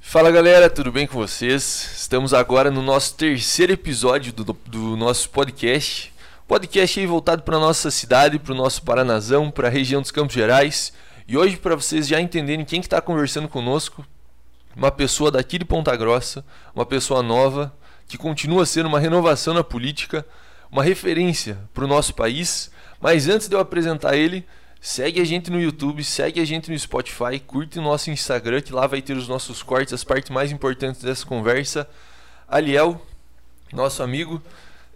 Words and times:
Fala 0.00 0.30
galera, 0.30 0.70
tudo 0.70 0.92
bem 0.92 1.04
com 1.04 1.14
vocês? 1.14 1.92
Estamos 1.96 2.32
agora 2.32 2.70
no 2.70 2.80
nosso 2.80 3.14
terceiro 3.14 3.72
episódio 3.72 4.32
do, 4.32 4.44
do 4.44 4.96
nosso 4.96 5.28
podcast. 5.30 6.12
Podcast 6.46 7.00
aí 7.00 7.06
voltado 7.06 7.42
para 7.42 7.58
nossa 7.58 7.90
cidade, 7.90 8.38
para 8.38 8.52
o 8.52 8.56
nosso 8.56 8.82
Paranazão, 8.82 9.50
para 9.50 9.66
a 9.66 9.70
região 9.70 10.00
dos 10.00 10.12
Campos 10.12 10.34
Gerais. 10.34 10.92
E 11.26 11.36
hoje, 11.36 11.56
para 11.56 11.74
vocês 11.74 12.06
já 12.06 12.20
entenderem 12.20 12.64
quem 12.64 12.80
que 12.80 12.86
está 12.86 13.00
conversando 13.00 13.48
conosco, 13.48 14.06
uma 14.76 14.92
pessoa 14.92 15.30
daqui 15.30 15.58
de 15.58 15.64
Ponta 15.64 15.96
Grossa, 15.96 16.44
uma 16.72 16.86
pessoa 16.86 17.20
nova, 17.22 17.72
que 18.10 18.18
continua 18.18 18.66
sendo 18.66 18.86
uma 18.86 18.98
renovação 18.98 19.54
na 19.54 19.62
política, 19.62 20.26
uma 20.68 20.82
referência 20.82 21.56
para 21.72 21.84
o 21.84 21.86
nosso 21.86 22.12
país. 22.12 22.68
Mas 23.00 23.28
antes 23.28 23.48
de 23.48 23.54
eu 23.54 23.60
apresentar 23.60 24.16
ele, 24.16 24.44
segue 24.80 25.20
a 25.20 25.24
gente 25.24 25.48
no 25.48 25.60
YouTube, 25.60 26.02
segue 26.02 26.40
a 26.40 26.44
gente 26.44 26.72
no 26.72 26.76
Spotify, 26.76 27.38
curte 27.38 27.78
o 27.78 27.82
nosso 27.82 28.10
Instagram, 28.10 28.62
que 28.62 28.72
lá 28.72 28.88
vai 28.88 29.00
ter 29.00 29.16
os 29.16 29.28
nossos 29.28 29.62
cortes, 29.62 29.94
as 29.94 30.02
partes 30.02 30.28
mais 30.28 30.50
importantes 30.50 31.00
dessa 31.00 31.24
conversa. 31.24 31.88
Aliel, 32.48 33.00
nosso 33.72 34.02
amigo, 34.02 34.42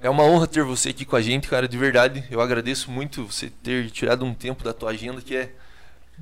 é 0.01 0.11
uma 0.11 0.25
honra 0.25 0.49
ter 0.49 0.65
você 0.65 0.89
aqui 0.89 1.05
com 1.05 1.15
a 1.15 1.23
gente, 1.23 1.47
cara, 1.47 1.69
de 1.69 1.79
verdade. 1.79 2.25
Eu 2.29 2.41
agradeço 2.41 2.91
muito 2.91 3.27
você 3.27 3.49
ter 3.49 3.93
tirado 3.93 4.25
um 4.25 4.35
tempo 4.35 4.65
da 4.65 4.73
tua 4.73 4.91
agenda, 4.91 5.23
que 5.23 5.37
é 5.37 5.53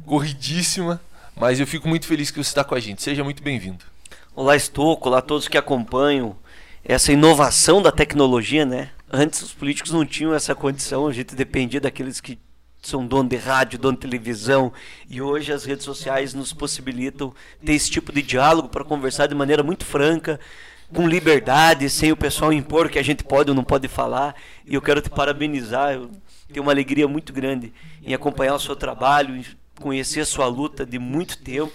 corridíssima, 0.04 1.00
mas 1.34 1.58
eu 1.58 1.66
fico 1.66 1.88
muito 1.88 2.04
feliz 2.06 2.30
que 2.30 2.36
você 2.36 2.50
está 2.50 2.62
com 2.62 2.74
a 2.74 2.80
gente. 2.80 3.02
Seja 3.02 3.24
muito 3.24 3.42
bem-vindo. 3.42 3.82
Olá, 4.36 4.54
Estouco, 4.54 5.08
olá 5.08 5.20
a 5.20 5.22
todos 5.22 5.48
que 5.48 5.56
acompanham 5.56 6.36
essa 6.84 7.12
inovação 7.12 7.80
da 7.80 7.92
tecnologia, 7.92 8.64
né? 8.64 8.90
Antes 9.10 9.42
os 9.42 9.52
políticos 9.52 9.92
não 9.92 10.04
tinham 10.04 10.34
essa 10.34 10.54
condição, 10.54 11.06
a 11.06 11.12
gente 11.12 11.34
dependia 11.34 11.80
daqueles 11.80 12.20
que 12.20 12.38
são 12.82 13.06
dono 13.06 13.28
de 13.28 13.36
rádio, 13.36 13.78
dono 13.78 13.96
de 13.96 14.00
televisão, 14.00 14.72
e 15.08 15.22
hoje 15.22 15.52
as 15.52 15.64
redes 15.64 15.84
sociais 15.84 16.34
nos 16.34 16.52
possibilitam 16.52 17.32
ter 17.64 17.74
esse 17.74 17.90
tipo 17.90 18.12
de 18.12 18.22
diálogo 18.22 18.68
para 18.68 18.84
conversar 18.84 19.28
de 19.28 19.34
maneira 19.34 19.62
muito 19.62 19.84
franca, 19.84 20.40
com 20.92 21.06
liberdade, 21.06 21.88
sem 21.88 22.10
o 22.10 22.16
pessoal 22.16 22.52
impor 22.52 22.90
que 22.90 22.98
a 22.98 23.02
gente 23.02 23.22
pode 23.22 23.50
ou 23.50 23.54
não 23.54 23.64
pode 23.64 23.86
falar. 23.86 24.34
E 24.66 24.74
eu 24.74 24.82
quero 24.82 25.00
te 25.00 25.08
parabenizar, 25.08 25.92
eu 25.92 26.10
tenho 26.52 26.64
uma 26.64 26.72
alegria 26.72 27.06
muito 27.06 27.32
grande 27.32 27.72
em 28.04 28.12
acompanhar 28.12 28.54
o 28.54 28.60
seu 28.60 28.74
trabalho, 28.74 29.42
conhecer 29.80 30.20
a 30.20 30.26
sua 30.26 30.46
luta 30.46 30.84
de 30.84 30.98
muito 30.98 31.38
tempo 31.38 31.72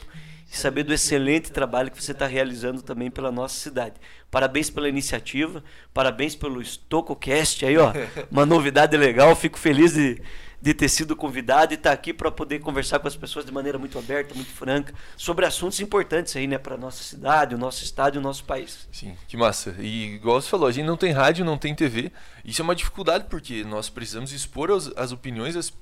e 0.50 0.58
saber 0.58 0.84
do 0.84 0.94
excelente 0.94 1.52
trabalho 1.52 1.92
que 1.92 2.02
você 2.02 2.14
está 2.14 2.26
realizando 2.26 2.81
também 2.81 3.12
pela 3.12 3.31
nossa 3.31 3.56
cidade. 3.59 3.95
Parabéns 4.31 4.70
pela 4.70 4.88
iniciativa, 4.88 5.64
parabéns 5.94 6.36
pelo 6.36 6.64
StocoCast 6.64 7.66
aí, 7.66 7.78
ó. 7.78 7.92
Uma 8.31 8.45
novidade 8.45 8.95
legal, 8.95 9.36
fico 9.36 9.59
feliz 9.59 9.94
de, 9.94 10.22
de 10.62 10.73
ter 10.73 10.88
sido 10.88 11.16
convidado 11.17 11.73
e 11.73 11.76
estar 11.76 11.89
tá 11.89 11.94
aqui 11.94 12.14
para 12.14 12.31
poder 12.31 12.59
conversar 12.59 13.00
com 13.00 13.08
as 13.09 13.16
pessoas 13.16 13.45
de 13.45 13.52
maneira 13.52 13.78
muito 13.78 14.00
aberta, 14.00 14.34
muito 14.34 14.52
franca, 14.52 14.94
sobre 15.17 15.45
assuntos 15.45 15.81
importantes 15.81 16.36
aí, 16.38 16.48
né, 16.48 16.58
para 16.58 16.78
nossa 16.78 17.04
cidade, 17.04 17.54
o 17.54 17.58
nosso 17.58 17.84
estado 17.84 18.16
e 18.16 18.17
o 18.17 18.22
nosso 18.22 18.45
país. 18.45 18.88
Sim, 18.92 19.16
que 19.28 19.36
massa. 19.36 19.76
E 19.80 20.16
igual 20.16 20.42
você 20.42 20.50
falou, 20.50 20.67
a 20.67 20.72
gente 20.72 20.86
não 20.86 20.98
tem 20.98 21.11
rádio, 21.11 21.44
não 21.44 21.58
tem 21.58 21.76
TV. 21.76 22.09
Isso 22.45 22.61
é 22.61 22.64
uma 22.64 22.76
dificuldade 22.76 23.26
porque 23.30 23.66
nós 23.66 23.89
precisamos 23.89 24.32
expor 24.32 24.72
as, 24.72 24.92
as 24.95 25.11
opiniões 25.11 25.56
das 25.56 25.73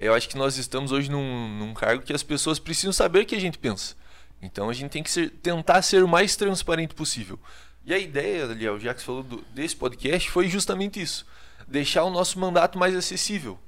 eu 0.00 0.14
acho 0.14 0.28
que 0.28 0.36
nós 0.36 0.56
estamos 0.56 0.92
hoje 0.92 1.10
num, 1.10 1.48
num 1.58 1.74
cargo 1.74 2.02
que 2.02 2.12
as 2.12 2.22
pessoas 2.22 2.58
precisam 2.58 2.92
saber 2.92 3.20
o 3.20 3.26
que 3.26 3.34
a 3.34 3.40
gente 3.40 3.58
pensa. 3.58 3.94
Então 4.40 4.70
a 4.70 4.72
gente 4.72 4.90
tem 4.90 5.02
que 5.02 5.10
ser, 5.10 5.30
tentar 5.30 5.82
ser 5.82 6.02
o 6.02 6.08
mais 6.08 6.34
transparente 6.34 6.94
possível. 6.94 7.38
E 7.84 7.92
a 7.92 7.98
ideia, 7.98 8.46
Liel, 8.46 8.80
já 8.80 8.94
que 8.94 9.00
você 9.00 9.06
falou 9.06 9.22
do, 9.22 9.44
desse 9.54 9.76
podcast, 9.76 10.30
foi 10.30 10.48
justamente 10.48 11.00
isso: 11.00 11.26
deixar 11.68 12.04
o 12.04 12.10
nosso 12.10 12.38
mandato 12.38 12.78
mais 12.78 12.96
acessível, 12.96 13.58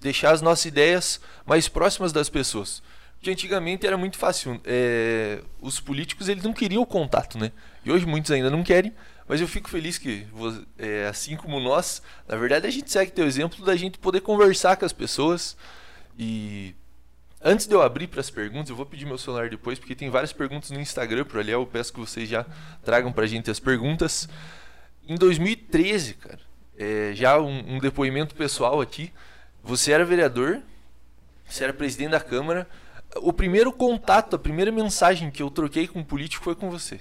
deixar 0.00 0.30
as 0.30 0.40
nossas 0.40 0.66
ideias 0.66 1.20
mais 1.44 1.68
próximas 1.68 2.12
das 2.12 2.28
pessoas. 2.28 2.82
Porque 3.16 3.30
antigamente 3.30 3.86
era 3.86 3.96
muito 3.96 4.16
fácil. 4.16 4.60
É, 4.64 5.42
os 5.60 5.80
políticos 5.80 6.28
eles 6.28 6.44
não 6.44 6.52
queriam 6.52 6.82
o 6.82 6.86
contato, 6.86 7.38
né? 7.38 7.50
E 7.84 7.90
hoje 7.90 8.06
muitos 8.06 8.30
ainda 8.30 8.50
não 8.50 8.62
querem. 8.62 8.92
Mas 9.28 9.40
eu 9.40 9.48
fico 9.48 9.68
feliz 9.68 9.98
que, 9.98 10.26
é, 10.78 11.06
assim 11.06 11.36
como 11.36 11.58
nós, 11.58 12.00
na 12.28 12.36
verdade 12.36 12.66
a 12.66 12.70
gente 12.70 12.90
segue 12.90 13.10
teu 13.10 13.26
exemplo 13.26 13.64
da 13.64 13.74
gente 13.74 13.98
poder 13.98 14.20
conversar 14.20 14.76
com 14.76 14.84
as 14.84 14.92
pessoas. 14.92 15.56
E 16.16 16.74
antes 17.42 17.66
de 17.66 17.74
eu 17.74 17.82
abrir 17.82 18.06
para 18.06 18.20
as 18.20 18.30
perguntas, 18.30 18.70
eu 18.70 18.76
vou 18.76 18.86
pedir 18.86 19.04
meu 19.04 19.18
celular 19.18 19.50
depois, 19.50 19.78
porque 19.78 19.96
tem 19.96 20.10
várias 20.10 20.32
perguntas 20.32 20.70
no 20.70 20.80
Instagram 20.80 21.24
para 21.24 21.40
ali. 21.40 21.50
Eu 21.50 21.66
peço 21.66 21.92
que 21.92 21.98
vocês 21.98 22.28
já 22.28 22.46
tragam 22.84 23.12
para 23.12 23.24
a 23.24 23.26
gente 23.26 23.50
as 23.50 23.58
perguntas. 23.58 24.28
Em 25.08 25.16
2013, 25.16 26.14
cara, 26.14 26.40
é, 26.78 27.12
já 27.14 27.40
um, 27.40 27.76
um 27.76 27.78
depoimento 27.80 28.34
pessoal 28.34 28.80
aqui. 28.80 29.12
Você 29.64 29.90
era 29.90 30.04
vereador, 30.04 30.62
você 31.48 31.64
era 31.64 31.72
presidente 31.72 32.10
da 32.10 32.20
Câmara. 32.20 32.68
O 33.16 33.32
primeiro 33.32 33.72
contato, 33.72 34.36
a 34.36 34.38
primeira 34.38 34.70
mensagem 34.70 35.32
que 35.32 35.42
eu 35.42 35.50
troquei 35.50 35.88
com 35.88 35.98
um 35.98 36.04
político 36.04 36.44
foi 36.44 36.54
com 36.54 36.70
você. 36.70 37.00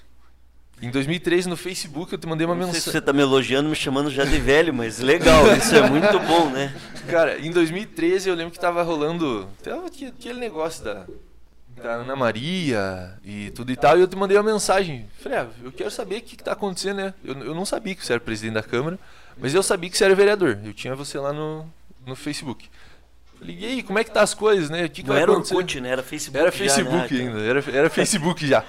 Em 0.82 0.90
2013, 0.92 1.48
no 1.48 1.56
Facebook, 1.56 2.12
eu 2.12 2.20
te 2.20 2.28
mandei 2.28 2.46
uma 2.46 2.54
Não 2.54 2.60
mensagem. 2.60 2.82
Sei 2.82 2.92
se 2.92 2.98
você 2.98 3.02
tá 3.02 3.14
me 3.14 3.22
elogiando, 3.22 3.70
me 3.70 3.76
chamando 3.76 4.10
já 4.10 4.26
de 4.26 4.38
velho, 4.40 4.74
mas 4.74 5.00
legal, 5.00 5.56
isso 5.56 5.74
é 5.74 5.90
muito 5.90 6.20
bom, 6.20 6.50
né? 6.50 6.76
Cara, 7.08 7.40
em 7.40 7.52
2013 7.52 8.30
eu 8.30 8.36
lembro 8.36 8.52
que 8.52 8.60
tava 8.60 8.84
rolando. 8.84 9.48
Tava 9.64 9.88
aquele 9.88 10.40
negócio 10.40 10.84
da, 10.84 11.06
da 11.82 11.94
Ana 11.94 12.16
Maria 12.16 13.14
e 13.24 13.52
tudo 13.52 13.72
e 13.72 13.76
tal, 13.76 13.98
e 13.98 14.02
eu 14.02 14.08
te 14.08 14.18
mandei 14.18 14.38
uma 14.38 14.52
mensagem. 14.52 15.06
Falei, 15.22 15.40
ah, 15.40 15.48
eu 15.64 15.72
quero 15.72 15.90
saber 15.90 16.18
o 16.18 16.22
que, 16.22 16.36
que 16.36 16.44
tá 16.44 16.52
acontecendo, 16.52 16.98
né? 16.98 17.14
Eu, 17.24 17.36
eu 17.36 17.56
não 17.56 17.66
sabia 17.66 17.96
que 17.96 18.06
você 18.06 18.14
era 18.14 18.20
presidente 18.20 18.56
da 18.56 18.64
Câmara, 18.64 19.00
mas 19.38 19.54
eu 19.54 19.64
sabia 19.64 19.90
que 19.90 19.98
você 19.98 20.04
era 20.04 20.14
vereador. 20.14 20.60
Eu 20.64 20.74
tinha 20.74 20.94
você 20.94 21.18
lá 21.18 21.32
no, 21.32 21.66
no 22.06 22.16
Facebook. 22.16 22.70
Aí, 23.42 23.84
como 23.84 24.00
é 24.00 24.04
que 24.04 24.12
tá 24.12 24.22
as 24.22 24.34
coisas, 24.34 24.70
né? 24.70 24.86
O 24.86 24.90
que, 24.90 25.04
que 25.04 25.10
não 25.10 25.16
era 25.16 25.32
Orkut, 25.32 25.80
né? 25.80 25.90
Era 25.90 26.04
Facebook. 26.04 26.42
Era 26.42 26.52
Facebook 26.52 26.96
já, 26.96 27.24
né, 27.24 27.30
ainda, 27.30 27.40
era, 27.42 27.64
era 27.72 27.90
Facebook 27.90 28.48
já. 28.48 28.64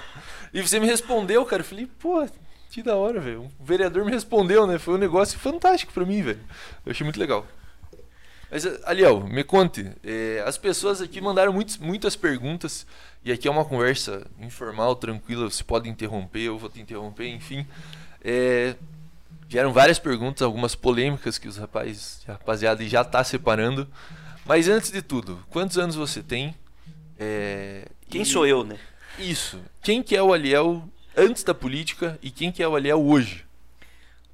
E 0.53 0.61
você 0.61 0.79
me 0.79 0.87
respondeu, 0.87 1.45
cara. 1.45 1.61
Eu 1.61 1.65
falei, 1.65 1.87
pô, 1.99 2.27
que 2.69 2.83
da 2.83 2.95
hora, 2.95 3.19
velho. 3.19 3.43
Um 3.59 3.65
vereador 3.65 4.05
me 4.05 4.11
respondeu, 4.11 4.67
né? 4.67 4.77
Foi 4.77 4.95
um 4.95 4.97
negócio 4.99 5.39
fantástico 5.39 5.91
pra 5.93 6.05
mim, 6.05 6.21
velho. 6.21 6.39
Eu 6.85 6.91
achei 6.91 7.03
muito 7.03 7.19
legal. 7.19 7.45
Mas, 8.49 8.65
Aliel, 8.85 9.21
me 9.27 9.43
conte. 9.43 9.91
É, 10.03 10.43
as 10.45 10.57
pessoas 10.57 11.01
aqui 11.01 11.19
mandaram 11.19 11.51
muitos, 11.51 11.77
muitas 11.77 12.15
perguntas. 12.15 12.85
E 13.25 13.31
aqui 13.31 13.47
é 13.47 13.51
uma 13.51 13.65
conversa 13.65 14.25
informal, 14.39 14.95
tranquila. 14.95 15.49
Você 15.49 15.63
pode 15.63 15.89
interromper, 15.89 16.41
eu 16.41 16.57
vou 16.57 16.69
te 16.69 16.79
interromper, 16.79 17.27
enfim. 17.27 17.65
É, 18.23 18.75
vieram 19.47 19.73
várias 19.73 19.99
perguntas, 19.99 20.41
algumas 20.41 20.75
polêmicas 20.75 21.37
que 21.37 21.47
os 21.47 21.57
rapazes, 21.57 22.23
a 22.27 22.33
rapaziada 22.33 22.87
já 22.87 23.03
tá 23.03 23.23
separando. 23.23 23.87
Mas 24.45 24.69
antes 24.69 24.91
de 24.91 25.01
tudo, 25.01 25.43
quantos 25.49 25.77
anos 25.77 25.95
você 25.95 26.23
tem? 26.23 26.55
É, 27.19 27.85
Quem 28.09 28.21
e... 28.21 28.25
sou 28.25 28.45
eu, 28.45 28.63
né? 28.63 28.77
Isso. 29.19 29.59
Quem 29.81 30.03
que 30.03 30.15
é 30.15 30.21
o 30.21 30.33
Aliel 30.33 30.83
antes 31.15 31.43
da 31.43 31.53
política 31.53 32.17
e 32.21 32.29
quem 32.29 32.51
que 32.51 32.61
é 32.61 32.67
o 32.67 32.75
Aliel 32.75 33.03
hoje? 33.03 33.45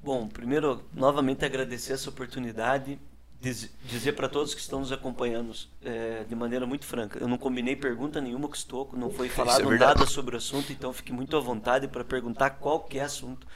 Bom, 0.02 0.28
primeiro, 0.28 0.84
novamente 0.94 1.46
agradecer 1.46 1.94
essa 1.94 2.10
oportunidade, 2.10 3.00
dizer 3.40 4.14
para 4.14 4.28
todos 4.28 4.54
que 4.54 4.60
estão 4.60 4.82
nos 4.82 4.92
acompanhando 4.92 5.54
é, 5.84 6.26
de 6.28 6.36
maneira 6.36 6.66
muito 6.66 6.86
franca. 6.86 7.20
Eu 7.20 7.28
não 7.28 7.38
combinei 7.38 7.76
pergunta 7.76 8.20
nenhuma 8.20 8.48
com 8.48 8.54
o 8.54 8.58
Stocco, 8.58 8.98
não 8.98 9.10
foi 9.10 9.30
falado 9.30 9.74
é 9.74 9.78
nada 9.78 10.06
sobre 10.06 10.36
o 10.36 10.38
assunto, 10.38 10.74
então 10.74 10.92
fique 10.92 11.14
muito 11.14 11.38
à 11.38 11.40
vontade 11.40 11.88
para 11.88 12.04
perguntar 12.04 12.52
qualquer 12.52 13.02
assunto. 13.02 13.48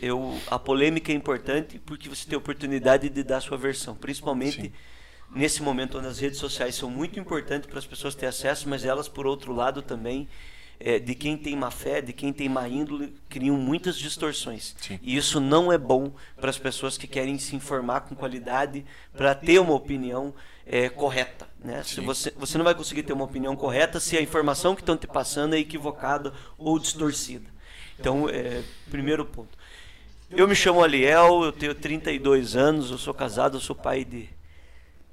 Eu, 0.00 0.38
a 0.48 0.58
polêmica 0.58 1.10
é 1.10 1.14
importante 1.14 1.78
porque 1.78 2.08
você 2.08 2.26
tem 2.26 2.34
a 2.34 2.38
oportunidade 2.38 3.08
de 3.08 3.22
dar 3.22 3.38
a 3.38 3.40
sua 3.40 3.56
versão, 3.56 3.94
principalmente 3.94 4.60
Sim 4.62 4.72
nesse 5.34 5.62
momento 5.62 5.98
onde 5.98 6.06
as 6.06 6.18
redes 6.18 6.38
sociais 6.38 6.74
são 6.74 6.90
muito 6.90 7.18
importantes 7.18 7.68
para 7.68 7.78
as 7.78 7.86
pessoas 7.86 8.14
terem 8.14 8.28
acesso, 8.28 8.68
mas 8.68 8.84
elas, 8.84 9.08
por 9.08 9.26
outro 9.26 9.52
lado, 9.52 9.82
também 9.82 10.28
é, 10.78 10.98
de 10.98 11.14
quem 11.14 11.36
tem 11.36 11.56
má 11.56 11.70
fé, 11.70 12.00
de 12.00 12.12
quem 12.12 12.32
tem 12.32 12.48
má 12.48 12.68
índole, 12.68 13.14
criam 13.28 13.56
muitas 13.56 13.96
distorções. 13.96 14.74
Sim. 14.78 14.98
E 15.02 15.16
isso 15.16 15.40
não 15.40 15.72
é 15.72 15.78
bom 15.78 16.12
para 16.36 16.50
as 16.50 16.58
pessoas 16.58 16.98
que 16.98 17.06
querem 17.06 17.38
se 17.38 17.56
informar 17.56 18.02
com 18.02 18.14
qualidade 18.14 18.84
para 19.12 19.34
ter 19.34 19.58
uma 19.58 19.74
opinião 19.74 20.34
é, 20.66 20.88
correta. 20.88 21.48
Né? 21.64 21.82
Se 21.82 22.00
você, 22.00 22.32
você 22.36 22.58
não 22.58 22.64
vai 22.64 22.74
conseguir 22.74 23.02
ter 23.02 23.12
uma 23.12 23.24
opinião 23.24 23.56
correta 23.56 23.98
se 23.98 24.16
a 24.16 24.22
informação 24.22 24.74
que 24.74 24.82
estão 24.82 24.96
te 24.96 25.06
passando 25.06 25.54
é 25.54 25.58
equivocada 25.58 26.32
ou 26.58 26.78
distorcida. 26.78 27.48
Então, 27.98 28.28
é, 28.28 28.62
primeiro 28.90 29.24
ponto. 29.24 29.56
Eu 30.30 30.46
me 30.48 30.54
chamo 30.54 30.82
Aliel, 30.82 31.44
eu 31.44 31.52
tenho 31.52 31.74
32 31.74 32.56
anos, 32.56 32.90
eu 32.90 32.98
sou 32.98 33.14
casado, 33.14 33.56
eu 33.56 33.60
sou 33.60 33.76
pai 33.76 34.04
de 34.04 34.28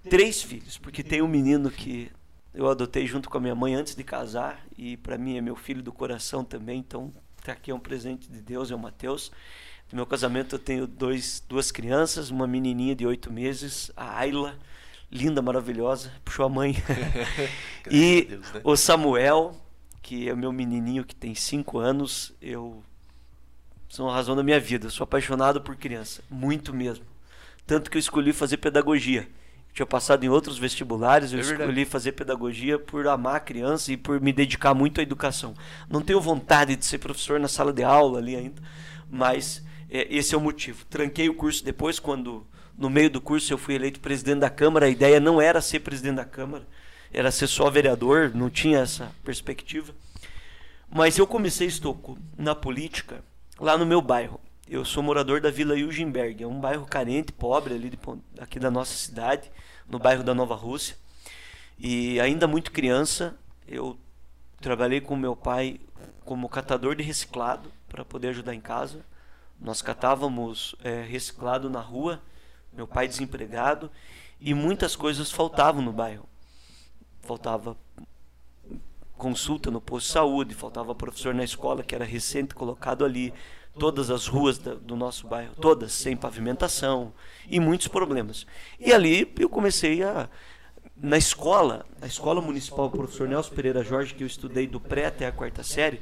três 0.09 0.41
filhos, 0.41 0.77
porque 0.77 1.03
tem 1.03 1.21
um 1.21 1.27
menino 1.27 1.69
que 1.69 2.11
eu 2.53 2.69
adotei 2.69 3.07
junto 3.07 3.29
com 3.29 3.37
a 3.37 3.41
minha 3.41 3.55
mãe 3.55 3.75
antes 3.75 3.95
de 3.95 4.03
casar 4.03 4.63
e 4.77 4.97
para 4.97 5.17
mim 5.17 5.37
é 5.37 5.41
meu 5.41 5.55
filho 5.55 5.81
do 5.81 5.91
coração 5.91 6.43
também, 6.43 6.79
então 6.79 7.11
tá 7.43 7.53
aqui 7.53 7.71
é 7.71 7.75
um 7.75 7.79
presente 7.79 8.29
de 8.29 8.41
Deus, 8.41 8.71
é 8.71 8.75
o 8.75 8.79
Mateus. 8.79 9.31
No 9.91 9.97
meu 9.97 10.05
casamento 10.05 10.55
eu 10.55 10.59
tenho 10.59 10.87
dois, 10.87 11.43
duas 11.47 11.71
crianças, 11.71 12.29
uma 12.29 12.47
menininha 12.47 12.95
de 12.95 13.05
oito 13.05 13.31
meses, 13.31 13.91
a 13.95 14.19
Ayla, 14.19 14.57
linda, 15.11 15.41
maravilhosa, 15.41 16.11
puxou 16.23 16.45
a 16.45 16.49
mãe. 16.49 16.75
e 17.89 18.23
Deus, 18.23 18.51
né? 18.53 18.61
o 18.63 18.75
Samuel, 18.75 19.55
que 20.01 20.29
é 20.29 20.33
o 20.33 20.37
meu 20.37 20.51
menininho 20.51 21.03
que 21.03 21.15
tem 21.15 21.33
cinco 21.35 21.79
anos, 21.79 22.33
eu 22.41 22.83
são 23.93 24.09
a 24.09 24.13
razão 24.15 24.35
da 24.35 24.41
minha 24.41 24.59
vida. 24.59 24.87
Eu 24.87 24.89
sou 24.89 25.03
apaixonado 25.03 25.61
por 25.61 25.75
criança, 25.75 26.23
muito 26.27 26.73
mesmo. 26.73 27.05
Tanto 27.65 27.91
que 27.91 27.97
eu 27.97 27.99
escolhi 27.99 28.33
fazer 28.33 28.57
pedagogia. 28.57 29.29
Tinha 29.73 29.85
passado 29.85 30.23
em 30.23 30.29
outros 30.29 30.59
vestibulares, 30.59 31.33
eu 31.33 31.39
é 31.39 31.41
escolhi 31.41 31.83
fazer 31.83 32.11
pedagogia 32.11 32.77
por 32.77 33.07
amar 33.07 33.37
a 33.37 33.39
criança 33.39 33.91
e 33.91 33.97
por 33.97 34.21
me 34.21 34.31
dedicar 34.31 34.73
muito 34.75 34.99
à 34.99 35.03
educação. 35.03 35.55
Não 35.89 36.01
tenho 36.01 36.21
vontade 36.21 36.75
de 36.75 36.85
ser 36.85 36.99
professor 36.99 37.39
na 37.39 37.47
sala 37.47 37.73
de 37.73 37.83
aula 37.83 38.19
ali 38.19 38.35
ainda, 38.35 38.61
mas 39.09 39.63
é, 39.89 40.07
esse 40.15 40.35
é 40.35 40.37
o 40.37 40.41
motivo. 40.41 40.85
Tranquei 40.85 41.27
o 41.27 41.33
curso 41.33 41.65
depois, 41.65 41.97
quando 41.97 42.45
no 42.77 42.87
meio 42.87 43.09
do 43.09 43.19
curso 43.19 43.51
eu 43.51 43.57
fui 43.57 43.73
eleito 43.73 43.99
presidente 43.99 44.39
da 44.39 44.49
Câmara. 44.49 44.85
A 44.85 44.89
ideia 44.89 45.19
não 45.19 45.41
era 45.41 45.59
ser 45.59 45.79
presidente 45.79 46.17
da 46.17 46.25
Câmara, 46.25 46.67
era 47.11 47.31
ser 47.31 47.47
só 47.47 47.67
vereador, 47.69 48.31
não 48.33 48.51
tinha 48.51 48.79
essa 48.79 49.11
perspectiva. 49.23 49.91
Mas 50.87 51.17
eu 51.17 51.25
comecei 51.25 51.65
estoco 51.65 52.15
na 52.37 52.53
política 52.53 53.23
lá 53.59 53.75
no 53.75 53.87
meu 53.87 54.01
bairro. 54.03 54.39
Eu 54.67 54.85
sou 54.85 55.03
morador 55.03 55.41
da 55.41 55.51
Vila 55.51 55.77
Eugenberg, 55.77 56.41
é 56.41 56.47
um 56.47 56.59
bairro 56.59 56.85
carente, 56.85 57.33
pobre 57.33 57.73
ali 57.73 57.89
de, 57.89 57.99
aqui 58.39 58.59
da 58.59 58.71
nossa 58.71 58.93
cidade, 58.93 59.51
no 59.89 59.99
bairro 59.99 60.23
da 60.23 60.33
Nova 60.33 60.55
Rússia. 60.55 60.95
E 61.77 62.17
ainda 62.21 62.47
muito 62.47 62.71
criança, 62.71 63.35
eu 63.67 63.97
trabalhei 64.61 65.01
com 65.01 65.17
meu 65.17 65.35
pai 65.35 65.81
como 66.23 66.47
catador 66.47 66.95
de 66.95 67.03
reciclado 67.03 67.69
para 67.89 68.05
poder 68.05 68.29
ajudar 68.29 68.55
em 68.55 68.61
casa. 68.61 69.05
Nós 69.59 69.81
catávamos 69.81 70.75
é, 70.81 71.01
reciclado 71.03 71.69
na 71.69 71.81
rua, 71.81 72.21
meu 72.71 72.87
pai 72.87 73.05
desempregado, 73.05 73.91
e 74.39 74.53
muitas 74.53 74.95
coisas 74.95 75.29
faltavam 75.29 75.81
no 75.81 75.91
bairro. 75.91 76.27
Faltava 77.21 77.77
consulta 79.17 79.69
no 79.69 79.81
posto 79.81 80.07
de 80.07 80.13
saúde, 80.13 80.55
faltava 80.55 80.95
professor 80.95 81.33
na 81.33 81.43
escola 81.43 81.83
que 81.83 81.93
era 81.93 82.05
recente 82.05 82.55
colocado 82.55 83.05
ali, 83.05 83.33
todas 83.77 84.09
as 84.09 84.27
ruas 84.27 84.57
do 84.57 84.95
nosso 84.95 85.27
bairro, 85.27 85.53
todas 85.55 85.91
sem 85.91 86.15
pavimentação 86.15 87.13
e 87.49 87.59
muitos 87.59 87.87
problemas. 87.87 88.45
E 88.79 88.93
ali 88.93 89.31
eu 89.39 89.49
comecei 89.49 90.03
a 90.03 90.29
na 90.95 91.17
escola, 91.17 91.85
a 92.01 92.05
escola 92.05 92.39
municipal 92.39 92.89
professor 92.89 93.27
Nelson 93.27 93.55
Pereira 93.55 93.83
Jorge 93.83 94.13
que 94.13 94.23
eu 94.23 94.27
estudei 94.27 94.67
do 94.67 94.79
pré 94.79 95.07
até 95.07 95.25
a 95.25 95.31
quarta 95.31 95.63
série, 95.63 95.99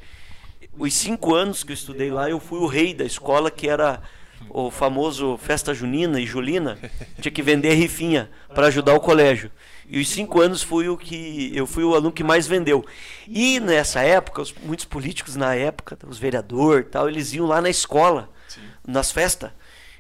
os 0.78 0.94
cinco 0.94 1.34
anos 1.34 1.64
que 1.64 1.72
eu 1.72 1.74
estudei 1.74 2.12
lá 2.12 2.30
eu 2.30 2.40
fui 2.40 2.60
o 2.60 2.68
rei 2.68 2.94
da 2.94 3.06
escola 3.06 3.50
que 3.50 3.70
era 3.70 4.02
o 4.50 4.72
famoso 4.72 5.38
festa 5.38 5.74
junina 5.74 6.20
e 6.20 6.26
julina, 6.26 6.78
tinha 7.22 7.32
que 7.32 7.42
vender 7.42 7.74
rifinha 7.74 8.30
para 8.54 8.68
ajudar 8.68 8.94
o 8.94 9.00
colégio. 9.00 9.52
E 9.88 10.00
os 10.00 10.08
cinco 10.08 10.40
anos 10.40 10.64
fui 10.64 10.88
o 10.88 10.98
que 10.98 11.52
eu 11.54 11.68
fui 11.68 11.84
o 11.84 11.94
aluno 11.94 12.12
que 12.12 12.24
mais 12.24 12.48
vendeu. 12.48 12.86
E 13.28 13.60
nessa 13.60 14.02
época, 14.02 14.42
os, 14.42 14.54
muitos 14.54 14.86
políticos 14.86 15.36
na 15.36 15.54
época, 15.54 15.98
os 16.08 16.18
vereadores 16.18 16.88
tal, 16.90 17.10
eles 17.10 17.34
iam 17.34 17.46
lá 17.46 17.62
na 17.62 17.70
escola, 17.70 18.30
Sim. 18.48 18.62
nas 18.88 19.12
festas. 19.12 19.52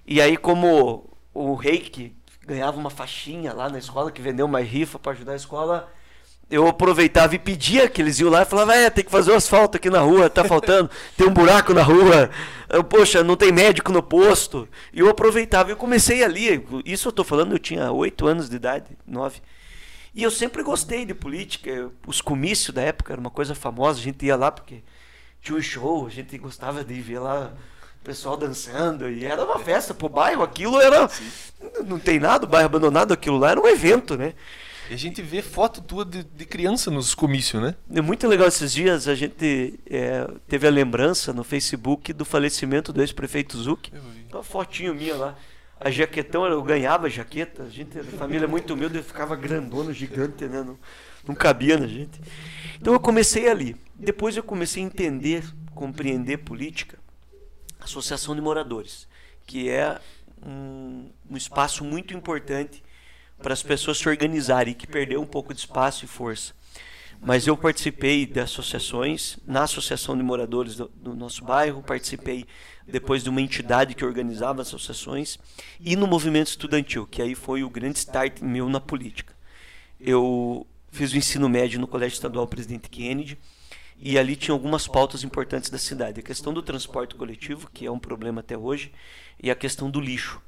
E 0.06 0.22
aí, 0.22 0.38
como 0.38 1.10
o 1.34 1.56
rei 1.56 1.80
que 1.80 2.16
ganhava 2.46 2.78
uma 2.78 2.90
faixinha 2.90 3.54
lá 3.54 3.70
na 3.70 3.80
escola, 3.80 4.12
que 4.12 4.22
vendeu 4.22 4.46
uma 4.46 4.62
rifa 4.62 4.98
para 4.98 5.12
ajudar 5.12 5.34
a 5.34 5.36
escola, 5.36 5.92
eu 6.52 6.68
aproveitava 6.68 7.34
e 7.34 7.40
pedia 7.40 7.88
que 7.90 8.02
eles 8.02 8.20
iam 8.20 8.30
lá 8.30 8.42
e 8.42 8.46
falava, 8.46 8.76
é, 8.76 8.90
tem 8.90 9.04
que 9.04 9.10
fazer 9.10 9.32
o 9.32 9.36
asfalto 9.36 9.78
aqui 9.78 9.90
na 9.90 10.02
rua, 10.02 10.30
tá 10.30 10.44
faltando, 10.44 10.92
tem 11.18 11.26
um 11.26 11.34
buraco 11.34 11.74
na 11.74 11.82
rua, 11.82 12.30
eu, 12.70 12.84
poxa, 12.84 13.24
não 13.24 13.36
tem 13.38 13.52
médico 13.52 13.92
no 13.92 14.04
posto. 14.04 14.68
E 14.94 15.00
eu 15.00 15.10
aproveitava, 15.10 15.72
eu 15.72 15.78
comecei 15.78 16.24
ali, 16.24 16.64
isso 16.86 17.08
eu 17.08 17.12
tô 17.12 17.24
falando, 17.24 17.54
eu 17.54 17.60
tinha 17.60 17.92
oito 17.92 18.28
anos 18.28 18.50
de 18.50 18.56
idade, 18.58 18.86
nove. 19.08 19.42
E 20.14 20.24
eu 20.24 20.32
sempre 20.32 20.62
gostei 20.62 21.06
de 21.06 21.14
política. 21.14 21.90
Os 22.06 22.20
comícios 22.20 22.76
da 22.76 22.82
época 22.82 23.14
era 23.14 23.20
uma 23.20 23.30
coisa 23.30 23.56
famosa, 23.56 24.00
a 24.00 24.04
gente 24.04 24.26
ia 24.26 24.36
lá 24.36 24.52
porque 24.52 24.84
tinha 25.42 25.58
um 25.58 25.62
show, 25.62 26.06
a 26.06 26.10
gente 26.10 26.38
gostava 26.38 26.84
de 26.84 27.00
ver 27.02 27.20
lá 27.20 27.54
o 28.02 28.04
pessoal 28.04 28.36
dançando. 28.36 29.10
E 29.10 29.26
era 29.26 29.44
uma 29.44 29.60
festa 29.60 29.94
pro 29.94 30.10
bairro, 30.10 30.44
aquilo 30.44 30.80
era. 30.82 31.10
Não 31.86 31.98
tem 31.98 32.20
nada, 32.20 32.46
o 32.46 32.50
bairro 32.50 32.66
abandonado, 32.66 33.14
aquilo 33.14 33.38
lá 33.38 33.52
era 33.52 33.62
um 33.62 33.68
evento, 33.68 34.18
né? 34.18 34.34
E 34.92 34.94
a 34.94 34.98
gente 34.98 35.22
vê 35.22 35.42
foto 35.42 35.82
tua 35.82 36.04
de, 36.04 36.22
de 36.22 36.46
criança 36.46 36.92
nos 36.92 37.16
comícios, 37.16 37.64
né? 37.64 37.76
É 37.94 38.02
muito 38.02 38.28
legal 38.28 38.46
esses 38.50 38.74
dias, 38.74 39.08
a 39.08 39.16
gente 39.16 39.80
é, 39.90 40.28
teve 40.50 40.68
a 40.68 40.70
lembrança 40.70 41.32
no 41.32 41.46
Facebook 41.46 42.12
do 42.12 42.26
falecimento 42.26 42.92
do 42.92 43.00
ex-prefeito 43.00 43.58
Zuc. 43.58 43.90
Uma 44.30 44.44
fotinho 44.44 44.94
minha 44.94 45.16
lá. 45.16 45.38
A 45.80 45.90
jaquetão, 45.90 46.46
eu 46.46 46.62
ganhava 46.62 47.10
jaqueta, 47.10 47.64
a 47.64 47.70
gente, 47.70 47.98
a 47.98 48.04
família 48.04 48.50
muito 48.50 48.74
humilde, 48.74 48.98
eu 48.98 49.04
ficava 49.04 49.34
grandona, 49.34 49.94
gigante, 49.94 50.44
né? 50.44 50.62
Não, 50.62 50.78
não 51.26 51.36
cabia 51.36 51.78
na 51.78 51.88
gente. 51.88 52.20
Então 52.78 52.92
eu 52.92 53.00
comecei 53.00 53.48
ali. 53.48 53.78
Depois 53.96 54.36
eu 54.36 54.44
comecei 54.44 54.84
a 54.84 54.86
entender, 54.86 55.46
compreender 55.74 56.40
política, 56.40 57.00
associação 57.80 58.36
de 58.36 58.42
moradores, 58.42 59.08
que 59.48 59.70
é 59.70 59.98
um, 60.46 61.10
um 61.30 61.38
espaço 61.38 61.82
muito 61.86 62.14
importante 62.14 62.84
para 63.42 63.54
as 63.54 63.64
pessoas 63.64 63.98
se 63.98 64.08
organizarem, 64.08 64.74
que 64.74 64.88
perdeu 64.88 65.22
um 65.22 65.26
pouco 65.26 65.54
de 65.54 65.60
espaço 65.60 66.06
e 66.06 66.08
força. 66.08 66.54
Mas 67.24 67.46
eu 67.46 67.56
participei 67.56 68.26
de 68.26 68.40
associações, 68.40 69.38
na 69.46 69.64
Associação 69.64 70.18
de 70.18 70.24
Moradores 70.24 70.76
do, 70.76 70.88
do 70.96 71.14
nosso 71.14 71.44
bairro, 71.44 71.84
participei 71.84 72.48
depois 72.88 73.24
de 73.24 73.30
uma 73.30 73.42
entidade 73.42 73.94
que 73.94 74.04
organizava 74.04 74.64
associações, 74.64 75.38
e 75.80 75.96
no 75.96 76.08
movimento 76.08 76.48
estudantil, 76.48 77.06
que 77.06 77.22
aí 77.22 77.36
foi 77.36 77.64
o 77.64 77.70
grande 77.70 78.00
start 78.00 78.42
meu 78.42 78.68
na 78.68 78.80
política. 78.80 79.36
Eu 80.00 80.66
fiz 80.92 81.14
o 81.14 81.18
ensino 81.18 81.48
médio 81.48 81.80
no 81.80 81.88
Colégio 81.88 82.16
Estadual 82.16 82.48
Presidente 82.48 82.90
Kennedy, 82.90 83.38
e 84.04 84.18
ali 84.18 84.36
tinha 84.36 84.54
algumas 84.54 84.88
pautas 84.88 85.24
importantes 85.24 85.70
da 85.70 85.78
cidade. 85.78 86.20
A 86.20 86.24
questão 86.24 86.52
do 86.52 86.64
transporte 86.64 87.14
coletivo, 87.14 87.70
que 87.72 87.86
é 87.86 87.92
um 87.92 88.00
problema 88.00 88.40
até 88.40 88.58
hoje, 88.58 88.92
e 89.42 89.52
a 89.52 89.56
questão 89.56 89.92
do 89.92 90.02
lixo. 90.02 90.42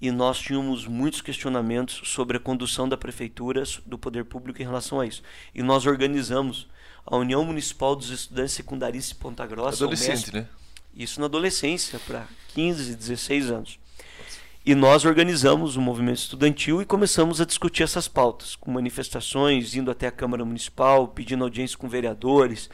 E 0.00 0.10
nós 0.10 0.38
tínhamos 0.38 0.86
muitos 0.86 1.20
questionamentos 1.20 2.02
sobre 2.04 2.36
a 2.36 2.40
condução 2.40 2.88
da 2.88 2.96
prefeitura, 2.96 3.62
do 3.86 3.96
poder 3.98 4.24
público 4.24 4.60
em 4.60 4.64
relação 4.64 5.00
a 5.00 5.06
isso. 5.06 5.22
E 5.54 5.62
nós 5.62 5.86
organizamos 5.86 6.68
a 7.04 7.16
União 7.16 7.44
Municipal 7.44 7.96
dos 7.96 8.10
Estudantes 8.10 8.52
Secundaristas 8.52 9.16
de 9.16 9.22
Ponta 9.22 9.46
Grossa. 9.46 9.84
Adolescente, 9.84 10.34
né? 10.34 10.46
Isso 10.94 11.20
na 11.20 11.26
adolescência, 11.26 11.98
para 12.00 12.26
15, 12.48 12.94
16 12.94 13.50
anos. 13.50 13.78
E 14.64 14.74
nós 14.74 15.04
organizamos 15.04 15.76
um 15.76 15.80
movimento 15.80 16.18
estudantil 16.18 16.82
e 16.82 16.84
começamos 16.84 17.40
a 17.40 17.44
discutir 17.44 17.84
essas 17.84 18.08
pautas, 18.08 18.56
com 18.56 18.72
manifestações, 18.72 19.76
indo 19.76 19.92
até 19.92 20.08
a 20.08 20.10
Câmara 20.10 20.44
Municipal, 20.44 21.06
pedindo 21.06 21.44
audiência 21.44 21.78
com 21.78 21.88
vereadores, 21.88 22.68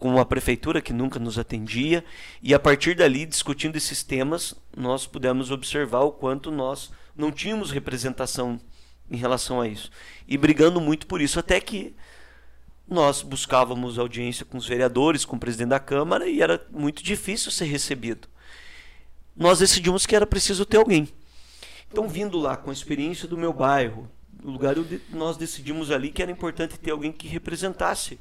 com 0.00 0.18
a 0.18 0.24
prefeitura 0.24 0.80
que 0.80 0.94
nunca 0.94 1.20
nos 1.20 1.38
atendia, 1.38 2.02
e 2.42 2.54
a 2.54 2.58
partir 2.58 2.96
dali, 2.96 3.26
discutindo 3.26 3.76
esses 3.76 4.02
temas, 4.02 4.54
nós 4.74 5.06
pudemos 5.06 5.50
observar 5.50 6.00
o 6.00 6.10
quanto 6.10 6.50
nós 6.50 6.90
não 7.14 7.30
tínhamos 7.30 7.70
representação 7.70 8.58
em 9.10 9.16
relação 9.16 9.60
a 9.60 9.68
isso. 9.68 9.90
E 10.26 10.38
brigando 10.38 10.80
muito 10.80 11.06
por 11.06 11.20
isso, 11.20 11.38
até 11.38 11.60
que 11.60 11.94
nós 12.88 13.20
buscávamos 13.20 13.98
audiência 13.98 14.44
com 14.44 14.56
os 14.56 14.66
vereadores, 14.66 15.26
com 15.26 15.36
o 15.36 15.40
presidente 15.40 15.68
da 15.68 15.78
Câmara 15.78 16.26
e 16.26 16.40
era 16.40 16.66
muito 16.72 17.02
difícil 17.02 17.52
ser 17.52 17.66
recebido. 17.66 18.26
Nós 19.36 19.58
decidimos 19.58 20.06
que 20.06 20.16
era 20.16 20.26
preciso 20.26 20.64
ter 20.64 20.78
alguém. 20.78 21.08
Então, 21.92 22.08
vindo 22.08 22.38
lá 22.38 22.56
com 22.56 22.70
a 22.70 22.72
experiência 22.72 23.28
do 23.28 23.36
meu 23.36 23.52
bairro, 23.52 24.10
o 24.42 24.50
lugar 24.50 24.74
nós 25.10 25.36
decidimos 25.36 25.90
ali 25.90 26.10
que 26.10 26.22
era 26.22 26.32
importante 26.32 26.78
ter 26.78 26.90
alguém 26.90 27.12
que 27.12 27.28
representasse 27.28 28.18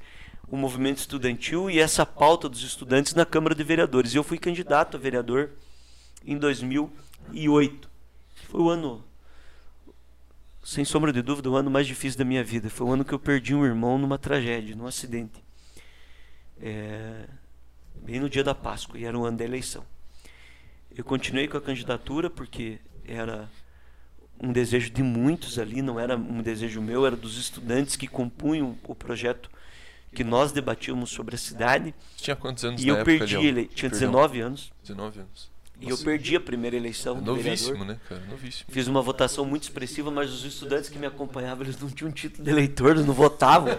o 0.51 0.57
movimento 0.57 0.97
estudantil 0.97 1.69
e 1.69 1.79
essa 1.79 2.05
pauta 2.05 2.49
dos 2.49 2.63
estudantes 2.63 3.13
na 3.13 3.25
Câmara 3.25 3.53
de 3.53 3.63
Vereadores. 3.63 4.15
Eu 4.15 4.23
fui 4.23 4.37
candidato 4.37 4.97
a 4.97 4.99
vereador 4.99 5.51
em 6.25 6.37
2008. 6.37 7.89
Foi 8.49 8.61
o 8.61 8.69
ano 8.69 9.03
sem 10.63 10.83
sombra 10.83 11.13
de 11.13 11.21
dúvida, 11.21 11.49
o 11.49 11.55
ano 11.55 11.69
mais 11.69 11.87
difícil 11.87 12.17
da 12.17 12.25
minha 12.25 12.43
vida. 12.43 12.69
Foi 12.69 12.85
o 12.87 12.91
ano 12.91 13.05
que 13.05 13.13
eu 13.13 13.19
perdi 13.19 13.55
um 13.55 13.65
irmão 13.65 13.97
numa 13.97 14.17
tragédia, 14.17 14.75
num 14.75 14.87
acidente. 14.87 15.43
É, 16.61 17.25
bem 17.95 18.19
no 18.19 18.29
dia 18.29 18.43
da 18.43 18.53
Páscoa, 18.53 18.99
e 18.99 19.05
era 19.05 19.17
o 19.17 19.25
ano 19.25 19.37
da 19.37 19.45
eleição. 19.45 19.85
Eu 20.95 21.03
continuei 21.03 21.47
com 21.47 21.57
a 21.57 21.61
candidatura 21.61 22.29
porque 22.29 22.79
era 23.05 23.49
um 24.41 24.51
desejo 24.51 24.89
de 24.89 25.03
muitos 25.03 25.59
ali, 25.59 25.81
não 25.81 25.99
era 25.99 26.15
um 26.15 26.41
desejo 26.41 26.81
meu, 26.81 27.05
era 27.05 27.15
dos 27.15 27.37
estudantes 27.37 27.95
que 27.95 28.07
compunham 28.07 28.77
o 28.83 28.95
projeto 28.95 29.49
que 30.13 30.23
nós 30.23 30.51
debatíamos 30.51 31.09
sobre 31.09 31.35
a 31.35 31.37
cidade. 31.37 31.93
Tinha 32.17 32.35
quantos 32.35 32.65
anos 32.65 32.83
E 32.83 32.87
eu 32.87 33.03
perdi 33.03 33.37
ele, 33.37 33.65
tinha 33.65 33.89
19 33.89 34.41
anos. 34.41 34.71
19 34.83 35.19
anos. 35.19 35.49
E 35.81 35.89
eu 35.89 35.97
perdi 35.97 36.35
a 36.35 36.41
primeira 36.41 36.75
eleição 36.75 37.17
é 37.17 37.21
novíssimo, 37.21 37.85
né, 37.85 37.97
cara? 38.09 38.21
Novíssimo. 38.29 38.69
Fiz 38.69 38.87
uma 38.87 39.01
votação 39.01 39.45
muito 39.45 39.63
expressiva, 39.63 40.11
mas 40.11 40.29
os 40.29 40.43
estudantes 40.43 40.89
que 40.89 40.99
me 40.99 41.05
acompanhavam, 41.07 41.63
eles 41.63 41.79
não 41.79 41.89
tinham 41.89 42.11
título 42.11 42.43
de 42.43 42.49
eleitor, 42.49 42.91
eles 42.91 43.05
não 43.05 43.13
votavam. 43.13 43.69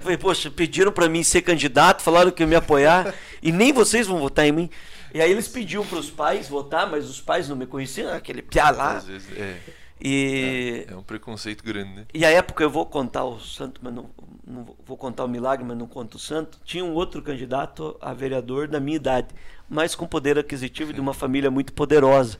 Falei, 0.00 0.16
poxa, 0.16 0.48
pediram 0.48 0.92
para 0.92 1.08
mim 1.08 1.24
ser 1.24 1.42
candidato, 1.42 2.02
falaram 2.02 2.30
que 2.30 2.44
ia 2.44 2.46
me 2.46 2.54
apoiar, 2.54 3.12
e 3.42 3.50
nem 3.50 3.72
vocês 3.72 4.06
vão 4.06 4.20
votar 4.20 4.46
em 4.46 4.52
mim. 4.52 4.70
E 5.12 5.20
aí 5.20 5.32
eles 5.32 5.48
pediam 5.48 5.84
para 5.84 5.98
os 5.98 6.08
pais 6.08 6.48
votar, 6.48 6.88
mas 6.88 7.10
os 7.10 7.20
pais 7.20 7.48
não 7.48 7.56
me 7.56 7.66
conheciam, 7.66 8.12
aquele 8.12 8.42
piá 8.42 8.70
lá. 8.70 9.00
Vezes, 9.00 9.28
é. 9.36 9.58
E 10.00 10.86
é, 10.88 10.92
é, 10.92 10.96
um 10.96 11.02
preconceito 11.02 11.62
grande, 11.62 11.92
né? 11.92 12.06
E 12.14 12.24
a 12.24 12.30
época 12.30 12.62
eu 12.64 12.70
vou 12.70 12.86
contar 12.86 13.24
o 13.24 13.38
santo, 13.38 13.80
mas 13.82 13.92
não, 13.92 14.10
não 14.46 14.74
vou 14.86 14.96
contar 14.96 15.24
o 15.24 15.28
milagre, 15.28 15.64
mas 15.64 15.76
não 15.76 15.86
conto 15.86 16.14
o 16.14 16.18
santo. 16.18 16.58
Tinha 16.64 16.84
um 16.84 16.94
outro 16.94 17.20
candidato 17.20 17.96
a 18.00 18.14
vereador 18.14 18.66
da 18.66 18.80
minha 18.80 18.96
idade, 18.96 19.28
mas 19.68 19.94
com 19.94 20.06
poder 20.06 20.38
aquisitivo 20.38 20.92
de 20.92 21.00
uma 21.00 21.12
família 21.12 21.50
muito 21.50 21.72
poderosa. 21.72 22.38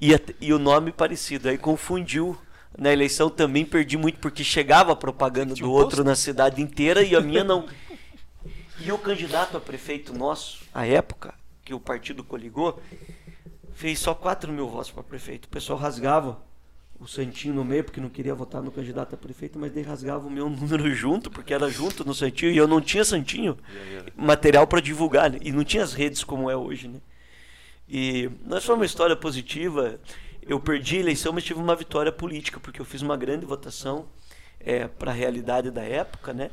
E, 0.00 0.10
e 0.40 0.52
o 0.52 0.58
nome 0.58 0.92
parecido, 0.92 1.48
aí 1.48 1.56
confundiu 1.56 2.36
na 2.78 2.92
eleição 2.92 3.30
também 3.30 3.64
perdi 3.64 3.96
muito 3.96 4.18
porque 4.18 4.44
chegava 4.44 4.92
a 4.92 4.96
propaganda 4.96 5.54
do 5.54 5.70
outro 5.70 6.04
na 6.04 6.14
cidade 6.14 6.60
inteira 6.60 7.02
e 7.02 7.16
a 7.16 7.20
minha 7.20 7.42
não. 7.42 7.66
E 8.78 8.92
o 8.92 8.98
candidato 8.98 9.56
a 9.56 9.60
prefeito 9.60 10.12
nosso, 10.12 10.58
à 10.74 10.86
época, 10.86 11.32
que 11.64 11.72
o 11.72 11.80
partido 11.80 12.22
coligou, 12.22 12.80
fez 13.74 13.98
só 13.98 14.14
4 14.14 14.52
mil 14.52 14.68
votos 14.68 14.90
para 14.90 15.02
prefeito. 15.02 15.46
O 15.46 15.48
pessoal 15.48 15.78
rasgava 15.78 16.38
o 16.98 17.06
Santinho 17.06 17.54
no 17.54 17.64
meio, 17.64 17.84
porque 17.84 18.00
não 18.00 18.08
queria 18.08 18.34
votar 18.34 18.62
no 18.62 18.70
candidato 18.70 19.14
a 19.14 19.18
prefeito, 19.18 19.58
mas 19.58 19.72
daí 19.72 19.82
rasgava 19.82 20.26
o 20.26 20.30
meu 20.30 20.48
número 20.50 20.92
junto, 20.94 21.30
porque 21.30 21.52
era 21.52 21.68
junto 21.68 22.04
no 22.04 22.14
Santinho, 22.14 22.52
e 22.52 22.56
eu 22.56 22.66
não 22.66 22.80
tinha 22.80 23.04
Santinho, 23.04 23.56
material 24.16 24.66
para 24.66 24.80
divulgar, 24.80 25.30
né? 25.30 25.38
e 25.42 25.52
não 25.52 25.64
tinha 25.64 25.82
as 25.82 25.92
redes 25.92 26.24
como 26.24 26.50
é 26.50 26.56
hoje, 26.56 26.88
né? 26.88 27.00
E 27.88 28.30
nós 28.44 28.64
foi 28.64 28.74
uma 28.74 28.84
história 28.84 29.14
positiva, 29.14 30.00
eu 30.42 30.58
perdi 30.58 30.96
a 30.96 31.00
eleição, 31.00 31.32
mas 31.32 31.44
tive 31.44 31.60
uma 31.60 31.76
vitória 31.76 32.10
política, 32.10 32.58
porque 32.58 32.80
eu 32.80 32.84
fiz 32.84 33.00
uma 33.00 33.16
grande 33.16 33.46
votação 33.46 34.06
é, 34.58 34.88
para 34.88 35.12
a 35.12 35.14
realidade 35.14 35.70
da 35.70 35.82
época, 35.82 36.32
né? 36.32 36.50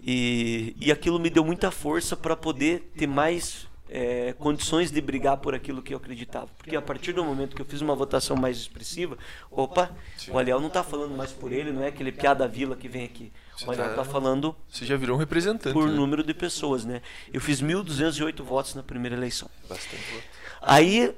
E, 0.00 0.76
e 0.80 0.92
aquilo 0.92 1.18
me 1.18 1.28
deu 1.28 1.44
muita 1.44 1.70
força 1.70 2.16
para 2.16 2.36
poder 2.36 2.92
ter 2.96 3.06
mais 3.06 3.67
é, 3.88 4.34
condições 4.38 4.90
de 4.90 5.00
brigar 5.00 5.36
por 5.38 5.54
aquilo 5.54 5.82
que 5.82 5.94
eu 5.94 5.98
acreditava. 5.98 6.48
Porque 6.58 6.76
a 6.76 6.82
partir 6.82 7.12
do 7.12 7.24
momento 7.24 7.56
que 7.56 7.62
eu 7.62 7.66
fiz 7.66 7.80
uma 7.80 7.94
votação 7.94 8.36
mais 8.36 8.56
expressiva, 8.58 9.16
opa, 9.50 9.90
Sim. 10.16 10.32
o 10.32 10.38
Aliel 10.38 10.60
não 10.60 10.68
está 10.68 10.82
falando 10.82 11.16
mais 11.16 11.32
por 11.32 11.52
ele, 11.52 11.72
não 11.72 11.82
é 11.82 11.88
aquele 11.88 12.12
piada 12.12 12.46
vila 12.46 12.76
que 12.76 12.88
vem 12.88 13.04
aqui. 13.04 13.32
O 13.66 13.70
Aliel 13.70 13.90
está 13.90 14.04
tá 14.04 14.10
falando. 14.10 14.54
Você 14.68 14.84
já 14.84 14.96
virou 14.96 15.16
um 15.16 15.18
representante. 15.18 15.72
Por 15.72 15.88
né? 15.88 15.94
número 15.94 16.22
de 16.22 16.34
pessoas, 16.34 16.84
né? 16.84 17.02
Eu 17.32 17.40
fiz 17.40 17.62
1.208 17.62 18.42
votos 18.42 18.74
na 18.74 18.82
primeira 18.82 19.16
eleição. 19.16 19.50
Bastante 19.68 20.02
voto. 20.12 20.24
Aí 20.60 21.14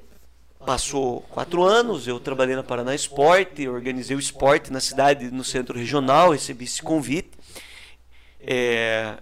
Passou 0.65 1.21
quatro 1.21 1.63
anos, 1.63 2.07
eu 2.07 2.19
trabalhei 2.19 2.55
na 2.55 2.61
Paraná 2.61 2.93
Esporte, 2.93 3.67
organizei 3.67 4.15
o 4.15 4.19
esporte 4.19 4.71
na 4.71 4.79
cidade, 4.79 5.31
no 5.31 5.43
centro 5.43 5.75
regional, 5.77 6.31
recebi 6.31 6.65
esse 6.65 6.83
convite. 6.83 7.31
É, 8.39 9.17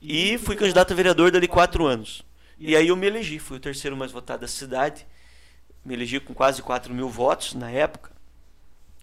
e 0.00 0.38
fui 0.38 0.56
candidato 0.56 0.92
a 0.92 0.96
vereador 0.96 1.30
dali 1.30 1.46
quatro 1.46 1.86
anos. 1.86 2.22
E 2.58 2.76
aí 2.76 2.88
eu 2.88 2.96
me 2.96 3.06
elegi, 3.06 3.38
fui 3.38 3.56
o 3.56 3.60
terceiro 3.60 3.96
mais 3.96 4.12
votado 4.12 4.42
da 4.42 4.48
cidade. 4.48 5.06
Me 5.84 5.94
elegi 5.94 6.20
com 6.20 6.34
quase 6.34 6.62
4 6.62 6.92
mil 6.92 7.08
votos 7.08 7.54
na 7.54 7.70
época. 7.70 8.12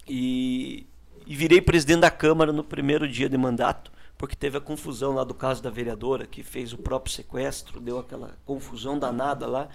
E, 0.08 0.86
e 1.25 1.36
virei 1.36 1.60
presidente 1.60 2.01
da 2.01 2.12
Câmara 2.12 2.54
no 2.54 2.63
primeiro 2.63 3.08
dia 3.08 3.27
de 3.27 3.38
mandato, 3.38 3.92
porque 4.18 4.36
teve 4.36 4.58
a 4.58 4.62
confusão 4.62 5.13
lá 5.13 5.24
do 5.24 5.34
caso 5.34 5.62
da 5.62 5.70
vereadora, 5.70 6.25
que 6.25 6.44
fez 6.44 6.72
o 6.72 6.77
próprio 6.77 7.13
sequestro, 7.13 7.82
deu 7.82 8.00
aquela 8.00 8.38
confusão 8.46 8.98
danada 8.98 9.48
lá. 9.48 9.70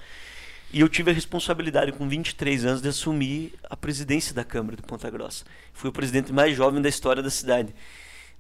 E 0.72 0.80
eu 0.80 0.88
tive 0.88 1.10
a 1.10 1.14
responsabilidade, 1.14 1.92
com 1.92 2.08
23 2.08 2.64
anos, 2.64 2.80
de 2.80 2.88
assumir 2.88 3.52
a 3.68 3.76
presidência 3.76 4.34
da 4.34 4.42
Câmara 4.44 4.76
de 4.76 4.82
Ponta 4.82 5.10
Grossa. 5.10 5.44
Fui 5.72 5.90
o 5.90 5.92
presidente 5.92 6.32
mais 6.32 6.56
jovem 6.56 6.80
da 6.80 6.88
história 6.88 7.22
da 7.22 7.28
cidade, 7.28 7.74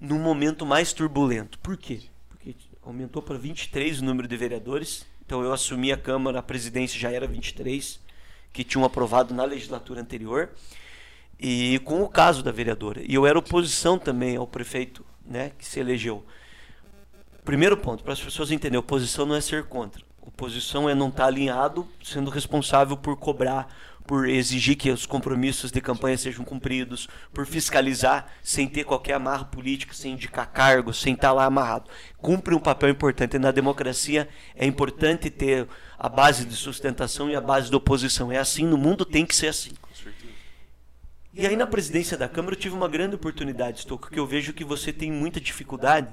num 0.00 0.18
momento 0.18 0.64
mais 0.64 0.92
turbulento. 0.92 1.58
Por 1.58 1.76
quê? 1.76 2.00
Aumentou 2.84 3.22
para 3.22 3.38
23 3.38 4.00
o 4.00 4.04
número 4.04 4.26
de 4.26 4.36
vereadores. 4.36 5.06
Então 5.24 5.42
eu 5.42 5.52
assumi 5.52 5.92
a 5.92 5.96
Câmara, 5.96 6.40
a 6.40 6.42
presidência 6.42 6.98
já 6.98 7.10
era 7.10 7.26
23, 7.26 8.00
que 8.52 8.64
tinham 8.64 8.84
aprovado 8.84 9.32
na 9.32 9.44
legislatura 9.44 10.00
anterior. 10.00 10.50
E 11.38 11.80
com 11.84 12.02
o 12.02 12.08
caso 12.08 12.42
da 12.42 12.50
vereadora. 12.50 13.00
E 13.02 13.14
eu 13.14 13.26
era 13.26 13.38
oposição 13.38 13.98
também 13.98 14.36
ao 14.36 14.46
prefeito 14.46 15.04
né, 15.24 15.52
que 15.58 15.64
se 15.64 15.80
elegeu. 15.80 16.24
Primeiro 17.44 17.76
ponto, 17.76 18.04
para 18.04 18.12
as 18.12 18.20
pessoas 18.20 18.50
entenderem, 18.50 18.78
oposição 18.78 19.26
não 19.26 19.34
é 19.34 19.40
ser 19.40 19.64
contra. 19.64 20.04
Oposição 20.20 20.88
é 20.88 20.94
não 20.94 21.08
estar 21.08 21.24
tá 21.24 21.28
alinhado, 21.28 21.88
sendo 22.02 22.30
responsável 22.30 22.96
por 22.96 23.16
cobrar, 23.16 23.68
por 24.06 24.28
exigir 24.28 24.76
que 24.76 24.90
os 24.90 25.06
compromissos 25.06 25.70
de 25.70 25.80
campanha 25.80 26.18
sejam 26.18 26.44
cumpridos, 26.44 27.08
por 27.32 27.46
fiscalizar 27.46 28.26
sem 28.42 28.68
ter 28.68 28.84
qualquer 28.84 29.14
amarra 29.14 29.44
política, 29.44 29.94
sem 29.94 30.12
indicar 30.12 30.50
cargos, 30.52 31.00
sem 31.00 31.14
estar 31.14 31.28
tá 31.28 31.32
lá 31.34 31.44
amarrado. 31.44 31.90
Cumpre 32.18 32.54
um 32.54 32.60
papel 32.60 32.90
importante. 32.90 33.38
Na 33.38 33.50
democracia 33.50 34.28
é 34.54 34.66
importante 34.66 35.30
ter 35.30 35.66
a 35.98 36.08
base 36.08 36.44
de 36.44 36.54
sustentação 36.54 37.30
e 37.30 37.36
a 37.36 37.40
base 37.40 37.70
de 37.70 37.76
oposição. 37.76 38.32
É 38.32 38.38
assim, 38.38 38.66
no 38.66 38.76
mundo 38.76 39.04
tem 39.04 39.24
que 39.24 39.34
ser 39.34 39.48
assim. 39.48 39.72
E 41.34 41.46
aí 41.46 41.56
na 41.56 41.66
presidência 41.66 42.16
da 42.16 42.28
Câmara 42.28 42.54
eu 42.54 42.60
tive 42.60 42.74
uma 42.74 42.88
grande 42.88 43.14
oportunidade, 43.14 43.80
Stouco, 43.80 44.10
que 44.10 44.18
eu 44.18 44.26
vejo 44.26 44.52
que 44.52 44.64
você 44.64 44.92
tem 44.92 45.10
muita 45.10 45.40
dificuldade 45.40 46.08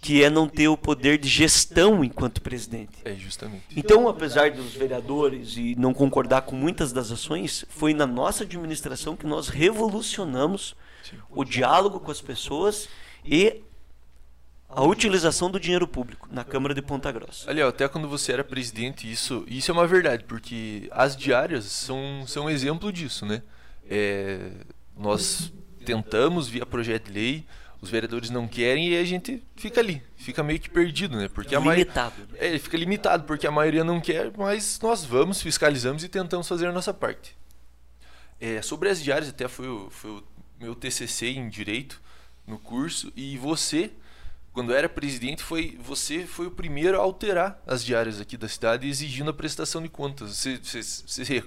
que 0.00 0.22
é 0.22 0.30
não 0.30 0.48
ter 0.48 0.68
o 0.68 0.76
poder 0.76 1.18
de 1.18 1.28
gestão 1.28 2.04
enquanto 2.04 2.40
presidente. 2.40 2.98
É 3.04 3.14
justamente. 3.14 3.64
Então, 3.76 4.08
apesar 4.08 4.50
dos 4.50 4.72
vereadores 4.74 5.56
e 5.56 5.74
não 5.76 5.92
concordar 5.92 6.42
com 6.42 6.54
muitas 6.54 6.92
das 6.92 7.10
ações, 7.10 7.64
foi 7.68 7.92
na 7.92 8.06
nossa 8.06 8.44
administração 8.44 9.16
que 9.16 9.26
nós 9.26 9.48
revolucionamos 9.48 10.76
o 11.30 11.44
diálogo 11.44 11.98
com 12.00 12.10
as 12.10 12.20
pessoas 12.20 12.88
e 13.24 13.62
a 14.68 14.82
utilização 14.84 15.50
do 15.50 15.58
dinheiro 15.58 15.88
público 15.88 16.28
na 16.30 16.44
Câmara 16.44 16.74
de 16.74 16.82
Ponta 16.82 17.10
Grossa. 17.10 17.50
Ali, 17.50 17.62
até 17.62 17.88
quando 17.88 18.06
você 18.06 18.32
era 18.32 18.44
presidente, 18.44 19.10
isso, 19.10 19.44
isso 19.48 19.70
é 19.70 19.74
uma 19.74 19.86
verdade, 19.86 20.24
porque 20.24 20.88
as 20.92 21.16
diárias 21.16 21.64
são, 21.64 22.24
são 22.26 22.44
um 22.44 22.50
exemplo 22.50 22.92
disso, 22.92 23.24
né? 23.24 23.42
É, 23.88 24.50
nós 24.96 25.50
tentamos, 25.84 26.48
via 26.48 26.66
projeto 26.66 27.06
de 27.06 27.12
lei, 27.12 27.46
os 27.80 27.90
vereadores 27.90 28.30
não 28.30 28.48
querem 28.48 28.88
e 28.88 28.96
a 28.96 29.04
gente 29.04 29.42
fica 29.56 29.80
ali, 29.80 30.02
fica 30.16 30.42
meio 30.42 30.58
que 30.58 30.68
perdido, 30.68 31.16
né? 31.16 31.28
Porque 31.28 31.54
a 31.54 31.60
limitado. 31.60 32.14
Maioria, 32.30 32.56
é, 32.56 32.58
fica 32.58 32.76
limitado 32.76 33.24
porque 33.24 33.46
a 33.46 33.50
maioria 33.50 33.84
não 33.84 34.00
quer, 34.00 34.32
mas 34.36 34.80
nós 34.82 35.04
vamos, 35.04 35.40
fiscalizamos 35.40 36.02
e 36.02 36.08
tentamos 36.08 36.48
fazer 36.48 36.66
a 36.66 36.72
nossa 36.72 36.92
parte. 36.92 37.36
É, 38.40 38.60
sobre 38.62 38.88
as 38.88 39.02
diárias, 39.02 39.28
até 39.28 39.46
foi 39.46 39.68
o, 39.68 39.90
foi 39.90 40.10
o 40.10 40.24
meu 40.58 40.74
TCC 40.74 41.28
em 41.28 41.48
direito 41.48 42.00
no 42.46 42.58
curso 42.58 43.12
e 43.14 43.38
você, 43.38 43.92
quando 44.52 44.74
era 44.74 44.88
presidente, 44.88 45.42
foi 45.42 45.78
você 45.80 46.26
foi 46.26 46.46
o 46.46 46.50
primeiro 46.50 46.98
a 46.98 47.02
alterar 47.02 47.62
as 47.64 47.84
diárias 47.84 48.20
aqui 48.20 48.36
da 48.36 48.48
cidade, 48.48 48.88
exigindo 48.88 49.30
a 49.30 49.34
prestação 49.34 49.80
de 49.80 49.88
contas. 49.88 50.36
Você, 50.36 50.56
você, 50.56 50.82
você, 50.82 51.44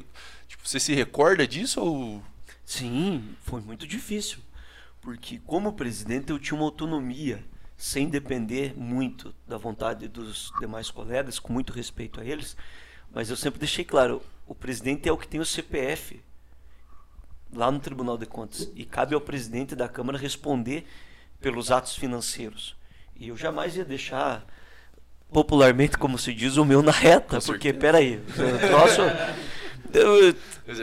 tipo, 0.48 0.68
você 0.68 0.80
se 0.80 0.94
recorda 0.94 1.46
disso 1.46 1.82
ou? 1.82 2.24
Sim, 2.66 3.36
foi 3.44 3.60
muito 3.60 3.86
difícil 3.86 4.40
porque 5.02 5.40
como 5.46 5.74
presidente 5.74 6.32
eu 6.32 6.40
tinha 6.40 6.56
uma 6.56 6.66
autonomia 6.66 7.44
sem 7.76 8.08
depender 8.08 8.78
muito 8.78 9.34
da 9.48 9.58
vontade 9.58 10.08
dos 10.08 10.52
demais 10.60 10.92
colegas, 10.92 11.40
com 11.40 11.52
muito 11.52 11.74
respeito 11.74 12.22
a 12.22 12.26
eles, 12.26 12.56
mas 13.12 13.30
eu 13.30 13.36
sempre 13.36 13.60
deixei 13.60 13.84
claro, 13.84 14.22
o 14.48 14.54
presidente 14.54 15.10
é 15.10 15.12
o 15.12 15.18
que 15.18 15.28
tem 15.28 15.40
o 15.40 15.46
CPF 15.46 16.22
lá 17.54 17.72
no 17.72 17.80
Tribunal 17.80 18.18
de 18.18 18.26
Contas 18.26 18.72
e 18.76 18.86
cabe 18.86 19.16
ao 19.16 19.22
presidente 19.22 19.76
da 19.76 19.90
Câmara 19.90 20.18
responder 20.18 20.86
pelos 21.40 21.72
atos 21.72 21.96
financeiros. 21.96 22.76
E 23.16 23.30
eu 23.30 23.38
jamais 23.38 23.76
ia 23.76 23.84
deixar 23.84 24.46
popularmente, 25.32 25.98
como 25.98 26.18
se 26.18 26.34
diz, 26.34 26.58
o 26.58 26.66
meu 26.66 26.82
na 26.82 26.92
reta, 26.92 27.40
porque 27.42 27.74
peraí, 27.74 28.18
o 28.38 28.68
troço 28.68 29.02
eu, 29.94 30.36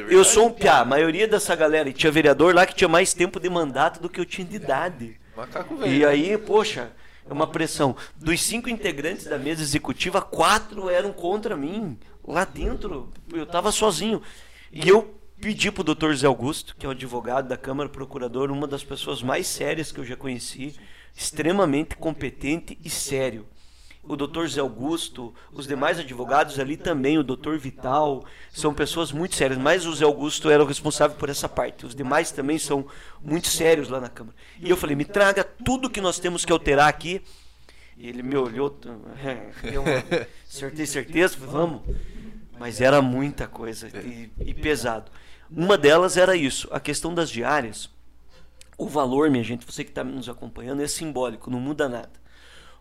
eu 0.08 0.24
sou 0.24 0.46
um 0.46 0.50
piá. 0.50 0.80
A 0.80 0.84
maioria 0.84 1.26
dessa 1.26 1.54
galera, 1.54 1.88
e 1.88 1.92
tinha 1.92 2.10
vereador 2.10 2.54
lá 2.54 2.66
que 2.66 2.74
tinha 2.74 2.88
mais 2.88 3.12
tempo 3.12 3.40
de 3.40 3.48
mandato 3.48 4.00
do 4.00 4.08
que 4.08 4.20
eu 4.20 4.24
tinha 4.24 4.46
de 4.46 4.56
idade. 4.56 5.20
Macaco 5.36 5.76
velho. 5.76 5.92
E 5.92 6.04
aí, 6.04 6.38
poxa, 6.38 6.90
é 7.28 7.32
uma 7.32 7.46
pressão. 7.46 7.96
Dos 8.16 8.40
cinco 8.42 8.68
integrantes 8.68 9.26
da 9.26 9.38
mesa 9.38 9.62
executiva, 9.62 10.20
quatro 10.20 10.88
eram 10.88 11.12
contra 11.12 11.56
mim. 11.56 11.98
Lá 12.26 12.44
dentro, 12.44 13.10
eu 13.32 13.44
estava 13.44 13.72
sozinho. 13.72 14.20
E 14.72 14.88
eu 14.88 15.14
pedi 15.40 15.70
para 15.70 15.80
o 15.80 15.84
doutor 15.84 16.14
Zé 16.14 16.26
Augusto, 16.26 16.76
que 16.78 16.84
é 16.84 16.88
o 16.88 16.92
advogado 16.92 17.48
da 17.48 17.56
Câmara 17.56 17.88
Procurador, 17.88 18.50
uma 18.50 18.66
das 18.66 18.84
pessoas 18.84 19.22
mais 19.22 19.46
sérias 19.46 19.92
que 19.92 20.00
eu 20.00 20.04
já 20.04 20.16
conheci, 20.16 20.74
extremamente 21.14 21.96
competente 21.96 22.78
e 22.84 22.90
sério 22.90 23.46
o 24.08 24.16
doutor 24.16 24.48
Zé 24.48 24.60
Augusto, 24.60 25.34
os 25.52 25.66
demais 25.66 25.98
advogados 25.98 26.58
ali 26.58 26.78
também, 26.78 27.18
o 27.18 27.22
doutor 27.22 27.58
Vital, 27.58 28.24
são 28.50 28.72
pessoas 28.72 29.12
muito 29.12 29.34
sérias, 29.34 29.58
mas 29.58 29.84
o 29.84 29.94
Zé 29.94 30.06
Augusto 30.06 30.48
era 30.48 30.64
o 30.64 30.66
responsável 30.66 31.14
por 31.16 31.28
essa 31.28 31.46
parte. 31.46 31.84
Os 31.84 31.94
demais 31.94 32.32
também 32.32 32.58
são 32.58 32.86
muito 33.22 33.48
sérios 33.48 33.90
lá 33.90 34.00
na 34.00 34.08
Câmara. 34.08 34.34
E 34.58 34.70
eu 34.70 34.78
falei, 34.78 34.96
me 34.96 35.04
traga 35.04 35.44
tudo 35.44 35.90
que 35.90 36.00
nós 36.00 36.18
temos 36.18 36.44
que 36.44 36.50
alterar 36.50 36.88
aqui. 36.88 37.20
E 37.98 38.08
ele 38.08 38.22
me 38.22 38.34
olhou, 38.34 38.70
deu 39.62 39.82
uma, 39.82 40.26
certeza, 40.46 40.92
certeza, 40.92 41.36
vamos. 41.38 41.82
Mas 42.58 42.80
era 42.80 43.02
muita 43.02 43.46
coisa 43.46 43.88
e, 43.88 44.30
e 44.40 44.54
pesado. 44.54 45.12
Uma 45.50 45.76
delas 45.76 46.16
era 46.16 46.34
isso, 46.34 46.66
a 46.72 46.80
questão 46.80 47.14
das 47.14 47.28
diárias. 47.28 47.90
O 48.78 48.88
valor, 48.88 49.30
minha 49.30 49.44
gente, 49.44 49.66
você 49.66 49.84
que 49.84 49.90
está 49.90 50.02
nos 50.02 50.28
acompanhando, 50.28 50.82
é 50.82 50.88
simbólico, 50.88 51.50
não 51.50 51.60
muda 51.60 51.88
nada 51.88 52.27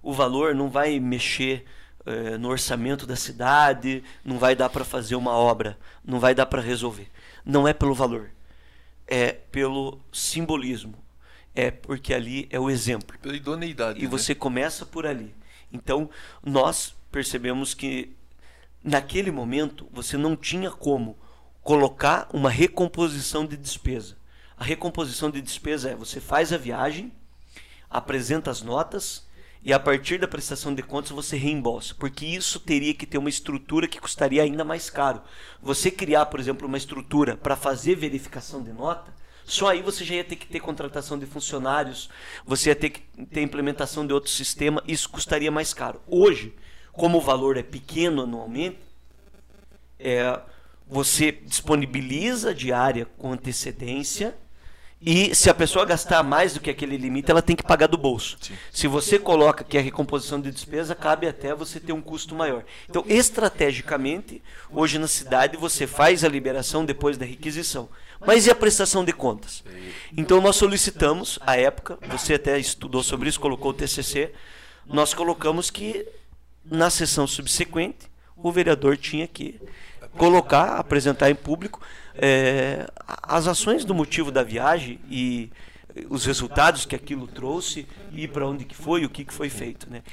o 0.07 0.13
valor 0.13 0.55
não 0.55 0.69
vai 0.69 1.01
mexer 1.01 1.65
é, 2.05 2.37
no 2.37 2.47
orçamento 2.47 3.05
da 3.05 3.17
cidade, 3.17 4.01
não 4.23 4.39
vai 4.39 4.55
dar 4.55 4.69
para 4.69 4.85
fazer 4.85 5.17
uma 5.17 5.31
obra, 5.31 5.77
não 6.01 6.17
vai 6.17 6.33
dar 6.33 6.45
para 6.45 6.61
resolver. 6.61 7.09
Não 7.43 7.67
é 7.67 7.73
pelo 7.73 7.93
valor. 7.93 8.31
é 9.05 9.33
pelo 9.33 9.99
simbolismo, 10.13 10.95
é 11.53 11.71
porque 11.71 12.13
ali 12.13 12.47
é 12.49 12.57
o 12.57 12.69
exemplo. 12.69 13.17
Pela 13.19 13.35
idoneidade. 13.35 13.99
E 13.99 14.03
né? 14.03 14.07
você 14.07 14.33
começa 14.33 14.85
por 14.85 15.05
ali. 15.05 15.35
Então, 15.73 16.09
nós 16.41 16.95
percebemos 17.11 17.73
que 17.73 18.15
naquele 18.81 19.29
momento 19.29 19.89
você 19.91 20.15
não 20.15 20.37
tinha 20.37 20.71
como 20.71 21.17
colocar 21.61 22.29
uma 22.31 22.49
recomposição 22.49 23.45
de 23.45 23.57
despesa. 23.57 24.15
A 24.55 24.63
recomposição 24.63 25.29
de 25.29 25.41
despesa 25.41 25.89
é 25.89 25.95
você 25.95 26.21
faz 26.21 26.53
a 26.53 26.57
viagem, 26.57 27.11
apresenta 27.89 28.49
as 28.49 28.61
notas 28.61 29.26
e 29.63 29.73
a 29.73 29.79
partir 29.79 30.19
da 30.19 30.27
prestação 30.27 30.73
de 30.73 30.81
contas 30.81 31.11
você 31.11 31.35
reembolsa, 31.35 31.95
porque 31.95 32.25
isso 32.25 32.59
teria 32.59 32.93
que 32.93 33.05
ter 33.05 33.17
uma 33.17 33.29
estrutura 33.29 33.87
que 33.87 33.99
custaria 33.99 34.43
ainda 34.43 34.63
mais 34.63 34.89
caro. 34.89 35.21
Você 35.61 35.91
criar, 35.91 36.27
por 36.27 36.39
exemplo, 36.39 36.67
uma 36.67 36.77
estrutura 36.77 37.35
para 37.35 37.55
fazer 37.55 37.95
verificação 37.95 38.63
de 38.63 38.71
nota, 38.71 39.13
só 39.43 39.69
aí 39.69 39.81
você 39.81 40.03
já 40.03 40.15
ia 40.15 40.23
ter 40.23 40.35
que 40.35 40.45
ter 40.45 40.59
contratação 40.59 41.17
de 41.17 41.25
funcionários, 41.25 42.09
você 42.45 42.69
ia 42.69 42.75
ter 42.75 42.89
que 42.89 43.01
ter 43.27 43.41
implementação 43.41 44.05
de 44.05 44.13
outro 44.13 44.29
sistema, 44.29 44.83
isso 44.87 45.09
custaria 45.09 45.49
mais 45.49 45.73
caro. 45.73 46.01
Hoje, 46.05 46.53
como 46.91 47.17
o 47.17 47.21
valor 47.21 47.57
é 47.57 47.63
pequeno 47.63 48.23
anualmente, 48.23 48.79
é, 49.99 50.39
você 50.85 51.31
disponibiliza 51.31 52.53
diária 52.53 53.05
com 53.17 53.31
antecedência 53.31 54.37
e 54.99 55.35
se 55.35 55.49
a 55.49 55.53
pessoa 55.53 55.85
gastar 55.85 56.23
mais 56.23 56.53
do 56.53 56.59
que 56.59 56.69
aquele 56.69 56.97
limite, 56.97 57.29
ela 57.29 57.41
tem 57.41 57.55
que 57.55 57.63
pagar 57.63 57.87
do 57.87 57.97
bolso. 57.97 58.37
Sim. 58.41 58.55
Se 58.71 58.87
você 58.87 59.19
coloca 59.19 59.63
que 59.63 59.77
a 59.77 59.81
recomposição 59.81 60.41
de 60.41 60.49
despesa, 60.49 60.95
cabe 60.95 61.27
até 61.27 61.53
você 61.53 61.79
ter 61.79 61.93
um 61.93 62.01
custo 62.01 62.33
maior. 62.33 62.63
Então, 62.89 63.05
estrategicamente, 63.07 64.41
hoje 64.71 64.97
na 64.97 65.07
cidade 65.07 65.55
você 65.55 65.85
faz 65.85 66.23
a 66.23 66.27
liberação 66.27 66.83
depois 66.83 67.17
da 67.17 67.25
requisição. 67.25 67.87
Mas 68.25 68.47
e 68.47 68.51
a 68.51 68.55
prestação 68.55 69.05
de 69.05 69.13
contas? 69.13 69.63
Então 70.15 70.41
nós 70.41 70.55
solicitamos, 70.55 71.37
à 71.45 71.55
época, 71.55 71.99
você 72.09 72.33
até 72.33 72.57
estudou 72.57 73.03
sobre 73.03 73.29
isso, 73.29 73.39
colocou 73.39 73.71
o 73.71 73.73
TCC, 73.73 74.33
nós 74.87 75.13
colocamos 75.13 75.69
que 75.69 76.07
na 76.65 76.89
sessão 76.89 77.27
subsequente 77.27 78.07
o 78.35 78.51
vereador 78.51 78.97
tinha 78.97 79.27
que 79.27 79.59
colocar, 80.17 80.77
apresentar 80.77 81.29
em 81.29 81.35
público 81.35 81.79
é, 82.17 82.87
as 83.23 83.47
ações 83.47 83.85
do 83.85 83.93
motivo 83.93 84.31
da 84.31 84.43
viagem 84.43 84.99
e 85.09 85.49
os 86.09 86.25
resultados 86.25 86.85
que 86.85 86.95
aquilo 86.95 87.27
trouxe 87.27 87.87
e 88.11 88.27
para 88.27 88.47
onde 88.47 88.65
que 88.65 88.75
foi, 88.75 89.05
o 89.05 89.09
que, 89.09 89.25
que 89.25 89.33
foi 89.33 89.49
feito, 89.49 89.89
né? 89.89 90.03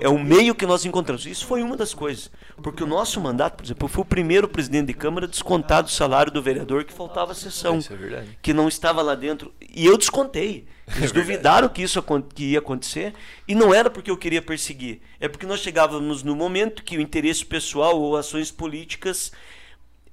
É 0.00 0.08
o 0.08 0.18
meio 0.18 0.54
que 0.54 0.66
nós 0.66 0.84
encontramos. 0.84 1.24
Isso 1.24 1.46
foi 1.46 1.62
uma 1.62 1.76
das 1.76 1.94
coisas, 1.94 2.30
porque 2.62 2.82
o 2.82 2.86
nosso 2.86 3.20
mandato, 3.20 3.56
por 3.56 3.64
exemplo, 3.64 3.84
eu 3.84 3.88
fui 3.88 4.02
o 4.02 4.06
primeiro 4.06 4.48
presidente 4.48 4.86
de 4.86 4.94
Câmara 4.94 5.28
descontado 5.28 5.86
o 5.86 5.90
salário 5.90 6.32
do 6.32 6.42
vereador 6.42 6.84
que 6.84 6.92
faltava 6.92 7.32
a 7.32 7.34
sessão, 7.34 7.78
é 7.78 8.24
que 8.42 8.52
não 8.52 8.66
estava 8.66 9.02
lá 9.02 9.14
dentro, 9.14 9.52
e 9.60 9.86
eu 9.86 9.96
descontei. 9.96 10.66
Eles 10.96 11.10
é 11.10 11.14
duvidaram 11.14 11.68
que 11.68 11.82
isso 11.82 12.02
que 12.34 12.44
ia 12.50 12.58
acontecer 12.58 13.14
e 13.48 13.54
não 13.54 13.72
era 13.72 13.88
porque 13.88 14.10
eu 14.10 14.16
queria 14.16 14.42
perseguir, 14.42 15.00
é 15.18 15.28
porque 15.28 15.46
nós 15.46 15.60
chegávamos 15.60 16.22
no 16.22 16.34
momento 16.34 16.82
que 16.82 16.98
o 16.98 17.00
interesse 17.00 17.44
pessoal 17.44 17.98
ou 17.98 18.16
ações 18.16 18.50
políticas 18.50 19.32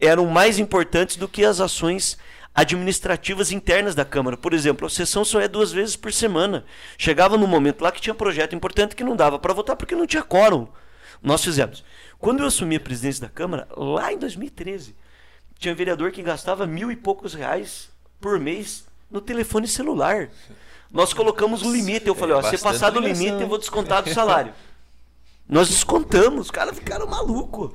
eram 0.01 0.25
mais 0.25 0.58
importantes 0.58 1.15
do 1.15 1.27
que 1.27 1.46
as 1.46 1.62
ações 1.62 2.17
administrativas 2.53 3.51
internas 3.51 3.96
da 3.96 4.03
Câmara. 4.03 4.36
Por 4.36 4.53
exemplo, 4.53 4.88
a 4.88 4.89
sessão 4.89 5.24
só 5.24 5.39
é 5.39 5.48
duas 5.48 5.72
vezes 5.72 5.96
por 5.96 6.12
semana. 6.12 6.65
Chegava 6.98 7.38
num 7.38 7.48
momento 7.48 7.81
lá 7.81 7.91
que 7.91 8.01
tinha 8.01 8.13
projeto 8.13 8.55
importante 8.55 8.96
que 8.96 9.03
não 9.03 9.15
dava 9.15 9.39
para 9.39 9.53
votar 9.53 9.75
porque 9.75 9.96
não 9.96 10.08
tinha 10.08 10.24
quórum. 10.24 10.67
Nós 11.22 11.43
fizemos. 11.43 11.84
Quando 12.20 12.41
eu 12.41 12.48
assumi 12.48 12.75
a 12.75 12.79
presidência 12.79 13.22
da 13.22 13.29
Câmara, 13.29 13.67
lá 13.75 14.12
em 14.12 14.17
2013, 14.17 14.96
tinha 15.58 15.74
vereador 15.74 16.12
que 16.12 16.22
gastava 16.22 16.67
mil 16.67 16.91
e 16.91 16.96
poucos 16.96 17.34
reais 17.34 17.89
por 18.20 18.39
mês 18.39 18.86
no 19.10 19.22
telefone 19.22 19.67
celular. 19.67 20.29
Nós 20.91 21.13
colocamos 21.13 21.62
um 21.62 21.72
limite. 21.72 22.08
Eu 22.08 22.15
falei, 22.15 22.36
é 22.36 22.38
ó, 22.38 22.41
se 22.43 22.58
passar 22.58 22.89
do 22.89 23.00
limite, 23.00 23.41
eu 23.41 23.48
vou 23.48 23.58
descontar 23.58 24.03
do 24.03 24.13
salário. 24.13 24.53
Nós 25.51 25.67
descontamos, 25.67 26.46
os 26.46 26.51
caras 26.51 26.74
ficaram 26.77 27.05
malucos. 27.05 27.72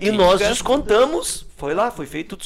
E 0.00 0.12
nós 0.12 0.38
descontamos. 0.38 1.44
Foi 1.56 1.74
lá, 1.74 1.90
foi 1.90 2.06
feito. 2.06 2.38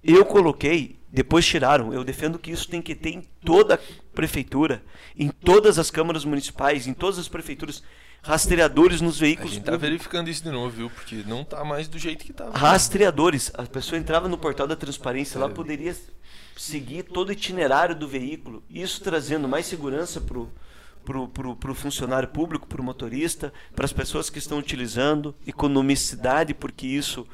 Eu 0.00 0.24
coloquei, 0.24 1.00
depois 1.08 1.44
tiraram. 1.44 1.92
Eu 1.92 2.04
defendo 2.04 2.38
que 2.38 2.52
isso 2.52 2.68
tem 2.68 2.80
que 2.80 2.94
ter 2.94 3.10
em 3.10 3.22
toda 3.44 3.74
a 3.74 3.78
prefeitura, 4.14 4.80
em 5.18 5.28
todas 5.28 5.76
as 5.76 5.90
câmaras 5.90 6.24
municipais, 6.24 6.86
em 6.86 6.94
todas 6.94 7.18
as 7.18 7.26
prefeituras, 7.26 7.82
rastreadores 8.22 9.00
nos 9.00 9.18
veículos. 9.18 9.50
A 9.50 9.54
gente 9.56 9.64
tá 9.64 9.76
verificando 9.76 10.30
isso 10.30 10.44
de 10.44 10.50
novo, 10.52 10.70
viu? 10.70 10.88
Porque 10.88 11.24
não 11.26 11.44
tá 11.44 11.64
mais 11.64 11.88
do 11.88 11.98
jeito 11.98 12.24
que 12.24 12.32
tava. 12.32 12.56
Rastreadores. 12.56 13.50
A 13.54 13.64
pessoa 13.64 13.98
entrava 13.98 14.28
no 14.28 14.38
portal 14.38 14.68
da 14.68 14.76
transparência, 14.76 15.36
é. 15.36 15.40
lá 15.40 15.48
poderia 15.48 15.96
seguir 16.56 17.02
todo 17.02 17.30
o 17.30 17.32
itinerário 17.32 17.96
do 17.96 18.06
veículo. 18.06 18.62
Isso 18.70 19.00
trazendo 19.00 19.48
mais 19.48 19.66
segurança 19.66 20.20
pro 20.20 20.48
para 21.04 21.70
o 21.70 21.74
funcionário 21.74 22.28
público, 22.28 22.66
para 22.66 22.80
o 22.80 22.84
motorista, 22.84 23.52
para 23.74 23.84
as 23.84 23.92
pessoas 23.92 24.30
que 24.30 24.38
estão 24.38 24.58
utilizando, 24.58 25.34
economicidade, 25.46 26.54
porque 26.54 26.86
isso 26.86 27.26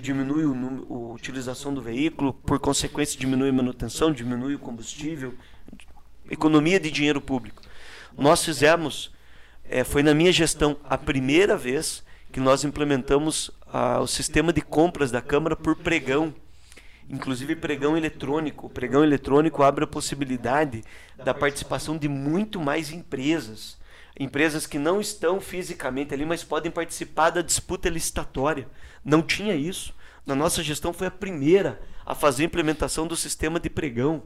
diminui 0.00 0.44
a 0.44 0.92
utilização 1.12 1.72
do 1.72 1.80
veículo, 1.80 2.32
por 2.32 2.58
consequência 2.58 3.18
diminui 3.18 3.48
a 3.48 3.52
manutenção, 3.52 4.12
diminui 4.12 4.54
o 4.54 4.58
combustível, 4.58 5.34
economia 6.30 6.80
de 6.80 6.90
dinheiro 6.90 7.20
público. 7.20 7.62
Nós 8.16 8.44
fizemos, 8.44 9.12
é, 9.64 9.84
foi 9.84 10.02
na 10.02 10.14
minha 10.14 10.32
gestão 10.32 10.76
a 10.84 10.96
primeira 10.96 11.56
vez 11.56 12.04
que 12.32 12.40
nós 12.40 12.64
implementamos 12.64 13.50
a, 13.66 14.00
o 14.00 14.06
sistema 14.06 14.52
de 14.52 14.60
compras 14.60 15.10
da 15.10 15.22
Câmara 15.22 15.56
por 15.56 15.76
pregão, 15.76 16.34
inclusive 17.08 17.56
pregão 17.56 17.96
eletrônico. 17.96 18.66
O 18.66 18.70
pregão 18.70 19.02
eletrônico 19.02 19.62
abre 19.62 19.84
a 19.84 19.88
possibilidade 19.88 20.82
da 21.16 21.34
participação 21.34 21.96
de 21.96 22.08
muito 22.08 22.60
mais 22.60 22.90
empresas. 22.90 23.78
Empresas 24.18 24.66
que 24.66 24.78
não 24.78 25.00
estão 25.00 25.40
fisicamente 25.40 26.14
ali, 26.14 26.24
mas 26.24 26.44
podem 26.44 26.70
participar 26.70 27.30
da 27.30 27.42
disputa 27.42 27.88
licitatória. 27.88 28.68
Não 29.04 29.22
tinha 29.22 29.54
isso. 29.54 29.94
Na 30.24 30.34
nossa 30.34 30.62
gestão 30.62 30.92
foi 30.92 31.08
a 31.08 31.10
primeira 31.10 31.80
a 32.06 32.14
fazer 32.14 32.44
a 32.44 32.46
implementação 32.46 33.06
do 33.06 33.16
sistema 33.16 33.58
de 33.58 33.68
pregão. 33.68 34.22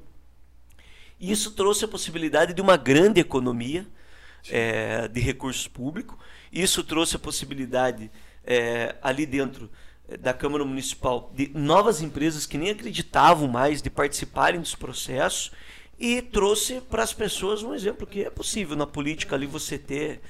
E 1.18 1.32
isso 1.32 1.52
trouxe 1.52 1.84
a 1.84 1.88
possibilidade 1.88 2.54
de 2.54 2.60
uma 2.60 2.76
grande 2.76 3.20
economia 3.20 3.86
é, 4.50 5.08
de 5.08 5.20
recursos 5.20 5.66
públicos. 5.66 6.16
Isso 6.52 6.84
trouxe 6.84 7.16
a 7.16 7.18
possibilidade 7.18 8.10
é, 8.44 8.94
ali 9.02 9.26
dentro 9.26 9.70
da 10.16 10.32
Câmara 10.32 10.64
Municipal 10.64 11.30
de 11.34 11.50
novas 11.54 12.00
empresas 12.00 12.46
que 12.46 12.56
nem 12.56 12.70
acreditavam 12.70 13.46
mais 13.46 13.82
de 13.82 13.90
participarem 13.90 14.60
dos 14.60 14.74
processos 14.74 15.52
e 15.98 16.22
trouxe 16.22 16.80
para 16.80 17.02
as 17.02 17.12
pessoas 17.12 17.62
um 17.62 17.74
exemplo 17.74 18.06
que 18.06 18.24
é 18.24 18.30
possível 18.30 18.76
na 18.76 18.86
política 18.86 19.34
ali 19.34 19.46
você 19.46 19.76
ter 19.76 20.20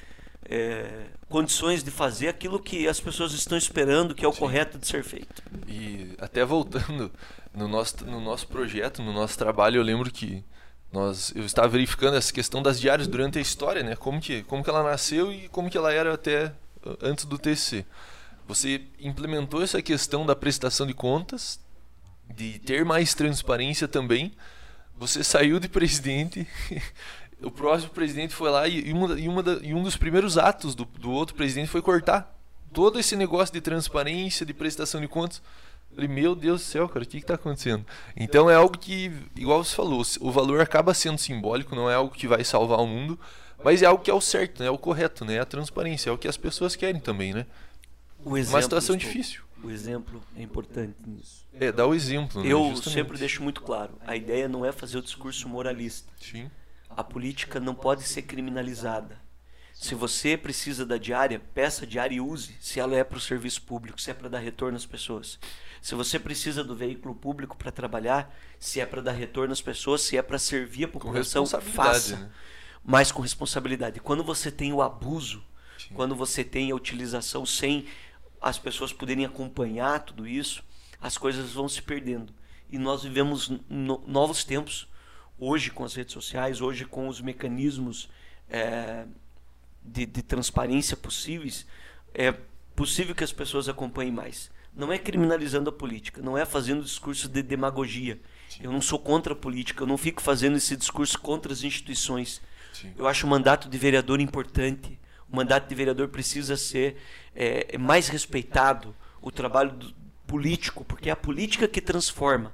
é, 0.49 1.05
condições 1.29 1.85
de 1.85 1.91
fazer 1.91 2.29
aquilo 2.29 2.59
que 2.59 2.89
as 2.89 2.99
pessoas 2.99 3.33
estão 3.33 3.57
esperando, 3.57 4.15
que 4.15 4.25
é 4.25 4.29
o 4.29 4.33
Sim. 4.33 4.39
correto 4.39 4.79
de 4.79 4.87
ser 4.87 5.05
feito. 5.05 5.43
E 5.69 6.15
até 6.19 6.45
voltando 6.45 7.13
no 7.55 7.69
nosso, 7.69 8.05
no 8.05 8.21
nosso 8.21 8.49
projeto, 8.49 9.03
no 9.03 9.13
nosso 9.13 9.37
trabalho, 9.37 9.77
eu 9.77 9.83
lembro 9.83 10.11
que 10.11 10.43
nós, 10.91 11.33
eu 11.37 11.45
estava 11.45 11.69
verificando 11.69 12.17
essa 12.17 12.33
questão 12.33 12.63
das 12.63 12.81
diárias 12.81 13.07
durante 13.07 13.39
a 13.39 13.43
história, 13.43 13.83
né? 13.83 13.95
Como 13.95 14.21
que, 14.21 14.43
como 14.45 14.65
que 14.65 14.71
ela 14.71 14.83
nasceu 14.83 15.31
e 15.31 15.49
como 15.49 15.69
que 15.69 15.77
ela 15.77 15.93
era 15.93 16.15
até 16.15 16.53
antes 17.03 17.27
do 17.27 17.39
TC. 17.39 17.85
Você 18.49 18.83
implementou 18.99 19.63
essa 19.63 19.81
questão 19.81 20.27
da 20.27 20.35
prestação 20.35 20.87
de 20.87 20.95
contas, 20.95 21.61
de 22.35 22.59
ter 22.59 22.85
mais 22.85 23.15
transparência 23.15 23.87
também. 23.87 24.33
Você 24.97 25.23
saiu 25.23 25.61
de 25.61 25.69
presidente 25.69 26.47
o 27.43 27.51
próximo 27.51 27.91
presidente 27.91 28.35
foi 28.35 28.51
lá 28.51 28.67
e, 28.67 28.93
uma, 28.93 29.19
e, 29.19 29.29
uma 29.29 29.43
da, 29.43 29.53
e 29.63 29.73
um 29.73 29.83
dos 29.83 29.97
primeiros 29.97 30.37
atos 30.37 30.75
do, 30.75 30.85
do 30.85 31.11
outro 31.11 31.37
presidente 31.37 31.69
foi 31.69 31.81
cortar 31.81 32.37
todo 32.73 32.99
esse 32.99 33.17
negócio 33.17 33.53
de 33.53 33.61
transparência, 33.61 34.45
de 34.45 34.53
prestação 34.53 35.01
de 35.01 35.09
contas. 35.09 35.41
Falei, 35.95 36.09
meu 36.09 36.35
Deus 36.35 36.61
do 36.61 36.65
céu, 36.65 36.89
cara, 36.89 37.05
o 37.05 37.09
que 37.09 37.19
está 37.19 37.35
acontecendo? 37.35 37.85
Então 38.17 38.51
é 38.51 38.55
algo 38.55 38.77
que, 38.77 39.11
igual 39.37 39.63
você 39.65 39.75
falou, 39.75 40.03
o 40.21 40.31
valor 40.31 40.61
acaba 40.61 40.93
sendo 40.95 41.19
simbólico, 41.19 41.75
não 41.75 41.91
é 41.91 41.95
algo 41.95 42.15
que 42.15 42.27
vai 42.27 42.45
salvar 42.45 42.79
o 42.79 42.87
mundo, 42.87 43.19
mas 43.65 43.83
é 43.83 43.87
algo 43.87 44.03
que 44.03 44.11
é 44.11 44.15
o 44.15 44.21
certo, 44.21 44.61
né? 44.61 44.69
é 44.69 44.71
o 44.71 44.79
correto, 44.79 45.25
né? 45.25 45.35
É 45.35 45.41
a 45.41 45.45
transparência, 45.45 46.11
é 46.11 46.13
o 46.13 46.19
que 46.19 46.29
as 46.29 46.37
pessoas 46.37 46.77
querem 46.77 47.01
também, 47.01 47.33
né? 47.33 47.47
O 48.25 48.37
exemplo, 48.37 48.57
Uma 48.57 48.63
situação 48.63 48.97
difícil. 48.97 49.43
O 49.63 49.71
exemplo 49.71 50.23
é 50.37 50.43
importante 50.43 50.97
nisso. 51.07 51.47
É, 51.53 51.73
dá 51.73 51.87
o 51.87 51.95
exemplo. 51.95 52.43
Né? 52.43 52.53
Eu 52.53 52.71
Justamente. 52.71 52.91
sempre 52.95 53.19
deixo 53.19 53.43
muito 53.43 53.63
claro, 53.63 53.99
a 54.07 54.15
ideia 54.15 54.49
não 54.49 54.65
é 54.65 54.71
fazer 54.71 54.99
o 54.99 55.03
discurso 55.03 55.49
moralista. 55.49 56.13
Sim 56.21 56.49
a 56.99 57.05
política 57.05 57.61
não 57.61 57.75
pode 57.75 58.03
ser 58.03 58.23
criminalizada. 58.23 59.21
Se 59.73 59.95
você 59.95 60.37
precisa 60.37 60.85
da 60.85 60.97
diária, 60.97 61.41
peça 61.55 61.85
a 61.85 61.87
diária 61.87 62.17
e 62.17 62.21
use, 62.21 62.57
se 62.61 62.81
ela 62.81 62.97
é 62.97 63.05
para 63.05 63.19
o 63.19 63.21
serviço 63.21 63.63
público, 63.63 64.01
se 64.01 64.11
é 64.11 64.15
para 64.15 64.29
dar 64.29 64.41
retorno 64.41 64.77
às 64.77 64.85
pessoas. 64.85 65.39
Se 65.81 65.95
você 65.95 66.19
precisa 66.19 66.65
do 66.65 66.75
veículo 66.75 67.15
público 67.15 67.57
para 67.57 67.71
trabalhar, 67.71 68.37
se 68.59 68.81
é 68.81 68.87
para 68.87 69.01
dar 69.01 69.13
retorno 69.13 69.53
às 69.53 69.63
pessoas, 69.63 70.01
se 70.01 70.17
é 70.17 70.23
para 70.23 70.41
servir 70.41 70.87
a 70.87 70.89
população, 70.89 71.47
faça. 71.47 72.17
Né? 72.17 72.31
Mas 72.83 73.13
com 73.13 73.23
responsabilidade. 73.23 74.01
Quando 74.01 74.25
você 74.25 74.51
tem 74.51 74.73
o 74.73 74.83
abuso, 74.83 75.45
Sim. 75.79 75.95
quando 75.95 76.17
você 76.17 76.43
tem 76.43 76.73
a 76.73 76.75
utilização 76.75 77.47
sem 77.47 77.87
as 78.41 78.59
pessoas 78.59 78.93
poderem 78.93 79.25
acompanhar 79.25 80.01
tudo 80.01 80.27
isso, 80.27 80.63
as 81.01 81.17
coisas 81.17 81.53
vão 81.53 81.69
se 81.69 81.83
perdendo. 81.83 82.33
E 82.71 82.79
nós 82.79 83.03
vivemos 83.03 83.51
no, 83.69 84.03
novos 84.07 84.45
tempos, 84.45 84.89
hoje 85.39 85.71
com 85.71 85.85
as 85.85 85.95
redes 85.95 86.13
sociais, 86.13 86.61
hoje 86.61 86.85
com 86.85 87.09
os 87.09 87.21
mecanismos 87.21 88.09
é, 88.49 89.07
de, 89.83 90.07
de 90.07 90.23
transparência 90.23 90.97
possíveis, 90.97 91.67
é 92.15 92.35
possível 92.75 93.15
que 93.15 93.25
as 93.25 93.33
pessoas 93.33 93.69
acompanhem 93.69 94.13
mais. 94.13 94.51
Não 94.75 94.93
é 94.93 94.99
criminalizando 94.99 95.71
a 95.71 95.73
política, 95.73 96.23
não 96.23 96.37
é 96.37 96.45
fazendo 96.45 96.85
discurso 96.85 97.29
de 97.29 97.43
demagogia. 97.43 98.21
Sim. 98.49 98.61
Eu 98.63 98.73
não 98.73 98.81
sou 98.81 98.99
contra 98.99 99.33
a 99.33 99.37
política, 99.37 99.83
eu 99.83 99.87
não 99.87 99.99
fico 99.99 100.23
fazendo 100.23 100.57
esse 100.57 100.77
discurso 100.77 101.19
contra 101.19 101.53
as 101.53 101.63
instituições. 101.63 102.41
Sim. 102.73 102.93
Eu 102.97 103.09
acho 103.09 103.27
o 103.27 103.31
mandato 103.31 103.69
de 103.69 103.79
vereador 103.79 104.21
importante. 104.21 104.99
O 105.31 105.37
mandato 105.37 105.69
de 105.69 105.75
vereador 105.75 106.09
precisa 106.09 106.57
ser 106.57 106.97
é, 107.35 107.77
mais 107.79 108.09
respeitado. 108.09 108.95
O 109.21 109.31
trabalho 109.31 109.73
do, 109.73 109.95
político, 110.29 110.85
porque 110.85 111.09
é 111.09 111.13
a 111.13 111.17
política 111.17 111.67
que 111.67 111.81
transforma. 111.81 112.53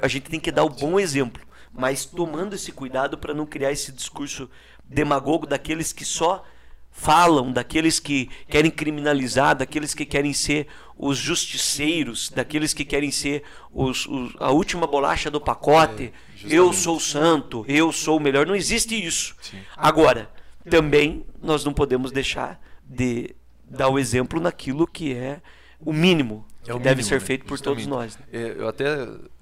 A 0.00 0.08
gente 0.08 0.30
tem 0.30 0.40
que 0.40 0.52
dar 0.52 0.64
o 0.64 0.70
bom 0.70 0.98
exemplo, 0.98 1.42
mas 1.72 2.06
tomando 2.06 2.54
esse 2.54 2.72
cuidado 2.72 3.18
para 3.18 3.34
não 3.34 3.44
criar 3.44 3.72
esse 3.72 3.92
discurso 3.92 4.48
demagogo 4.84 5.46
daqueles 5.46 5.92
que 5.92 6.04
só 6.04 6.44
falam, 6.90 7.52
daqueles 7.52 7.98
que 7.98 8.30
querem 8.48 8.70
criminalizar, 8.70 9.56
daqueles 9.56 9.92
que 9.92 10.06
querem 10.06 10.32
ser 10.32 10.66
os 10.96 11.18
justiceiros, 11.18 12.30
daqueles 12.30 12.72
que 12.72 12.84
querem 12.84 13.10
ser 13.10 13.42
os, 13.72 14.06
os 14.06 14.34
a 14.38 14.50
última 14.50 14.86
bolacha 14.86 15.30
do 15.30 15.40
pacote. 15.40 16.12
É, 16.44 16.46
eu 16.46 16.72
sou 16.72 16.98
santo, 16.98 17.64
eu 17.68 17.92
sou 17.92 18.16
o 18.16 18.20
melhor. 18.20 18.46
Não 18.46 18.56
existe 18.56 18.94
isso. 18.94 19.34
Sim. 19.40 19.60
Agora, 19.76 20.30
também 20.68 21.24
nós 21.42 21.64
não 21.64 21.72
podemos 21.72 22.12
deixar 22.12 22.60
de 22.84 23.34
dar 23.64 23.88
o 23.88 23.98
exemplo 23.98 24.40
naquilo 24.40 24.86
que 24.86 25.14
é 25.14 25.40
o 25.80 25.92
mínimo 25.92 26.44
é 26.62 26.66
que 26.66 26.72
o 26.72 26.78
deve 26.78 26.96
mínimo, 26.96 27.08
ser 27.08 27.20
né? 27.20 27.26
feito 27.26 27.42
né? 27.42 27.48
por 27.48 27.60
todos 27.60 27.86
nós. 27.86 28.16
Né? 28.16 28.24
É, 28.32 28.54
eu 28.58 28.68
até 28.68 28.84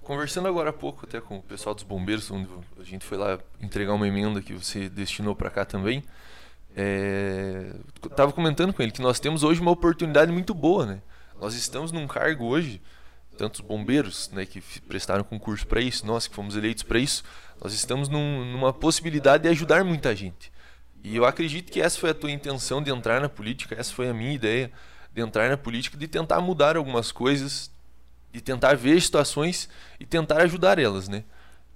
conversando 0.02 0.48
agora 0.48 0.70
há 0.70 0.72
pouco 0.72 1.04
até 1.04 1.20
com 1.20 1.38
o 1.38 1.42
pessoal 1.42 1.74
dos 1.74 1.84
bombeiros, 1.84 2.30
onde 2.30 2.48
a 2.78 2.82
gente 2.82 3.04
foi 3.04 3.18
lá 3.18 3.38
entregar 3.60 3.94
uma 3.94 4.06
emenda 4.06 4.40
que 4.40 4.54
você 4.54 4.88
destinou 4.88 5.34
para 5.34 5.50
cá 5.50 5.64
também. 5.64 6.02
É, 6.76 7.72
tava 8.14 8.32
comentando 8.32 8.72
com 8.72 8.82
ele 8.82 8.92
que 8.92 9.02
nós 9.02 9.18
temos 9.18 9.42
hoje 9.42 9.60
uma 9.60 9.70
oportunidade 9.70 10.30
muito 10.30 10.54
boa, 10.54 10.86
né? 10.86 11.02
Nós 11.40 11.54
estamos 11.54 11.92
num 11.92 12.06
cargo 12.06 12.44
hoje, 12.46 12.80
tantos 13.36 13.60
bombeiros, 13.60 14.30
né, 14.32 14.44
que 14.44 14.60
prestaram 14.80 15.22
concurso 15.22 15.66
para 15.66 15.80
isso, 15.80 16.06
nós 16.06 16.26
que 16.26 16.34
fomos 16.34 16.56
eleitos 16.56 16.82
para 16.82 16.98
isso, 16.98 17.22
nós 17.62 17.72
estamos 17.72 18.08
num, 18.08 18.44
numa 18.52 18.72
possibilidade 18.72 19.44
de 19.44 19.48
ajudar 19.48 19.84
muita 19.84 20.14
gente. 20.14 20.50
E 21.08 21.16
eu 21.16 21.24
acredito 21.24 21.72
que 21.72 21.80
essa 21.80 21.98
foi 21.98 22.10
a 22.10 22.14
tua 22.14 22.30
intenção 22.30 22.82
de 22.82 22.90
entrar 22.90 23.18
na 23.18 23.30
política, 23.30 23.74
essa 23.78 23.94
foi 23.94 24.10
a 24.10 24.12
minha 24.12 24.34
ideia 24.34 24.70
de 25.10 25.22
entrar 25.22 25.48
na 25.48 25.56
política, 25.56 25.96
de 25.96 26.06
tentar 26.06 26.38
mudar 26.42 26.76
algumas 26.76 27.10
coisas, 27.10 27.70
de 28.30 28.42
tentar 28.42 28.76
ver 28.76 29.00
situações 29.00 29.70
e 29.98 30.04
tentar 30.04 30.42
ajudar 30.42 30.78
elas, 30.78 31.08
né? 31.08 31.24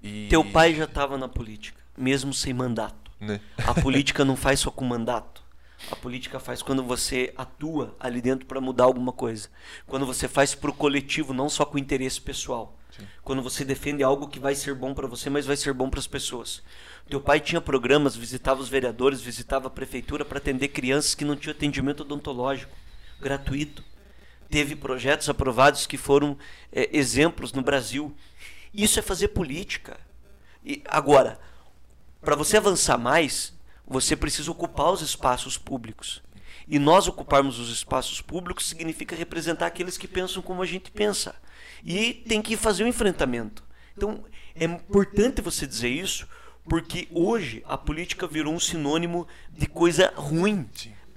E... 0.03 0.27
Teu 0.29 0.45
pai 0.45 0.75
já 0.75 0.85
estava 0.85 1.16
na 1.16 1.29
política, 1.29 1.81
mesmo 1.97 2.35
sem 2.35 2.53
mandato. 2.53 3.11
Né? 3.18 3.40
A 3.66 3.73
política 3.73 4.23
não 4.27 4.37
faz 4.37 4.61
só 4.61 4.71
com 4.71 4.85
mandato. 4.85 5.42
A 5.90 5.97
política 5.97 6.38
faz 6.38 6.61
quando 6.61 6.83
você 6.83 7.33
atua 7.35 7.97
ali 7.99 8.21
dentro 8.21 8.45
para 8.45 8.61
mudar 8.61 8.85
alguma 8.85 9.12
coisa. 9.12 9.49
Quando 9.87 10.05
você 10.05 10.29
faz 10.29 10.55
para 10.55 10.71
o 10.71 10.75
coletivo, 10.75 11.33
não 11.33 11.49
só 11.49 11.64
com 11.64 11.79
interesse 11.79 12.21
pessoal. 12.21 12.79
Sim. 12.95 13.07
Quando 13.25 13.42
você 13.42 13.64
defende 13.64 14.03
algo 14.03 14.29
que 14.29 14.38
vai 14.38 14.55
ser 14.55 14.75
bom 14.75 14.92
para 14.92 15.07
você, 15.07 15.31
mas 15.31 15.47
vai 15.47 15.57
ser 15.57 15.73
bom 15.73 15.88
para 15.88 15.99
as 16.01 16.07
pessoas. 16.07 16.62
Teu 17.09 17.21
pai 17.21 17.41
tinha 17.41 17.61
programas, 17.61 18.17
visitava 18.17 18.61
os 18.61 18.69
vereadores, 18.69 19.21
visitava 19.21 19.67
a 19.67 19.71
prefeitura 19.71 20.25
para 20.25 20.38
atender 20.38 20.69
crianças 20.69 21.15
que 21.15 21.25
não 21.25 21.37
tinham 21.37 21.55
atendimento 21.55 22.01
odontológico 22.01 22.75
gratuito. 23.21 23.85
Teve 24.51 24.77
projetos 24.77 25.29
aprovados 25.29 25.87
que 25.87 25.97
foram 25.97 26.37
é, 26.71 26.91
exemplos 26.93 27.53
no 27.53 27.62
Brasil. 27.62 28.15
Isso 28.75 28.99
é 28.99 29.03
fazer 29.03 29.29
política. 29.29 29.99
E 30.65 30.83
agora, 30.87 31.41
para 32.21 32.37
você 32.37 32.57
avançar 32.57 32.99
mais, 32.99 33.55
você 33.87 34.15
precisa 34.15 34.51
ocupar 34.51 34.93
os 34.93 35.01
espaços 35.01 35.57
públicos. 35.57 36.23
E 36.69 36.79
nós 36.79 37.09
ocuparmos 37.09 37.59
os 37.59 37.71
espaços 37.71 38.21
públicos 38.21 38.69
significa 38.69 39.17
representar 39.17 39.67
aqueles 39.67 39.99
que 39.99 40.07
pensam 40.07 40.43
como 40.43 40.62
a 40.62 40.67
gente 40.67 40.91
pensa. 40.91 41.35
E 41.85 42.15
tem 42.15 42.41
que 42.41 42.57
fazer 42.57 42.83
o 42.83 42.87
um 42.87 42.88
enfrentamento. 42.88 43.65
Então, 43.97 44.25
é 44.55 44.65
importante 44.65 45.41
você 45.41 45.67
dizer 45.67 45.88
isso, 45.88 46.27
porque 46.68 47.09
hoje 47.11 47.62
a 47.66 47.77
política 47.77 48.27
virou 48.27 48.55
um 48.55 48.61
sinônimo 48.61 49.27
de 49.51 49.66
coisa 49.66 50.12
ruim, 50.16 50.68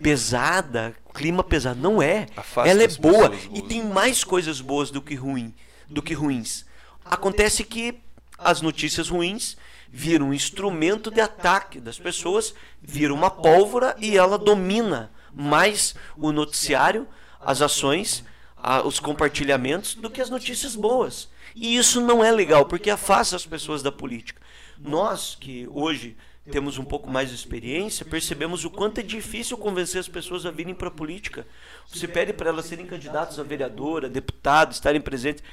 pesada, 0.01 0.95
clima 1.13 1.43
pesado. 1.43 1.79
Não 1.79 2.01
é. 2.01 2.27
Afasta 2.35 2.69
Ela 2.69 2.83
é 2.83 2.87
boa 2.87 3.31
e 3.53 3.61
tem 3.61 3.83
mais 3.83 4.23
coisas 4.23 4.59
boas 4.59 4.91
do 4.91 5.01
que 5.01 5.15
ruim, 5.15 5.53
do 5.87 6.01
que 6.01 6.13
ruins. 6.13 6.65
Acontece 7.03 7.63
que 7.63 7.99
as 8.37 8.61
notícias 8.61 9.09
ruins 9.09 9.55
vira 9.89 10.23
um 10.23 10.33
instrumento 10.33 11.09
de 11.09 11.21
ataque 11.21 11.79
das 11.79 11.97
pessoas, 11.97 12.53
vira 12.81 13.13
uma 13.13 13.31
pólvora 13.31 13.95
e 13.99 14.17
ela 14.17 14.37
domina 14.37 15.11
mais 15.33 15.95
o 16.17 16.31
noticiário, 16.31 17.07
as 17.39 17.61
ações, 17.61 18.23
os 18.83 18.99
compartilhamentos 18.99 19.95
do 19.95 20.09
que 20.09 20.21
as 20.21 20.29
notícias 20.29 20.75
boas. 20.75 21.29
E 21.55 21.77
isso 21.77 22.01
não 22.01 22.23
é 22.23 22.31
legal, 22.31 22.65
porque 22.65 22.89
afasta 22.89 23.35
as 23.35 23.45
pessoas 23.45 23.81
da 23.81 23.91
política. 23.91 24.41
Nós 24.79 25.35
que 25.35 25.67
hoje 25.71 26.15
temos 26.51 26.77
um 26.77 26.85
pouco 26.85 27.09
mais 27.09 27.29
de 27.29 27.35
experiência, 27.35 28.05
percebemos 28.05 28.63
o 28.65 28.69
quanto 28.69 28.99
é 28.99 29.03
difícil 29.03 29.57
convencer 29.57 29.99
as 29.99 30.07
pessoas 30.07 30.45
a 30.45 30.51
virem 30.51 30.75
para 30.75 30.89
a 30.89 30.91
política. 30.91 31.45
Você 31.87 32.07
pede 32.07 32.33
para 32.33 32.49
elas 32.49 32.65
serem 32.65 32.85
candidatos 32.85 33.39
a 33.39 33.43
vereadora, 33.43 34.07
deputado, 34.07 34.71
estarem 34.71 35.01
presentes. 35.01 35.43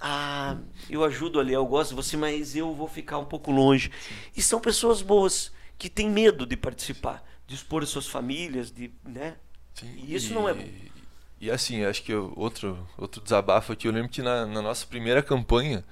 Ah, 0.00 0.56
eu 0.88 1.02
ajudo 1.02 1.40
ali, 1.40 1.52
eu 1.52 1.66
gosto 1.66 1.90
de 1.90 1.96
você, 1.96 2.16
mas 2.16 2.54
eu 2.54 2.74
vou 2.74 2.86
ficar 2.86 3.18
um 3.18 3.24
pouco 3.24 3.50
longe. 3.50 3.90
E 4.36 4.42
são 4.42 4.60
pessoas 4.60 5.00
boas 5.00 5.50
que 5.78 5.88
têm 5.88 6.10
medo 6.10 6.44
de 6.44 6.56
participar, 6.56 7.24
de 7.46 7.54
expor 7.54 7.82
as 7.82 7.88
suas 7.88 8.06
famílias, 8.06 8.70
de, 8.70 8.92
né? 9.04 9.36
Sim, 9.74 9.94
e 9.96 10.14
isso 10.14 10.32
e, 10.32 10.34
não 10.34 10.48
é 10.48 10.54
bom. 10.54 10.68
E 11.40 11.50
assim, 11.50 11.84
acho 11.84 12.02
que 12.02 12.14
outro 12.14 12.86
outro 12.96 13.22
desabafo 13.22 13.72
aqui, 13.72 13.88
eu 13.88 13.92
lembro 13.92 14.10
que 14.10 14.22
na, 14.22 14.44
na 14.44 14.60
nossa 14.60 14.86
primeira 14.86 15.22
campanha 15.22 15.84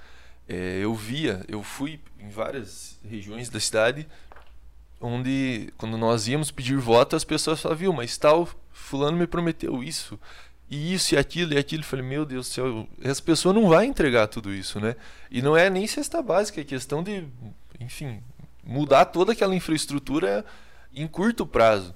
é, 0.47 0.79
eu 0.81 0.93
via, 0.93 1.43
eu 1.47 1.61
fui 1.61 1.99
em 2.19 2.29
várias 2.29 2.99
regiões 3.03 3.49
da 3.49 3.59
cidade 3.59 4.07
onde 4.99 5.71
quando 5.77 5.97
nós 5.97 6.27
íamos 6.27 6.51
pedir 6.51 6.77
voto 6.77 7.15
as 7.15 7.23
pessoas 7.23 7.61
falavam, 7.61 7.93
mas 7.93 8.17
tal 8.17 8.47
fulano 8.71 9.17
me 9.17 9.27
prometeu 9.27 9.83
isso 9.83 10.19
e 10.69 10.93
isso 10.93 11.15
e 11.15 11.17
aquilo 11.17 11.53
e 11.53 11.57
aquilo. 11.57 11.83
Eu 11.83 11.87
falei, 11.87 12.05
meu 12.05 12.25
Deus 12.25 12.47
do 12.47 12.53
céu, 12.53 12.87
essa 13.01 13.21
pessoa 13.21 13.53
não 13.53 13.69
vai 13.69 13.85
entregar 13.85 14.27
tudo 14.27 14.53
isso, 14.53 14.79
né? 14.79 14.95
E 15.31 15.41
não 15.41 15.55
é 15.55 15.69
nem 15.69 15.87
cesta 15.87 16.21
básica, 16.21 16.61
é 16.61 16.63
questão 16.63 17.01
de, 17.01 17.25
enfim, 17.79 18.21
mudar 18.63 19.05
toda 19.05 19.31
aquela 19.31 19.55
infraestrutura 19.55 20.45
em 20.93 21.07
curto 21.07 21.45
prazo. 21.45 21.95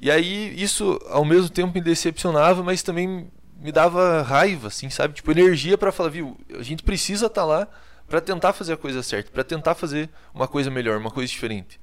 E 0.00 0.10
aí 0.10 0.54
isso 0.60 0.98
ao 1.10 1.24
mesmo 1.24 1.50
tempo 1.50 1.74
me 1.74 1.80
decepcionava, 1.80 2.62
mas 2.62 2.82
também 2.82 3.30
me 3.60 3.72
dava 3.72 4.22
raiva, 4.22 4.68
assim, 4.68 4.88
sabe? 4.88 5.14
Tipo, 5.14 5.32
energia 5.32 5.76
para 5.76 5.92
falar, 5.92 6.10
viu, 6.10 6.36
a 6.56 6.62
gente 6.62 6.82
precisa 6.82 7.26
estar 7.26 7.42
tá 7.42 7.46
lá 7.46 7.68
para 8.08 8.20
tentar 8.20 8.52
fazer 8.52 8.72
a 8.72 8.76
coisa 8.76 9.02
certa, 9.02 9.30
para 9.30 9.44
tentar 9.44 9.74
fazer 9.74 10.08
uma 10.32 10.48
coisa 10.48 10.70
melhor, 10.70 10.98
uma 10.98 11.10
coisa 11.10 11.30
diferente. 11.30 11.78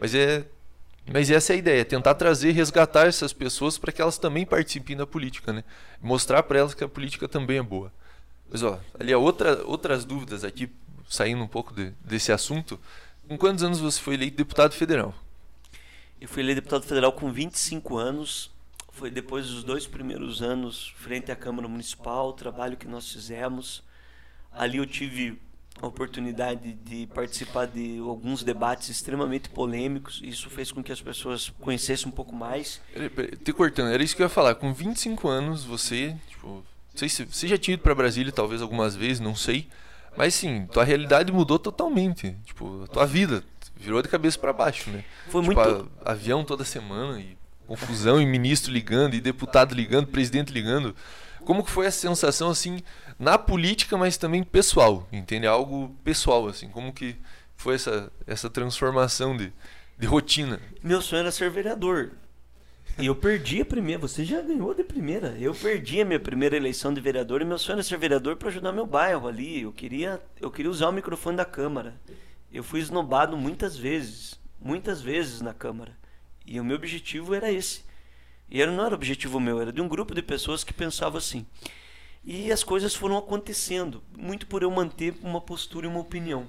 Mas 0.00 0.14
é 0.14 0.46
mas 1.10 1.30
essa 1.30 1.54
é 1.54 1.56
a 1.56 1.58
ideia, 1.58 1.84
tentar 1.84 2.14
trazer, 2.14 2.52
resgatar 2.52 3.06
essas 3.06 3.32
pessoas 3.32 3.78
para 3.78 3.90
que 3.90 4.02
elas 4.02 4.18
também 4.18 4.44
participem 4.44 4.94
da 4.94 5.06
política, 5.06 5.52
né? 5.52 5.64
Mostrar 6.02 6.42
para 6.42 6.58
elas 6.58 6.74
que 6.74 6.84
a 6.84 6.88
política 6.88 7.26
também 7.26 7.56
é 7.56 7.62
boa. 7.62 7.90
Mas 8.50 8.62
ó, 8.62 8.78
ali 8.98 9.14
outra, 9.14 9.64
outras 9.64 10.04
dúvidas 10.04 10.44
aqui, 10.44 10.70
saindo 11.08 11.42
um 11.42 11.48
pouco 11.48 11.72
de, 11.72 11.92
desse 12.04 12.30
assunto. 12.30 12.78
Com 13.26 13.38
quantos 13.38 13.64
anos 13.64 13.80
você 13.80 13.98
foi 13.98 14.14
eleito 14.14 14.36
deputado 14.36 14.72
federal? 14.72 15.14
Eu 16.20 16.28
fui 16.28 16.42
eleito 16.42 16.60
deputado 16.60 16.84
federal 16.84 17.12
com 17.12 17.32
25 17.32 17.96
anos. 17.96 18.50
Foi 18.92 19.10
depois 19.10 19.46
dos 19.46 19.64
dois 19.64 19.86
primeiros 19.86 20.42
anos 20.42 20.92
frente 20.98 21.32
à 21.32 21.36
Câmara 21.36 21.68
Municipal, 21.68 22.28
o 22.28 22.32
trabalho 22.34 22.76
que 22.76 22.86
nós 22.86 23.10
fizemos. 23.10 23.82
Ali 24.52 24.76
eu 24.76 24.86
tive 24.86 25.40
a 25.86 25.88
oportunidade 25.88 26.72
de 26.84 27.06
participar 27.08 27.66
de 27.66 27.98
alguns 27.98 28.42
debates 28.42 28.88
extremamente 28.88 29.48
polêmicos. 29.48 30.20
Isso 30.22 30.48
fez 30.50 30.72
com 30.72 30.82
que 30.82 30.92
as 30.92 31.00
pessoas 31.00 31.52
conhecessem 31.60 32.08
um 32.08 32.12
pouco 32.12 32.34
mais. 32.34 32.80
Te 33.44 33.52
cortando, 33.52 33.92
era 33.92 34.02
isso 34.02 34.16
que 34.16 34.22
eu 34.22 34.26
ia 34.26 34.30
falar. 34.30 34.54
Com 34.54 34.72
25 34.72 35.28
anos, 35.28 35.64
você, 35.64 36.16
tipo, 36.28 36.64
sei 36.94 37.08
se 37.08 37.24
você 37.24 37.46
já 37.46 37.56
tinha 37.56 37.74
ido 37.74 37.82
para 37.82 37.94
Brasília 37.94 38.32
talvez 38.32 38.60
algumas 38.60 38.96
vezes, 38.96 39.20
não 39.20 39.34
sei. 39.34 39.68
Mas 40.16 40.34
sim, 40.34 40.66
tua 40.72 40.82
realidade 40.82 41.32
mudou 41.32 41.58
totalmente. 41.58 42.34
Tipo, 42.44 42.82
a 42.84 42.86
tua 42.88 43.06
vida 43.06 43.44
virou 43.76 44.02
de 44.02 44.08
cabeça 44.08 44.38
para 44.38 44.52
baixo, 44.52 44.90
né? 44.90 45.04
Foi 45.28 45.42
tipo, 45.42 45.54
muito 45.54 45.90
a, 46.04 46.12
avião 46.12 46.44
toda 46.44 46.64
semana 46.64 47.20
e 47.20 47.36
confusão 47.66 48.20
e 48.20 48.26
ministro 48.26 48.72
ligando 48.72 49.14
e 49.14 49.20
deputado 49.20 49.74
ligando, 49.74 50.08
presidente 50.08 50.52
ligando. 50.52 50.96
Como 51.44 51.62
que 51.62 51.70
foi 51.70 51.86
a 51.86 51.90
sensação 51.90 52.50
assim 52.50 52.82
na 53.18 53.36
política, 53.36 53.96
mas 53.96 54.16
também 54.16 54.42
pessoal, 54.44 55.08
entende? 55.12 55.46
Algo 55.46 55.96
pessoal, 56.04 56.46
assim, 56.46 56.68
como 56.68 56.92
que 56.92 57.16
foi 57.56 57.74
essa, 57.74 58.12
essa 58.26 58.48
transformação 58.48 59.36
de, 59.36 59.52
de 59.98 60.06
rotina? 60.06 60.60
Meu 60.82 61.02
sonho 61.02 61.20
era 61.20 61.32
ser 61.32 61.50
vereador. 61.50 62.12
E 62.98 63.06
eu 63.06 63.14
perdi 63.14 63.60
a 63.60 63.64
primeira. 63.64 64.00
Você 64.00 64.24
já 64.24 64.40
ganhou 64.40 64.74
de 64.74 64.82
primeira. 64.82 65.36
Eu 65.38 65.54
perdi 65.54 66.00
a 66.00 66.04
minha 66.04 66.18
primeira 66.18 66.56
eleição 66.56 66.92
de 66.92 67.00
vereador 67.00 67.40
e 67.40 67.44
meu 67.44 67.58
sonho 67.58 67.74
era 67.74 67.82
ser 67.82 67.96
vereador 67.96 68.36
para 68.36 68.48
ajudar 68.48 68.72
meu 68.72 68.86
bairro 68.86 69.28
ali. 69.28 69.62
Eu 69.62 69.72
queria, 69.72 70.20
eu 70.40 70.50
queria 70.50 70.70
usar 70.70 70.88
o 70.88 70.92
microfone 70.92 71.36
da 71.36 71.44
Câmara. 71.44 71.94
Eu 72.52 72.64
fui 72.64 72.80
esnobado 72.80 73.36
muitas 73.36 73.76
vezes. 73.76 74.38
Muitas 74.60 75.00
vezes 75.00 75.40
na 75.40 75.54
Câmara. 75.54 75.96
E 76.44 76.58
o 76.58 76.64
meu 76.64 76.76
objetivo 76.76 77.34
era 77.34 77.52
esse. 77.52 77.84
E 78.50 78.60
era, 78.60 78.72
não 78.72 78.84
era 78.84 78.94
objetivo 78.94 79.38
meu, 79.38 79.60
era 79.60 79.72
de 79.72 79.80
um 79.80 79.86
grupo 79.86 80.14
de 80.14 80.22
pessoas 80.22 80.64
que 80.64 80.72
pensavam 80.72 81.18
assim. 81.18 81.46
E 82.30 82.52
as 82.52 82.62
coisas 82.62 82.94
foram 82.94 83.16
acontecendo, 83.16 84.02
muito 84.14 84.46
por 84.46 84.62
eu 84.62 84.70
manter 84.70 85.14
uma 85.22 85.40
postura 85.40 85.86
e 85.86 85.88
uma 85.88 86.00
opinião. 86.00 86.46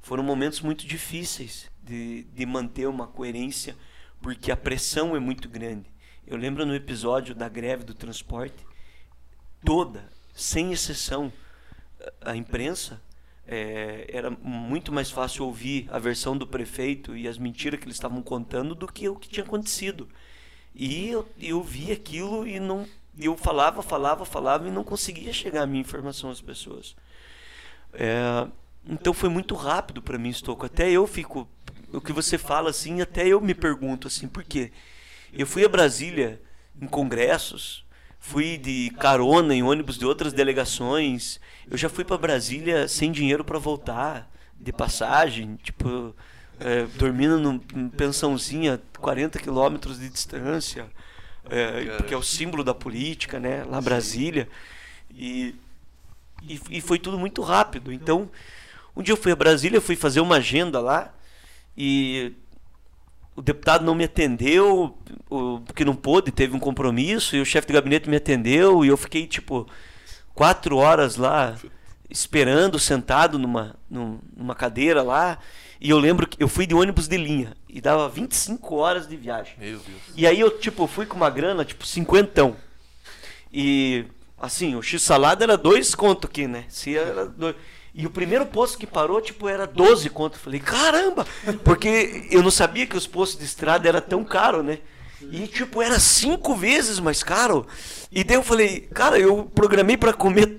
Foram 0.00 0.22
momentos 0.22 0.62
muito 0.62 0.86
difíceis 0.86 1.70
de, 1.82 2.22
de 2.22 2.46
manter 2.46 2.88
uma 2.88 3.06
coerência, 3.06 3.76
porque 4.22 4.50
a 4.50 4.56
pressão 4.56 5.14
é 5.14 5.20
muito 5.20 5.46
grande. 5.46 5.84
Eu 6.26 6.38
lembro 6.38 6.64
no 6.64 6.74
episódio 6.74 7.34
da 7.34 7.46
greve 7.46 7.84
do 7.84 7.92
transporte, 7.92 8.56
toda, 9.62 10.10
sem 10.32 10.72
exceção, 10.72 11.30
a 12.22 12.34
imprensa 12.34 12.98
é, 13.46 14.06
era 14.10 14.30
muito 14.30 14.90
mais 14.90 15.10
fácil 15.10 15.44
ouvir 15.44 15.90
a 15.90 15.98
versão 15.98 16.38
do 16.38 16.46
prefeito 16.46 17.14
e 17.14 17.28
as 17.28 17.36
mentiras 17.36 17.78
que 17.78 17.84
eles 17.84 17.96
estavam 17.96 18.22
contando 18.22 18.74
do 18.74 18.90
que 18.90 19.06
o 19.10 19.16
que 19.16 19.28
tinha 19.28 19.44
acontecido. 19.44 20.08
E 20.74 21.10
eu, 21.10 21.28
eu 21.38 21.62
vi 21.62 21.92
aquilo 21.92 22.46
e 22.46 22.58
não 22.58 22.86
eu 23.26 23.36
falava, 23.36 23.82
falava, 23.82 24.24
falava 24.24 24.68
e 24.68 24.70
não 24.70 24.84
conseguia 24.84 25.32
chegar 25.32 25.62
a 25.62 25.66
minha 25.66 25.80
informação 25.80 26.30
às 26.30 26.40
pessoas. 26.40 26.94
É, 27.92 28.46
então 28.88 29.12
foi 29.12 29.28
muito 29.28 29.54
rápido 29.54 30.00
para 30.00 30.18
mim, 30.18 30.30
Stocco. 30.30 30.66
Até 30.66 30.90
eu 30.90 31.06
fico, 31.06 31.48
o 31.92 32.00
que 32.00 32.12
você 32.12 32.38
fala 32.38 32.70
assim, 32.70 33.00
até 33.00 33.26
eu 33.26 33.40
me 33.40 33.54
pergunto 33.54 34.08
assim, 34.08 34.28
por 34.28 34.44
quê? 34.44 34.72
Eu 35.32 35.46
fui 35.46 35.64
a 35.64 35.68
Brasília 35.68 36.40
em 36.80 36.86
congressos, 36.86 37.84
fui 38.18 38.56
de 38.56 38.90
carona 38.98 39.54
em 39.54 39.62
ônibus 39.62 39.98
de 39.98 40.06
outras 40.06 40.32
delegações. 40.32 41.40
Eu 41.70 41.76
já 41.76 41.88
fui 41.88 42.04
para 42.04 42.16
Brasília 42.16 42.88
sem 42.88 43.12
dinheiro 43.12 43.44
para 43.44 43.58
voltar, 43.58 44.30
de 44.58 44.72
passagem, 44.72 45.56
tipo, 45.62 46.14
é, 46.58 46.84
dormindo 46.96 47.38
numa 47.38 47.60
pensãozinha 47.96 48.80
40 48.98 49.38
quilômetros 49.38 50.00
de 50.00 50.08
distância, 50.08 50.86
é, 51.50 51.96
porque 51.96 52.14
é 52.14 52.16
o 52.16 52.22
símbolo 52.22 52.62
da 52.62 52.74
política, 52.74 53.38
né? 53.38 53.64
Lá 53.64 53.80
Brasília. 53.80 54.48
E, 55.14 55.54
e, 56.42 56.60
e, 56.70 56.80
foi 56.80 56.98
tudo 56.98 57.18
muito 57.18 57.42
rápido. 57.42 57.92
Então, 57.92 58.30
um 58.96 59.02
dia 59.02 59.12
eu 59.12 59.16
fui 59.16 59.32
a 59.32 59.36
Brasília, 59.36 59.80
fui 59.80 59.96
fazer 59.96 60.20
uma 60.20 60.36
agenda 60.36 60.80
lá 60.80 61.14
e 61.76 62.32
o 63.36 63.42
deputado 63.42 63.84
não 63.84 63.94
me 63.94 64.02
atendeu, 64.02 64.98
porque 65.64 65.84
não 65.84 65.94
pôde, 65.94 66.32
teve 66.32 66.56
um 66.56 66.58
compromisso, 66.58 67.36
e 67.36 67.40
o 67.40 67.46
chefe 67.46 67.68
de 67.68 67.72
gabinete 67.72 68.10
me 68.10 68.16
atendeu, 68.16 68.84
e 68.84 68.88
eu 68.88 68.96
fiquei 68.96 69.28
tipo 69.28 69.64
quatro 70.34 70.76
horas 70.76 71.14
lá 71.14 71.54
esperando, 72.10 72.80
sentado 72.80 73.38
numa, 73.38 73.76
numa 73.88 74.56
cadeira 74.56 75.02
lá. 75.02 75.38
E 75.80 75.90
eu 75.90 75.98
lembro 75.98 76.26
que 76.26 76.42
eu 76.42 76.48
fui 76.48 76.66
de 76.66 76.74
ônibus 76.74 77.06
de 77.06 77.16
linha 77.16 77.56
e 77.68 77.80
dava 77.80 78.08
25 78.08 78.74
horas 78.76 79.06
de 79.06 79.16
viagem. 79.16 79.54
Meu 79.58 79.78
Deus. 79.78 80.00
E 80.16 80.26
aí 80.26 80.40
eu, 80.40 80.58
tipo, 80.58 80.86
fui 80.86 81.06
com 81.06 81.16
uma 81.16 81.30
grana, 81.30 81.64
tipo, 81.64 81.86
cinquentão. 81.86 82.56
E, 83.52 84.04
assim, 84.40 84.74
o 84.74 84.82
X-salada 84.82 85.44
era 85.44 85.56
dois 85.56 85.94
conto 85.94 86.26
aqui, 86.26 86.46
né? 86.46 86.64
Se 86.68 86.96
era 86.96 87.26
dois... 87.26 87.54
E 87.94 88.06
o 88.06 88.10
primeiro 88.10 88.46
posto 88.46 88.78
que 88.78 88.86
parou, 88.86 89.20
tipo, 89.20 89.48
era 89.48 89.66
12 89.66 90.10
conto. 90.10 90.34
Eu 90.36 90.40
falei, 90.40 90.60
caramba! 90.60 91.26
Porque 91.64 92.28
eu 92.30 92.42
não 92.42 92.50
sabia 92.50 92.86
que 92.86 92.96
os 92.96 93.06
postos 93.06 93.38
de 93.38 93.44
estrada 93.44 93.88
era 93.88 94.00
tão 94.00 94.22
caro, 94.24 94.62
né? 94.62 94.78
E, 95.20 95.46
tipo, 95.48 95.82
era 95.82 95.98
cinco 95.98 96.54
vezes 96.54 97.00
mais 97.00 97.22
caro. 97.22 97.66
E 98.12 98.22
daí 98.22 98.36
eu 98.36 98.42
falei, 98.42 98.82
cara, 98.94 99.18
eu 99.18 99.50
programei 99.52 99.96
para 99.96 100.12
comer, 100.12 100.58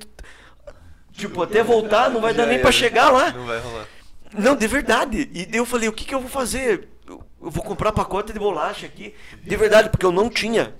tipo, 1.14 1.42
até 1.42 1.64
voltar, 1.64 2.10
não 2.10 2.20
vai 2.20 2.34
dar 2.34 2.46
nem 2.46 2.60
para 2.60 2.72
chegar 2.72 3.10
lá. 3.10 3.32
Não 3.32 3.46
vai 3.46 3.60
rolar. 3.60 3.88
Não, 4.38 4.56
de 4.56 4.68
verdade. 4.68 5.30
E 5.34 5.56
eu 5.56 5.65
falei, 5.65 5.89
o 5.89 5.94
que, 5.94 6.06
que 6.06 6.13
eu 6.13 6.20
vou 6.20 6.30
fazer? 6.30 6.88
Eu 7.08 7.24
vou 7.39 7.63
comprar 7.63 7.92
pacote 7.92 8.32
de 8.32 8.39
bolacha 8.39 8.86
aqui. 8.86 9.13
De 9.42 9.56
verdade, 9.56 9.89
porque 9.89 10.06
eu 10.06 10.12
não 10.12 10.30
tinha. 10.30 10.76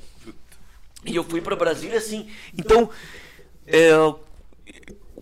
E 1.06 1.16
eu 1.16 1.24
fui 1.24 1.42
para 1.42 1.56
Brasília 1.56 1.98
assim. 1.98 2.30
Então, 2.58 2.90
é, 3.66 3.92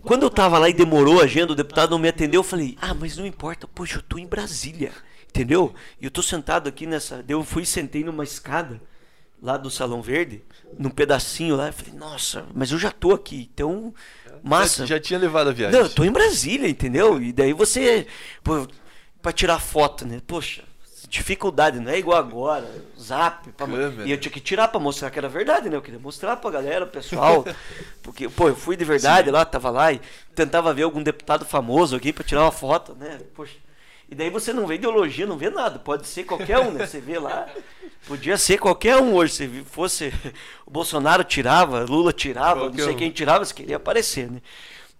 quando 0.04 0.24
eu 0.24 0.30
tava 0.30 0.58
lá 0.58 0.70
e 0.70 0.74
demorou 0.74 1.22
a 1.22 1.24
agenda, 1.24 1.54
o 1.54 1.56
deputado 1.56 1.92
não 1.92 2.00
me 2.00 2.10
atendeu, 2.10 2.40
eu 2.40 2.44
falei, 2.44 2.78
ah, 2.82 2.94
mas 2.94 3.18
não 3.18 3.26
importa, 3.26 3.68
poxa, 3.68 3.98
eu 3.98 4.02
tô 4.02 4.18
em 4.18 4.28
Brasília. 4.28 4.92
Entendeu? 5.30 5.74
E 6.02 6.06
eu 6.06 6.12
tô 6.12 6.22
sentado 6.22 6.68
aqui 6.68 6.88
nessa. 6.88 7.24
Eu 7.28 7.44
fui 7.44 7.64
e 7.64 7.66
sentei 7.66 8.04
numa 8.04 8.24
escada 8.24 8.82
lá 9.42 9.56
do 9.56 9.70
Salão 9.70 10.02
Verde, 10.02 10.44
num 10.80 10.90
pedacinho 10.90 11.56
lá. 11.56 11.68
Eu 11.68 11.74
falei, 11.74 11.94
nossa, 11.94 12.46
mas 12.54 12.72
eu 12.72 12.80
já 12.80 12.90
tô 12.90 13.14
aqui. 13.14 13.50
Então, 13.54 13.94
Massa. 14.44 14.86
Já, 14.86 14.96
já, 14.96 15.02
tinha 15.02 15.20
levado 15.20 15.50
a 15.50 15.54
viagem. 15.54 15.80
Não, 15.80 15.88
eu 15.88 15.94
tô 15.94 16.04
em 16.04 16.12
Brasília, 16.12 16.68
entendeu? 16.68 17.22
E 17.22 17.32
daí 17.32 17.54
você. 17.54 18.08
Pô, 18.44 18.68
pra 19.22 19.32
tirar 19.32 19.60
foto, 19.60 20.06
né? 20.06 20.22
Poxa, 20.26 20.64
dificuldade, 21.10 21.80
não 21.80 21.92
é 21.92 21.98
igual 21.98 22.18
agora. 22.18 22.70
Zap. 23.00 23.50
Pra... 23.52 23.68
E 24.06 24.12
eu 24.12 24.18
tinha 24.18 24.32
que 24.32 24.40
tirar 24.40 24.68
pra 24.68 24.80
mostrar 24.80 25.10
que 25.10 25.18
era 25.18 25.30
verdade, 25.30 25.70
né? 25.70 25.76
Eu 25.76 25.82
queria 25.82 26.00
mostrar 26.00 26.36
pra 26.38 26.52
galera, 26.52 26.86
o 26.86 26.88
pessoal. 26.88 27.46
porque, 28.04 28.28
pô, 28.30 28.50
eu 28.50 28.56
fui 28.56 28.76
de 28.76 28.86
verdade 28.86 29.28
Sim. 29.28 29.32
lá, 29.32 29.46
tava 29.46 29.70
lá 29.70 29.94
e 29.94 30.02
tentava 30.36 30.74
ver 30.74 30.84
algum 30.84 31.02
deputado 31.02 31.46
famoso 31.46 31.96
aqui 31.96 32.12
pra 32.12 32.24
tirar 32.24 32.42
uma 32.42 32.52
foto, 32.52 32.96
né? 32.96 33.20
Poxa. 33.36 33.56
E 34.10 34.16
daí 34.16 34.30
você 34.30 34.54
não 34.54 34.66
vê 34.66 34.76
ideologia, 34.76 35.26
não 35.28 35.38
vê 35.38 35.50
nada. 35.50 35.80
Pode 35.80 36.08
ser 36.08 36.24
qualquer 36.24 36.60
um, 36.60 36.72
né? 36.72 36.86
Você 36.86 37.02
vê 37.02 37.20
lá. 37.20 37.48
Podia 38.06 38.38
ser 38.38 38.58
qualquer 38.58 38.98
um 38.98 39.14
hoje. 39.14 39.34
Se 39.34 39.48
fosse 39.66 40.14
o 40.66 40.72
Bolsonaro 40.72 41.24
tirava, 41.24 41.84
Lula 41.84 42.14
tirava, 42.14 42.62
qualquer 42.62 42.78
não 42.78 42.86
sei 42.86 42.94
um. 42.94 42.98
quem 42.98 43.12
tirava, 43.12 43.44
você 43.44 43.54
queria 43.54 43.76
aparecer, 43.76 44.32
né? 44.32 44.42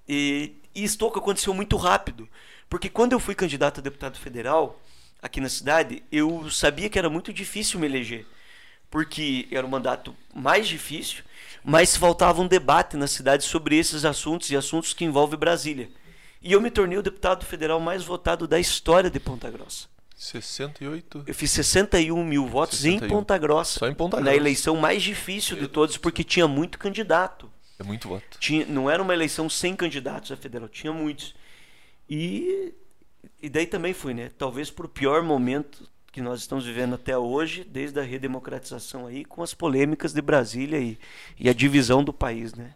E, 0.08 0.56
e 0.76 0.86
aconteceu 0.86 1.54
muito 1.54 1.78
rápido. 1.78 2.28
Porque 2.70 2.90
quando 2.90 3.14
eu 3.14 3.20
fui 3.20 3.34
candidato 3.34 3.80
a 3.80 3.84
deputado 3.84 4.20
federal 4.20 4.82
aqui 5.22 5.40
na 5.40 5.50
cidade, 5.50 6.04
eu 6.12 6.50
sabia 6.50 6.90
que 6.90 7.00
era 7.00 7.10
muito 7.10 7.32
difícil 7.32 7.80
me 7.80 7.88
eleger. 7.88 8.26
Porque 8.90 9.48
era 9.52 9.66
o 9.66 9.70
mandato 9.70 10.16
mais 10.34 10.68
difícil, 10.68 11.24
mas 11.64 11.96
faltava 11.96 12.42
um 12.42 12.48
debate 12.48 12.96
na 12.96 13.08
cidade 13.08 13.44
sobre 13.44 13.78
esses 13.78 14.06
assuntos 14.06 14.50
e 14.50 14.56
assuntos 14.56 14.94
que 14.94 15.06
envolvem 15.06 15.40
Brasília. 15.40 15.90
E 16.42 16.52
eu 16.52 16.62
me 16.62 16.70
tornei 16.70 16.98
o 16.98 17.04
deputado 17.04 17.46
federal 17.46 17.80
mais 17.80 18.04
votado 18.04 18.48
da 18.48 18.60
história 18.60 19.10
de 19.10 19.20
Ponta 19.20 19.50
Grossa. 19.50 19.88
68? 20.16 21.26
Eu 21.28 21.34
fiz 21.34 21.52
61 21.52 22.24
mil 22.24 22.48
votos 22.48 22.80
61. 22.80 23.06
em 23.06 23.10
Ponta 23.10 23.38
Grossa. 23.38 23.80
Só 23.80 23.88
em 23.88 23.94
Ponta 23.94 24.18
Grossa. 24.18 24.32
Na 24.32 24.36
eleição 24.36 24.76
mais 24.76 25.04
difícil 25.04 25.58
de 25.58 25.68
todos, 25.68 25.98
porque 25.98 26.24
tinha 26.24 26.48
muito 26.48 26.80
candidato. 26.80 27.52
É 27.80 27.84
muito 27.84 28.08
voto. 28.08 28.40
Tinha, 28.40 28.66
não 28.66 28.90
era 28.90 29.02
uma 29.02 29.14
eleição 29.14 29.50
sem 29.50 29.76
candidatos 29.76 30.32
a 30.32 30.38
federal, 30.38 30.68
tinha 30.68 30.92
muitos. 30.92 31.36
E, 32.10 32.74
e 33.42 33.50
daí 33.50 33.68
também 33.68 33.94
fui, 33.94 34.14
né? 34.14 34.32
Talvez 34.38 34.72
para 34.72 34.88
o 34.88 34.90
pior 34.90 35.22
momento 35.22 35.88
que 36.12 36.22
nós 36.22 36.40
estamos 36.40 36.66
vivendo 36.66 36.96
até 36.96 37.16
hoje, 37.16 37.64
desde 37.64 38.00
a 38.00 38.04
redemocratização 38.04 39.06
aí, 39.06 39.24
com 39.24 39.44
as 39.44 39.54
polêmicas 39.54 40.14
de 40.14 40.22
Brasília 40.22 40.80
e, 40.80 40.98
e 41.40 41.48
a 41.48 41.54
divisão 41.54 42.04
do 42.04 42.12
país, 42.12 42.56
né? 42.56 42.74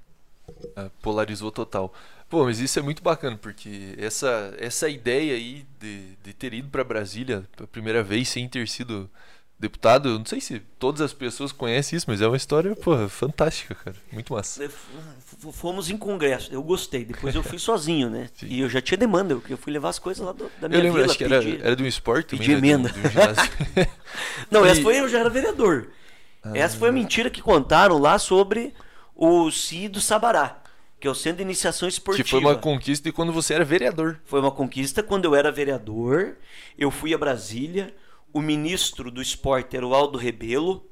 É, 0.76 0.92
polarizou 1.02 1.52
total. 1.52 1.92
Pô, 2.32 2.46
mas 2.46 2.62
isso 2.62 2.80
é 2.80 2.82
muito 2.82 3.04
bacana, 3.04 3.36
porque 3.36 3.94
essa, 3.98 4.56
essa 4.58 4.88
ideia 4.88 5.34
aí 5.34 5.66
de, 5.78 6.16
de 6.24 6.34
ter 6.34 6.54
ido 6.54 6.70
para 6.70 6.82
Brasília 6.82 7.44
pela 7.58 7.68
primeira 7.68 8.02
vez 8.02 8.30
sem 8.30 8.48
ter 8.48 8.70
sido 8.70 9.10
deputado, 9.60 10.08
eu 10.08 10.18
não 10.18 10.26
sei 10.26 10.40
se 10.40 10.62
todas 10.80 11.02
as 11.02 11.12
pessoas 11.12 11.52
conhecem 11.52 11.98
isso, 11.98 12.06
mas 12.10 12.22
é 12.22 12.28
uma 12.28 12.38
história, 12.38 12.74
porra, 12.74 13.10
fantástica, 13.10 13.76
cara. 13.76 13.98
Muito 14.14 14.32
massa. 14.32 14.66
Fomos 15.52 15.90
em 15.90 15.98
congresso, 15.98 16.54
eu 16.54 16.64
gostei. 16.64 17.04
Depois 17.04 17.36
eu 17.36 17.44
fui 17.44 17.60
sozinho, 17.60 18.10
né? 18.10 18.30
Sim. 18.34 18.48
E 18.48 18.62
eu 18.62 18.70
já 18.70 18.80
tinha 18.80 18.98
demanda, 18.98 19.38
eu 19.50 19.58
fui 19.58 19.74
levar 19.74 19.90
as 19.90 20.00
coisas 20.00 20.26
lá 20.26 20.32
do, 20.32 20.50
da 20.62 20.70
minha 20.70 20.80
Eu 20.80 20.84
lembro, 20.84 21.02
vila, 21.02 21.12
acho 21.12 21.18
que 21.18 21.26
era, 21.26 21.36
era 21.36 21.76
de 21.76 21.84
um 21.84 21.88
esporte 21.88 22.38
também, 22.38 22.50
emenda. 22.50 22.90
De 22.90 22.98
um 22.98 23.86
não, 24.50 24.66
e... 24.66 24.70
essa 24.70 24.82
foi, 24.82 25.02
eu 25.02 25.10
já 25.10 25.20
era 25.20 25.30
vereador. 25.30 25.90
Ah, 26.42 26.52
essa 26.56 26.78
foi 26.78 26.88
a 26.88 26.94
mentira 26.94 27.30
que 27.30 27.42
contaram 27.42 27.98
lá 27.98 28.18
sobre 28.18 28.74
o 29.14 29.52
CI 29.52 29.90
do 29.90 30.00
Sabará 30.00 30.61
que 31.02 31.08
é 31.08 31.12
o 31.12 31.16
Centro 31.16 31.38
de 31.38 31.44
Iniciação 31.44 31.90
Esportiva. 31.90 32.24
Que 32.24 32.30
foi 32.30 32.40
uma 32.40 32.56
conquista 32.56 33.10
de 33.10 33.12
quando 33.12 33.34
você 33.34 33.56
era 33.56 33.66
vereador. 33.66 34.22
Foi 34.24 34.40
uma 34.40 34.52
conquista 34.52 35.02
quando 35.02 35.26
eu 35.26 35.34
era 35.34 35.52
vereador. 35.52 36.38
Eu 36.78 36.92
fui 36.92 37.12
a 37.12 37.18
Brasília. 37.18 37.92
O 38.32 38.40
ministro 38.40 39.10
do 39.10 39.20
esporte 39.20 39.76
era 39.76 39.86
o 39.86 39.96
Aldo 39.96 40.20
Rebelo. 40.20 40.88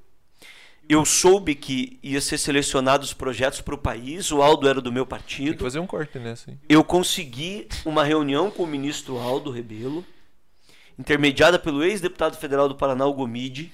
Eu 0.89 1.05
soube 1.05 1.53
que 1.53 1.99
ia 2.01 2.19
ser 2.19 2.39
selecionados 2.39 3.13
projetos 3.13 3.61
para 3.61 3.75
o 3.75 3.77
país. 3.77 4.31
O 4.31 4.41
Aldo 4.41 4.67
era 4.67 4.81
do 4.81 4.91
meu 4.91 5.05
partido. 5.05 5.49
Tem 5.49 5.57
que 5.57 5.63
fazer 5.63 5.79
um 5.79 5.85
corte 5.85 6.17
nessa. 6.17 6.49
Hein? 6.49 6.59
Eu 6.67 6.83
consegui 6.83 7.67
uma 7.85 8.03
reunião 8.03 8.49
com 8.49 8.63
o 8.63 8.67
ministro 8.67 9.19
Aldo 9.19 9.51
Rebelo, 9.51 10.03
intermediada 10.97 11.59
pelo 11.59 11.83
ex-deputado 11.83 12.35
federal 12.35 12.67
do 12.67 12.73
Paraná, 12.73 13.05
o 13.05 13.13
Gomide. 13.13 13.71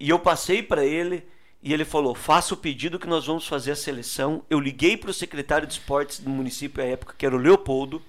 E 0.00 0.08
eu 0.08 0.18
passei 0.18 0.62
para 0.62 0.86
ele 0.86 1.22
e 1.62 1.72
ele 1.72 1.84
falou: 1.84 2.14
faça 2.14 2.54
o 2.54 2.56
pedido 2.56 2.98
que 2.98 3.06
nós 3.06 3.26
vamos 3.26 3.46
fazer 3.46 3.72
a 3.72 3.76
seleção. 3.76 4.44
Eu 4.48 4.60
liguei 4.60 4.96
para 4.96 5.10
o 5.10 5.14
secretário 5.14 5.66
de 5.66 5.74
esportes 5.74 6.20
do 6.20 6.30
município 6.30 6.82
à 6.82 6.86
época, 6.86 7.14
que 7.16 7.26
era 7.26 7.34
o 7.34 7.38
Leopoldo. 7.38 8.02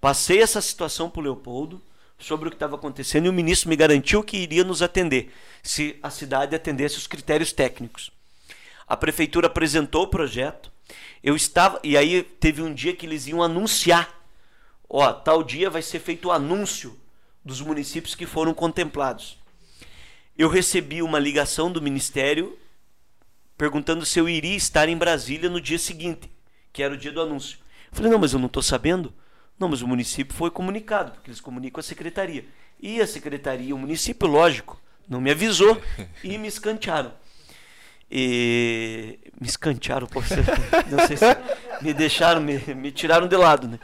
Passei 0.00 0.40
essa 0.40 0.60
situação 0.60 1.10
para 1.10 1.20
o 1.20 1.24
Leopoldo. 1.24 1.80
sobre 2.18 2.48
o 2.48 2.50
que 2.50 2.56
estava 2.56 2.76
acontecendo 2.76 3.24
e 3.24 3.28
o 3.30 3.32
ministro 3.32 3.70
me 3.70 3.76
garantiu 3.76 4.22
que 4.22 4.36
iria 4.36 4.62
nos 4.62 4.82
atender, 4.82 5.32
se 5.62 5.98
a 6.02 6.10
cidade 6.10 6.54
atendesse 6.54 6.98
os 6.98 7.06
critérios 7.06 7.50
técnicos. 7.50 8.10
A 8.86 8.94
prefeitura 8.94 9.46
apresentou 9.46 10.02
o 10.02 10.08
projeto, 10.08 10.70
eu 11.22 11.36
estava. 11.36 11.80
E 11.82 11.96
aí 11.96 12.22
teve 12.22 12.62
um 12.62 12.72
dia 12.74 12.94
que 12.94 13.06
eles 13.06 13.26
iam 13.26 13.42
anunciar. 13.42 14.20
Ó, 14.88 15.12
tal 15.12 15.42
dia 15.42 15.70
vai 15.70 15.82
ser 15.82 16.00
feito 16.00 16.28
o 16.28 16.32
anúncio 16.32 16.98
dos 17.44 17.60
municípios 17.60 18.14
que 18.14 18.26
foram 18.26 18.52
contemplados. 18.52 19.38
Eu 20.36 20.48
recebi 20.48 21.02
uma 21.02 21.18
ligação 21.18 21.70
do 21.70 21.80
ministério 21.80 22.58
perguntando 23.60 24.06
se 24.06 24.18
eu 24.18 24.26
iria 24.26 24.56
estar 24.56 24.88
em 24.88 24.96
Brasília 24.96 25.50
no 25.50 25.60
dia 25.60 25.78
seguinte, 25.78 26.30
que 26.72 26.82
era 26.82 26.94
o 26.94 26.96
dia 26.96 27.12
do 27.12 27.20
anúncio. 27.20 27.58
Eu 27.90 27.96
falei, 27.96 28.10
não, 28.10 28.18
mas 28.18 28.32
eu 28.32 28.38
não 28.38 28.46
estou 28.46 28.62
sabendo. 28.62 29.12
Não, 29.58 29.68
mas 29.68 29.82
o 29.82 29.86
município 29.86 30.34
foi 30.34 30.50
comunicado, 30.50 31.10
porque 31.12 31.28
eles 31.28 31.42
comunicam 31.42 31.78
a 31.78 31.82
secretaria. 31.82 32.46
E 32.80 33.02
a 33.02 33.06
secretaria, 33.06 33.74
o 33.74 33.78
município, 33.78 34.26
lógico, 34.26 34.80
não 35.06 35.20
me 35.20 35.30
avisou 35.30 35.78
e 36.24 36.38
me 36.38 36.48
escantearam. 36.48 37.12
E 38.10 39.18
me 39.38 39.46
escantearam, 39.46 40.06
pô, 40.06 40.22
não 40.90 41.06
sei 41.06 41.18
se 41.18 41.26
me 41.82 41.92
deixaram, 41.92 42.40
me, 42.40 42.56
me 42.74 42.90
tiraram 42.90 43.28
de 43.28 43.36
lado, 43.36 43.68
né? 43.68 43.78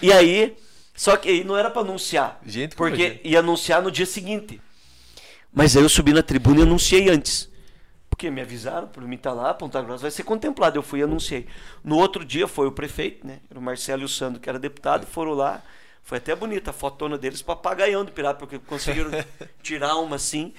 E 0.00 0.10
aí, 0.10 0.56
só 0.94 1.14
que 1.18 1.28
aí 1.28 1.44
não 1.44 1.58
era 1.58 1.68
para 1.68 1.82
anunciar, 1.82 2.40
Gente, 2.46 2.74
porque 2.74 3.20
ia 3.22 3.40
anunciar 3.40 3.82
no 3.82 3.90
dia 3.90 4.06
seguinte. 4.06 4.62
Mas 5.52 5.76
aí 5.76 5.82
eu 5.82 5.90
subi 5.90 6.14
na 6.14 6.22
tribuna 6.22 6.60
e 6.60 6.62
anunciei 6.62 7.10
antes. 7.10 7.49
Porque 8.20 8.30
me 8.30 8.42
avisaram, 8.42 8.86
por 8.86 9.02
mim 9.02 9.16
estar 9.16 9.30
tá 9.30 9.36
lá, 9.36 9.54
Ponta 9.54 9.80
Grossa 9.80 10.02
vai 10.02 10.10
ser 10.10 10.24
contemplado. 10.24 10.76
Eu 10.76 10.82
fui 10.82 11.00
e 11.00 11.02
anunciei. 11.02 11.46
No 11.82 11.96
outro 11.96 12.22
dia 12.22 12.46
foi 12.46 12.66
o 12.66 12.72
prefeito, 12.72 13.26
né? 13.26 13.38
Era 13.48 13.58
o 13.58 13.62
Marcelo 13.62 14.02
e 14.02 14.04
o 14.04 14.08
Sandro, 14.08 14.38
que 14.38 14.46
era 14.46 14.58
deputado, 14.58 15.06
foram 15.06 15.32
lá. 15.32 15.62
Foi 16.02 16.18
até 16.18 16.36
bonita 16.36 16.68
a 16.68 16.74
fotona 16.74 17.16
deles, 17.16 17.40
papagaião 17.40 18.04
de 18.04 18.12
pirata, 18.12 18.38
porque 18.38 18.58
conseguiram 18.58 19.10
tirar 19.62 19.96
uma 19.96 20.16
assim. 20.16 20.52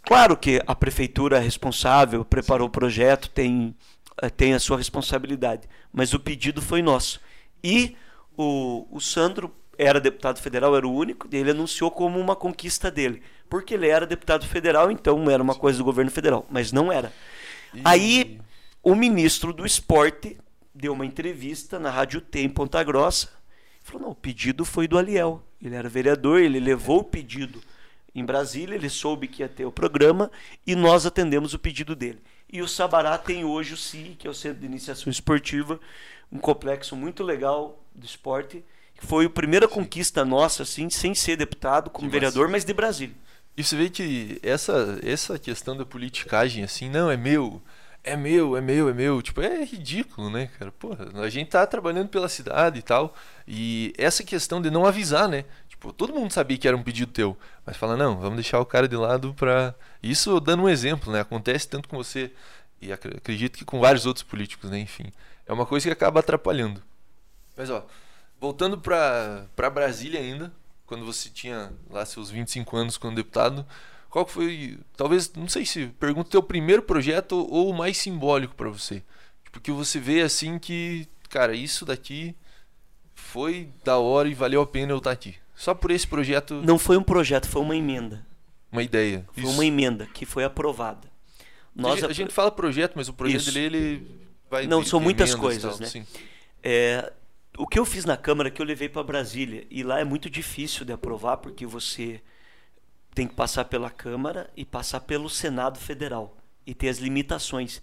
Claro 0.00 0.34
que 0.34 0.62
a 0.66 0.74
prefeitura 0.74 1.36
é 1.36 1.40
responsável, 1.40 2.24
preparou 2.24 2.68
o 2.68 2.70
projeto, 2.70 3.28
tem, 3.28 3.76
eh, 4.22 4.30
tem 4.30 4.54
a 4.54 4.58
sua 4.58 4.78
responsabilidade, 4.78 5.68
mas 5.92 6.14
o 6.14 6.18
pedido 6.18 6.62
foi 6.62 6.80
nosso. 6.80 7.20
E 7.62 7.98
o, 8.34 8.86
o 8.90 8.98
Sandro 8.98 9.54
era 9.78 10.00
deputado 10.00 10.40
federal, 10.40 10.76
era 10.76 10.86
o 10.86 10.94
único, 10.94 11.28
ele 11.32 11.50
anunciou 11.50 11.90
como 11.90 12.18
uma 12.18 12.36
conquista 12.36 12.90
dele, 12.90 13.22
porque 13.48 13.74
ele 13.74 13.88
era 13.88 14.06
deputado 14.06 14.46
federal, 14.46 14.90
então 14.90 15.30
era 15.30 15.42
uma 15.42 15.54
coisa 15.54 15.78
do 15.78 15.84
governo 15.84 16.10
federal, 16.10 16.46
mas 16.50 16.72
não 16.72 16.92
era. 16.92 17.12
E... 17.72 17.80
Aí 17.84 18.40
o 18.82 18.94
ministro 18.94 19.52
do 19.52 19.64
esporte 19.64 20.36
deu 20.74 20.92
uma 20.92 21.06
entrevista 21.06 21.78
na 21.78 21.90
Rádio 21.90 22.20
T 22.20 22.40
em 22.40 22.48
Ponta 22.48 22.82
Grossa, 22.82 23.28
falou: 23.82 24.02
não, 24.02 24.10
o 24.10 24.14
pedido 24.14 24.64
foi 24.64 24.88
do 24.88 24.98
Aliel. 24.98 25.42
Ele 25.62 25.74
era 25.74 25.88
vereador, 25.88 26.40
ele 26.40 26.60
levou 26.60 27.00
o 27.00 27.04
pedido 27.04 27.60
em 28.14 28.24
Brasília, 28.24 28.74
ele 28.74 28.88
soube 28.88 29.26
que 29.26 29.42
ia 29.42 29.48
ter 29.48 29.64
o 29.64 29.72
programa 29.72 30.30
e 30.66 30.74
nós 30.74 31.06
atendemos 31.06 31.54
o 31.54 31.58
pedido 31.58 31.96
dele. 31.96 32.20
E 32.52 32.62
o 32.62 32.68
Sabará 32.68 33.16
tem 33.18 33.44
hoje 33.44 33.74
o 33.74 33.76
CI, 33.76 34.16
que 34.18 34.26
é 34.26 34.30
o 34.30 34.34
Centro 34.34 34.60
de 34.60 34.66
Iniciação 34.66 35.10
Esportiva, 35.10 35.80
um 36.30 36.38
complexo 36.38 36.94
muito 36.94 37.22
legal 37.24 37.82
do 37.94 38.04
esporte, 38.06 38.64
que 38.94 39.06
foi 39.06 39.26
a 39.26 39.30
primeira 39.30 39.66
Sim. 39.66 39.74
conquista 39.74 40.24
nossa, 40.24 40.62
assim, 40.62 40.88
sem 40.90 41.14
ser 41.14 41.36
deputado, 41.36 41.90
como 41.90 42.10
vereador, 42.10 42.48
mas 42.48 42.64
de 42.64 42.72
Brasília. 42.72 43.14
E 43.56 43.62
você 43.62 43.76
vê 43.76 43.88
que 43.88 44.38
essa, 44.42 44.98
essa 45.02 45.38
questão 45.38 45.76
da 45.76 45.86
politicagem, 45.86 46.64
assim, 46.64 46.88
não, 46.90 47.10
é 47.10 47.16
meu, 47.16 47.62
é 48.02 48.16
meu, 48.16 48.56
é 48.56 48.60
meu, 48.60 48.88
é 48.88 48.92
meu. 48.92 49.22
Tipo, 49.22 49.40
é 49.40 49.64
ridículo, 49.64 50.28
né, 50.28 50.50
cara? 50.58 50.72
Porra, 50.72 51.08
a 51.22 51.28
gente 51.30 51.50
tá 51.50 51.66
trabalhando 51.66 52.08
pela 52.08 52.28
cidade 52.28 52.80
e 52.80 52.82
tal. 52.82 53.14
E 53.46 53.94
essa 53.96 54.24
questão 54.24 54.60
de 54.60 54.70
não 54.70 54.84
avisar, 54.84 55.28
né? 55.28 55.44
Tipo, 55.68 55.92
todo 55.92 56.12
mundo 56.12 56.32
sabia 56.32 56.58
que 56.58 56.66
era 56.66 56.76
um 56.76 56.82
pedido 56.82 57.12
teu, 57.12 57.36
mas 57.64 57.76
fala, 57.76 57.96
não, 57.96 58.18
vamos 58.18 58.36
deixar 58.36 58.60
o 58.60 58.66
cara 58.66 58.88
de 58.88 58.96
lado 58.96 59.32
pra. 59.34 59.74
Isso 60.02 60.38
dando 60.40 60.64
um 60.64 60.68
exemplo, 60.68 61.12
né? 61.12 61.20
Acontece 61.20 61.68
tanto 61.68 61.88
com 61.88 61.96
você 61.96 62.30
e 62.80 62.92
acredito 62.92 63.56
que 63.56 63.64
com 63.64 63.80
vários 63.80 64.04
outros 64.04 64.22
políticos, 64.22 64.70
né? 64.70 64.78
Enfim, 64.78 65.12
é 65.46 65.52
uma 65.52 65.64
coisa 65.64 65.86
que 65.86 65.92
acaba 65.92 66.20
atrapalhando. 66.20 66.82
Mas, 67.56 67.70
ó, 67.70 67.86
voltando 68.40 68.78
pra, 68.78 69.46
pra 69.54 69.70
Brasília 69.70 70.20
ainda, 70.20 70.52
quando 70.86 71.04
você 71.04 71.28
tinha 71.28 71.72
lá 71.90 72.04
seus 72.04 72.30
25 72.30 72.76
anos 72.76 72.96
como 72.96 73.14
deputado, 73.14 73.66
qual 74.10 74.26
foi, 74.26 74.78
talvez, 74.96 75.32
não 75.34 75.48
sei 75.48 75.66
se 75.66 75.88
pergunta 75.98 76.30
teu 76.30 76.42
primeiro 76.42 76.82
projeto 76.82 77.32
ou 77.50 77.70
o 77.70 77.74
mais 77.76 77.96
simbólico 77.96 78.54
para 78.54 78.68
você? 78.68 79.02
Tipo, 79.44 79.60
que 79.60 79.72
você 79.72 79.98
vê 79.98 80.22
assim 80.22 80.58
que, 80.58 81.08
cara, 81.28 81.54
isso 81.54 81.84
daqui 81.84 82.34
foi 83.14 83.70
da 83.84 83.98
hora 83.98 84.28
e 84.28 84.34
valeu 84.34 84.60
a 84.60 84.66
pena 84.66 84.92
eu 84.92 84.98
estar 84.98 85.10
aqui. 85.10 85.34
Só 85.54 85.74
por 85.74 85.90
esse 85.90 86.06
projeto. 86.06 86.62
Não 86.64 86.78
foi 86.78 86.96
um 86.96 87.02
projeto, 87.02 87.48
foi 87.48 87.62
uma 87.62 87.76
emenda. 87.76 88.24
Uma 88.70 88.82
ideia. 88.82 89.24
Foi 89.32 89.44
Isso. 89.44 89.52
uma 89.52 89.64
emenda 89.64 90.06
que 90.06 90.26
foi 90.26 90.44
aprovada. 90.44 91.08
Nós 91.74 92.02
a, 92.04 92.12
gente 92.12 92.32
fala 92.32 92.50
projeto, 92.50 92.92
mas 92.94 93.08
o 93.08 93.12
projeto 93.12 93.40
Isso. 93.40 93.52
dele 93.52 93.76
ele 93.76 94.06
vai. 94.50 94.66
Não, 94.66 94.84
são 94.84 95.00
muitas 95.00 95.34
coisas, 95.34 95.80
né? 95.80 96.06
É, 96.62 97.12
o 97.56 97.66
que 97.66 97.78
eu 97.78 97.84
fiz 97.84 98.04
na 98.04 98.16
Câmara 98.16 98.50
que 98.50 98.60
eu 98.60 98.66
levei 98.66 98.88
para 98.88 99.02
Brasília 99.02 99.66
e 99.70 99.82
lá 99.82 100.00
é 100.00 100.04
muito 100.04 100.28
difícil 100.28 100.84
de 100.84 100.92
aprovar 100.92 101.36
porque 101.36 101.64
você 101.64 102.20
tem 103.14 103.28
que 103.28 103.34
passar 103.34 103.66
pela 103.66 103.90
Câmara 103.90 104.50
e 104.56 104.64
passar 104.64 105.00
pelo 105.00 105.30
Senado 105.30 105.78
Federal 105.78 106.36
e 106.66 106.74
ter 106.74 106.88
as 106.88 106.98
limitações. 106.98 107.80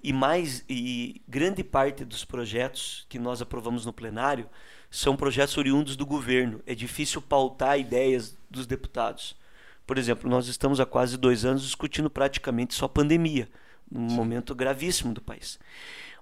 E 0.00 0.12
mais 0.12 0.64
e 0.68 1.20
grande 1.26 1.64
parte 1.64 2.04
dos 2.04 2.24
projetos 2.24 3.04
que 3.08 3.18
nós 3.18 3.42
aprovamos 3.42 3.84
no 3.84 3.92
plenário 3.92 4.48
são 4.88 5.16
projetos 5.16 5.58
oriundos 5.58 5.96
do 5.96 6.06
governo. 6.06 6.62
É 6.64 6.74
difícil 6.74 7.20
pautar 7.20 7.78
ideias 7.78 8.38
dos 8.48 8.66
deputados. 8.66 9.36
Por 9.84 9.98
exemplo, 9.98 10.30
nós 10.30 10.46
estamos 10.46 10.78
há 10.78 10.86
quase 10.86 11.16
dois 11.16 11.44
anos 11.44 11.62
discutindo 11.62 12.08
praticamente 12.08 12.74
só 12.74 12.86
pandemia, 12.86 13.48
num 13.90 14.08
Sim. 14.08 14.14
momento 14.14 14.54
gravíssimo 14.54 15.12
do 15.12 15.20
país. 15.20 15.58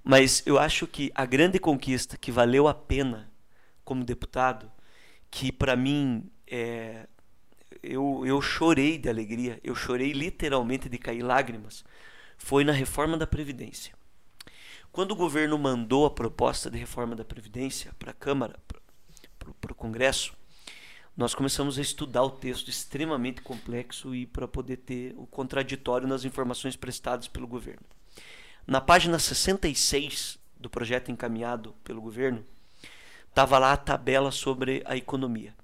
Mas 0.08 0.40
eu 0.46 0.56
acho 0.56 0.86
que 0.86 1.10
a 1.16 1.26
grande 1.26 1.58
conquista 1.58 2.16
que 2.16 2.30
valeu 2.30 2.68
a 2.68 2.72
pena 2.72 3.28
como 3.84 4.04
deputado, 4.04 4.70
que 5.28 5.50
para 5.50 5.74
mim 5.74 6.30
é, 6.46 7.08
eu, 7.82 8.22
eu 8.24 8.40
chorei 8.40 8.98
de 8.98 9.08
alegria, 9.08 9.58
eu 9.64 9.74
chorei 9.74 10.12
literalmente 10.12 10.88
de 10.88 10.96
cair 10.96 11.24
lágrimas, 11.24 11.84
foi 12.38 12.62
na 12.62 12.70
reforma 12.70 13.16
da 13.16 13.26
Previdência. 13.26 13.94
Quando 14.92 15.10
o 15.10 15.16
governo 15.16 15.58
mandou 15.58 16.06
a 16.06 16.10
proposta 16.10 16.70
de 16.70 16.78
reforma 16.78 17.16
da 17.16 17.24
Previdência 17.24 17.92
para 17.98 18.12
a 18.12 18.14
Câmara, 18.14 18.60
para 19.60 19.72
o 19.72 19.74
Congresso, 19.74 20.36
nós 21.16 21.34
começamos 21.34 21.80
a 21.80 21.82
estudar 21.82 22.22
o 22.22 22.30
texto 22.30 22.68
extremamente 22.68 23.42
complexo 23.42 24.14
e 24.14 24.24
para 24.24 24.46
poder 24.46 24.76
ter 24.76 25.14
o 25.16 25.26
contraditório 25.26 26.06
nas 26.06 26.24
informações 26.24 26.76
prestadas 26.76 27.26
pelo 27.26 27.48
governo. 27.48 27.82
Na 28.66 28.80
página 28.80 29.18
66 29.18 30.38
do 30.58 30.68
projeto 30.68 31.10
encaminhado 31.10 31.74
pelo 31.84 32.00
governo, 32.00 32.44
estava 33.28 33.58
lá 33.58 33.72
a 33.72 33.76
tabela 33.76 34.30
sobre 34.30 34.82
a 34.86 34.96
economia. 34.96 35.54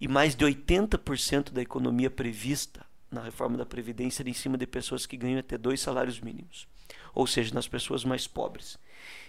E 0.00 0.08
mais 0.08 0.34
de 0.34 0.44
80% 0.44 1.52
da 1.52 1.62
economia 1.62 2.10
prevista 2.10 2.84
na 3.10 3.22
reforma 3.22 3.56
da 3.56 3.64
Previdência 3.64 4.22
era 4.22 4.30
em 4.30 4.34
cima 4.34 4.58
de 4.58 4.66
pessoas 4.66 5.06
que 5.06 5.16
ganham 5.16 5.38
até 5.38 5.56
dois 5.56 5.80
salários 5.80 6.20
mínimos 6.20 6.66
ou 7.14 7.26
seja, 7.26 7.54
nas 7.54 7.68
pessoas 7.68 8.04
mais 8.04 8.26
pobres. 8.26 8.76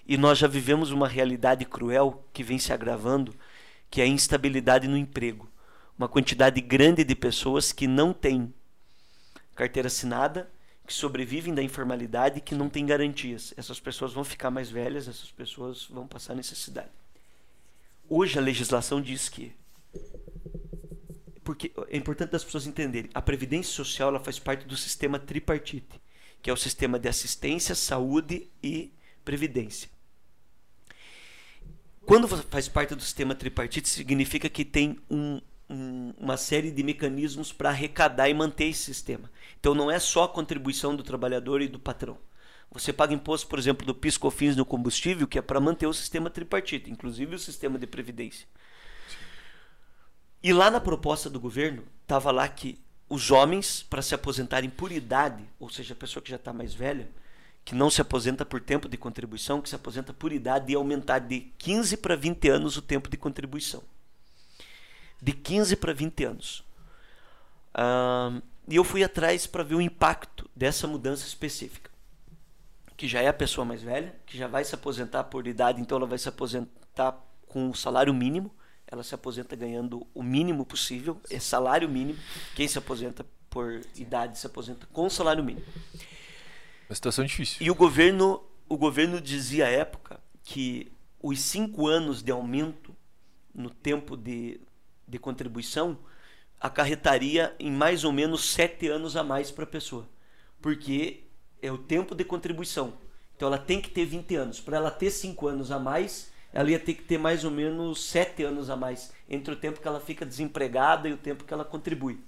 E 0.08 0.18
nós 0.18 0.38
já 0.38 0.48
vivemos 0.48 0.92
uma 0.92 1.08
realidade 1.08 1.64
cruel 1.66 2.26
que 2.34 2.44
vem 2.44 2.58
se 2.58 2.74
agravando, 2.74 3.36
que 3.90 4.02
é 4.02 4.04
a 4.04 4.08
instabilidade 4.08 4.88
no 4.88 4.98
emprego. 4.98 5.50
Uma 5.98 6.10
quantidade 6.10 6.60
grande 6.60 7.04
de 7.04 7.16
pessoas 7.16 7.72
que 7.72 7.88
não 7.88 8.12
têm 8.12 8.54
carteira 9.56 9.88
assinada, 9.88 10.50
que 10.86 10.94
sobrevivem 10.94 11.54
da 11.54 11.64
informalidade 11.64 12.38
e 12.38 12.42
que 12.42 12.56
não 12.56 12.70
têm 12.70 12.86
garantias. 12.86 13.54
Essas 13.58 13.80
pessoas 13.80 14.14
vão 14.14 14.24
ficar 14.24 14.52
mais 14.52 14.70
velhas, 14.70 15.08
essas 15.08 15.32
pessoas 15.32 15.86
vão 15.86 16.08
passar 16.08 16.36
necessidade. 16.36 16.92
Hoje 18.08 18.38
a 18.38 18.42
legislação 18.42 19.02
diz 19.02 19.30
que 19.30 19.52
porque 21.44 21.72
é 21.90 21.98
importante 21.98 22.36
as 22.36 22.44
pessoas 22.44 22.66
entenderem, 22.66 23.10
a 23.14 23.22
previdência 23.22 23.72
social 23.72 24.10
ela 24.10 24.20
faz 24.20 24.40
parte 24.40 24.66
do 24.66 24.76
sistema 24.76 25.20
tripartite 25.20 26.02
que 26.46 26.50
é 26.52 26.54
o 26.54 26.58
sistema 26.58 27.00
de 27.00 27.10
assistência, 27.10 27.74
saúde 27.74 28.48
e 28.62 28.94
previdência. 29.24 29.90
Quando 32.06 32.28
faz 32.28 32.70
parte 32.70 32.94
do 32.94 33.02
sistema 33.02 33.34
tripartite, 33.34 33.90
significa 33.90 34.48
que 34.48 34.64
tem 34.64 35.00
um, 35.10 35.42
um, 35.70 36.14
uma 36.18 36.38
série 36.38 36.72
de 36.72 36.84
mecanismos 36.84 37.52
para 37.52 37.70
arrecadar 37.70 38.30
e 38.30 38.34
manter 38.34 38.66
esse 38.66 38.84
sistema. 38.84 39.30
Então 39.60 39.74
não 39.74 39.90
é 39.90 40.00
só 40.00 40.24
a 40.24 40.30
contribuição 40.30 40.96
do 40.96 41.04
trabalhador 41.04 41.62
e 41.62 41.68
do 41.68 41.80
patrão. 41.80 42.18
Você 42.72 42.92
paga 42.92 43.14
imposto, 43.14 43.48
por 43.48 43.58
exemplo, 43.58 43.86
do 43.86 43.96
PIS/COFINS 43.96 44.56
no 44.56 44.66
combustível, 44.66 45.28
que 45.28 45.40
é 45.40 45.42
para 45.42 45.60
manter 45.60 45.88
o 45.88 45.94
sistema 45.94 46.30
tripartite, 46.30 46.92
inclusive 46.92 47.36
o 47.36 47.40
sistema 47.40 47.80
de 47.80 47.88
previdência. 47.88 48.48
E 50.44 50.52
lá 50.52 50.70
na 50.70 50.80
proposta 50.80 51.30
do 51.30 51.40
governo, 51.40 51.84
estava 52.04 52.32
lá 52.32 52.48
que 52.48 52.80
os 53.10 53.32
homens, 53.32 53.84
para 53.84 54.02
se 54.02 54.14
aposentarem 54.14 54.70
por 54.70 54.92
idade, 54.92 55.44
ou 55.60 55.70
seja, 55.70 55.94
a 55.94 55.98
pessoa 55.98 56.22
que 56.22 56.30
já 56.30 56.36
está 56.36 56.52
mais 56.52 56.74
velha, 56.74 57.10
que 57.64 57.74
não 57.74 57.90
se 57.90 58.02
aposenta 58.02 58.46
por 58.46 58.60
tempo 58.60 58.90
de 58.90 58.98
contribuição, 58.98 59.62
que 59.62 59.70
se 59.70 59.76
aposenta 59.76 60.14
por 60.14 60.32
idade, 60.32 60.72
e 60.72 60.76
aumentar 60.76 61.20
de 61.20 61.52
15 61.58 61.98
para 61.98 62.16
20 62.16 62.50
anos 62.50 62.78
o 62.78 62.82
tempo 62.82 63.10
de 63.10 63.18
contribuição. 63.18 63.82
De 65.26 65.34
15 65.34 65.76
para 65.78 65.92
20 65.92 66.24
anos. 66.24 66.64
Uh, 67.74 68.40
e 68.68 68.76
eu 68.76 68.84
fui 68.84 69.04
atrás 69.04 69.48
para 69.48 69.64
ver 69.64 69.74
o 69.74 69.82
impacto 69.82 70.48
dessa 70.56 70.86
mudança 70.86 71.26
específica. 71.26 71.90
Que 72.96 73.08
já 73.08 73.22
é 73.22 73.28
a 73.28 73.34
pessoa 73.34 73.66
mais 73.66 73.82
velha, 73.82 74.16
que 74.28 74.38
já 74.38 74.48
vai 74.48 74.64
se 74.64 74.76
aposentar 74.76 75.24
por 75.24 75.48
idade, 75.48 75.82
então 75.82 75.98
ela 75.98 76.06
vai 76.06 76.20
se 76.20 76.30
aposentar 76.30 77.20
com 77.48 77.72
o 77.72 77.74
salário 77.74 78.14
mínimo. 78.14 78.54
Ela 78.86 79.02
se 79.02 79.16
aposenta 79.16 79.56
ganhando 79.56 80.06
o 80.14 80.22
mínimo 80.22 80.64
possível, 80.64 81.20
é 81.32 81.40
salário 81.40 81.90
mínimo. 81.90 82.20
Quem 82.56 82.68
se 82.68 82.78
aposenta 82.78 83.26
por 83.50 83.82
idade 83.96 84.38
se 84.38 84.46
aposenta 84.46 84.86
com 84.94 85.10
salário 85.10 85.44
mínimo. 85.44 85.66
Uma 86.88 86.96
situação 86.96 87.26
difícil. 87.26 87.66
E 87.66 87.72
o 87.72 87.76
governo, 87.76 88.44
o 88.70 88.78
governo 88.78 89.20
dizia 89.20 89.66
à 89.66 89.70
época 89.70 90.20
que 90.44 90.92
os 91.20 91.40
cinco 91.40 91.88
anos 91.88 92.22
de 92.22 92.32
aumento 92.32 92.96
no 93.56 93.72
tempo 93.72 94.16
de, 94.16 94.60
de 95.08 95.20
contribuição 95.20 95.98
acarretaria 96.60 97.56
em 97.60 97.72
mais 97.72 98.04
ou 98.04 98.12
menos 98.12 98.50
sete 98.52 98.88
anos 98.88 99.16
a 99.16 99.24
mais 99.24 99.52
para 99.52 99.64
a 99.64 99.68
pessoa. 99.68 100.08
Porque 100.62 101.24
é 101.62 101.72
o 101.72 101.78
tempo 101.78 102.16
de 102.16 102.24
contribuição. 102.24 102.94
Então 103.36 103.48
ela 103.48 103.58
tem 103.58 103.82
que 103.82 103.90
ter 103.90 104.06
20 104.06 104.36
anos. 104.36 104.62
Para 104.62 104.78
ela 104.78 104.92
ter 104.92 105.12
5 105.12 105.48
anos 105.48 105.72
a 105.72 105.78
mais, 105.78 106.32
ela 106.54 106.72
ia 106.72 106.80
ter 106.80 106.94
que 106.94 107.04
ter 107.04 107.18
mais 107.18 107.44
ou 107.44 107.52
menos 107.52 108.06
7 108.06 108.44
anos 108.44 108.70
a 108.70 108.76
mais 108.76 109.12
entre 109.30 109.54
o 109.54 109.58
tempo 109.58 109.82
que 109.82 109.88
ela 109.88 110.00
fica 110.00 110.26
desempregada 110.26 111.10
e 111.10 111.14
o 111.14 111.18
tempo 111.18 111.44
que 111.44 111.54
ela 111.54 111.66
contribui. 111.66 112.20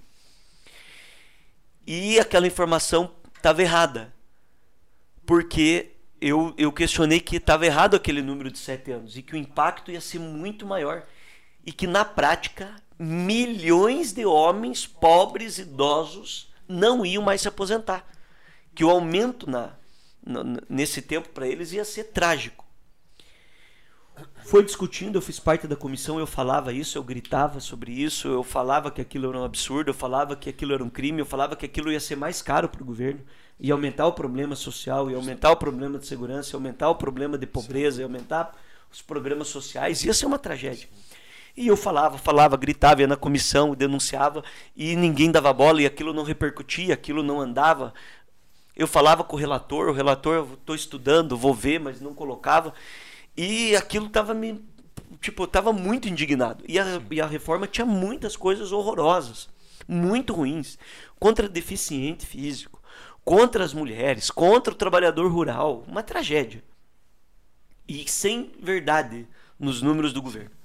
E 1.86 2.20
aquela 2.20 2.46
informação 2.46 3.14
estava 3.34 3.62
errada. 3.62 4.12
Porque 5.24 5.92
eu, 6.20 6.54
eu 6.58 6.70
questionei 6.72 7.20
que 7.20 7.36
estava 7.36 7.64
errado 7.64 7.96
aquele 7.96 8.20
número 8.20 8.50
de 8.50 8.58
7 8.58 8.92
anos 8.92 9.16
e 9.16 9.22
que 9.22 9.34
o 9.34 9.36
impacto 9.36 9.90
ia 9.90 10.00
ser 10.00 10.18
muito 10.18 10.66
maior. 10.66 11.06
E 11.68 11.72
que 11.72 11.86
na 11.86 12.02
prática 12.02 12.74
milhões 12.98 14.14
de 14.14 14.24
homens 14.24 14.86
pobres, 14.86 15.58
idosos, 15.58 16.50
não 16.66 17.04
iam 17.04 17.22
mais 17.22 17.42
se 17.42 17.48
aposentar. 17.48 18.08
Que 18.74 18.82
o 18.82 18.88
aumento 18.88 19.48
na, 19.50 19.74
nesse 20.66 21.02
tempo 21.02 21.28
para 21.28 21.46
eles 21.46 21.70
ia 21.72 21.84
ser 21.84 22.04
trágico. 22.04 22.64
Foi 24.46 24.64
discutindo, 24.64 25.18
eu 25.18 25.20
fiz 25.20 25.38
parte 25.38 25.66
da 25.66 25.76
comissão, 25.76 26.18
eu 26.18 26.26
falava 26.26 26.72
isso, 26.72 26.96
eu 26.96 27.02
gritava 27.02 27.60
sobre 27.60 27.92
isso, 27.92 28.28
eu 28.28 28.42
falava 28.42 28.90
que 28.90 29.02
aquilo 29.02 29.28
era 29.28 29.38
um 29.38 29.44
absurdo, 29.44 29.90
eu 29.90 29.94
falava 29.94 30.34
que 30.34 30.48
aquilo 30.48 30.72
era 30.72 30.82
um 30.82 30.88
crime, 30.88 31.20
eu 31.20 31.26
falava 31.26 31.54
que 31.54 31.66
aquilo 31.66 31.92
ia 31.92 32.00
ser 32.00 32.16
mais 32.16 32.40
caro 32.40 32.66
para 32.70 32.82
o 32.82 32.86
governo, 32.86 33.20
ia 33.60 33.74
aumentar 33.74 34.06
o 34.06 34.14
problema 34.14 34.56
social, 34.56 35.10
ia 35.10 35.18
aumentar 35.18 35.50
o 35.50 35.56
problema 35.56 35.98
de 35.98 36.06
segurança, 36.06 36.52
ia 36.52 36.56
aumentar 36.56 36.88
o 36.88 36.94
problema 36.94 37.36
de 37.36 37.46
pobreza, 37.46 38.00
ia 38.00 38.06
aumentar 38.06 38.56
os 38.90 39.02
programas 39.02 39.48
sociais, 39.48 40.02
ia 40.02 40.14
ser 40.14 40.24
uma 40.24 40.38
tragédia. 40.38 40.88
E 41.58 41.66
eu 41.66 41.76
falava, 41.76 42.16
falava, 42.16 42.56
gritava, 42.56 43.00
ia 43.00 43.08
na 43.08 43.16
comissão, 43.16 43.74
denunciava 43.74 44.44
e 44.76 44.94
ninguém 44.94 45.28
dava 45.28 45.52
bola 45.52 45.82
e 45.82 45.86
aquilo 45.86 46.12
não 46.12 46.22
repercutia, 46.22 46.94
aquilo 46.94 47.20
não 47.20 47.40
andava. 47.40 47.92
Eu 48.76 48.86
falava 48.86 49.24
com 49.24 49.34
o 49.34 49.38
relator, 49.40 49.88
o 49.88 49.92
relator, 49.92 50.46
estou 50.52 50.76
estudando, 50.76 51.36
vou 51.36 51.52
ver, 51.52 51.80
mas 51.80 52.00
não 52.00 52.14
colocava. 52.14 52.72
E 53.36 53.74
aquilo 53.74 54.06
estava 54.06 54.32
me. 54.34 54.64
Tipo, 55.20 55.42
estava 55.42 55.72
muito 55.72 56.08
indignado. 56.08 56.62
E 56.68 56.78
a, 56.78 57.02
e 57.10 57.20
a 57.20 57.26
reforma 57.26 57.66
tinha 57.66 57.84
muitas 57.84 58.36
coisas 58.36 58.70
horrorosas, 58.70 59.48
muito 59.88 60.32
ruins. 60.32 60.78
Contra 61.18 61.48
deficiente 61.48 62.24
físico, 62.24 62.80
contra 63.24 63.64
as 63.64 63.74
mulheres, 63.74 64.30
contra 64.30 64.72
o 64.72 64.76
trabalhador 64.76 65.28
rural. 65.28 65.82
Uma 65.88 66.04
tragédia. 66.04 66.62
E 67.88 68.08
sem 68.08 68.52
verdade 68.62 69.26
nos 69.58 69.82
números 69.82 70.12
do 70.12 70.22
governo. 70.22 70.57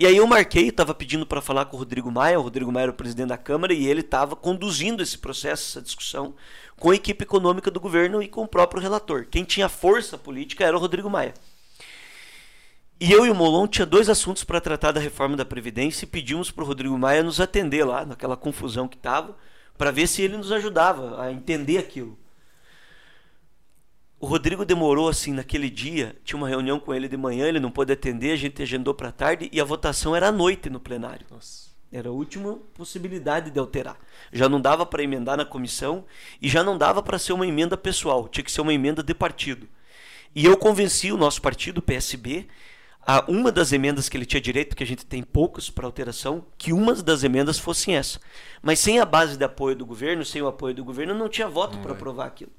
E 0.00 0.06
aí 0.06 0.16
eu 0.16 0.26
marquei, 0.26 0.68
estava 0.68 0.94
pedindo 0.94 1.26
para 1.26 1.42
falar 1.42 1.66
com 1.66 1.76
o 1.76 1.78
Rodrigo 1.78 2.10
Maia, 2.10 2.40
o 2.40 2.42
Rodrigo 2.42 2.72
Maia 2.72 2.84
era 2.84 2.90
o 2.90 2.94
presidente 2.94 3.28
da 3.28 3.36
Câmara, 3.36 3.74
e 3.74 3.86
ele 3.86 4.00
estava 4.00 4.34
conduzindo 4.34 5.02
esse 5.02 5.18
processo, 5.18 5.72
essa 5.72 5.82
discussão, 5.82 6.34
com 6.78 6.90
a 6.90 6.94
equipe 6.94 7.22
econômica 7.22 7.70
do 7.70 7.78
governo 7.78 8.22
e 8.22 8.26
com 8.26 8.42
o 8.42 8.48
próprio 8.48 8.80
relator. 8.80 9.26
Quem 9.30 9.44
tinha 9.44 9.68
força 9.68 10.16
política 10.16 10.64
era 10.64 10.74
o 10.74 10.80
Rodrigo 10.80 11.10
Maia. 11.10 11.34
E 12.98 13.12
eu 13.12 13.26
e 13.26 13.30
o 13.30 13.34
Molon 13.34 13.66
tinha 13.66 13.84
dois 13.84 14.08
assuntos 14.08 14.42
para 14.42 14.58
tratar 14.58 14.92
da 14.92 15.00
reforma 15.00 15.36
da 15.36 15.44
Previdência 15.44 16.06
e 16.06 16.08
pedimos 16.08 16.50
para 16.50 16.64
o 16.64 16.66
Rodrigo 16.66 16.98
Maia 16.98 17.22
nos 17.22 17.38
atender 17.38 17.84
lá, 17.84 18.06
naquela 18.06 18.38
confusão 18.38 18.88
que 18.88 18.96
estava, 18.96 19.36
para 19.76 19.90
ver 19.90 20.06
se 20.06 20.22
ele 20.22 20.38
nos 20.38 20.50
ajudava 20.50 21.22
a 21.22 21.30
entender 21.30 21.76
aquilo. 21.76 22.18
O 24.20 24.26
Rodrigo 24.26 24.66
demorou 24.66 25.08
assim 25.08 25.32
naquele 25.32 25.70
dia, 25.70 26.14
tinha 26.22 26.36
uma 26.36 26.46
reunião 26.46 26.78
com 26.78 26.92
ele 26.92 27.08
de 27.08 27.16
manhã, 27.16 27.48
ele 27.48 27.58
não 27.58 27.70
pôde 27.70 27.90
atender, 27.90 28.32
a 28.32 28.36
gente 28.36 28.62
agendou 28.62 28.92
para 28.92 29.10
tarde 29.10 29.48
e 29.50 29.58
a 29.58 29.64
votação 29.64 30.14
era 30.14 30.28
à 30.28 30.32
noite 30.32 30.68
no 30.68 30.78
plenário. 30.78 31.26
Nossa. 31.30 31.70
Era 31.90 32.10
a 32.10 32.12
última 32.12 32.58
possibilidade 32.74 33.50
de 33.50 33.58
alterar. 33.58 33.98
Já 34.30 34.46
não 34.46 34.60
dava 34.60 34.84
para 34.84 35.02
emendar 35.02 35.38
na 35.38 35.46
comissão 35.46 36.04
e 36.40 36.50
já 36.50 36.62
não 36.62 36.76
dava 36.76 37.02
para 37.02 37.18
ser 37.18 37.32
uma 37.32 37.46
emenda 37.46 37.78
pessoal, 37.78 38.28
tinha 38.28 38.44
que 38.44 38.52
ser 38.52 38.60
uma 38.60 38.74
emenda 38.74 39.02
de 39.02 39.14
partido. 39.14 39.66
E 40.34 40.44
eu 40.44 40.54
convenci 40.54 41.10
o 41.10 41.16
nosso 41.16 41.40
partido, 41.40 41.78
o 41.78 41.82
PSB, 41.82 42.46
a 43.00 43.24
uma 43.26 43.50
das 43.50 43.72
emendas 43.72 44.10
que 44.10 44.18
ele 44.18 44.26
tinha 44.26 44.40
direito, 44.40 44.76
que 44.76 44.84
a 44.84 44.86
gente 44.86 45.06
tem 45.06 45.22
poucos 45.22 45.70
para 45.70 45.86
alteração, 45.86 46.44
que 46.58 46.74
uma 46.74 46.94
das 46.94 47.24
emendas 47.24 47.58
fosse 47.58 47.90
essa. 47.90 48.20
Mas 48.60 48.80
sem 48.80 49.00
a 49.00 49.06
base 49.06 49.38
de 49.38 49.44
apoio 49.44 49.74
do 49.74 49.86
governo, 49.86 50.26
sem 50.26 50.42
o 50.42 50.46
apoio 50.46 50.74
do 50.74 50.84
governo, 50.84 51.14
não 51.14 51.26
tinha 51.26 51.48
voto 51.48 51.78
para 51.78 51.92
aprovar 51.92 52.26
aquilo. 52.26 52.52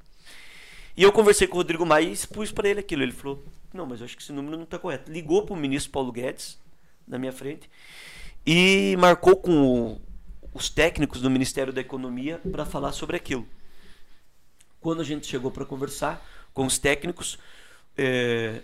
E 1.01 1.03
eu 1.03 1.11
conversei 1.11 1.47
com 1.47 1.55
o 1.55 1.57
Rodrigo 1.57 1.83
Maia 1.83 2.05
e 2.05 2.11
expus 2.11 2.51
para 2.51 2.69
ele 2.69 2.79
aquilo. 2.79 3.01
Ele 3.01 3.11
falou: 3.11 3.43
Não, 3.73 3.87
mas 3.87 3.99
eu 3.99 4.05
acho 4.05 4.15
que 4.15 4.21
esse 4.21 4.31
número 4.31 4.55
não 4.55 4.65
está 4.65 4.77
correto. 4.77 5.11
Ligou 5.11 5.43
para 5.43 5.55
o 5.55 5.57
ministro 5.57 5.91
Paulo 5.91 6.11
Guedes, 6.11 6.59
na 7.07 7.17
minha 7.17 7.31
frente, 7.31 7.67
e 8.45 8.95
marcou 8.99 9.35
com 9.35 9.93
o, 9.93 10.01
os 10.53 10.69
técnicos 10.69 11.19
do 11.19 11.27
Ministério 11.27 11.73
da 11.73 11.81
Economia 11.81 12.39
para 12.51 12.67
falar 12.67 12.91
sobre 12.91 13.15
aquilo. 13.17 13.47
Quando 14.79 15.01
a 15.01 15.03
gente 15.03 15.25
chegou 15.25 15.49
para 15.49 15.65
conversar 15.65 16.23
com 16.53 16.67
os 16.67 16.77
técnicos, 16.77 17.39
é, 17.97 18.61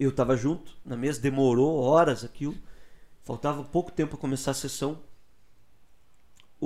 eu 0.00 0.10
estava 0.10 0.36
junto 0.36 0.76
na 0.84 0.96
mesa, 0.96 1.20
demorou 1.20 1.80
horas 1.80 2.24
aquilo, 2.24 2.56
faltava 3.22 3.62
pouco 3.62 3.92
tempo 3.92 4.10
para 4.10 4.18
começar 4.18 4.50
a 4.50 4.54
sessão 4.54 4.98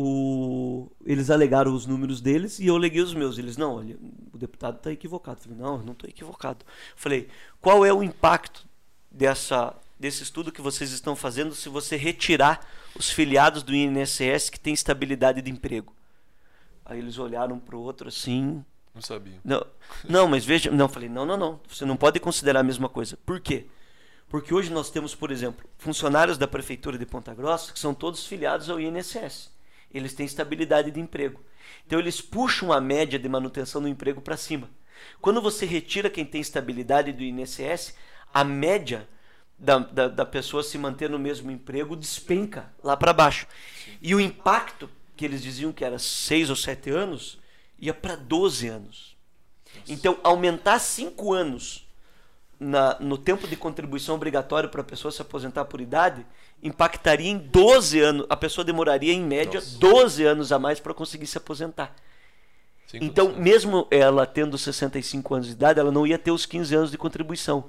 o, 0.01 0.88
eles 1.05 1.28
alegaram 1.28 1.74
os 1.74 1.84
números 1.84 2.20
deles 2.20 2.61
e 2.61 2.68
eu 2.68 2.76
aleguei 2.76 3.03
os 3.03 3.12
meus. 3.12 3.36
Eles, 3.36 3.57
não, 3.57 3.74
olha, 3.74 3.99
o 4.32 4.38
deputado 4.38 4.76
está 4.76 4.92
equivocado. 4.92 5.40
Eu 5.40 5.42
falei, 5.42 5.59
não, 5.59 5.76
eu 5.78 5.84
não 5.84 5.92
estou 5.92 6.09
equivocado. 6.09 6.64
Eu 6.64 6.94
falei, 6.94 7.28
qual 7.61 7.84
é 7.84 7.92
o 7.92 8.01
impacto 8.01 8.64
dessa, 9.11 9.74
desse 9.99 10.22
estudo 10.22 10.53
que 10.53 10.61
vocês 10.61 10.92
estão 10.92 11.16
fazendo 11.16 11.53
se 11.53 11.68
você 11.68 11.96
retirar 11.96 12.64
os 12.94 13.11
filiados 13.11 13.64
do 13.64 13.74
INSS 13.74 14.49
que 14.49 14.61
têm 14.61 14.72
estabilidade 14.72 15.42
de 15.42 15.51
emprego? 15.51 15.92
Aí 16.84 17.01
eles 17.01 17.18
olharam 17.18 17.59
para 17.59 17.74
o 17.74 17.80
outro 17.80 18.07
assim. 18.07 18.64
Não 18.94 19.03
sabia. 19.03 19.40
Não, 19.44 19.66
não, 20.09 20.28
mas 20.28 20.44
veja. 20.44 20.70
Não, 20.70 20.88
falei, 20.88 21.09
não, 21.09 21.26
não, 21.26 21.36
não. 21.36 21.61
Você 21.68 21.84
não 21.84 21.96
pode 21.96 22.20
considerar 22.20 22.61
a 22.61 22.62
mesma 22.62 22.88
coisa. 22.88 23.18
Por 23.26 23.40
quê? 23.40 23.66
Porque 24.28 24.55
hoje 24.55 24.70
nós 24.70 24.92
temos, 24.92 25.12
por 25.12 25.32
exemplo, 25.32 25.68
funcionários 25.76 26.38
da 26.38 26.46
Prefeitura 26.46 26.96
de 26.96 27.05
Ponta 27.05 27.34
Grossa 27.34 27.72
que 27.72 27.80
são 27.80 27.92
todos 27.92 28.24
filiados 28.24 28.70
ao 28.70 28.78
INSS 28.78 29.57
eles 29.93 30.14
têm 30.14 30.26
estabilidade 30.26 30.91
de 30.91 31.01
emprego. 31.01 31.41
Então 31.86 31.99
eles 31.99 32.20
puxam 32.20 32.72
a 32.72 32.80
média 32.80 33.18
de 33.18 33.28
manutenção 33.28 33.80
do 33.80 33.89
emprego 33.89 34.20
para 34.20 34.36
cima. 34.36 34.68
Quando 35.20 35.41
você 35.41 35.64
retira 35.64 36.11
quem 36.11 36.24
tem 36.24 36.41
estabilidade 36.41 37.12
do 37.12 37.22
INSS, 37.22 37.95
a 38.32 38.45
média 38.45 39.09
da, 39.59 39.78
da, 39.78 40.09
da 40.09 40.26
pessoa 40.26 40.62
se 40.62 40.78
manter 40.78 41.11
no 41.11 41.18
mesmo 41.18 41.51
emprego 41.51 41.97
despenca 41.97 42.72
lá 42.82 42.97
para 42.97 43.12
baixo. 43.12 43.47
E 44.01 44.14
o 44.14 44.20
impacto, 44.20 44.89
que 45.16 45.24
eles 45.24 45.43
diziam 45.43 45.72
que 45.72 45.84
era 45.84 45.99
6 45.99 46.51
ou 46.51 46.57
7 46.57 46.91
anos, 46.91 47.39
ia 47.78 47.93
para 47.93 48.14
12 48.14 48.68
anos. 48.68 49.16
Então, 49.89 50.18
aumentar 50.22 50.78
5 50.78 51.32
anos 51.32 51.89
na, 52.59 52.99
no 53.01 53.18
tempo 53.18 53.47
de 53.47 53.57
contribuição 53.57 54.14
obrigatório 54.14 54.68
para 54.68 54.80
a 54.80 54.84
pessoa 54.84 55.11
se 55.11 55.22
aposentar 55.22 55.64
por 55.64 55.80
idade 55.80 56.24
impactaria 56.62 57.30
em 57.30 57.38
12 57.38 58.00
anos. 58.00 58.26
A 58.28 58.36
pessoa 58.36 58.64
demoraria, 58.64 59.12
em 59.12 59.22
média, 59.22 59.61
Nossa. 59.61 59.78
12 59.78 60.24
anos 60.24 60.52
a 60.52 60.59
mais 60.59 60.80
para 60.80 60.94
conseguir 60.94 61.26
se 61.26 61.38
aposentar. 61.38 61.94
Então, 62.94 63.34
mesmo 63.36 63.86
ela 63.90 64.24
tendo 64.26 64.56
65 64.56 65.34
anos 65.34 65.46
de 65.48 65.52
idade, 65.52 65.78
ela 65.78 65.92
não 65.92 66.06
ia 66.06 66.18
ter 66.18 66.30
os 66.30 66.46
15 66.46 66.74
anos 66.74 66.90
de 66.90 66.96
contribuição. 66.96 67.66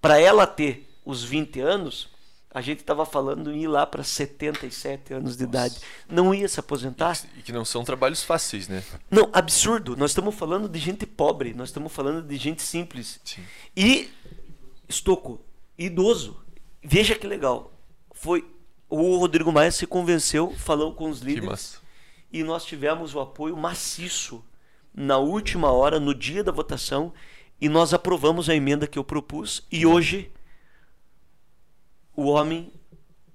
Para 0.00 0.20
ela 0.20 0.46
ter 0.46 0.86
os 1.06 1.24
20 1.24 1.58
anos, 1.60 2.10
a 2.52 2.60
gente 2.60 2.80
estava 2.80 3.06
falando 3.06 3.50
em 3.50 3.62
ir 3.62 3.66
lá 3.66 3.86
para 3.86 4.04
77 4.04 5.14
anos 5.14 5.38
de 5.38 5.46
Nossa. 5.46 5.56
idade. 5.58 5.80
Não 6.06 6.34
ia 6.34 6.46
se 6.48 6.60
aposentar. 6.60 7.18
E 7.38 7.42
que 7.42 7.50
não 7.50 7.64
são 7.64 7.82
trabalhos 7.82 8.22
fáceis, 8.22 8.68
né? 8.68 8.84
Não, 9.10 9.30
absurdo. 9.32 9.96
Nós 9.96 10.10
estamos 10.10 10.34
falando 10.34 10.68
de 10.68 10.78
gente 10.78 11.06
pobre, 11.06 11.54
nós 11.54 11.70
estamos 11.70 11.90
falando 11.90 12.26
de 12.26 12.36
gente 12.36 12.62
simples. 12.62 13.18
Sim. 13.24 13.42
E 13.74 14.10
estoco, 14.86 15.40
idoso. 15.78 16.44
Veja 16.82 17.14
que 17.14 17.26
legal 17.26 17.77
foi 18.20 18.44
o 18.90 19.16
Rodrigo 19.16 19.52
Maia 19.52 19.70
se 19.70 19.86
convenceu, 19.86 20.52
falou 20.56 20.92
com 20.92 21.08
os 21.08 21.20
líderes 21.20 21.80
e 22.32 22.42
nós 22.42 22.64
tivemos 22.64 23.14
o 23.14 23.20
apoio 23.20 23.56
maciço 23.56 24.44
na 24.92 25.18
última 25.18 25.70
hora, 25.70 26.00
no 26.00 26.12
dia 26.12 26.42
da 26.42 26.50
votação, 26.50 27.12
e 27.60 27.68
nós 27.68 27.94
aprovamos 27.94 28.48
a 28.48 28.54
emenda 28.54 28.86
que 28.86 28.98
eu 28.98 29.04
propus 29.04 29.64
e 29.70 29.86
hoje 29.86 30.32
o 32.16 32.24
homem 32.24 32.72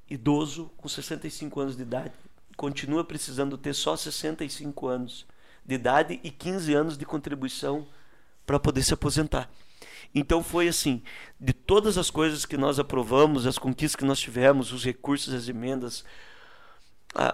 idoso 0.10 0.70
com 0.76 0.90
65 0.90 1.60
anos 1.62 1.78
de 1.78 1.84
idade 1.84 2.14
continua 2.58 3.06
precisando 3.06 3.58
ter 3.58 3.74
só 3.74 3.96
65 3.96 4.88
anos 4.88 5.26
de 5.66 5.76
idade 5.76 6.20
e 6.24 6.30
15 6.30 6.74
anos 6.74 6.98
de 6.98 7.06
contribuição 7.06 7.88
para 8.46 8.60
poder 8.60 8.84
se 8.84 8.94
aposentar. 8.94 9.50
Então 10.14 10.44
foi 10.44 10.68
assim, 10.68 11.02
de 11.40 11.54
todas 11.54 11.98
as 11.98 12.10
coisas 12.10 12.46
que 12.46 12.56
nós 12.56 12.80
aprovamos, 12.80 13.48
as 13.48 13.58
conquistas 13.58 13.96
que 13.96 14.06
nós 14.06 14.20
tivemos, 14.20 14.72
os 14.72 14.86
recursos, 14.86 15.34
as 15.34 15.48
emendas, 15.48 16.06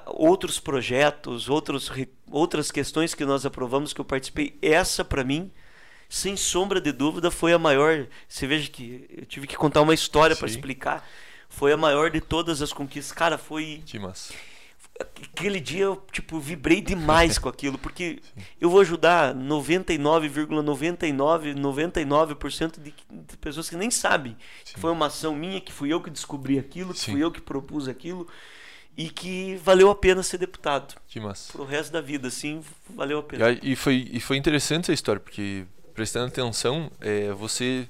outros 0.06 0.60
projetos, 0.60 1.50
outros, 1.50 1.92
outras 2.32 2.72
questões 2.72 3.14
que 3.14 3.26
nós 3.26 3.46
aprovamos 3.46 3.92
que 3.92 4.00
eu 4.00 4.06
participei, 4.06 4.58
essa 4.62 5.04
para 5.04 5.24
mim, 5.24 5.52
sem 6.08 6.38
sombra 6.38 6.80
de 6.80 6.92
dúvida, 6.92 7.30
foi 7.30 7.52
a 7.52 7.60
maior. 7.60 8.08
Você 8.28 8.48
veja 8.48 8.70
que 8.70 9.06
eu 9.10 9.26
tive 9.26 9.46
que 9.46 9.58
contar 9.58 9.82
uma 9.82 9.94
história 9.94 10.36
para 10.36 10.48
explicar. 10.48 11.08
Foi 11.50 11.74
a 11.74 11.78
maior 11.78 12.10
de 12.10 12.22
todas 12.22 12.62
as 12.62 12.72
conquistas. 12.72 13.12
Cara, 13.12 13.38
foi. 13.38 13.84
Que 13.86 14.00
massa 14.00 14.34
aquele 15.00 15.60
dia 15.60 15.86
eu 15.86 16.04
tipo 16.12 16.40
vibrei 16.40 16.82
demais 16.82 17.38
com 17.38 17.48
aquilo 17.48 17.78
porque 17.78 18.20
Sim. 18.22 18.44
eu 18.60 18.70
vou 18.70 18.82
ajudar 18.82 19.34
99,99 19.34 21.56
99% 21.56 22.82
de, 22.82 22.94
de 23.10 23.38
pessoas 23.38 23.70
que 23.70 23.78
nem 23.78 23.90
sabem 23.90 24.36
Sim. 24.64 24.74
que 24.74 24.80
foi 24.80 24.92
uma 24.92 25.08
ação 25.08 25.36
minha 25.36 25.62
que 25.62 25.72
fui 25.72 25.94
eu 25.94 26.02
que 26.02 26.10
descobri 26.10 26.60
aquilo 26.60 26.94
que 26.94 27.00
Sim. 27.00 27.14
fui 27.14 27.24
eu 27.24 27.32
que 27.32 27.40
propus 27.40 27.88
aquilo 27.88 28.28
e 28.98 29.10
que 29.10 29.56
valeu 29.64 29.90
a 29.90 29.96
pena 29.96 30.22
ser 30.22 30.38
deputado 30.38 30.96
que 31.08 31.20
massa 31.20 31.54
pro 31.54 31.64
resto 31.64 31.94
da 31.94 32.02
vida 32.02 32.28
assim 32.28 32.62
valeu 32.90 33.20
a 33.20 33.24
pena 33.24 33.58
e, 33.62 33.76
foi 33.76 34.10
e 34.12 34.20
foi 34.20 34.36
interessante 34.36 34.86
essa 34.86 34.94
história 34.94 35.22
porque 35.22 35.66
prestando 35.94 36.28
atenção 36.28 36.92
é, 37.00 37.32
você 37.32 37.88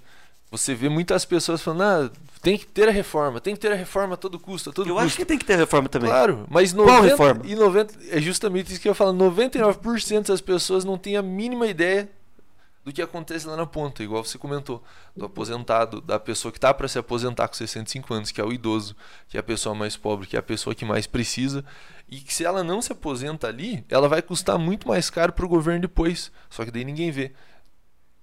você 0.52 0.74
vê 0.74 0.90
muitas 0.90 1.26
pessoas 1.26 1.62
falando, 1.62 1.84
ah, 1.84 2.12
tem 2.42 2.58
que 2.58 2.66
ter 2.66 2.88
a 2.88 2.92
reforma, 2.92 3.40
tem 3.40 3.54
que 3.54 3.60
ter 3.60 3.72
a 3.72 3.76
reforma 3.76 4.16
a 4.16 4.18
todo 4.18 4.40
custo, 4.40 4.70
a 4.70 4.74
todo 4.74 4.88
eu 4.88 4.96
custo. 4.96 5.08
acho 5.08 5.18
que 5.18 5.26
tem 5.26 5.38
que 5.38 5.46
ter 5.46 5.54
a 5.54 5.58
reforma 5.58 5.88
também. 5.88 6.10
Claro, 6.10 6.46
mas 6.50 6.74
90, 6.74 6.92
Qual 6.92 7.04
reforma? 7.04 7.42
E 7.46 7.56
90, 7.56 7.96
é 8.10 8.20
justamente 8.20 8.72
isso 8.72 8.82
que 8.82 8.90
eu 8.90 8.96
falo, 8.96 9.14
99% 9.14 10.28
das 10.28 10.42
pessoas 10.42 10.84
não 10.84 10.98
têm 10.98 11.18
a 11.18 11.22
mínima 11.22 11.68
ideia 11.68 12.10
do 12.84 12.94
que 12.94 13.02
acontece 13.02 13.46
lá 13.46 13.56
na 13.56 13.66
ponta, 13.66 14.02
igual 14.02 14.24
você 14.24 14.38
comentou, 14.38 14.82
do 15.16 15.26
aposentado, 15.26 16.02
da 16.02 16.20
pessoa 16.20 16.52
que 16.52 16.58
está 16.58 16.74
para 16.74 16.88
se 16.88 16.98
aposentar 16.98 17.48
com 17.48 17.54
65 17.54 18.14
anos, 18.14 18.32
que 18.32 18.42
é 18.42 18.44
o 18.44 18.52
idoso, 18.52 18.96
que 19.28 19.38
é 19.38 19.40
a 19.40 19.44
pessoa 19.44 19.76
mais 19.76 19.96
pobre, 19.96 20.26
que 20.26 20.36
é 20.36 20.40
a 20.40 20.44
pessoa 20.44 20.74
que 20.74 20.86
mais 20.86 21.06
precisa, 21.06 21.64
e 22.10 22.20
que 22.20 22.34
se 22.34 22.44
ela 22.44 22.64
não 22.64 22.82
se 22.82 22.92
aposenta 22.92 23.48
ali, 23.48 23.86
ela 23.90 24.08
vai 24.08 24.22
custar 24.22 24.58
muito 24.58 24.88
mais 24.88 25.10
caro 25.10 25.34
para 25.34 25.46
o 25.46 25.50
governo 25.50 25.82
depois, 25.82 26.32
só 26.50 26.66
que 26.66 26.72
daí 26.72 26.84
ninguém 26.84 27.12
vê 27.12 27.34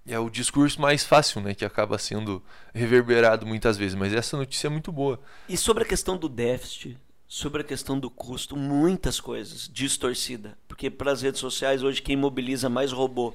é 0.07 0.19
o 0.19 0.31
discurso 0.31 0.81
mais 0.81 1.05
fácil, 1.05 1.41
né, 1.41 1.55
que 1.55 1.65
acaba 1.65 1.99
sendo 1.99 2.43
reverberado 2.75 3.45
muitas 3.47 3.77
vezes, 3.77 3.95
mas 3.95 4.13
essa 4.13 4.37
notícia 4.37 4.69
é 4.69 4.71
muito 4.71 4.93
boa. 4.93 5.21
E 5.49 5.57
sobre 5.57 5.83
a 5.83 5.87
questão 5.87 6.17
do 6.17 6.29
déficit, 6.29 6.97
sobre 7.27 7.63
a 7.63 7.65
questão 7.65 7.99
do 7.99 8.09
custo, 8.09 8.57
muitas 8.57 9.21
coisas 9.21 9.69
distorcida, 9.73 10.57
porque 10.69 10.89
para 10.91 11.11
as 11.11 11.23
redes 11.23 11.41
sociais 11.41 11.83
hoje 11.83 12.01
quem 12.01 12.17
mobiliza 12.17 12.69
mais 12.69 12.93
robô, 12.93 13.35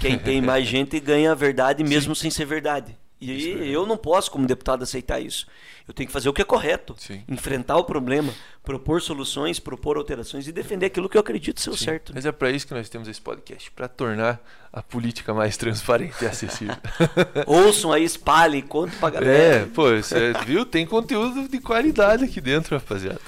quem 0.00 0.18
tem 0.18 0.40
mais 0.40 0.66
gente 0.68 0.98
ganha 0.98 1.32
a 1.32 1.34
verdade 1.34 1.84
mesmo 1.84 2.14
Sim. 2.14 2.22
sem 2.22 2.30
ser 2.30 2.46
verdade. 2.46 2.96
E 3.18 3.72
eu 3.72 3.86
não 3.86 3.96
posso, 3.96 4.30
como 4.30 4.46
deputado, 4.46 4.82
aceitar 4.82 5.20
isso. 5.20 5.46
Eu 5.88 5.94
tenho 5.94 6.06
que 6.06 6.12
fazer 6.12 6.28
o 6.28 6.32
que 6.34 6.42
é 6.42 6.44
correto. 6.44 6.94
Sim. 6.98 7.24
Enfrentar 7.26 7.76
o 7.76 7.84
problema, 7.84 8.34
propor 8.62 9.00
soluções, 9.00 9.58
propor 9.58 9.96
alterações 9.96 10.46
e 10.46 10.52
defender 10.52 10.86
aquilo 10.86 11.08
que 11.08 11.16
eu 11.16 11.20
acredito 11.20 11.60
ser 11.60 11.70
o 11.70 11.76
certo. 11.76 12.12
Mas 12.14 12.26
é 12.26 12.32
para 12.32 12.50
isso 12.50 12.66
que 12.66 12.74
nós 12.74 12.88
temos 12.90 13.08
esse 13.08 13.20
podcast 13.20 13.70
para 13.70 13.88
tornar 13.88 14.40
a 14.70 14.82
política 14.82 15.32
mais 15.32 15.56
transparente 15.56 16.22
e 16.22 16.26
acessível. 16.26 16.76
Ouçam 17.46 17.90
aí, 17.90 18.04
espalhem, 18.04 18.60
contem 18.60 18.98
pra 18.98 19.08
galera. 19.08 19.32
É, 19.32 19.64
pô, 19.66 19.88
você 19.90 20.34
viu? 20.44 20.66
Tem 20.66 20.84
conteúdo 20.84 21.48
de 21.48 21.58
qualidade 21.58 22.24
aqui 22.24 22.40
dentro, 22.40 22.76
rapaziada. 22.76 23.20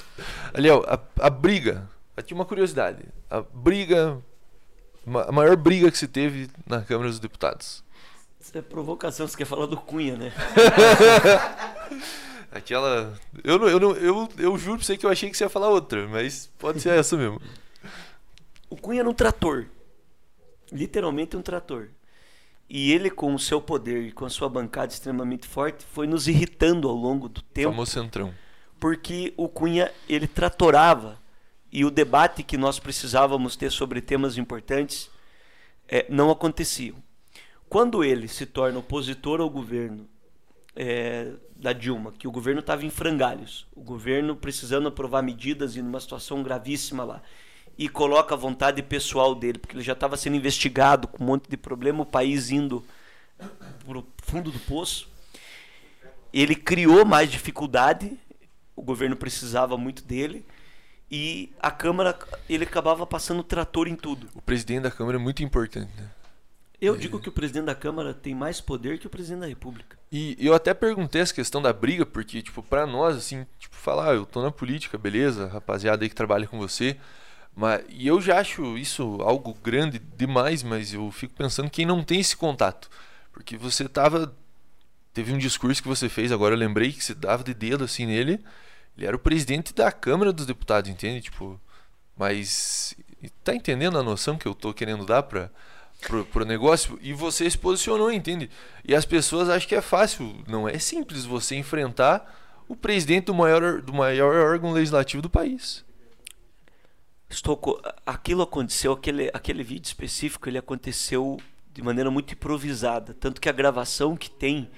Ali, 0.53 0.69
ó, 0.69 0.83
a, 0.85 0.99
a 1.25 1.29
briga. 1.31 1.89
Aqui 2.15 2.33
uma 2.33 2.45
curiosidade. 2.45 3.05
A 3.29 3.41
briga. 3.41 4.19
A 5.27 5.31
maior 5.31 5.55
briga 5.55 5.89
que 5.89 5.97
se 5.97 6.07
teve 6.07 6.47
na 6.67 6.81
Câmara 6.81 7.09
dos 7.09 7.19
Deputados 7.19 7.83
isso 8.39 8.57
é 8.57 8.61
provocação, 8.61 9.27
você 9.27 9.37
quer 9.37 9.45
falar 9.45 9.65
do 9.65 9.77
Cunha, 9.77 10.15
né? 10.15 10.33
Aquela. 12.51 13.13
Eu, 13.43 13.67
eu, 13.67 13.79
eu, 13.79 13.97
eu, 13.97 14.29
eu 14.37 14.57
juro 14.57 14.77
pra 14.77 14.85
você 14.85 14.97
que 14.97 15.05
eu 15.05 15.09
achei 15.09 15.29
que 15.29 15.37
você 15.37 15.43
ia 15.43 15.49
falar 15.49 15.69
outra, 15.69 16.07
mas 16.07 16.49
pode 16.57 16.79
ser 16.79 16.97
essa 16.97 17.15
mesmo. 17.15 17.39
O 18.69 18.75
Cunha 18.75 19.01
era 19.01 19.09
um 19.09 19.13
trator. 19.13 19.67
Literalmente 20.71 21.35
um 21.35 21.41
trator. 21.41 21.89
E 22.69 22.91
ele, 22.91 23.09
com 23.09 23.33
o 23.33 23.39
seu 23.39 23.59
poder 23.59 24.03
e 24.03 24.11
com 24.11 24.25
a 24.25 24.29
sua 24.29 24.47
bancada 24.47 24.93
extremamente 24.93 25.47
forte, 25.47 25.85
foi 25.91 26.07
nos 26.07 26.27
irritando 26.27 26.87
ao 26.87 26.95
longo 26.95 27.27
do 27.27 27.41
tempo. 27.41 27.71
Famoso 27.71 27.91
centrão. 27.91 28.33
Porque 28.79 29.33
o 29.35 29.49
Cunha, 29.49 29.91
ele 30.07 30.27
tratorava. 30.27 31.19
E 31.71 31.85
o 31.85 31.91
debate 31.91 32.41
que 32.41 32.57
nós 32.57 32.79
precisávamos 32.79 33.55
ter 33.55 33.71
sobre 33.71 34.01
temas 34.01 34.37
importantes 34.37 35.09
é, 35.87 36.05
não 36.09 36.31
aconteciam. 36.31 36.95
Quando 37.69 38.03
ele 38.03 38.27
se 38.27 38.47
torna 38.47 38.79
opositor 38.79 39.39
ao 39.39 39.49
governo 39.49 40.09
é, 40.75 41.33
da 41.55 41.71
Dilma, 41.71 42.11
que 42.11 42.27
o 42.27 42.31
governo 42.31 42.61
estava 42.61 42.83
em 42.83 42.89
frangalhos, 42.89 43.67
o 43.75 43.81
governo 43.81 44.35
precisando 44.35 44.87
aprovar 44.87 45.21
medidas 45.21 45.75
e 45.75 45.81
numa 45.81 45.99
situação 45.99 46.41
gravíssima 46.41 47.03
lá, 47.03 47.21
e 47.77 47.87
coloca 47.87 48.33
a 48.33 48.37
vontade 48.37 48.81
pessoal 48.81 49.35
dele, 49.35 49.59
porque 49.59 49.75
ele 49.75 49.83
já 49.83 49.93
estava 49.93 50.17
sendo 50.17 50.35
investigado 50.35 51.07
com 51.07 51.23
um 51.23 51.27
monte 51.27 51.47
de 51.47 51.55
problema, 51.55 52.01
o 52.01 52.05
país 52.05 52.49
indo 52.49 52.83
para 53.37 53.97
o 53.99 54.05
fundo 54.23 54.51
do 54.51 54.59
poço. 54.59 55.07
Ele 56.33 56.55
criou 56.55 57.05
mais 57.05 57.31
dificuldade, 57.31 58.19
o 58.75 58.81
governo 58.81 59.15
precisava 59.15 59.77
muito 59.77 60.03
dele 60.03 60.45
e 61.09 61.53
a 61.59 61.71
Câmara 61.71 62.17
ele 62.49 62.63
acabava 62.63 63.05
passando 63.05 63.43
trator 63.43 63.87
em 63.87 63.95
tudo. 63.95 64.27
O 64.33 64.41
presidente 64.41 64.81
da 64.81 64.91
Câmara 64.91 65.17
é 65.17 65.21
muito 65.21 65.43
importante. 65.43 65.91
Né? 65.95 66.09
Eu 66.81 66.95
digo 66.95 67.19
que 67.19 67.27
o 67.27 67.31
presidente 67.31 67.65
da 67.65 67.75
Câmara 67.75 68.13
tem 68.13 68.33
mais 68.33 68.61
poder 68.61 68.99
que 68.99 69.07
o 69.07 69.09
presidente 69.09 69.41
da 69.41 69.47
República. 69.47 69.97
E 70.11 70.37
eu 70.39 70.53
até 70.53 70.73
perguntei 70.73 71.21
essa 71.21 71.33
questão 71.33 71.61
da 71.61 71.73
briga, 71.73 72.05
porque, 72.05 72.41
tipo, 72.41 72.63
pra 72.63 72.87
nós, 72.87 73.17
assim, 73.17 73.45
tipo, 73.59 73.75
falar, 73.75 74.11
ah, 74.11 74.15
eu 74.15 74.25
tô 74.25 74.41
na 74.41 74.49
política, 74.49 74.97
beleza, 74.97 75.47
rapaziada 75.47 76.03
aí 76.03 76.09
que 76.09 76.15
trabalha 76.15 76.47
com 76.47 76.57
você. 76.57 76.97
Mas, 77.53 77.83
e 77.89 78.07
eu 78.07 78.21
já 78.21 78.39
acho 78.39 78.77
isso 78.77 79.17
algo 79.21 79.53
grande 79.53 79.99
demais, 79.99 80.63
mas 80.63 80.93
eu 80.93 81.11
fico 81.11 81.33
pensando 81.33 81.69
quem 81.69 81.85
não 81.85 82.03
tem 82.03 82.21
esse 82.21 82.37
contato. 82.37 82.89
Porque 83.33 83.57
você 83.57 83.87
tava. 83.87 84.33
Teve 85.13 85.33
um 85.33 85.37
discurso 85.37 85.81
que 85.81 85.87
você 85.87 86.07
fez, 86.07 86.31
agora 86.31 86.55
eu 86.55 86.59
lembrei 86.59 86.93
que 86.93 87.03
você 87.03 87.13
dava 87.13 87.43
de 87.43 87.53
dedo 87.53 87.83
assim 87.83 88.05
nele. 88.05 88.43
Ele 88.95 89.05
era 89.05 89.15
o 89.15 89.19
presidente 89.19 89.73
da 89.73 89.91
Câmara 89.91 90.31
dos 90.31 90.45
Deputados, 90.45 90.89
entende? 90.89 91.21
Tipo. 91.21 91.59
Mas. 92.17 92.95
Tá 93.43 93.53
entendendo 93.53 93.97
a 93.97 94.03
noção 94.03 94.37
que 94.37 94.47
eu 94.47 94.55
tô 94.55 94.73
querendo 94.73 95.05
dar 95.05 95.23
pra 95.23 95.51
pro, 96.01 96.25
pro 96.25 96.45
negócio 96.45 96.97
e 97.01 97.13
você 97.13 97.49
se 97.49 97.57
posicionou, 97.57 98.11
entende? 98.11 98.49
E 98.85 98.95
as 98.95 99.05
pessoas 99.05 99.49
acham 99.49 99.67
que 99.67 99.75
é 99.75 99.81
fácil. 99.81 100.43
Não 100.47 100.67
é 100.67 100.79
simples 100.79 101.25
você 101.25 101.55
enfrentar 101.55 102.37
o 102.67 102.75
presidente 102.75 103.25
do 103.25 103.33
maior, 103.33 103.81
do 103.81 103.93
maior 103.93 104.35
órgão 104.35 104.71
legislativo 104.71 105.21
do 105.21 105.29
país. 105.29 105.83
Estou, 107.29 107.81
aquilo 108.05 108.41
aconteceu, 108.41 108.93
aquele, 108.93 109.29
aquele 109.33 109.63
vídeo 109.63 109.85
específico, 109.85 110.49
ele 110.49 110.57
aconteceu 110.57 111.37
de 111.73 111.81
maneira 111.81 112.09
muito 112.09 112.33
improvisada. 112.33 113.13
Tanto 113.13 113.39
que 113.39 113.49
a 113.49 113.53
gravação 113.53 114.15
que 114.15 114.29
tem 114.29 114.69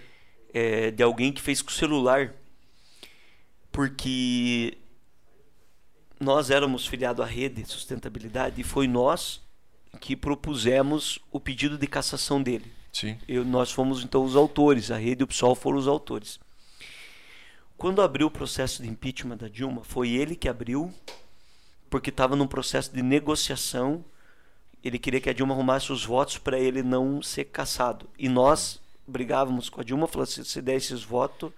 é 0.54 0.92
de 0.92 1.02
alguém 1.02 1.32
que 1.32 1.42
fez 1.42 1.62
com 1.62 1.70
o 1.70 1.74
celular. 1.74 2.34
Porque 3.72 4.78
nós 6.20 6.50
éramos 6.50 6.86
filiados 6.86 7.24
à 7.24 7.28
rede 7.28 7.66
sustentabilidade 7.66 8.60
e 8.60 8.64
foi 8.64 8.86
nós 8.88 9.41
que 10.00 10.16
propusemos 10.16 11.20
o 11.32 11.40
pedido 11.40 11.78
de 11.78 11.88
cassação 11.88 12.42
dele. 12.42 12.72
Sim. 12.92 13.18
Eu, 13.28 13.46
nós 13.46 13.72
fomos 13.72 14.04
então 14.04 14.24
os 14.24 14.36
autores, 14.36 14.92
a 14.92 14.98
rede 14.98 15.22
e 15.22 15.26
o 15.26 15.28
PSOL 15.28 15.56
foram 15.56 15.78
os 15.78 15.88
autores. 15.88 16.40
Quando 17.78 18.02
abriu 18.02 18.28
o 18.28 18.32
processo 18.32 18.84
de 18.84 18.90
impeachment 18.90 19.38
da 19.38 19.48
Dilma, 19.48 19.84
foi 19.84 20.10
ele 20.10 20.36
que 20.36 20.48
abriu, 20.48 20.94
porque 21.90 22.10
estava 22.10 22.36
num 22.36 22.48
processo 22.48 22.94
de 22.94 23.02
negociação. 23.02 24.06
Ele 24.84 25.00
queria 25.00 25.20
que 25.20 25.30
a 25.30 25.34
Dilma 25.34 25.54
arrumasse 25.54 25.92
os 25.92 26.06
votos 26.06 26.38
para 26.38 26.60
ele 26.60 26.84
não 26.84 27.22
ser 27.22 27.46
cassado. 27.46 28.08
E 28.20 28.30
nós 28.30 28.80
brigávamos 29.08 29.68
com 29.68 29.82
a 29.82 29.84
Dilma, 29.84 30.08
falando: 30.08 30.28
se 30.28 30.46
você 30.46 30.62
der 30.62 30.76
esses 30.76 31.04
votos, 31.04 31.52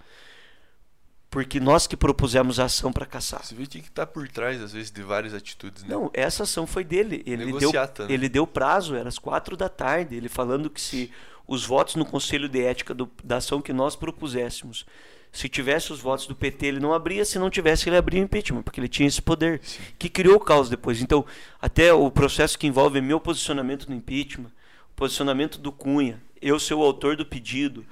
porque 1.34 1.60
nós 1.60 1.88
que 1.88 1.98
propusemos 1.98 2.60
a 2.60 2.66
ação 2.66 2.94
para 2.94 3.08
caçar. 3.08 3.44
Você 3.44 3.56
vê 3.56 3.66
que 3.66 3.80
está 3.80 4.06
por 4.06 4.30
trás, 4.30 4.62
às 4.62 4.72
vezes, 4.72 4.92
de 4.92 5.02
várias 5.02 5.34
atitudes. 5.34 5.82
Né? 5.82 5.90
Não, 5.90 6.12
essa 6.14 6.44
ação 6.44 6.68
foi 6.68 6.84
dele. 6.84 7.24
Ele 7.26 7.46
Negociata, 7.46 8.04
deu, 8.04 8.08
né? 8.08 8.14
ele 8.14 8.30
deu 8.30 8.46
prazo, 8.46 8.96
era 8.96 9.10
às 9.10 9.18
quatro 9.18 9.58
da 9.58 9.68
tarde, 9.68 10.16
ele 10.16 10.30
falando 10.30 10.70
que 10.70 10.80
se 10.80 11.12
os 11.48 11.66
votos 11.66 11.96
no 11.96 12.06
Conselho 12.06 12.48
de 12.48 12.62
Ética 12.64 12.94
do, 12.94 13.10
da 13.24 13.38
ação 13.38 13.64
que 13.64 13.74
nós 13.74 13.96
propuséssemos, 13.96 14.86
se 15.32 15.50
tivesse 15.50 15.92
os 15.92 16.00
votos 16.00 16.28
do 16.28 16.36
PT, 16.36 16.68
ele 16.68 16.80
não 16.80 16.94
abria, 16.94 17.26
se 17.26 17.40
não 17.40 17.50
tivesse, 17.50 17.90
ele 17.90 17.98
abria 17.98 18.22
o 18.22 18.26
impeachment, 18.26 18.62
porque 18.62 18.80
ele 18.80 18.88
tinha 18.88 19.08
esse 19.08 19.20
poder, 19.20 19.60
Sim. 19.64 19.82
que 19.98 20.10
criou 20.10 20.36
o 20.36 20.40
caos 20.40 20.70
depois. 20.70 21.02
Então, 21.02 21.26
até 21.60 21.92
o 21.92 22.12
processo 22.12 22.60
que 22.60 22.68
envolve 22.68 23.02
meu 23.02 23.20
posicionamento 23.20 23.90
no 23.90 23.96
impeachment, 23.96 24.52
o 24.92 24.96
posicionamento 24.96 25.58
do 25.58 25.72
Cunha, 25.72 26.22
eu 26.40 26.60
ser 26.60 26.76
o 26.76 26.84
autor 26.84 27.18
do 27.18 27.26
pedido, 27.26 27.84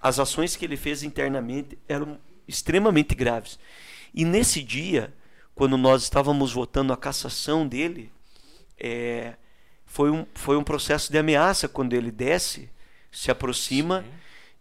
as 0.00 0.20
ações 0.20 0.54
que 0.54 0.64
ele 0.64 0.76
fez 0.76 1.02
internamente 1.02 1.76
eram 1.88 2.20
extremamente 2.48 3.14
graves. 3.14 3.58
E 4.12 4.24
nesse 4.24 4.62
dia, 4.62 5.14
quando 5.54 5.76
nós 5.76 6.02
estávamos 6.02 6.52
votando 6.52 6.92
a 6.92 6.96
cassação 6.96 7.68
dele, 7.68 8.10
é, 8.78 9.34
foi, 9.84 10.10
um, 10.10 10.26
foi 10.34 10.56
um 10.56 10.64
processo 10.64 11.12
de 11.12 11.18
ameaça 11.18 11.68
quando 11.68 11.92
ele 11.92 12.10
desce, 12.10 12.70
se 13.12 13.30
aproxima 13.30 14.04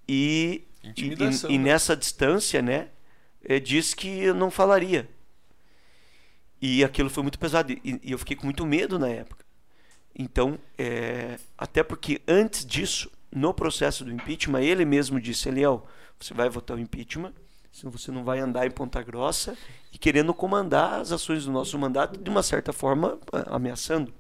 e, 0.07 0.63
e, 0.83 1.01
e, 1.01 1.13
e, 1.53 1.57
né? 1.57 1.71
nessa 1.71 1.95
distância, 1.95 2.61
né, 2.61 2.89
é, 3.43 3.59
diz 3.59 3.93
que 3.93 4.31
não 4.33 4.51
falaria. 4.51 5.09
E 6.61 6.83
aquilo 6.83 7.09
foi 7.09 7.23
muito 7.23 7.37
pesado 7.37 7.71
e, 7.71 7.81
e 7.83 8.11
eu 8.11 8.17
fiquei 8.17 8.35
com 8.35 8.45
muito 8.45 8.65
medo 8.65 8.97
na 8.97 9.09
época. 9.09 9.45
Então, 10.17 10.57
é, 10.77 11.37
até 11.55 11.83
porque 11.83 12.21
antes 12.27 12.65
disso, 12.65 13.11
no 13.31 13.53
processo 13.53 14.03
do 14.03 14.11
impeachment, 14.11 14.63
ele 14.63 14.83
mesmo 14.83 15.21
disse: 15.21 15.47
Eliel, 15.47 15.87
você 16.19 16.33
vai 16.33 16.49
votar 16.49 16.75
o 16.75 16.79
impeachment, 16.79 17.33
senão 17.77 17.91
você 17.91 18.11
não 18.11 18.23
vai 18.23 18.39
andar 18.39 18.65
em 18.65 18.71
Ponta 18.71 19.03
Grossa 19.03 19.55
e 19.93 19.99
querendo 19.99 20.33
comandar 20.33 20.99
as 20.99 21.11
ações 21.11 21.45
do 21.45 21.51
nosso 21.51 21.77
mandato 21.77 22.19
de 22.19 22.27
uma 22.27 22.41
certa 22.41 22.73
forma 22.73 23.19
ameaçando. 23.45 24.11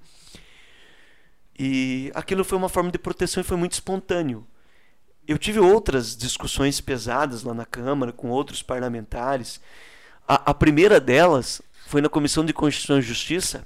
E 1.57 2.11
aquilo 2.13 2.43
foi 2.43 2.55
uma 2.55 2.69
forma 2.69 2.91
de 2.91 2.99
proteção 2.99 3.41
e 3.41 3.43
foi 3.43 3.57
muito 3.57 3.71
espontâneo. 3.71 4.45
Eu 5.27 5.39
tive 5.39 5.59
outras 5.59 6.15
discussões 6.15 6.79
pesadas 6.79 7.41
lá 7.41 7.51
na 7.51 7.65
Câmara 7.65 8.11
com 8.11 8.29
outros 8.29 8.61
parlamentares. 8.61 9.59
A, 10.27 10.51
a 10.51 10.53
primeira 10.53 10.99
delas 10.99 11.59
foi 11.87 11.99
na 11.99 12.09
Comissão 12.09 12.45
de 12.45 12.53
Constituição 12.53 12.99
e 12.99 13.01
Justiça 13.01 13.65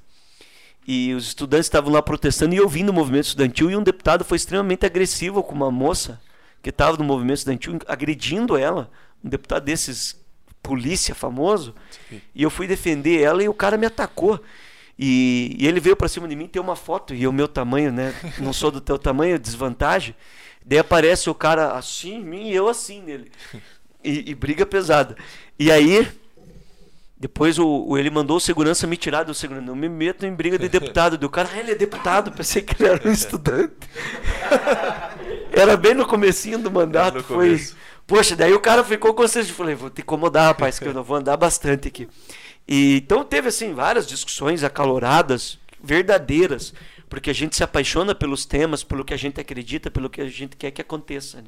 e 0.87 1.13
os 1.13 1.27
estudantes 1.27 1.65
estavam 1.65 1.91
lá 1.91 2.01
protestando 2.01 2.55
e 2.55 2.61
ouvindo 2.61 2.91
o 2.91 2.93
movimento 2.93 3.25
estudantil 3.25 3.69
e 3.69 3.75
um 3.75 3.83
deputado 3.83 4.23
foi 4.23 4.37
extremamente 4.37 4.85
agressivo 4.85 5.43
com 5.43 5.53
uma 5.53 5.69
moça 5.69 6.21
que 6.63 6.69
estava 6.69 6.95
no 6.95 7.03
movimento 7.03 7.39
estudantil, 7.39 7.77
agredindo 7.87 8.55
ela, 8.55 8.89
um 9.23 9.29
deputado 9.29 9.63
desses 9.63 10.19
polícia 10.61 11.15
famoso, 11.15 11.73
Sim. 12.09 12.21
e 12.35 12.43
eu 12.43 12.49
fui 12.49 12.67
defender 12.67 13.21
ela 13.21 13.43
e 13.43 13.49
o 13.49 13.53
cara 13.53 13.77
me 13.77 13.85
atacou. 13.85 14.39
E, 14.97 15.55
e 15.59 15.67
ele 15.67 15.79
veio 15.79 15.95
para 15.95 16.07
cima 16.07 16.27
de 16.27 16.35
mim, 16.35 16.47
tem 16.47 16.61
uma 16.61 16.75
foto, 16.75 17.15
e 17.15 17.25
o 17.27 17.33
meu 17.33 17.47
tamanho, 17.47 17.91
né? 17.91 18.13
Não 18.37 18.53
sou 18.53 18.69
do 18.69 18.79
teu 18.79 18.99
tamanho, 18.99 19.39
desvantagem. 19.39 20.15
Daí 20.63 20.77
aparece 20.77 21.29
o 21.29 21.33
cara 21.33 21.73
assim 21.73 22.17
em 22.17 22.23
mim 22.23 22.49
e 22.49 22.55
eu 22.55 22.67
assim 22.67 23.01
nele. 23.01 23.31
E, 24.03 24.31
e 24.31 24.35
briga 24.35 24.65
pesada. 24.65 25.15
E 25.57 25.71
aí, 25.71 26.07
depois 27.17 27.57
o, 27.57 27.67
o, 27.67 27.97
ele 27.97 28.09
mandou 28.09 28.37
o 28.37 28.39
segurança 28.39 28.85
me 28.85 28.97
tirar 28.97 29.23
do 29.23 29.33
segurança. 29.33 29.65
Não 29.65 29.75
me 29.75 29.89
meto 29.89 30.25
em 30.25 30.33
briga 30.33 30.57
de 30.57 30.69
deputado. 30.69 31.17
Do 31.17 31.29
cara, 31.29 31.49
ah, 31.53 31.59
ele 31.59 31.71
é 31.71 31.75
deputado. 31.75 32.31
Pensei 32.31 32.61
que 32.61 32.81
ele 32.81 32.91
era 32.91 33.07
um 33.07 33.11
estudante. 33.13 33.75
era 35.51 35.75
bem 35.77 35.95
no 35.95 36.05
comecinho 36.05 36.59
do 36.59 36.69
mandato. 36.69 37.23
Foi. 37.23 37.59
Poxa, 38.11 38.35
daí 38.35 38.51
o 38.51 38.59
cara 38.59 38.83
ficou 38.83 39.13
consciente. 39.13 39.53
Falei, 39.53 39.73
vou 39.73 39.89
te 39.89 40.01
incomodar, 40.01 40.47
rapaz, 40.47 40.77
que 40.77 40.85
eu 40.85 40.93
não 40.93 41.01
vou 41.01 41.15
andar 41.15 41.37
bastante 41.37 41.87
aqui. 41.87 42.09
E, 42.67 42.97
então 42.97 43.23
teve 43.23 43.47
assim 43.47 43.73
várias 43.73 44.05
discussões 44.05 44.65
acaloradas, 44.65 45.57
verdadeiras, 45.81 46.73
porque 47.09 47.29
a 47.29 47.33
gente 47.33 47.55
se 47.55 47.63
apaixona 47.63 48.13
pelos 48.13 48.45
temas, 48.45 48.83
pelo 48.83 49.05
que 49.05 49.13
a 49.13 49.17
gente 49.17 49.39
acredita, 49.39 49.89
pelo 49.89 50.09
que 50.09 50.19
a 50.19 50.27
gente 50.27 50.57
quer 50.57 50.71
que 50.71 50.81
aconteça. 50.81 51.37
Né? 51.37 51.47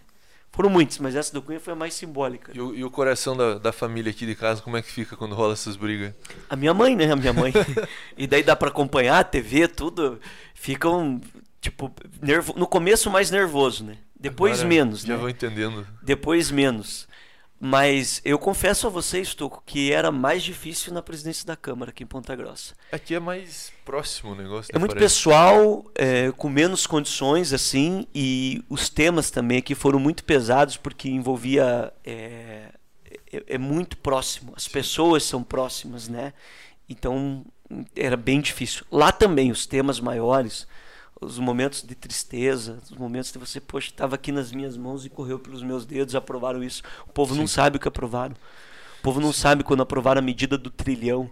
Foram 0.54 0.70
muitos, 0.70 1.00
mas 1.00 1.18
essa 1.18 1.34
do 1.34 1.42
Cunha 1.42 1.60
foi 1.60 1.74
a 1.74 1.76
mais 1.76 1.96
simbólica. 1.96 2.54
E 2.56 2.62
o, 2.62 2.74
e 2.74 2.82
o 2.82 2.90
coração 2.90 3.36
da, 3.36 3.56
da, 3.56 3.74
família 3.74 4.12
aqui 4.12 4.26
de 4.26 4.34
casa, 4.34 4.62
como 4.62 4.78
é 4.78 4.82
que 4.82 4.90
fica 4.90 5.18
quando 5.18 5.36
rola 5.36 5.52
essas 5.52 5.76
brigas? 5.76 6.14
A 6.50 6.56
minha 6.56 6.74
mãe, 6.74 6.96
né? 6.96 7.12
A 7.12 7.16
minha 7.18 7.34
mãe. 7.34 7.52
e 8.18 8.26
daí 8.26 8.42
dá 8.42 8.56
para 8.56 8.70
acompanhar 8.70 9.20
a 9.20 9.24
TV, 9.26 9.68
tudo. 9.68 10.18
Ficam, 10.54 11.20
tipo, 11.60 11.94
nervo... 12.22 12.54
no 12.56 12.66
começo 12.66 13.12
mais 13.12 13.30
nervoso, 13.30 13.84
né? 13.84 13.98
Depois 14.24 14.60
Agora, 14.60 14.70
menos, 14.70 15.02
já 15.02 15.16
né? 15.16 15.20
vou 15.20 15.30
entendendo. 15.30 15.86
Depois 16.02 16.50
menos. 16.50 17.10
Mas 17.60 18.22
eu 18.24 18.40
confesso 18.40 18.88
a 18.88 18.90
vocês, 18.90 19.36
Tuco, 19.36 19.62
que 19.66 19.92
era 19.92 20.14
mais 20.14 20.42
difícil 20.42 20.94
na 20.94 21.02
presidência 21.02 21.46
da 21.46 21.58
Câmara 21.58 21.92
aqui 21.92 22.06
em 22.06 22.08
Ponta 22.08 22.34
Grossa. 22.34 22.74
Aqui 22.90 23.16
é 23.16 23.20
mais 23.20 23.74
próximo 23.84 24.32
o 24.32 24.36
negócio. 24.36 24.72
É 24.72 24.76
né, 24.76 24.80
muito 24.80 24.96
pessoal, 24.96 25.84
é, 25.94 26.32
com 26.32 26.48
menos 26.48 26.88
condições, 26.88 27.52
assim, 27.52 28.08
e 28.16 28.64
os 28.70 28.88
temas 28.88 29.30
também 29.30 29.58
aqui 29.58 29.76
foram 29.76 30.00
muito 30.00 30.24
pesados 30.24 30.78
porque 30.78 31.10
envolvia. 31.10 31.92
É, 32.06 32.70
é, 33.30 33.44
é 33.46 33.58
muito 33.58 33.98
próximo, 33.98 34.54
as 34.56 34.70
pessoas 34.70 35.24
são 35.24 35.44
próximas, 35.44 36.08
né? 36.08 36.32
Então 36.88 37.46
era 37.94 38.16
bem 38.16 38.40
difícil. 38.40 38.86
Lá 38.90 39.12
também, 39.12 39.52
os 39.52 39.66
temas 39.66 40.00
maiores 40.00 40.66
os 41.26 41.40
momentos 41.40 41.84
de 41.84 41.96
tristeza, 41.96 42.80
os 42.84 42.92
momentos 42.92 43.32
de 43.32 43.40
você, 43.40 43.60
poxa, 43.60 43.90
estava 43.90 44.16
aqui 44.16 44.32
nas 44.32 44.52
minhas 44.52 44.78
mãos 44.78 45.06
e 45.06 45.10
correu 45.10 45.40
pelos 45.40 45.64
meus 45.64 45.86
dedos, 45.86 46.16
aprovaram 46.16 46.64
isso. 46.64 46.84
O 47.08 47.12
povo 47.12 47.34
Sim. 47.34 47.40
não 47.42 47.48
sabe 47.48 47.78
o 47.78 47.80
que 47.80 47.88
aprovaram. 47.88 48.36
O 49.00 49.04
povo 49.04 49.20
não 49.20 49.34
sabe 49.34 49.64
quando 49.64 49.82
aprovaram 49.82 50.20
a 50.20 50.22
medida 50.22 50.58
do 50.58 50.70
trilhão 50.70 51.30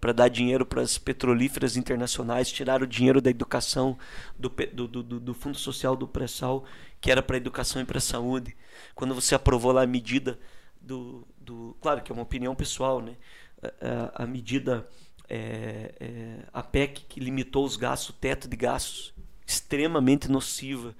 para 0.00 0.12
dar 0.12 0.28
dinheiro 0.28 0.64
para 0.64 0.82
as 0.82 0.96
petrolíferas 0.96 1.76
internacionais, 1.76 2.50
tiraram 2.50 2.84
o 2.84 2.86
dinheiro 2.86 3.20
da 3.20 3.30
educação, 3.30 3.98
do, 4.38 4.48
do, 4.48 4.86
do, 4.88 5.20
do 5.20 5.34
Fundo 5.34 5.58
Social 5.58 5.96
do 5.96 6.06
Pré-Sal, 6.06 6.64
que 7.00 7.10
era 7.10 7.22
para 7.22 7.36
educação 7.36 7.82
e 7.82 7.84
para 7.84 8.00
saúde. 8.00 8.56
Quando 8.94 9.14
você 9.14 9.34
aprovou 9.34 9.72
lá 9.72 9.82
a 9.82 9.86
medida 9.86 10.38
do. 10.80 11.26
do 11.38 11.76
claro 11.80 12.02
que 12.02 12.12
é 12.12 12.14
uma 12.14 12.22
opinião 12.22 12.54
pessoal, 12.54 13.00
né? 13.00 13.16
A, 13.62 14.22
a, 14.22 14.24
a 14.24 14.26
medida. 14.26 14.88
É, 15.30 15.94
é, 16.00 16.38
a 16.54 16.62
PEC 16.62 17.04
que 17.06 17.20
limitou 17.20 17.62
os 17.62 17.76
gastos, 17.76 18.08
o 18.08 18.12
teto 18.14 18.48
de 18.48 18.56
gastos 18.56 19.12
extremamente 19.48 20.30
nociva 20.30 20.94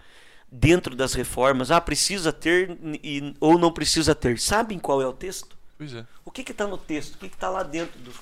dentro 0.51 0.97
das 0.97 1.13
reformas. 1.13 1.71
Ah, 1.71 1.81
precisa 1.81 2.33
ter 2.33 2.79
e, 3.05 3.35
ou 3.39 3.59
não 3.59 3.71
precisa 3.71 4.15
ter. 4.15 4.39
Sabem 4.39 4.79
qual 4.79 5.03
é 5.03 5.07
o 5.07 5.13
texto? 5.13 5.57
Pois 5.77 5.95
é. 5.95 6.05
O 6.25 6.31
que 6.31 6.51
está 6.51 6.67
no 6.67 6.79
texto? 6.79 7.15
O 7.15 7.19
que 7.19 7.27
está 7.27 7.51
lá 7.51 7.63
dentro 7.63 7.99
dos 8.01 8.17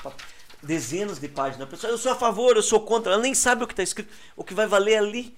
dezenas 0.63 1.21
de 1.21 1.29
páginas? 1.29 1.69
Pessoa, 1.69 1.93
eu 1.93 1.99
sou 1.99 2.13
a 2.13 2.17
favor, 2.17 2.57
eu 2.57 2.63
sou 2.63 2.81
contra. 2.81 3.13
Ela 3.13 3.23
nem 3.23 3.35
sabe 3.35 3.63
o 3.63 3.67
que 3.67 3.73
está 3.73 3.85
escrito. 3.85 4.13
O 4.35 4.43
que 4.43 4.53
vai 4.53 4.67
valer 4.67 4.99
ali. 4.99 5.37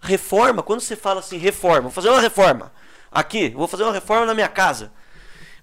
Reforma, 0.00 0.62
quando 0.62 0.80
você 0.80 0.94
fala 0.94 1.20
assim, 1.20 1.38
reforma, 1.38 1.82
vou 1.82 1.90
fazer 1.90 2.10
uma 2.10 2.20
reforma. 2.20 2.70
Aqui, 3.10 3.48
vou 3.48 3.66
fazer 3.66 3.84
uma 3.84 3.92
reforma 3.92 4.26
na 4.26 4.34
minha 4.34 4.48
casa. 4.48 4.92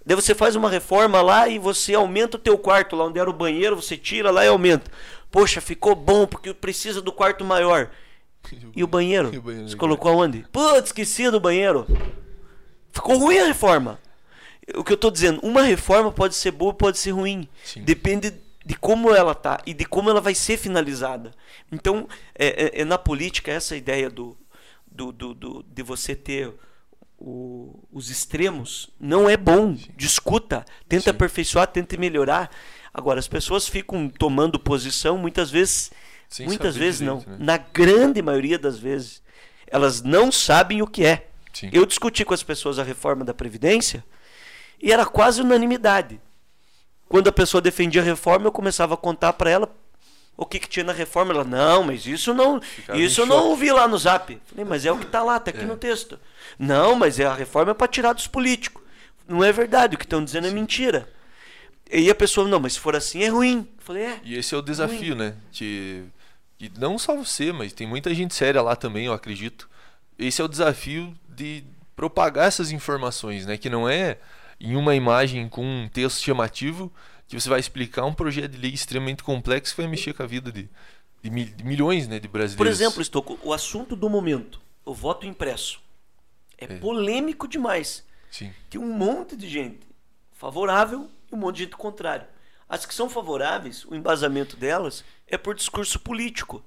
Daí 0.03 0.15
você 0.15 0.33
faz 0.33 0.55
uma 0.55 0.67
reforma 0.67 1.21
lá 1.21 1.47
e 1.47 1.59
você 1.59 1.93
aumenta 1.93 2.37
o 2.37 2.39
teu 2.39 2.57
quarto, 2.57 2.95
lá 2.95 3.05
onde 3.05 3.19
era 3.19 3.29
o 3.29 3.33
banheiro, 3.33 3.75
você 3.75 3.95
tira 3.95 4.31
lá 4.31 4.43
e 4.43 4.47
aumenta. 4.47 4.89
Poxa, 5.29 5.61
ficou 5.61 5.93
bom 5.93 6.25
porque 6.25 6.55
precisa 6.55 7.03
do 7.03 7.11
quarto 7.11 7.45
maior. 7.45 7.91
E 8.75 8.83
o 8.83 8.87
banheiro? 8.87 9.33
E 9.33 9.37
o 9.37 9.41
banheiro 9.41 9.69
Você 9.69 9.75
colocou 9.75 10.11
aonde? 10.11 10.45
Putz, 10.51 10.87
esqueci 10.87 11.29
do 11.29 11.39
banheiro. 11.39 11.85
Ficou 12.91 13.17
ruim 13.17 13.37
a 13.39 13.45
reforma. 13.45 13.99
O 14.75 14.83
que 14.83 14.91
eu 14.91 14.95
estou 14.95 15.11
dizendo, 15.11 15.39
uma 15.41 15.63
reforma 15.63 16.11
pode 16.11 16.35
ser 16.35 16.51
boa, 16.51 16.73
pode 16.73 16.97
ser 16.97 17.11
ruim. 17.11 17.47
Sim. 17.63 17.83
Depende 17.83 18.33
de 18.65 18.75
como 18.75 19.13
ela 19.13 19.33
tá 19.33 19.59
e 19.65 19.73
de 19.73 19.85
como 19.85 20.09
ela 20.09 20.21
vai 20.21 20.35
ser 20.35 20.57
finalizada. 20.57 21.31
Então, 21.71 22.07
é, 22.35 22.79
é, 22.79 22.81
é 22.81 22.85
na 22.85 22.97
política 22.97 23.51
essa 23.51 23.75
ideia 23.75 24.09
do, 24.09 24.37
do, 24.89 25.11
do, 25.11 25.33
do 25.33 25.63
de 25.63 25.83
você 25.83 26.15
ter 26.15 26.53
o, 27.17 27.79
os 27.91 28.09
extremos 28.09 28.89
não 28.99 29.29
é 29.29 29.37
bom. 29.37 29.75
Sim. 29.75 29.89
Discuta, 29.95 30.65
tenta 30.87 31.03
Sim. 31.03 31.09
aperfeiçoar, 31.11 31.67
tenta 31.67 31.97
melhorar. 31.97 32.49
Agora, 32.93 33.19
as 33.19 33.27
pessoas 33.27 33.67
ficam 33.67 34.09
tomando 34.09 34.59
posição 34.59 35.17
muitas 35.17 35.49
vezes 35.49 35.91
Sem 36.31 36.47
muitas 36.47 36.77
vezes 36.77 37.01
direito, 37.01 37.27
não. 37.27 37.37
Né? 37.37 37.43
Na 37.43 37.57
grande 37.57 38.21
maioria 38.21 38.57
das 38.57 38.79
vezes, 38.79 39.21
elas 39.67 40.01
não 40.01 40.31
sabem 40.31 40.81
o 40.81 40.87
que 40.87 41.05
é. 41.05 41.27
Sim. 41.51 41.69
Eu 41.73 41.85
discuti 41.85 42.23
com 42.23 42.33
as 42.33 42.41
pessoas 42.41 42.79
a 42.79 42.83
reforma 42.83 43.25
da 43.25 43.33
Previdência 43.33 44.03
e 44.81 44.93
era 44.93 45.05
quase 45.05 45.41
unanimidade. 45.41 46.21
Quando 47.09 47.27
a 47.27 47.33
pessoa 47.33 47.59
defendia 47.59 48.01
a 48.01 48.05
reforma, 48.05 48.47
eu 48.47 48.51
começava 48.51 48.93
a 48.93 48.97
contar 48.97 49.33
para 49.33 49.49
ela 49.49 49.75
o 50.37 50.45
que, 50.45 50.57
que 50.57 50.69
tinha 50.69 50.85
na 50.85 50.93
reforma. 50.93 51.33
Ela, 51.33 51.43
não, 51.43 51.83
mas 51.83 52.05
isso 52.05 52.33
não, 52.33 52.61
isso 52.95 53.19
eu 53.19 53.25
não 53.25 53.49
ouvi 53.49 53.69
lá 53.69 53.85
no 53.85 53.97
zap. 53.97 54.39
Falei, 54.45 54.63
mas 54.63 54.85
é 54.85 54.91
o 54.91 54.97
que 54.97 55.05
está 55.05 55.21
lá, 55.21 55.35
está 55.35 55.51
aqui 55.51 55.63
é. 55.63 55.65
no 55.65 55.75
texto. 55.75 56.17
Não, 56.57 56.95
mas 56.95 57.19
é 57.19 57.25
a 57.25 57.33
reforma 57.33 57.71
é 57.71 57.73
para 57.73 57.89
tirar 57.89 58.13
dos 58.13 58.27
políticos. 58.27 58.81
Não 59.27 59.43
é 59.43 59.51
verdade, 59.51 59.95
o 59.95 59.99
que 59.99 60.05
estão 60.05 60.23
dizendo 60.23 60.47
é 60.47 60.49
Sim. 60.49 60.55
é 60.55 60.59
mentira. 60.59 61.09
E 61.91 62.09
a 62.09 62.15
pessoa, 62.15 62.47
não, 62.47 62.61
mas 62.61 62.73
se 62.73 62.79
for 62.79 62.95
assim 62.95 63.21
é 63.21 63.27
ruim. 63.27 63.67
falei, 63.79 64.03
é. 64.03 64.19
E 64.23 64.37
esse 64.37 64.55
é 64.55 64.57
o 64.57 64.61
desafio, 64.61 65.13
ruim. 65.13 65.25
né? 65.25 65.35
De 65.51 66.05
e 66.61 66.71
não 66.77 66.99
só 66.99 67.15
você, 67.15 67.51
mas 67.51 67.73
tem 67.73 67.87
muita 67.87 68.13
gente 68.13 68.35
séria 68.35 68.61
lá 68.61 68.75
também, 68.75 69.07
eu 69.07 69.13
acredito. 69.13 69.67
Esse 70.17 70.41
é 70.41 70.45
o 70.45 70.47
desafio 70.47 71.11
de 71.27 71.63
propagar 71.95 72.47
essas 72.47 72.71
informações, 72.71 73.47
né? 73.47 73.57
Que 73.57 73.69
não 73.69 73.89
é 73.89 74.19
em 74.59 74.75
uma 74.75 74.95
imagem 74.95 75.49
com 75.49 75.65
um 75.65 75.89
texto 75.89 76.21
chamativo 76.21 76.93
que 77.27 77.39
você 77.39 77.49
vai 77.49 77.59
explicar 77.59 78.05
um 78.05 78.13
projeto 78.13 78.51
de 78.51 78.57
lei 78.59 78.71
extremamente 78.71 79.23
complexo 79.23 79.73
que 79.73 79.81
vai 79.81 79.89
mexer 79.89 80.13
com 80.13 80.21
a 80.21 80.27
vida 80.27 80.51
de, 80.51 80.69
de, 81.23 81.31
milhões 81.63 82.07
né, 82.07 82.19
de 82.19 82.27
brasileiros. 82.27 82.57
Por 82.57 82.67
exemplo, 82.67 83.01
Estouco, 83.01 83.39
o 83.41 83.53
assunto 83.53 83.95
do 83.95 84.09
momento, 84.09 84.61
o 84.85 84.93
voto 84.93 85.25
impresso, 85.25 85.81
é, 86.57 86.65
é. 86.65 86.67
polêmico 86.77 87.47
demais. 87.47 88.05
Sim. 88.29 88.53
Tem 88.69 88.79
um 88.79 88.93
monte 88.93 89.35
de 89.35 89.49
gente 89.49 89.79
favorável 90.33 91.09
e 91.31 91.35
um 91.35 91.39
monte 91.39 91.57
de 91.57 91.63
gente 91.63 91.75
contrário. 91.75 92.27
As 92.71 92.85
que 92.85 92.95
são 92.95 93.09
favoráveis, 93.09 93.83
o 93.83 93.93
embasamento 93.93 94.55
delas 94.55 95.03
é 95.27 95.37
por 95.37 95.53
discurso 95.53 95.99
político. 95.99 96.63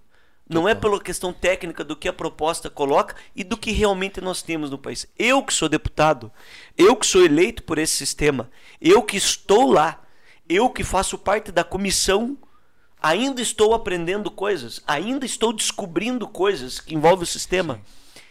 Não 0.46 0.68
é 0.68 0.74
pela 0.74 1.00
questão 1.00 1.32
técnica 1.32 1.82
do 1.82 1.96
que 1.96 2.07
a 2.07 2.12
proposta 2.12 2.68
coloca 2.68 3.16
e 3.34 3.42
do 3.42 3.57
que 3.57 3.72
realmente 3.72 4.20
nós 4.20 4.42
temos 4.42 4.68
no 4.68 4.76
país. 4.76 5.07
Eu 5.18 5.42
que 5.42 5.55
sou 5.55 5.66
deputado, 5.66 6.30
eu 6.76 6.94
que 6.94 7.07
sou 7.07 7.24
eleito 7.24 7.62
por 7.62 7.78
esse 7.78 7.96
sistema, 7.96 8.50
eu 8.78 9.02
que 9.02 9.16
estou 9.16 9.72
lá, 9.72 10.02
Eu 10.46 10.68
que 10.68 10.84
faço 10.84 11.16
parte 11.16 11.50
da 11.50 11.64
comissão, 11.64 12.36
ainda 13.00 13.40
estou 13.40 13.72
aprendendo 13.72 14.30
coisas, 14.30 14.82
ainda 14.86 15.24
estou 15.24 15.55
descobrindo 15.55 16.28
coisas 16.28 16.78
que 16.78 16.94
envolvem 16.94 17.22
o 17.22 17.26
sistema. 17.26 17.80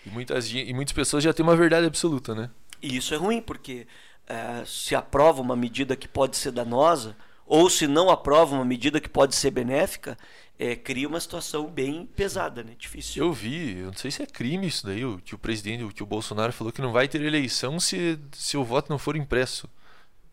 E 0.05 0.11
muitas, 0.11 0.47
e 0.51 0.71
muitas 0.75 0.93
pessoas 0.93 1.23
já 1.23 1.33
têm 1.33 1.43
uma 1.43 1.55
verdade 1.55 1.87
absoluta, 1.87 2.35
né? 2.35 2.51
E 2.79 2.95
isso 2.95 3.15
é 3.15 3.17
ruim, 3.17 3.41
porque 3.41 3.87
é, 4.27 4.63
se 4.63 4.93
aprova 4.93 5.41
uma 5.41 5.55
medida 5.55 5.95
que 5.95 6.07
pode 6.07 6.37
ser 6.37 6.51
danosa, 6.51 7.15
ou 7.45 7.69
se 7.69 7.87
não 7.87 8.09
aprova 8.09 8.55
uma 8.55 8.65
medida 8.65 8.99
que 8.99 9.09
pode 9.09 9.35
ser 9.35 9.51
benéfica, 9.51 10.17
é, 10.57 10.75
cria 10.75 11.07
uma 11.07 11.19
situação 11.19 11.67
bem 11.67 12.05
pesada, 12.05 12.63
né? 12.63 12.73
Difícil. 12.77 13.23
Eu 13.23 13.33
vi, 13.33 13.79
eu 13.79 13.87
não 13.87 13.93
sei 13.93 14.11
se 14.11 14.21
é 14.21 14.25
crime 14.25 14.67
isso 14.67 14.85
daí, 14.85 15.03
o 15.03 15.17
que 15.17 15.35
o 15.35 15.37
presidente, 15.37 15.83
o 15.83 15.89
que 15.89 16.03
o 16.03 16.05
Bolsonaro 16.05 16.53
falou 16.53 16.71
que 16.71 16.81
não 16.81 16.91
vai 16.91 17.07
ter 17.07 17.21
eleição 17.21 17.79
se, 17.79 18.19
se 18.31 18.55
o 18.55 18.63
voto 18.63 18.89
não 18.89 18.99
for 18.99 19.15
impresso. 19.15 19.67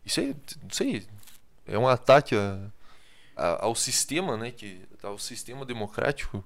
Isso 0.05 0.19
aí, 0.19 0.35
não 0.63 0.69
sei, 0.69 1.05
é 1.65 1.77
um 1.77 1.87
ataque 1.87 2.35
a, 2.35 2.59
a, 3.35 3.65
ao 3.65 3.75
sistema, 3.75 4.37
né? 4.37 4.51
Que, 4.51 4.81
ao 5.03 5.17
sistema 5.17 5.65
democrático. 5.65 6.43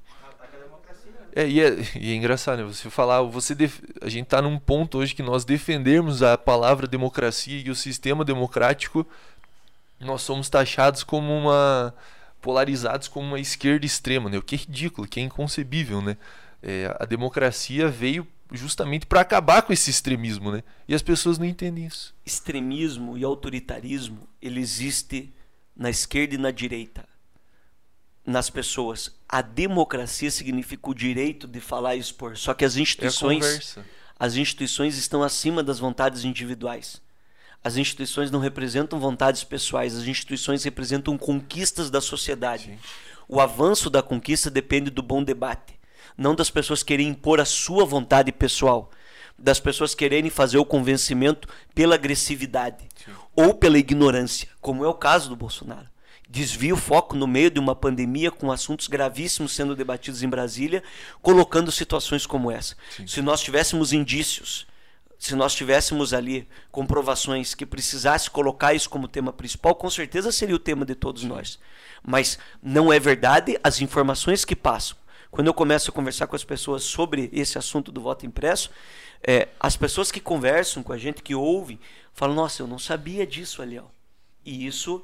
É, 1.36 1.46
e 1.46 1.60
é, 1.60 1.76
e 2.00 2.14
é 2.14 2.16
engraçado, 2.16 2.60
né? 2.60 2.64
Você 2.64 2.90
falar, 2.90 3.22
você 3.24 3.54
def... 3.54 3.82
a 4.02 4.08
gente 4.08 4.24
está 4.24 4.42
num 4.42 4.58
ponto 4.58 4.98
hoje 4.98 5.14
que 5.14 5.22
nós 5.22 5.44
defendemos 5.44 6.24
a 6.24 6.38
palavra 6.38 6.88
democracia 6.88 7.60
e 7.60 7.70
o 7.70 7.76
sistema 7.76 8.24
democrático, 8.24 9.06
nós 10.00 10.22
somos 10.22 10.50
taxados 10.50 11.04
como 11.04 11.32
uma 11.32 11.94
polarizados 12.42 13.08
como 13.08 13.26
uma 13.26 13.40
esquerda 13.40 13.88
extrema, 13.88 14.30
né? 14.30 14.38
O 14.38 14.42
que 14.42 14.54
é 14.54 14.58
ridículo, 14.60 15.08
que 15.08 15.20
é 15.20 15.24
inconcebível, 15.24 16.00
né? 16.00 16.16
É, 16.62 16.96
a 17.00 17.06
democracia 17.06 17.90
veio 17.90 18.28
justamente 18.52 19.08
para 19.08 19.22
acabar 19.22 19.64
com 19.64 19.74
esse 19.74 19.90
extremismo, 19.90 20.52
né? 20.52 20.64
E 20.88 20.94
as 20.94 21.02
pessoas 21.02 21.40
não 21.40 21.46
entendem 21.46 21.88
isso. 21.88 22.14
Extremismo 22.24 23.18
e 23.18 23.24
autoritarismo, 23.24 24.28
ele 24.40 24.60
existe 24.60 25.34
na 25.76 25.90
esquerda 25.90 26.36
e 26.36 26.38
na 26.38 26.52
direita. 26.52 27.08
Nas 28.24 28.50
pessoas, 28.50 29.16
a 29.28 29.42
democracia 29.42 30.30
significa 30.30 30.90
o 30.90 30.94
direito 30.94 31.48
de 31.48 31.60
falar 31.60 31.96
e 31.96 32.00
expor. 32.00 32.38
Só 32.38 32.54
que 32.54 32.66
as 32.66 32.76
instituições, 32.76 33.78
é 33.78 33.84
as 34.20 34.36
instituições 34.36 34.98
estão 34.98 35.24
acima 35.24 35.64
das 35.64 35.80
vontades 35.80 36.24
individuais. 36.24 37.02
As 37.66 37.78
instituições 37.78 38.30
não 38.30 38.40
representam 38.40 39.00
vontades 39.00 39.44
pessoais, 39.44 39.96
as 39.96 40.04
instituições 40.04 40.64
representam 40.64 41.18
conquistas 41.18 41.90
da 41.90 42.00
sociedade. 42.00 42.66
Sim. 42.66 42.78
O 43.28 43.42
avanço 43.42 43.90
da 43.90 44.04
conquista 44.04 44.52
depende 44.52 44.92
do 44.92 45.02
bom 45.02 45.24
debate, 45.24 45.74
não 46.16 46.36
das 46.36 46.52
pessoas 46.52 46.84
quererem 46.84 47.08
impor 47.08 47.40
a 47.40 47.46
sua 47.46 47.84
vontade 47.84 48.32
pessoal, 48.32 48.92
das 49.36 49.60
pessoas 49.60 49.96
quererem 49.96 50.30
fazer 50.30 50.60
o 50.60 50.66
convencimento 50.66 51.48
pela 51.74 51.96
agressividade 51.96 52.88
Sim. 53.04 53.12
ou 53.36 53.56
pela 53.56 53.80
ignorância, 53.80 54.48
como 54.62 54.86
é 54.86 54.88
o 54.88 54.94
caso 54.94 55.30
do 55.30 55.36
Bolsonaro. 55.36 55.90
Desvia 56.30 56.76
o 56.76 56.78
foco 56.78 57.16
no 57.16 57.26
meio 57.26 57.50
de 57.50 57.60
uma 57.60 57.76
pandemia 57.76 58.30
com 58.30 58.52
assuntos 58.52 58.88
gravíssimos 58.88 59.56
sendo 59.56 59.76
debatidos 59.76 60.22
em 60.22 60.30
Brasília, 60.30 60.84
colocando 61.20 61.72
situações 61.72 62.28
como 62.28 62.52
essa. 62.52 62.76
Sim. 62.96 63.08
Se 63.08 63.24
nós 63.24 63.42
tivéssemos 63.42 63.92
indícios 63.92 64.68
se 65.18 65.36
nós 65.36 65.56
tivéssemos 65.56 66.14
ali 66.14 66.48
comprovações 66.72 67.56
que 67.56 67.66
precisasse 67.66 68.30
colocar 68.30 68.74
isso 68.74 68.90
como 68.90 69.08
tema 69.08 69.34
principal, 69.34 69.76
com 69.76 69.90
certeza 69.90 70.32
seria 70.32 70.56
o 70.56 70.60
tema 70.60 70.86
de 70.86 70.96
todos 70.96 71.24
nós. 71.24 71.60
Mas 72.04 72.38
não 72.62 72.92
é 72.92 73.00
verdade 73.00 73.58
as 73.64 73.82
informações 73.82 74.46
que 74.46 74.56
passam. 74.56 74.98
Quando 75.32 75.48
eu 75.48 75.54
começo 75.54 75.90
a 75.90 75.94
conversar 75.94 76.28
com 76.28 76.36
as 76.36 76.44
pessoas 76.44 76.84
sobre 76.84 77.30
esse 77.34 77.58
assunto 77.58 77.92
do 77.92 78.02
voto 78.02 78.26
impresso, 78.26 78.70
é, 79.22 79.50
as 79.60 79.76
pessoas 79.76 80.12
que 80.12 80.20
conversam 80.20 80.84
com 80.84 80.94
a 80.94 80.98
gente, 80.98 81.24
que 81.24 81.36
ouvem, 81.36 81.80
falam: 82.14 82.36
Nossa, 82.36 82.62
eu 82.62 82.68
não 82.68 82.80
sabia 82.80 83.26
disso, 83.26 83.62
Aliel. 83.62 83.92
E 84.46 84.66
isso 84.66 85.04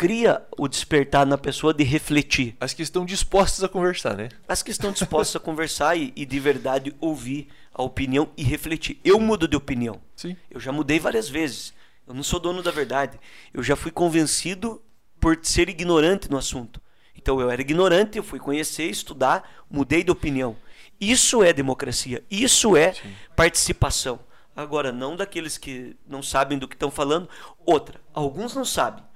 cria 0.00 0.42
o 0.56 0.66
despertar 0.66 1.26
na 1.26 1.36
pessoa 1.36 1.74
de 1.74 1.84
refletir. 1.84 2.56
As 2.58 2.72
que 2.72 2.80
estão 2.80 3.04
dispostas 3.04 3.62
a 3.62 3.68
conversar, 3.68 4.16
né? 4.16 4.30
As 4.48 4.62
que 4.62 4.70
estão 4.70 4.92
dispostas 4.92 5.36
a 5.36 5.44
conversar 5.44 5.94
e, 5.94 6.10
e, 6.16 6.24
de 6.24 6.40
verdade 6.40 6.96
ouvir 6.98 7.48
a 7.74 7.82
opinião 7.82 8.30
e 8.34 8.42
refletir. 8.42 8.98
Eu 9.04 9.20
mudo 9.20 9.46
de 9.46 9.58
opinião. 9.58 10.00
Sim. 10.16 10.34
Eu 10.50 10.58
já 10.58 10.72
mudei 10.72 10.98
várias 10.98 11.28
vezes. 11.28 11.74
Eu 12.08 12.14
não 12.14 12.22
sou 12.22 12.40
dono 12.40 12.62
da 12.62 12.70
verdade. 12.70 13.20
Eu 13.52 13.62
já 13.62 13.76
fui 13.76 13.90
convencido 13.90 14.80
por 15.20 15.38
ser 15.42 15.68
ignorante 15.68 16.30
no 16.30 16.38
assunto. 16.38 16.80
Então 17.14 17.38
eu 17.38 17.50
era 17.50 17.60
ignorante, 17.60 18.16
eu 18.16 18.24
fui 18.24 18.38
conhecer, 18.38 18.84
estudar, 18.84 19.66
mudei 19.70 20.02
de 20.02 20.10
opinião. 20.10 20.56
Isso 20.98 21.42
é 21.42 21.52
democracia. 21.52 22.24
Isso 22.30 22.74
é 22.74 22.94
Sim. 22.94 23.12
participação. 23.36 24.18
Agora, 24.56 24.92
não 24.92 25.14
daqueles 25.14 25.58
que 25.58 25.94
não 26.08 26.22
sabem 26.22 26.58
do 26.58 26.66
que 26.66 26.74
estão 26.74 26.90
falando. 26.90 27.28
Outra, 27.66 28.00
alguns 28.14 28.54
não 28.54 28.64
sabem 28.64 29.09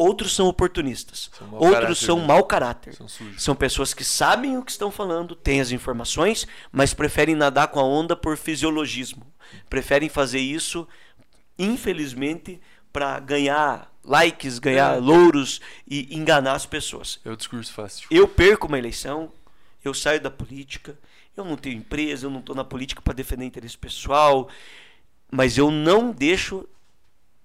outros 0.00 0.34
são 0.34 0.46
oportunistas, 0.46 1.30
são 1.36 1.52
outros 1.52 1.72
caráter, 1.72 1.94
são 1.94 2.18
né? 2.18 2.26
mau 2.26 2.44
caráter. 2.44 2.94
São, 2.94 3.06
são, 3.36 3.54
pessoas 3.54 3.92
que 3.92 4.02
sabem 4.02 4.56
o 4.56 4.64
que 4.64 4.70
estão 4.70 4.90
falando, 4.90 5.34
têm 5.34 5.60
as 5.60 5.70
informações, 5.70 6.46
mas 6.72 6.94
preferem 6.94 7.34
nadar 7.34 7.68
com 7.68 7.78
a 7.78 7.84
onda 7.84 8.16
por 8.16 8.38
fisiologismo. 8.38 9.26
Preferem 9.68 10.08
fazer 10.08 10.40
isso, 10.40 10.88
infelizmente, 11.58 12.60
para 12.90 13.20
ganhar 13.20 13.92
likes, 14.02 14.58
ganhar 14.58 14.96
é. 14.96 15.00
louros 15.00 15.60
e 15.86 16.16
enganar 16.16 16.54
as 16.54 16.64
pessoas. 16.64 17.20
É 17.22 17.30
o 17.30 17.36
discurso 17.36 17.72
fácil. 17.72 18.06
Eu 18.10 18.26
perco 18.26 18.66
uma 18.66 18.78
eleição, 18.78 19.30
eu 19.84 19.92
saio 19.92 20.20
da 20.20 20.30
política, 20.30 20.98
eu 21.36 21.44
não 21.44 21.56
tenho 21.56 21.76
empresa, 21.76 22.26
eu 22.26 22.30
não 22.30 22.40
estou 22.40 22.56
na 22.56 22.64
política 22.64 23.02
para 23.02 23.12
defender 23.12 23.44
interesse 23.44 23.76
pessoal, 23.76 24.48
mas 25.30 25.58
eu 25.58 25.70
não 25.70 26.10
deixo 26.10 26.66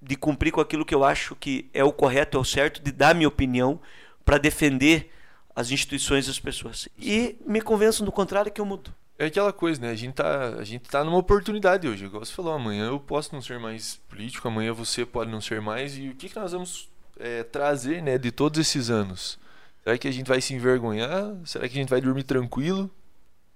de 0.06 0.16
cumprir 0.16 0.52
com 0.52 0.62
aquilo 0.62 0.86
que 0.86 0.94
eu 0.94 1.04
acho 1.04 1.36
que 1.36 1.70
é 1.74 1.84
o 1.84 1.92
correto, 1.92 2.38
é 2.38 2.40
o 2.40 2.46
certo, 2.46 2.82
de 2.82 2.92
dar 2.92 3.16
minha 3.16 3.28
opinião 3.28 3.80
para 4.24 4.38
defender 4.38 5.12
as 5.56 5.72
instituições 5.72 6.28
e 6.28 6.30
as 6.30 6.40
pessoas. 6.40 6.88
E 6.98 7.38
me 7.46 7.62
convenço 7.62 8.04
do 8.04 8.12
contrário 8.12 8.52
que 8.52 8.62
eu 8.62 8.66
mudo. 8.66 8.94
É 9.18 9.28
aquela 9.28 9.54
coisa, 9.54 9.80
né? 9.82 9.90
A 9.90 9.96
gente 9.96 10.14
tá, 10.14 10.50
a 10.60 10.64
gente 10.64 10.90
tá 10.90 11.04
numa 11.04 11.18
oportunidade 11.18 11.88
hoje. 11.88 12.06
Igual 12.06 12.26
você 12.26 12.34
falou, 12.34 12.54
amanhã 12.54 12.88
eu 12.88 13.00
posso 13.00 13.34
não 13.34 13.42
ser 13.42 13.58
mais 13.58 14.02
político, 14.10 14.48
amanhã 14.48 14.74
você 14.74 15.06
pode 15.06 15.32
não 15.32 15.40
ser 15.40 15.62
mais. 15.62 15.98
E 15.98 16.10
o 16.10 16.16
que, 16.16 16.28
que 16.28 16.36
nós 16.36 16.52
vamos 16.52 16.90
é, 17.18 17.44
trazer, 17.44 18.04
né, 18.04 18.18
de 18.18 18.32
todos 18.32 18.60
esses 18.60 18.90
anos? 18.90 19.40
Será 19.84 19.98
que 19.98 20.08
a 20.08 20.12
gente 20.12 20.28
vai 20.28 20.42
se 20.42 20.54
envergonhar? 20.54 21.34
Será 21.46 21.68
que 21.70 21.78
a 21.78 21.80
gente 21.80 21.90
vai 21.90 22.02
dormir 22.02 22.24
tranquilo? 22.24 22.92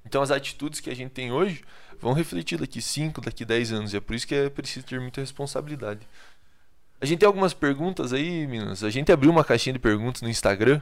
Então 0.05 0.21
as 0.21 0.31
atitudes 0.31 0.79
que 0.79 0.89
a 0.89 0.95
gente 0.95 1.11
tem 1.11 1.31
hoje 1.31 1.61
vão 1.99 2.13
refletir 2.13 2.57
daqui 2.57 2.81
5, 2.81 3.19
daqui 3.19 3.43
10 3.43 3.73
anos. 3.73 3.93
E 3.93 3.97
é 3.97 3.99
por 3.99 4.15
isso 4.15 4.25
que 4.25 4.35
é 4.35 4.49
preciso 4.49 4.85
ter 4.85 4.99
muita 5.01 5.19
responsabilidade. 5.19 6.07
A 7.01 7.05
gente 7.05 7.19
tem 7.19 7.27
algumas 7.27 7.53
perguntas 7.53 8.11
aí, 8.11 8.45
meninas. 8.45 8.83
A 8.83 8.89
gente 8.89 9.11
abriu 9.11 9.31
uma 9.31 9.43
caixinha 9.43 9.73
de 9.73 9.79
perguntas 9.79 10.21
no 10.21 10.29
Instagram. 10.29 10.81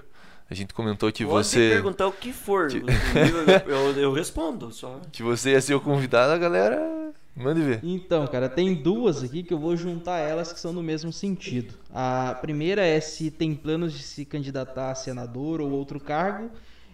A 0.50 0.54
gente 0.54 0.74
comentou 0.74 1.12
que 1.12 1.26
Pode 1.26 1.48
você. 1.48 1.70
perguntar 1.70 2.08
o 2.08 2.12
que 2.12 2.32
for. 2.32 2.70
Que... 2.70 2.78
eu, 2.78 3.76
eu, 3.76 4.00
eu, 4.00 4.14
respondo 4.14 4.72
só. 4.72 5.00
Que 5.12 5.22
você 5.22 5.52
ia 5.52 5.62
ser 5.62 5.76
o 5.76 5.82
convidado, 5.82 6.32
a 6.32 6.38
galera. 6.38 7.12
Mande 7.36 7.62
ver. 7.62 7.82
Então, 7.84 8.26
cara, 8.26 8.50
tem 8.50 8.74
duas 8.74 9.24
aqui 9.24 9.44
que 9.44 9.54
eu 9.54 9.60
vou 9.60 9.76
juntar 9.76 10.18
elas 10.18 10.52
que 10.52 10.60
são 10.60 10.74
no 10.74 10.82
mesmo 10.82 11.14
sentido. 11.14 11.76
A 11.94 12.36
primeira 12.42 12.84
é 12.84 13.00
se 13.00 13.30
tem 13.30 13.54
planos 13.54 13.94
de 13.94 14.02
se 14.02 14.26
candidatar 14.26 14.90
a 14.90 14.96
senador 14.96 15.62
ou 15.62 15.70
outro 15.70 16.00
cargo. 16.00 16.50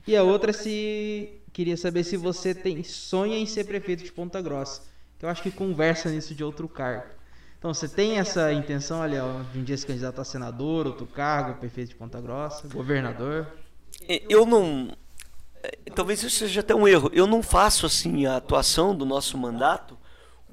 E 0.06 0.18
a 0.18 0.24
outra 0.24 0.50
é 0.50 0.54
se. 0.54 1.30
Queria 1.54 1.78
saber 1.78 2.04
se 2.04 2.18
você 2.18 2.54
tem 2.54 2.84
sonha 2.84 3.38
em 3.38 3.46
ser 3.46 3.66
prefeito 3.66 4.04
de 4.04 4.12
Ponta 4.12 4.42
Grossa. 4.42 4.82
Que 5.20 5.26
eu 5.26 5.30
acho 5.30 5.44
que 5.44 5.52
conversa 5.52 6.10
nisso 6.10 6.34
de 6.34 6.44
outro 6.44 6.68
cargo. 6.68 7.06
Então, 7.64 7.74
você 7.74 7.88
tem 7.88 8.20
essa 8.20 8.52
intenção, 8.52 9.00
olha, 9.00 9.24
de 9.54 9.60
um 9.60 9.64
dia 9.64 9.78
se 9.78 9.88
candidato 9.88 10.20
a 10.20 10.26
senador, 10.26 10.86
outro 10.86 11.06
cargo, 11.06 11.58
prefeito 11.62 11.92
de 11.92 11.96
Ponta 11.96 12.20
Grossa, 12.20 12.68
governador? 12.68 13.48
Eu 14.28 14.46
não. 14.46 14.92
É, 15.64 15.78
talvez 15.96 16.22
isso 16.22 16.40
seja 16.40 16.60
até 16.60 16.76
um 16.76 16.86
erro. 16.86 17.10
Eu 17.14 17.26
não 17.26 17.42
faço 17.42 17.86
assim 17.86 18.26
a 18.26 18.36
atuação 18.36 18.94
do 18.94 19.06
nosso 19.06 19.38
mandato 19.38 19.98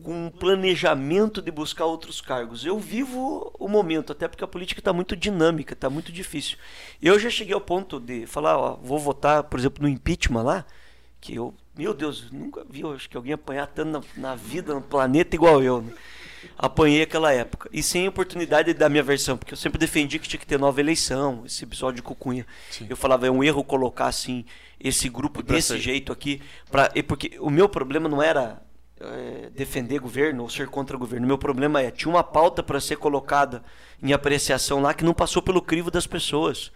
com 0.05 0.27
um 0.27 0.31
planejamento 0.31 1.43
de 1.43 1.51
buscar 1.51 1.85
outros 1.85 2.21
cargos. 2.21 2.65
Eu 2.65 2.79
vivo 2.79 3.53
o 3.59 3.67
momento, 3.67 4.13
até 4.13 4.29
porque 4.29 4.45
a 4.45 4.47
política 4.47 4.81
está 4.81 4.93
muito 4.93 5.17
dinâmica, 5.17 5.73
está 5.73 5.91
muito 5.91 6.13
difícil. 6.13 6.59
Eu 7.03 7.19
já 7.19 7.29
cheguei 7.29 7.55
ao 7.55 7.61
ponto 7.61 7.99
de 7.99 8.25
falar, 8.25 8.57
ó, 8.57 8.77
vou 8.77 9.01
votar, 9.01 9.43
por 9.43 9.59
exemplo, 9.59 9.83
no 9.83 9.89
impeachment 9.89 10.45
lá, 10.45 10.65
que 11.21 11.35
eu, 11.35 11.53
meu 11.77 11.93
Deus, 11.93 12.31
nunca 12.31 12.65
vi, 12.71 12.87
acho 12.87 13.11
que 13.11 13.17
alguém 13.17 13.33
apanhar 13.33 13.67
tanto 13.67 14.07
na, 14.17 14.29
na 14.29 14.37
vida, 14.37 14.73
no 14.73 14.81
planeta 14.81 15.35
igual 15.35 15.61
eu. 15.61 15.83
Né? 15.83 15.93
Apanhei 16.59 17.03
aquela 17.03 17.33
época. 17.33 17.69
E 17.73 17.83
sem 17.83 18.07
oportunidade 18.09 18.73
da 18.75 18.89
minha 18.89 19.03
versão, 19.03 19.37
porque 19.37 19.55
eu 19.55 19.59
sempre 19.59 19.79
defendi 19.79 20.19
que 20.19 20.29
tinha 20.29 20.41
que 20.41 20.47
ter 20.47 20.59
nova 20.59 20.81
eleição, 20.81 21.43
esse 21.47 21.65
episódio 21.65 21.97
de 21.97 22.03
Cucunha. 22.03 22.47
Sim. 22.71 22.87
Eu 22.89 22.97
falava, 22.97 23.27
é 23.27 23.31
um 23.31 23.43
erro 23.43 23.65
colocar 23.65 24.07
assim 24.07 24.45
esse 24.79 25.09
grupo 25.09 25.43
desse 25.43 25.69
sair. 25.69 25.81
jeito 25.81 26.13
aqui. 26.13 26.41
Pra, 26.71 26.91
porque 27.07 27.37
o 27.41 27.51
meu 27.51 27.69
problema 27.69 28.09
não 28.09 28.23
era 28.23 28.63
é, 29.01 29.51
defender 29.51 29.99
governo 29.99 30.43
ou 30.43 30.49
ser 30.49 30.69
contra 30.69 30.97
governo. 30.97 31.25
O 31.25 31.29
meu 31.29 31.39
problema 31.39 31.81
é, 31.81 31.91
tinha 31.91 32.13
uma 32.13 32.23
pauta 32.23 32.63
para 32.63 32.81
ser 32.81 32.97
colocada 32.97 33.63
em 34.03 34.13
apreciação 34.13 34.81
lá 34.81 34.95
que 34.95 35.05
não 35.05 35.15
passou 35.15 35.43
pelo 35.43 35.63
crivo 35.63 35.91
das 35.91 36.07
pessoas. 36.07 36.71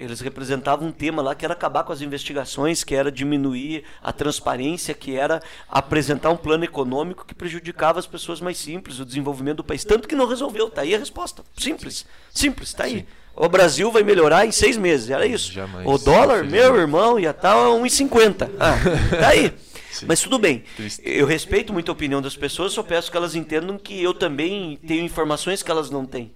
Eles 0.00 0.20
representavam 0.20 0.88
um 0.88 0.92
tema 0.92 1.20
lá 1.20 1.34
que 1.34 1.44
era 1.44 1.52
acabar 1.52 1.84
com 1.84 1.92
as 1.92 2.00
investigações, 2.00 2.82
que 2.82 2.94
era 2.94 3.12
diminuir 3.12 3.84
a 4.02 4.10
transparência, 4.10 4.94
que 4.94 5.14
era 5.14 5.42
apresentar 5.68 6.30
um 6.30 6.38
plano 6.38 6.64
econômico 6.64 7.26
que 7.26 7.34
prejudicava 7.34 7.98
as 7.98 8.06
pessoas 8.06 8.40
mais 8.40 8.56
simples, 8.56 8.98
o 8.98 9.04
desenvolvimento 9.04 9.58
do 9.58 9.64
país. 9.64 9.84
Tanto 9.84 10.08
que 10.08 10.14
não 10.14 10.26
resolveu. 10.26 10.70
Tá 10.70 10.80
aí 10.80 10.94
a 10.94 10.98
resposta. 10.98 11.44
Simples. 11.54 12.06
Simples, 12.32 12.72
tá 12.72 12.84
aí. 12.84 13.06
O 13.36 13.46
Brasil 13.46 13.92
vai 13.92 14.02
melhorar 14.02 14.46
em 14.46 14.50
seis 14.50 14.78
meses, 14.78 15.10
era 15.10 15.26
isso. 15.26 15.52
Jamais, 15.52 15.86
o 15.86 15.98
dólar, 15.98 16.44
meu 16.44 16.76
irmão, 16.76 17.18
ia 17.18 17.30
estar 17.30 17.52
a 17.52 17.68
1,50. 17.68 18.50
Ah, 18.58 18.76
tá 19.18 19.28
aí. 19.28 19.52
Sim. 19.92 20.06
Mas 20.08 20.22
tudo 20.22 20.38
bem. 20.38 20.64
Triste. 20.76 21.02
Eu 21.04 21.26
respeito 21.26 21.74
muito 21.74 21.90
a 21.90 21.92
opinião 21.92 22.22
das 22.22 22.36
pessoas, 22.36 22.72
só 22.72 22.82
peço 22.82 23.10
que 23.10 23.16
elas 23.16 23.34
entendam 23.34 23.76
que 23.76 24.02
eu 24.02 24.14
também 24.14 24.78
tenho 24.86 25.04
informações 25.04 25.62
que 25.62 25.70
elas 25.70 25.90
não 25.90 26.06
têm. 26.06 26.32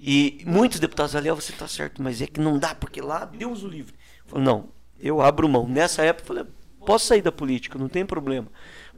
E 0.00 0.42
muitos 0.46 0.78
deputados 0.78 1.16
ali, 1.16 1.30
você 1.30 1.52
está 1.52 1.66
certo, 1.66 2.02
mas 2.02 2.22
é 2.22 2.26
que 2.26 2.40
não 2.40 2.58
dá, 2.58 2.74
porque 2.74 3.00
lá 3.00 3.24
Deus 3.24 3.62
o 3.62 3.68
livre. 3.68 3.94
Falo, 4.26 4.42
não, 4.42 4.68
eu 5.00 5.20
abro 5.20 5.48
mão. 5.48 5.66
Nessa 5.66 6.02
época, 6.02 6.22
eu 6.22 6.26
falei, 6.26 6.44
posso 6.86 7.06
sair 7.06 7.22
da 7.22 7.32
política, 7.32 7.78
não 7.78 7.88
tem 7.88 8.06
problema. 8.06 8.46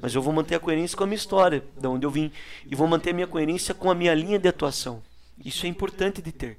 Mas 0.01 0.14
eu 0.14 0.22
vou 0.22 0.32
manter 0.32 0.55
a 0.55 0.61
coerência 0.61 0.96
com 0.96 1.05
a 1.05 1.07
minha 1.07 1.16
história, 1.16 1.62
de 1.76 1.86
onde 1.86 2.07
eu 2.07 2.11
vim. 2.11 2.30
E 2.66 2.74
vou 2.74 2.86
manter 2.86 3.11
a 3.11 3.14
minha 3.14 3.26
coerência 3.26 3.74
com 3.74 3.90
a 3.90 3.94
minha 3.94 4.14
linha 4.14 4.38
de 4.38 4.48
atuação. 4.48 5.03
Isso 5.42 5.66
é 5.66 5.68
importante 5.68 6.20
de 6.20 6.32
ter. 6.32 6.59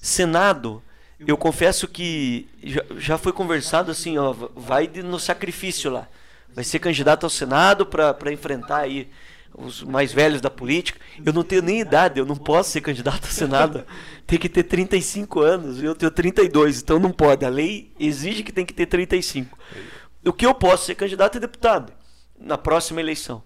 Senado, 0.00 0.82
eu 1.26 1.36
confesso 1.36 1.88
que 1.88 2.48
já, 2.62 2.82
já 2.96 3.18
foi 3.18 3.32
conversado 3.32 3.90
assim, 3.90 4.16
ó, 4.18 4.32
vai 4.54 4.86
de- 4.86 5.02
no 5.02 5.18
sacrifício 5.18 5.90
lá. 5.90 6.08
Vai 6.54 6.64
ser 6.64 6.78
candidato 6.78 7.24
ao 7.24 7.30
Senado 7.30 7.84
para 7.86 8.32
enfrentar 8.32 8.78
aí 8.78 9.10
os 9.56 9.82
mais 9.82 10.12
velhos 10.12 10.40
da 10.40 10.50
política. 10.50 11.00
Eu 11.24 11.32
não 11.32 11.42
tenho 11.42 11.62
nem 11.62 11.80
idade, 11.80 12.20
eu 12.20 12.26
não 12.26 12.36
posso 12.36 12.70
ser 12.70 12.80
candidato 12.80 13.24
ao 13.24 13.30
Senado. 13.30 13.84
Tem 14.26 14.38
que 14.38 14.48
ter 14.48 14.62
35 14.62 15.40
anos, 15.40 15.82
eu 15.82 15.94
tenho 15.94 16.10
32, 16.10 16.82
então 16.82 16.98
não 16.98 17.10
pode. 17.10 17.46
A 17.46 17.48
lei 17.48 17.90
exige 17.98 18.42
que 18.42 18.52
tem 18.52 18.66
que 18.66 18.74
ter 18.74 18.84
35. 18.84 19.58
O 20.22 20.34
que 20.34 20.44
eu 20.44 20.54
posso 20.54 20.84
ser 20.84 20.94
candidato 20.96 21.38
é 21.38 21.40
deputado 21.40 21.94
na 22.38 22.58
próxima 22.58 23.00
eleição. 23.00 23.42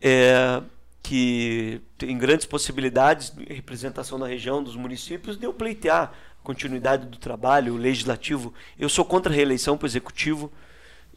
É, 0.00 0.62
que 1.02 1.82
tem 1.98 2.16
grandes 2.16 2.46
possibilidades 2.46 3.28
de 3.30 3.44
representação 3.52 4.16
na 4.16 4.26
região 4.26 4.62
dos 4.62 4.76
municípios 4.76 5.36
de 5.36 5.44
eu 5.44 5.52
pleitear 5.52 6.12
continuidade 6.42 7.04
do 7.06 7.18
trabalho, 7.18 7.74
o 7.74 7.76
legislativo. 7.76 8.54
Eu 8.78 8.88
sou 8.88 9.04
contra 9.04 9.30
a 9.30 9.36
reeleição 9.36 9.76
para 9.76 9.84
o 9.84 9.88
executivo. 9.88 10.50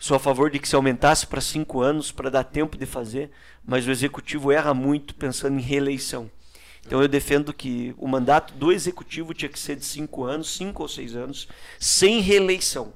Sou 0.02 0.18
a 0.18 0.20
favor 0.20 0.50
de 0.50 0.58
que 0.58 0.68
se 0.68 0.76
aumentasse 0.76 1.28
para 1.28 1.40
cinco 1.40 1.80
anos 1.80 2.12
para 2.12 2.32
dar 2.32 2.44
tempo 2.44 2.76
de 2.76 2.88
fazer, 2.88 3.30
mas 3.64 3.86
o 3.86 3.92
executivo 3.92 4.52
erra 4.52 4.74
muito 4.74 5.14
pensando 5.14 5.60
em 5.60 5.62
reeleição. 5.62 6.28
Então 6.84 7.04
eu 7.04 7.08
defendo 7.08 7.54
que 7.54 7.94
o 8.00 8.08
mandato 8.08 8.52
do 8.56 8.72
executivo 8.72 9.32
tinha 9.32 9.48
que 9.48 9.60
ser 9.60 9.76
de 9.76 9.86
cinco 9.86 10.24
anos, 10.24 10.50
cinco 10.56 10.82
ou 10.82 10.90
seis 10.90 11.16
anos, 11.16 11.48
sem 11.80 12.20
reeleição. 12.20 12.92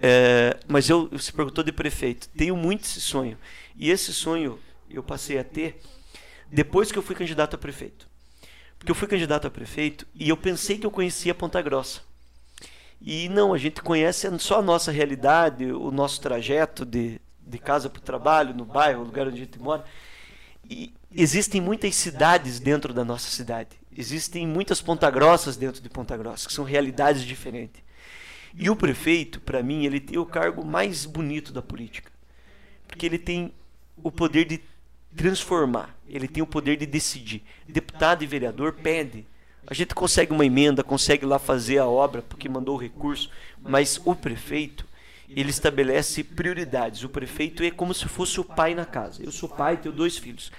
É, 0.00 0.56
mas 0.68 0.88
eu, 0.88 1.08
você 1.08 1.32
perguntou 1.32 1.64
de 1.64 1.72
prefeito. 1.72 2.28
Tenho 2.28 2.56
muito 2.56 2.84
esse 2.84 3.00
sonho. 3.00 3.36
E 3.76 3.90
esse 3.90 4.14
sonho 4.14 4.56
eu 4.88 5.02
passei 5.02 5.36
a 5.36 5.42
ter 5.42 5.80
depois 6.48 6.92
que 6.92 6.98
eu 6.98 7.02
fui 7.02 7.16
candidato 7.16 7.56
a 7.56 7.58
prefeito. 7.58 8.06
Porque 8.78 8.92
eu 8.92 8.94
fui 8.94 9.08
candidato 9.08 9.48
a 9.48 9.50
prefeito 9.50 10.06
e 10.14 10.28
eu 10.28 10.36
pensei 10.36 10.78
que 10.78 10.86
eu 10.86 10.92
conhecia 10.92 11.34
Ponta 11.34 11.60
Grossa. 11.60 12.06
E 13.00 13.28
não, 13.28 13.54
a 13.54 13.58
gente 13.58 13.80
conhece 13.80 14.28
só 14.38 14.58
a 14.58 14.62
nossa 14.62 14.90
realidade, 14.90 15.66
o 15.66 15.90
nosso 15.90 16.20
trajeto 16.20 16.84
de, 16.84 17.20
de 17.40 17.58
casa 17.58 17.88
para 17.88 18.00
o 18.00 18.02
trabalho, 18.02 18.54
no 18.54 18.64
bairro, 18.64 19.02
o 19.02 19.04
lugar 19.04 19.26
onde 19.26 19.36
a 19.36 19.44
gente 19.44 19.58
mora. 19.58 19.84
E 20.68 20.92
existem 21.14 21.60
muitas 21.60 21.94
cidades 21.94 22.58
dentro 22.58 22.92
da 22.92 23.04
nossa 23.04 23.30
cidade. 23.30 23.70
Existem 23.96 24.46
muitas 24.46 24.80
Ponta 24.80 25.10
Grossas 25.10 25.56
dentro 25.56 25.80
de 25.80 25.88
Ponta 25.88 26.16
Grossa, 26.16 26.46
que 26.46 26.52
são 26.52 26.64
realidades 26.64 27.22
diferentes. 27.22 27.82
E 28.54 28.68
o 28.68 28.76
prefeito, 28.76 29.40
para 29.40 29.62
mim, 29.62 29.84
ele 29.84 30.00
tem 30.00 30.18
o 30.18 30.26
cargo 30.26 30.64
mais 30.64 31.04
bonito 31.04 31.52
da 31.52 31.62
política. 31.62 32.10
Porque 32.86 33.06
ele 33.06 33.18
tem 33.18 33.52
o 33.96 34.10
poder 34.10 34.44
de 34.44 34.60
transformar, 35.16 35.96
ele 36.08 36.28
tem 36.28 36.42
o 36.42 36.46
poder 36.46 36.76
de 36.76 36.86
decidir. 36.86 37.42
Deputado 37.66 38.22
e 38.22 38.26
vereador 38.26 38.74
pede. 38.74 39.26
A 39.70 39.74
gente 39.74 39.94
consegue 39.94 40.32
uma 40.32 40.46
emenda, 40.46 40.82
consegue 40.82 41.26
lá 41.26 41.38
fazer 41.38 41.76
a 41.76 41.86
obra 41.86 42.22
porque 42.22 42.48
mandou 42.48 42.76
o 42.76 42.80
recurso, 42.80 43.30
mas 43.60 44.00
o 44.02 44.14
prefeito, 44.14 44.86
ele 45.28 45.50
estabelece 45.50 46.24
prioridades. 46.24 47.04
O 47.04 47.08
prefeito 47.10 47.62
é 47.62 47.70
como 47.70 47.92
se 47.92 48.08
fosse 48.08 48.40
o 48.40 48.44
pai 48.44 48.74
na 48.74 48.86
casa. 48.86 49.22
Eu 49.22 49.30
sou 49.30 49.46
pai, 49.46 49.76
tenho 49.76 49.94
dois 49.94 50.16
filhos. 50.16 50.50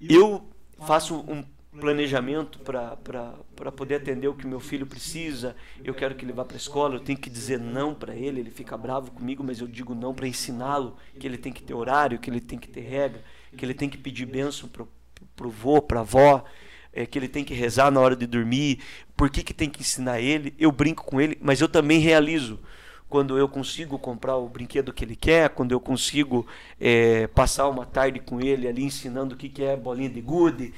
Eu 0.00 0.48
faço 0.86 1.16
um 1.28 1.44
planejamento 1.80 2.60
para 2.60 3.72
poder 3.72 3.96
atender 3.96 4.28
o 4.28 4.34
que 4.34 4.46
meu 4.46 4.60
filho 4.60 4.86
precisa. 4.86 5.56
Eu 5.82 5.92
quero 5.92 6.14
que 6.14 6.24
ele 6.24 6.32
vá 6.32 6.44
para 6.44 6.56
a 6.56 6.58
escola, 6.58 6.94
eu 6.94 7.00
tenho 7.00 7.18
que 7.18 7.28
dizer 7.28 7.58
não 7.58 7.92
para 7.92 8.14
ele, 8.14 8.38
ele 8.38 8.50
fica 8.50 8.76
bravo 8.76 9.10
comigo, 9.10 9.42
mas 9.42 9.58
eu 9.58 9.66
digo 9.66 9.96
não 9.96 10.14
para 10.14 10.28
ensiná-lo 10.28 10.96
que 11.18 11.26
ele 11.26 11.38
tem 11.38 11.52
que 11.52 11.62
ter 11.62 11.74
horário, 11.74 12.20
que 12.20 12.30
ele 12.30 12.40
tem 12.40 12.56
que 12.56 12.68
ter 12.68 12.82
regra, 12.82 13.20
que 13.56 13.64
ele 13.64 13.74
tem 13.74 13.88
que 13.88 13.98
pedir 13.98 14.26
bênção 14.26 14.68
para 14.68 15.46
o 15.46 15.50
vô, 15.50 15.82
para 15.82 15.98
a 15.98 16.02
avó, 16.02 16.44
é, 16.92 17.06
que 17.06 17.18
ele 17.18 17.28
tem 17.28 17.44
que 17.44 17.54
rezar 17.54 17.90
na 17.90 18.00
hora 18.00 18.14
de 18.14 18.26
dormir, 18.26 18.80
por 19.16 19.30
que, 19.30 19.42
que 19.42 19.54
tem 19.54 19.70
que 19.70 19.80
ensinar 19.80 20.20
ele. 20.20 20.54
Eu 20.58 20.70
brinco 20.70 21.04
com 21.04 21.20
ele, 21.20 21.38
mas 21.40 21.60
eu 21.60 21.68
também 21.68 21.98
realizo 21.98 22.60
quando 23.08 23.36
eu 23.36 23.46
consigo 23.46 23.98
comprar 23.98 24.36
o 24.36 24.48
brinquedo 24.48 24.92
que 24.92 25.04
ele 25.04 25.14
quer, 25.14 25.50
quando 25.50 25.72
eu 25.72 25.78
consigo 25.78 26.46
é, 26.80 27.26
passar 27.26 27.68
uma 27.68 27.84
tarde 27.84 28.18
com 28.20 28.40
ele 28.40 28.66
ali 28.66 28.84
ensinando 28.84 29.34
o 29.34 29.38
que, 29.38 29.50
que 29.50 29.62
é 29.62 29.76
bolinha 29.76 30.08
de 30.08 30.20
gude. 30.20 30.72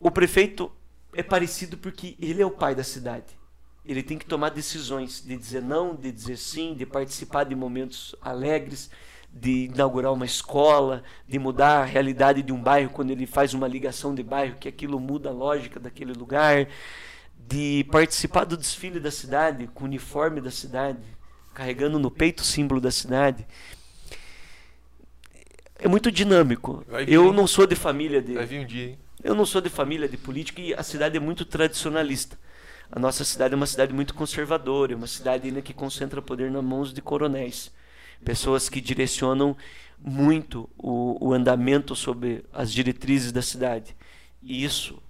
O 0.00 0.10
prefeito 0.10 0.70
é 1.14 1.22
parecido 1.22 1.78
porque 1.78 2.16
ele 2.20 2.42
é 2.42 2.46
o 2.46 2.50
pai 2.50 2.74
da 2.74 2.82
cidade. 2.82 3.38
Ele 3.84 4.02
tem 4.02 4.18
que 4.18 4.26
tomar 4.26 4.50
decisões 4.50 5.24
de 5.24 5.36
dizer 5.36 5.62
não, 5.62 5.94
de 5.94 6.10
dizer 6.10 6.36
sim, 6.36 6.74
de 6.74 6.84
participar 6.84 7.44
de 7.44 7.54
momentos 7.54 8.14
alegres, 8.20 8.90
de 9.40 9.66
inaugurar 9.66 10.12
uma 10.12 10.26
escola, 10.26 11.02
de 11.26 11.38
mudar 11.38 11.82
a 11.82 11.84
realidade 11.84 12.42
de 12.42 12.52
um 12.52 12.60
bairro 12.60 12.90
quando 12.90 13.10
ele 13.10 13.26
faz 13.26 13.54
uma 13.54 13.68
ligação 13.68 14.14
de 14.14 14.22
bairro, 14.22 14.56
que 14.58 14.68
aquilo 14.68 14.98
muda 14.98 15.28
a 15.28 15.32
lógica 15.32 15.78
daquele 15.78 16.12
lugar, 16.12 16.66
de 17.38 17.86
participar 17.90 18.44
do 18.44 18.56
desfile 18.56 18.98
da 18.98 19.10
cidade, 19.10 19.68
com 19.68 19.84
o 19.84 19.86
uniforme 19.86 20.40
da 20.40 20.50
cidade, 20.50 21.02
carregando 21.54 21.98
no 21.98 22.10
peito 22.10 22.40
o 22.40 22.44
símbolo 22.44 22.80
da 22.80 22.90
cidade. 22.90 23.46
É 25.78 25.86
muito 25.86 26.10
dinâmico. 26.10 26.84
Eu 27.06 27.32
não 27.32 27.46
sou 27.46 27.66
de 27.66 27.76
família 27.76 28.20
de 28.20 28.34
Vai 28.34 28.46
vir 28.46 28.60
um 28.60 28.66
dia, 28.66 28.88
hein? 28.88 28.98
eu 29.22 29.34
não 29.34 29.46
sou 29.46 29.60
de 29.60 29.68
família 29.68 30.08
de 30.08 30.16
política 30.16 30.60
e 30.60 30.74
a 30.74 30.82
cidade 30.82 31.16
é 31.16 31.20
muito 31.20 31.44
tradicionalista. 31.44 32.36
A 32.90 32.98
nossa 32.98 33.24
cidade 33.24 33.54
é 33.54 33.56
uma 33.56 33.66
cidade 33.66 33.92
muito 33.92 34.14
conservadora, 34.14 34.92
é 34.92 34.96
uma 34.96 35.06
cidade 35.06 35.46
ainda 35.46 35.62
que 35.62 35.72
concentra 35.72 36.20
poder 36.20 36.50
nas 36.50 36.64
mãos 36.64 36.92
de 36.92 37.00
coronéis. 37.00 37.70
Pessoas 38.24 38.68
que 38.68 38.80
direcionam 38.80 39.56
muito 39.98 40.68
o, 40.76 41.28
o 41.28 41.32
andamento 41.32 41.94
sobre 41.96 42.44
as 42.52 42.72
diretrizes 42.72 43.32
da 43.32 43.42
cidade. 43.42 43.96
E 44.42 44.64
isso 44.64 45.02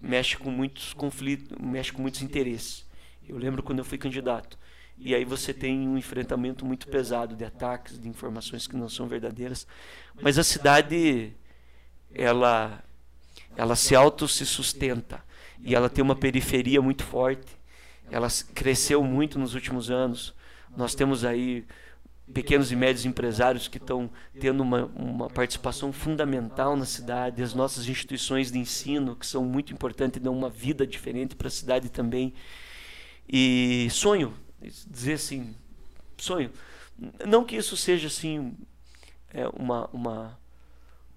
mexe 0.00 0.36
com 0.36 0.50
muitos 0.50 0.92
conflitos, 0.92 1.56
mexe 1.58 1.92
com 1.92 2.02
muitos 2.02 2.22
interesses. 2.22 2.84
Eu 3.28 3.38
lembro 3.38 3.62
quando 3.62 3.78
eu 3.78 3.84
fui 3.84 3.98
candidato. 3.98 4.58
E 4.98 5.14
aí 5.14 5.24
você 5.24 5.52
tem 5.52 5.88
um 5.88 5.96
enfrentamento 5.96 6.64
muito 6.64 6.86
pesado 6.86 7.34
de 7.34 7.44
ataques, 7.44 7.98
de 7.98 8.08
informações 8.08 8.66
que 8.66 8.76
não 8.76 8.88
são 8.88 9.06
verdadeiras. 9.06 9.66
Mas 10.20 10.38
a 10.38 10.44
cidade, 10.44 11.32
ela 12.12 12.82
ela 13.56 13.76
se 13.76 13.94
auto 13.94 14.26
se 14.26 14.46
sustenta 14.46 15.22
e 15.60 15.74
ela 15.74 15.88
tem 15.88 16.02
uma 16.02 16.16
periferia 16.16 16.80
muito 16.80 17.04
forte. 17.04 17.56
Ela 18.10 18.28
cresceu 18.54 19.02
muito 19.02 19.38
nos 19.38 19.54
últimos 19.54 19.90
anos. 19.90 20.34
Nós 20.76 20.94
temos 20.94 21.24
aí 21.24 21.64
pequenos 22.32 22.70
e 22.70 22.76
médios 22.76 23.04
empresários 23.04 23.68
que 23.68 23.78
estão 23.78 24.10
tendo 24.38 24.62
uma, 24.62 24.86
uma 24.94 25.28
participação 25.28 25.92
fundamental 25.92 26.76
na 26.76 26.84
cidade, 26.84 27.42
as 27.42 27.54
nossas 27.54 27.88
instituições 27.88 28.50
de 28.50 28.58
ensino, 28.58 29.16
que 29.16 29.26
são 29.26 29.44
muito 29.44 29.72
importantes, 29.72 30.20
dão 30.20 30.36
uma 30.36 30.48
vida 30.48 30.86
diferente 30.86 31.34
para 31.34 31.48
a 31.48 31.50
cidade 31.50 31.88
também. 31.88 32.32
E 33.28 33.88
sonho, 33.90 34.34
dizer 34.88 35.14
assim, 35.14 35.54
sonho. 36.16 36.50
Não 37.26 37.44
que 37.44 37.56
isso 37.56 37.76
seja 37.76 38.06
assim 38.06 38.54
é, 39.32 39.48
uma, 39.48 39.88
uma, 39.92 40.38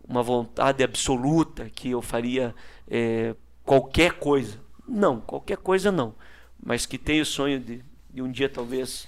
uma 0.08 0.24
vontade 0.24 0.84
absoluta 0.84 1.70
que 1.70 1.91
eu 1.91 2.01
faria 2.01 2.56
é, 2.88 3.36
qualquer 3.64 4.14
coisa. 4.14 4.60
Não, 4.88 5.20
qualquer 5.20 5.58
coisa 5.58 5.91
não. 5.91 6.16
Mas 6.62 6.86
que 6.86 6.97
tenho 6.97 7.24
o 7.24 7.26
sonho 7.26 7.60
de, 7.60 7.84
de 8.10 8.22
um 8.22 8.32
dia 8.32 8.49
talvez 8.49 9.08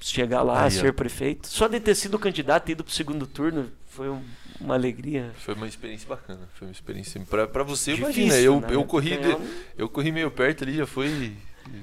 chegar 0.00 0.42
lá, 0.42 0.60
Aí, 0.62 0.66
ó. 0.66 0.70
ser 0.70 0.92
prefeito. 0.92 1.46
Só 1.48 1.66
de 1.68 1.80
ter 1.80 1.94
sido 1.94 2.18
candidato 2.18 2.68
e 2.68 2.72
ido 2.72 2.84
para 2.84 2.90
o 2.90 2.94
segundo 2.94 3.26
turno 3.26 3.70
foi 3.88 4.08
um- 4.08 4.22
uma 4.60 4.74
alegria. 4.74 5.32
Foi 5.38 5.54
uma 5.54 5.66
experiência 5.66 6.08
bacana. 6.08 6.48
Foi 6.54 6.68
uma 6.68 6.72
experiência. 6.72 7.20
Pra, 7.28 7.46
pra 7.46 7.62
você, 7.62 7.92
Difícil, 7.94 8.22
imagina, 8.24 8.36
eu, 8.40 8.60
né? 8.60 8.68
eu, 8.70 8.84
corri 8.84 9.16
de- 9.16 9.36
eu 9.76 9.88
corri 9.88 10.12
meio 10.12 10.30
perto 10.30 10.64
ali, 10.64 10.76
já 10.76 10.86
foi 10.86 11.32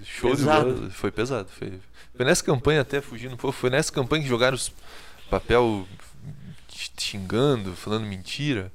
show 0.05 0.31
Pesado. 0.31 0.73
de 0.73 0.79
bola. 0.79 0.89
Foi 0.91 1.11
pesado. 1.11 1.49
Foi, 1.49 1.73
foi 2.15 2.25
nessa 2.25 2.43
campanha 2.43 2.81
até 2.81 3.01
fugindo. 3.01 3.37
Foi, 3.37 3.51
foi 3.51 3.69
nessa 3.69 3.91
campanha 3.91 4.23
que 4.23 4.29
jogaram 4.29 4.55
os 4.55 4.71
papel 5.29 5.87
xingando, 6.97 7.73
falando 7.73 8.05
mentira. 8.05 8.71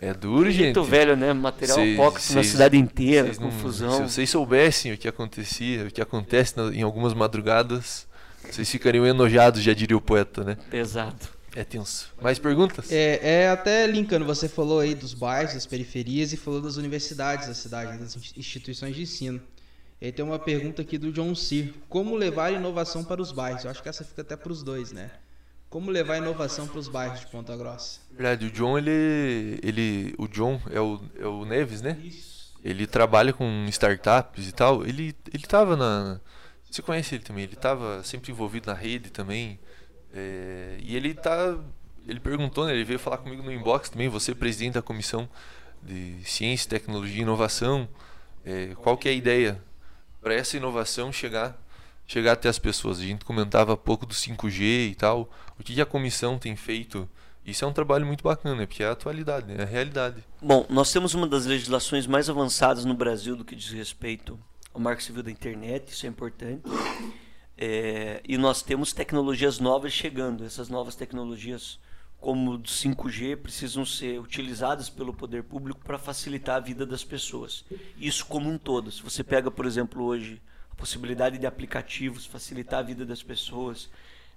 É 0.00 0.12
duro, 0.12 0.50
gente. 0.50 0.76
Muito 0.76 0.84
velho, 0.84 1.16
né? 1.16 1.32
Material 1.32 1.76
Cês- 1.78 1.98
apócrifo 1.98 2.34
na 2.34 2.42
cidade 2.42 2.76
inteira, 2.76 3.26
Vocês 3.28 3.38
não- 3.38 3.50
confusão. 3.50 4.08
se 4.08 4.14
vocês 4.14 4.30
soubessem 4.30 4.92
o 4.92 4.98
que 4.98 5.06
acontecia, 5.06 5.84
o 5.86 5.90
que 5.90 6.00
acontece 6.00 6.56
na- 6.56 6.74
em 6.74 6.82
algumas 6.82 7.14
madrugadas, 7.14 8.06
vocês 8.50 8.70
ficariam 8.70 9.06
enojados, 9.06 9.62
já 9.62 9.72
diria 9.72 9.96
o 9.96 10.00
poeta, 10.00 10.44
né? 10.44 10.56
Pesado. 10.70 11.28
É 11.54 11.64
tenso. 11.64 12.12
Mais 12.20 12.38
perguntas? 12.38 12.90
É, 12.90 13.42
é, 13.42 13.50
até 13.50 13.86
linkando, 13.86 14.24
você 14.24 14.48
falou 14.48 14.80
aí 14.80 14.94
dos 14.94 15.12
bairros, 15.12 15.52
das 15.52 15.66
periferias 15.66 16.32
e 16.32 16.36
falou 16.36 16.62
das 16.62 16.76
universidades 16.76 17.46
da 17.46 17.54
cidade, 17.54 17.98
das 17.98 18.16
instituições 18.36 18.96
de 18.96 19.02
ensino. 19.02 19.40
E 20.00 20.06
aí 20.06 20.12
tem 20.12 20.24
uma 20.24 20.38
pergunta 20.38 20.82
aqui 20.82 20.96
do 20.96 21.12
John 21.12 21.34
Cyr. 21.34 21.74
Como 21.88 22.16
levar 22.16 22.52
inovação 22.52 23.04
para 23.04 23.20
os 23.20 23.30
bairros? 23.30 23.64
Eu 23.64 23.70
acho 23.70 23.82
que 23.82 23.88
essa 23.88 24.02
fica 24.02 24.22
até 24.22 24.34
para 24.34 24.50
os 24.50 24.62
dois, 24.62 24.92
né? 24.92 25.10
Como 25.68 25.90
levar 25.90 26.16
inovação 26.16 26.66
para 26.66 26.78
os 26.78 26.88
bairros 26.88 27.20
de 27.20 27.26
Ponta 27.28 27.56
Grossa? 27.56 28.00
Verdade, 28.10 28.46
o 28.46 28.50
John, 28.50 28.76
ele. 28.76 29.60
ele 29.62 30.14
o 30.18 30.26
John 30.26 30.60
é 30.70 30.80
o, 30.80 31.00
é 31.18 31.26
o 31.26 31.44
Neves, 31.44 31.80
né? 31.80 31.96
Ele 32.64 32.86
trabalha 32.86 33.32
com 33.32 33.64
startups 33.68 34.48
e 34.48 34.52
tal. 34.52 34.84
Ele, 34.84 35.14
ele 35.32 35.44
tava 35.44 35.76
na. 35.76 36.20
Você 36.72 36.80
conhece 36.80 37.16
ele 37.16 37.22
também? 37.22 37.44
Ele 37.44 37.52
estava 37.52 38.02
sempre 38.02 38.32
envolvido 38.32 38.68
na 38.68 38.72
rede 38.72 39.10
também. 39.10 39.60
É, 40.10 40.78
e 40.80 40.96
ele 40.96 41.12
tá. 41.12 41.58
Ele 42.08 42.18
perguntou, 42.18 42.64
né, 42.64 42.72
ele 42.72 42.82
veio 42.82 42.98
falar 42.98 43.18
comigo 43.18 43.42
no 43.42 43.52
inbox 43.52 43.90
também, 43.90 44.08
você 44.08 44.34
presidente 44.34 44.72
da 44.72 44.82
comissão 44.82 45.28
de 45.82 46.16
ciência, 46.24 46.70
tecnologia 46.70 47.18
e 47.18 47.20
inovação. 47.20 47.86
É, 48.42 48.74
qual 48.76 48.96
que 48.96 49.06
é 49.06 49.10
a 49.10 49.14
ideia 49.14 49.62
para 50.22 50.32
essa 50.32 50.56
inovação 50.56 51.12
chegar 51.12 51.60
chegar 52.06 52.32
até 52.32 52.48
as 52.48 52.58
pessoas? 52.58 53.00
A 53.00 53.02
gente 53.02 53.22
comentava 53.22 53.76
pouco 53.76 54.06
do 54.06 54.14
5G 54.14 54.92
e 54.92 54.94
tal. 54.94 55.30
O 55.60 55.62
que 55.62 55.78
a 55.78 55.84
comissão 55.84 56.38
tem 56.38 56.56
feito? 56.56 57.06
Isso 57.44 57.66
é 57.66 57.68
um 57.68 57.72
trabalho 57.72 58.06
muito 58.06 58.24
bacana, 58.24 58.66
porque 58.66 58.82
é 58.82 58.86
a 58.86 58.92
atualidade, 58.92 59.46
né? 59.46 59.56
é 59.58 59.62
a 59.62 59.66
realidade. 59.66 60.24
Bom, 60.40 60.64
nós 60.70 60.90
temos 60.90 61.12
uma 61.12 61.26
das 61.26 61.44
legislações 61.44 62.06
mais 62.06 62.30
avançadas 62.30 62.86
no 62.86 62.94
Brasil 62.94 63.36
do 63.36 63.44
que 63.44 63.54
diz 63.54 63.70
respeito 63.70 64.40
ao 64.72 64.80
marco 64.80 65.02
civil 65.02 65.22
da 65.22 65.30
internet, 65.30 65.92
isso 65.92 66.06
é 66.06 66.08
importante. 66.08 66.62
É, 67.56 68.20
e 68.26 68.38
nós 68.38 68.62
temos 68.62 68.92
tecnologias 68.92 69.58
novas 69.58 69.92
chegando. 69.92 70.44
Essas 70.44 70.68
novas 70.68 70.94
tecnologias, 70.94 71.78
como 72.18 72.52
o 72.52 72.58
5G, 72.62 73.36
precisam 73.36 73.84
ser 73.84 74.18
utilizadas 74.18 74.88
pelo 74.88 75.12
poder 75.12 75.44
público 75.44 75.80
para 75.84 75.98
facilitar 75.98 76.56
a 76.56 76.60
vida 76.60 76.86
das 76.86 77.04
pessoas. 77.04 77.64
Isso 77.96 78.26
como 78.26 78.50
um 78.50 78.58
todo. 78.58 78.90
Se 78.90 79.02
você 79.02 79.22
pega, 79.22 79.50
por 79.50 79.66
exemplo, 79.66 80.02
hoje 80.02 80.40
a 80.70 80.74
possibilidade 80.74 81.38
de 81.38 81.46
aplicativos, 81.46 82.24
facilitar 82.24 82.80
a 82.80 82.82
vida 82.82 83.04
das 83.04 83.22
pessoas, 83.22 83.90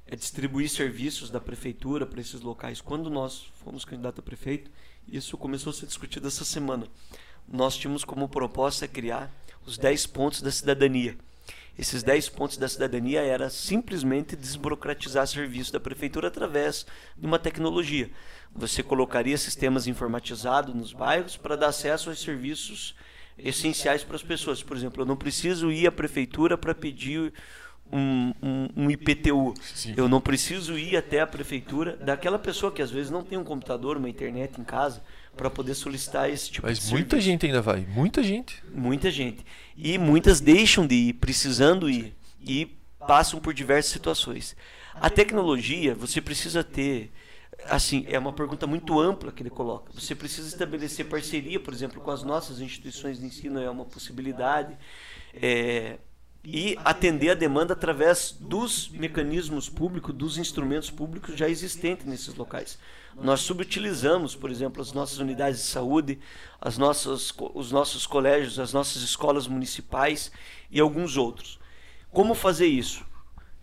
é 0.06 0.16
distribuir 0.16 0.70
serviços 0.70 1.30
da 1.30 1.40
prefeitura 1.40 2.06
para 2.06 2.22
esses 2.22 2.42
locais. 2.42 2.82
Quando 2.82 3.10
nós 3.10 3.52
fomos 3.64 3.86
candidato 3.86 4.20
a 4.20 4.24
prefeito, 4.24 4.70
isso 5.08 5.38
começou 5.38 5.72
a 5.72 5.74
ser 5.74 5.88
discutido 5.88 6.28
essa 6.28 6.46
semana. 6.46 6.88
Nós 7.48 7.78
tínhamos 7.78 8.04
como 8.04 8.28
proposta 8.28 8.88
criar 8.88 9.32
os 9.66 9.78
10 9.78 10.08
pontos 10.08 10.42
da 10.42 10.52
cidadania 10.52 11.18
esses 11.78 12.04
10 12.04 12.30
pontos 12.30 12.58
da 12.58 12.70
cidadania 12.70 13.22
era 13.22 13.50
simplesmente 13.50 14.36
desburocratizar 14.36 15.28
serviço 15.28 15.74
da 15.74 15.80
prefeitura 15.80 16.30
através 16.30 16.86
de 17.18 17.26
uma 17.26 17.38
tecnologia. 17.38 18.10
Você 18.56 18.82
colocaria 18.82 19.38
sistemas 19.38 19.86
informatizados 19.86 20.74
nos 20.74 20.94
bairros 20.94 21.36
para 21.36 21.58
dar 21.58 21.68
acesso 21.68 22.10
aos 22.10 22.22
serviços 22.22 22.96
essenciais 23.38 24.06
para 24.06 24.16
as 24.16 24.24
pessoas. 24.24 24.64
Por 24.64 24.78
exemplo, 24.78 25.02
eu 25.02 25.06
não 25.06 25.18
preciso 25.18 25.70
ir 25.70 25.86
à 25.86 25.92
prefeitura 25.92 26.58
para 26.58 26.74
pedir 26.74 27.34
um, 27.92 28.34
um, 28.42 28.70
um 28.78 28.90
IPTU. 28.90 29.54
Sim. 29.62 29.94
Eu 29.98 30.08
não 30.08 30.22
preciso 30.22 30.78
ir 30.78 30.96
até 30.96 31.20
a 31.20 31.28
prefeitura 31.28 31.98
daquela 31.98 32.40
pessoa 32.40 32.72
que 32.72 32.82
às 32.82 32.90
vezes 32.90 33.12
não 33.12 33.22
tem 33.22 33.38
um 33.38 33.44
computador, 33.44 33.98
uma 33.98 34.10
internet 34.10 34.60
em 34.60 34.64
casa 34.64 35.04
para 35.36 35.50
poder 35.50 35.76
solicitar 35.76 36.30
esse 36.30 36.50
tipo 36.50 36.68
Mas 36.68 36.80
de 36.80 36.92
muita 36.92 37.12
serviço. 37.12 37.30
gente 37.30 37.46
ainda 37.46 37.62
vai, 37.62 37.86
muita 37.88 38.24
gente. 38.24 38.64
Muita 38.74 39.12
gente. 39.12 39.46
E 39.76 39.98
muitas 39.98 40.40
deixam 40.40 40.88
de 40.88 40.96
ir, 40.96 41.14
precisando 41.14 41.90
ir, 41.90 42.16
e 42.42 42.76
passam 43.08 43.40
por 43.40 43.54
diversas 43.54 43.92
situações. 43.92 44.56
A 44.96 45.10
tecnologia, 45.10 45.94
você 45.94 46.22
precisa 46.22 46.64
ter. 46.64 47.12
Assim, 47.66 48.06
é 48.08 48.20
uma 48.20 48.34
pergunta 48.34 48.68
muito 48.68 49.00
ampla 49.00 49.32
que 49.32 49.42
ele 49.42 49.50
coloca. 49.50 49.92
Você 49.94 50.14
precisa 50.14 50.48
estabelecer 50.48 51.06
parceria, 51.08 51.60
por 51.60 51.74
exemplo, 51.74 52.02
com 52.02 52.12
as 52.12 52.24
nossas 52.24 52.60
instituições 52.60 53.20
de 53.20 53.26
ensino, 53.26 53.60
é 53.60 53.70
uma 53.70 53.86
possibilidade. 53.86 54.78
É, 55.34 55.98
e 56.44 56.78
atender 56.86 57.32
a 57.32 57.34
demanda 57.34 57.74
através 57.74 58.36
dos 58.40 58.90
mecanismos 58.90 59.68
públicos, 59.68 60.14
dos 60.14 60.38
instrumentos 60.38 60.92
públicos 60.92 61.36
já 61.36 61.50
existentes 61.50 62.06
nesses 62.06 62.36
locais. 62.36 62.78
Nós 63.22 63.42
subutilizamos, 63.42 64.36
por 64.36 64.52
exemplo, 64.52 64.82
as 64.82 64.92
nossas 64.92 65.20
unidades 65.20 65.60
de 65.60 65.66
saúde, 65.66 66.20
as 66.60 66.78
nossas, 66.78 67.34
os 67.54 67.72
nossos 67.72 68.06
colégios, 68.06 68.60
as 68.60 68.74
nossas 68.74 69.02
escolas 69.02 69.48
municipais 69.48 70.32
e 70.70 70.80
alguns 70.80 71.16
outros. 71.16 71.58
Como 72.12 72.36
fazer 72.36 72.68
isso? 72.68 73.06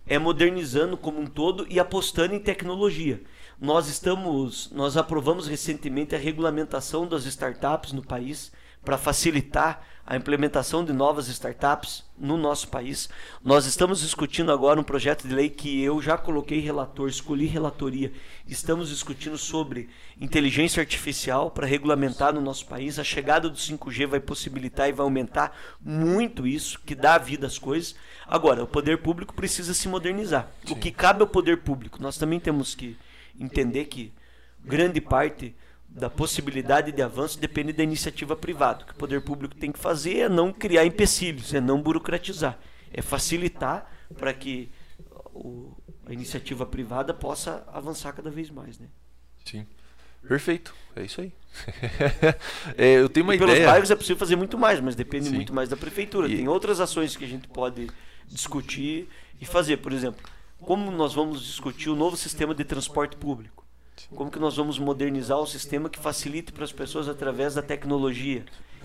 É 0.07 0.19
modernizando 0.19 0.97
como 0.97 1.21
um 1.21 1.27
todo 1.27 1.67
e 1.69 1.79
apostando 1.79 2.35
em 2.35 2.41
tecnologia. 2.41 3.23
Nós 3.61 3.89
estamos, 3.89 4.71
nós 4.73 4.97
aprovamos 4.97 5.47
recentemente 5.47 6.15
a 6.15 6.19
regulamentação 6.19 7.07
das 7.07 7.27
startups 7.27 7.93
no 7.93 8.03
país 8.03 8.51
para 8.85 8.99
facilitar 8.99 9.87
a 10.07 10.17
implementação 10.17 10.85
de 10.85 10.93
novas 10.93 11.29
startups 11.29 12.05
no 12.19 12.37
nosso 12.37 12.69
país. 12.69 13.09
Nós 13.43 13.67
estamos 13.67 14.01
discutindo 14.01 14.51
agora 14.51 14.81
um 14.81 14.85
projeto 14.85 15.29
de 15.29 15.35
lei 15.35 15.49
que 15.49 15.81
eu 15.83 16.03
já 16.03 16.19
coloquei 16.19 16.59
relator, 16.59 17.09
escolhi 17.09 17.47
relatoria. 17.47 18.13
Estamos 18.47 18.89
discutindo 18.89 19.39
sobre 19.39 19.89
inteligência 20.21 20.81
artificial 20.81 21.51
para 21.51 21.67
regulamentar 21.67 22.35
no 22.35 22.41
nosso 22.41 22.67
país. 22.67 22.99
A 22.99 23.05
chegada 23.05 23.49
do 23.49 23.57
5G 23.57 24.07
vai 24.07 24.21
possibilitar 24.21 24.89
e 24.89 24.93
vai 24.93 25.05
aumentar 25.05 25.57
muito 25.81 26.47
isso, 26.47 26.81
que 26.85 26.95
dá 26.95 27.17
vida 27.17 27.47
às 27.47 27.59
coisas. 27.59 27.95
Agora, 28.27 28.65
o 28.65 28.67
poder 28.67 28.99
público 28.99 29.33
precisa 29.33 29.73
se 29.73 29.89
modernizar. 29.89 30.51
Sim. 30.65 30.73
O 30.73 30.77
que 30.77 30.91
cabe 30.91 31.23
ao 31.23 31.29
poder 31.29 31.59
público, 31.59 32.03
nós 32.03 32.19
também 32.19 32.41
temos 32.41 32.75
que 32.75 32.97
entender 33.39 33.85
que 33.85 34.13
grande 34.65 35.01
parte 35.01 35.55
da 35.95 36.09
possibilidade 36.09 36.91
de 36.91 37.03
avanço 37.03 37.39
depende 37.39 37.73
da 37.73 37.83
iniciativa 37.83 38.35
privada. 38.35 38.83
O 38.83 38.87
que 38.87 38.93
o 38.93 38.97
poder 38.97 39.21
público 39.21 39.55
tem 39.55 39.71
que 39.71 39.79
fazer 39.79 40.19
é 40.21 40.29
não 40.29 40.53
criar 40.53 40.87
empecilhos, 40.87 41.53
é 41.53 41.61
não 41.61 41.83
burocratizar, 41.83 42.59
é 42.91 43.03
facilitar 43.03 43.91
para 44.17 44.33
que 44.33 44.71
o, 45.35 45.77
a 46.07 46.13
iniciativa 46.13 46.65
privada 46.65 47.13
possa 47.13 47.63
avançar 47.69 48.13
cada 48.13 48.31
vez 48.31 48.49
mais, 48.49 48.79
né? 48.79 48.89
Sim. 49.45 49.67
Perfeito, 50.27 50.75
é 50.97 51.05
isso 51.05 51.21
aí. 51.21 51.33
é, 52.79 52.95
eu 52.95 53.09
tenho 53.09 53.27
uma 53.27 53.35
e 53.35 53.37
ideia. 53.37 53.53
Pelos 53.53 53.67
bairros 53.67 53.91
é 53.91 53.97
possível 53.97 54.17
fazer 54.17 54.37
muito 54.37 54.57
mais, 54.57 54.81
mas 54.81 54.95
depende 54.95 55.27
Sim. 55.27 55.35
muito 55.35 55.53
mais 55.53 55.69
da 55.69 55.77
prefeitura. 55.77 56.27
E... 56.29 56.37
Tem 56.37 56.49
outras 56.49 56.81
ações 56.81 57.17
que 57.17 57.25
a 57.25 57.29
gente 57.29 57.49
pode 57.49 57.91
discutir 58.29 59.09
e 59.41 59.45
fazer, 59.45 59.79
por 59.79 59.93
exemplo, 59.93 60.25
como 60.61 60.91
nós 60.91 61.13
vamos 61.13 61.45
discutir 61.45 61.91
o 61.91 61.97
novo 61.97 62.17
sistema 62.17 62.55
de 62.55 62.65
transporte 62.65 63.17
público 63.17 63.62
como 64.15 64.31
que 64.31 64.39
nós 64.39 64.57
vamos 64.57 64.79
modernizar 64.79 65.39
o 65.39 65.47
sistema 65.47 65.89
que 65.89 65.99
facilite 65.99 66.53
para 66.53 66.65
as 66.65 66.73
pessoas 66.73 67.09
através 67.09 67.55
da 67.55 67.63
tecnologia 67.63 68.45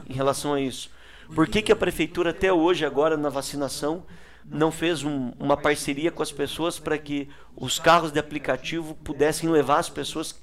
em 0.10 0.14
relação 0.14 0.54
a 0.54 0.62
isso? 0.62 0.90
Por 1.34 1.48
que, 1.48 1.62
que 1.62 1.72
a 1.72 1.76
prefeitura 1.76 2.30
até 2.30 2.52
hoje, 2.52 2.86
agora 2.86 3.18
na 3.18 3.30
vacinação, 3.30 4.06
não 4.46 4.72
fez 4.72 5.04
um, 5.04 5.34
uma 5.40 5.58
parceria 5.58 6.12
com 6.12 6.24
as 6.24 6.32
pessoas 6.32 6.80
para 6.80 6.98
que 6.98 7.28
os 7.56 7.80
carros 7.80 8.12
de 8.12 8.20
aplicativo 8.20 8.96
pudessem 9.04 9.50
levar 9.50 9.80
as 9.80 9.90
pessoas, 9.90 10.42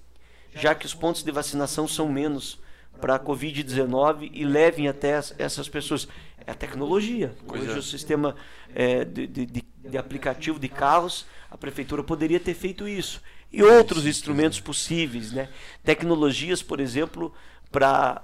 já 0.55 0.75
que 0.75 0.85
os 0.85 0.95
pontos 0.95 1.23
de 1.23 1.33
vacinação 1.33 1.89
são 1.89 2.09
menos 2.09 2.61
para 3.01 3.15
a 3.15 3.19
Covid-19 3.19 4.31
e 4.33 4.45
levem 4.45 4.89
até 4.89 5.21
essas 5.39 5.69
pessoas? 5.69 6.07
É 6.47 6.51
a 6.51 6.55
tecnologia. 6.55 7.35
Hoje 7.49 7.71
é. 7.71 7.79
o 7.79 7.83
sistema 7.83 8.37
é, 8.75 9.03
de, 9.05 9.27
de, 9.27 9.47
de 9.47 9.99
aplicativo 9.99 10.59
de 10.59 10.69
carros, 10.69 11.25
a 11.51 11.57
prefeitura 11.57 12.03
poderia 12.03 12.39
ter 12.39 12.53
feito 12.53 12.87
isso 12.87 13.23
e 13.55 13.63
outros 13.63 14.05
instrumentos 14.07 14.61
possíveis, 14.61 15.33
né? 15.33 15.49
Tecnologias, 15.83 16.63
por 16.63 16.81
exemplo, 16.81 17.33
para 17.71 18.23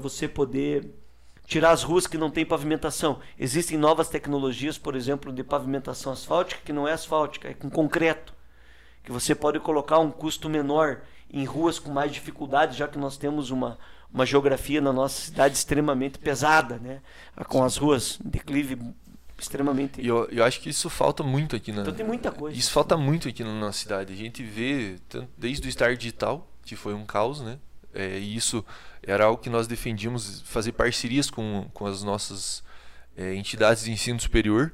você 0.00 0.28
poder 0.28 0.94
tirar 1.46 1.70
as 1.70 1.82
ruas 1.82 2.06
que 2.06 2.18
não 2.18 2.30
têm 2.30 2.44
pavimentação. 2.44 3.18
Existem 3.38 3.78
novas 3.78 4.08
tecnologias, 4.08 4.78
por 4.78 4.94
exemplo, 4.94 5.32
de 5.32 5.42
pavimentação 5.42 6.12
asfáltica 6.12 6.60
que 6.64 6.72
não 6.72 6.86
é 6.86 6.92
asfáltica, 6.92 7.48
é 7.48 7.54
com 7.54 7.70
concreto, 7.70 8.34
que 9.02 9.10
você 9.10 9.34
pode 9.34 9.58
colocar 9.58 9.98
um 9.98 10.10
custo 10.10 10.48
menor 10.48 11.00
em 11.32 11.44
ruas 11.44 11.78
com 11.78 11.90
mais 11.90 12.12
dificuldade, 12.12 12.76
já 12.76 12.86
que 12.86 12.98
nós 12.98 13.16
temos 13.16 13.50
uma 13.50 13.78
uma 14.12 14.26
geografia 14.26 14.80
na 14.80 14.92
nossa 14.92 15.26
cidade 15.26 15.54
extremamente 15.54 16.18
pesada, 16.18 16.78
né? 16.78 17.00
Com 17.48 17.62
as 17.62 17.76
ruas 17.76 18.18
declive 18.24 18.76
extremamente. 19.42 20.00
E 20.00 20.06
eu, 20.06 20.28
eu 20.30 20.44
acho 20.44 20.60
que 20.60 20.70
isso 20.70 20.88
falta 20.90 21.22
muito 21.22 21.56
aqui 21.56 21.72
na. 21.72 21.82
Então 21.82 21.94
tem 21.94 22.06
muita 22.06 22.30
coisa. 22.30 22.58
Isso 22.58 22.70
falta 22.70 22.96
muito 22.96 23.28
aqui 23.28 23.42
na 23.42 23.54
nossa 23.54 23.78
cidade. 23.78 24.12
A 24.12 24.16
gente 24.16 24.42
vê 24.42 24.96
desde 25.36 25.68
o 25.68 25.72
Star 25.72 25.96
Digital, 25.96 26.48
que 26.64 26.76
foi 26.76 26.94
um 26.94 27.04
caos, 27.04 27.40
né? 27.40 27.58
É, 27.92 28.18
e 28.18 28.36
isso 28.36 28.64
era 29.02 29.24
algo 29.24 29.42
que 29.42 29.50
nós 29.50 29.66
defendíamos 29.66 30.42
fazer 30.42 30.72
parcerias 30.72 31.30
com, 31.30 31.68
com 31.72 31.86
as 31.86 32.02
nossas 32.02 32.62
é, 33.16 33.34
entidades 33.34 33.84
de 33.84 33.90
ensino 33.90 34.20
superior. 34.20 34.72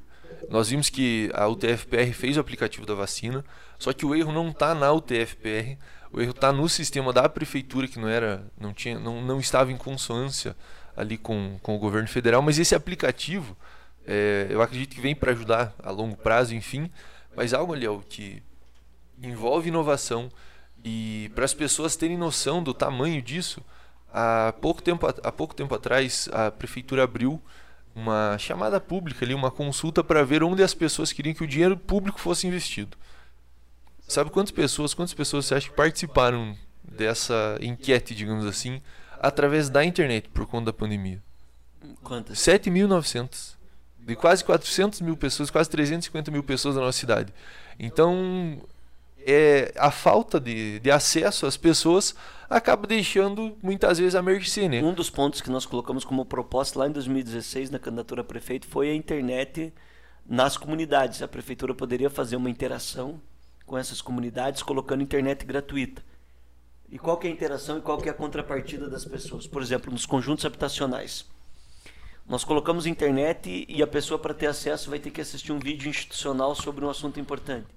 Nós 0.50 0.68
vimos 0.68 0.90
que 0.90 1.30
a 1.34 1.48
UTFPR 1.48 2.12
fez 2.12 2.36
o 2.36 2.40
aplicativo 2.40 2.84
da 2.84 2.94
vacina, 2.94 3.44
só 3.78 3.92
que 3.92 4.04
o 4.04 4.14
erro 4.14 4.32
não 4.32 4.50
está 4.50 4.74
na 4.74 4.92
UTFPR, 4.92 5.78
o 6.12 6.20
erro 6.20 6.30
está 6.30 6.52
no 6.52 6.68
sistema 6.68 7.12
da 7.12 7.28
prefeitura 7.28 7.88
que 7.88 7.98
não 7.98 8.08
era, 8.08 8.46
não 8.60 8.72
tinha, 8.72 8.98
não, 8.98 9.22
não 9.22 9.40
estava 9.40 9.72
em 9.72 9.76
consonância 9.76 10.56
ali 10.96 11.16
com, 11.16 11.58
com 11.62 11.76
o 11.76 11.78
governo 11.78 12.08
federal, 12.08 12.42
mas 12.42 12.58
esse 12.58 12.74
aplicativo 12.74 13.56
é, 14.07 14.46
eu 14.50 14.62
acredito 14.62 14.94
que 14.94 15.00
vem 15.00 15.14
para 15.14 15.32
ajudar 15.32 15.74
a 15.82 15.90
longo 15.90 16.16
prazo, 16.16 16.54
enfim, 16.54 16.90
mas 17.34 17.52
algo 17.52 17.74
ali 17.74 17.86
ó, 17.86 17.98
que 18.09 18.42
envolve 19.22 19.68
inovação. 19.68 20.30
E 20.84 21.30
para 21.34 21.44
as 21.44 21.52
pessoas 21.52 21.96
terem 21.96 22.16
noção 22.16 22.62
do 22.62 22.72
tamanho 22.72 23.20
disso, 23.20 23.61
há 24.12 24.54
pouco 24.61 24.80
tempo, 24.80 25.07
há 25.07 25.32
pouco 25.32 25.54
tempo 25.54 25.74
atrás 25.74 26.28
a 26.32 26.50
prefeitura 26.50 27.02
abriu 27.02 27.42
uma 27.94 28.36
chamada 28.38 28.78
pública 28.78 29.24
ali, 29.24 29.34
uma 29.34 29.50
consulta 29.50 30.04
para 30.04 30.22
ver 30.22 30.42
onde 30.44 30.62
as 30.62 30.74
pessoas 30.74 31.12
queriam 31.12 31.34
que 31.34 31.42
o 31.42 31.46
dinheiro 31.46 31.76
público 31.76 32.20
fosse 32.20 32.46
investido. 32.46 32.96
Sabe 34.07 34.30
quantas 34.30 34.52
pessoas, 34.52 34.94
quantas 34.94 35.14
pessoas 35.14 35.46
você 35.46 35.54
acha 35.57 35.68
que 35.68 35.74
participaram 35.74 36.57
dessa 36.84 37.59
enquete, 37.61 38.14
digamos 38.14 38.46
assim, 38.46 38.80
através 39.18 39.68
da 39.68 39.84
internet 39.84 40.28
por 40.28 40.46
conta 40.46 40.66
da 40.66 40.72
pandemia? 40.72 41.20
Quantas? 42.04 42.38
7.900. 42.38 43.55
De 44.07 44.14
quase 44.14 44.44
400 44.44 45.00
mil 45.00 45.16
pessoas, 45.16 45.50
quase 45.50 45.68
350 45.68 46.30
mil 46.30 46.42
pessoas 46.42 46.76
na 46.76 46.80
nossa 46.80 46.96
cidade. 46.96 47.34
Então, 47.78 48.62
é, 49.26 49.74
a 49.76 49.90
falta 49.90 50.38
de, 50.38 50.78
de 50.78 50.90
acesso 50.92 51.44
às 51.44 51.57
pessoas 51.57 52.14
acaba 52.48 52.86
deixando 52.86 53.59
muitas 53.61 53.98
vezes 53.98 54.14
a 54.14 54.22
mercê, 54.22 54.68
né? 54.68 54.80
Um 54.80 54.94
dos 54.94 55.11
pontos 55.11 55.40
que 55.40 55.50
nós 55.50 55.66
colocamos 55.66 56.04
como 56.04 56.24
proposta 56.24 56.78
lá 56.78 56.86
em 56.86 56.92
2016 56.92 57.70
na 57.70 57.80
candidatura 57.80 58.20
a 58.20 58.24
prefeito 58.24 58.68
foi 58.68 58.90
a 58.90 58.94
internet 58.94 59.74
nas 60.24 60.57
comunidades. 60.57 61.20
A 61.20 61.26
prefeitura 61.26 61.74
poderia 61.74 62.09
fazer 62.09 62.36
uma 62.36 62.48
interação 62.48 63.20
com 63.66 63.76
essas 63.76 64.00
comunidades 64.00 64.62
colocando 64.62 65.02
internet 65.02 65.44
gratuita. 65.44 66.00
E 66.88 66.96
qual 66.96 67.16
que 67.16 67.26
é 67.26 67.30
a 67.30 67.32
interação 67.32 67.78
e 67.78 67.80
qual 67.80 67.98
que 67.98 68.09
é 68.09 68.12
a 68.12 68.14
contrapartida 68.14 68.88
das 68.88 69.04
pessoas? 69.04 69.48
Por 69.48 69.61
exemplo, 69.61 69.90
nos 69.90 70.07
conjuntos 70.07 70.44
habitacionais. 70.44 71.26
Nós 72.28 72.42
colocamos 72.44 72.86
internet 72.86 73.64
e 73.68 73.82
a 73.82 73.86
pessoa 73.86 74.18
para 74.18 74.34
ter 74.34 74.46
acesso 74.46 74.90
vai 74.90 74.98
ter 74.98 75.10
que 75.10 75.20
assistir 75.20 75.52
um 75.52 75.58
vídeo 75.60 75.88
institucional 75.88 76.54
sobre 76.54 76.84
um 76.84 76.90
assunto 76.90 77.20
importante. 77.20 77.68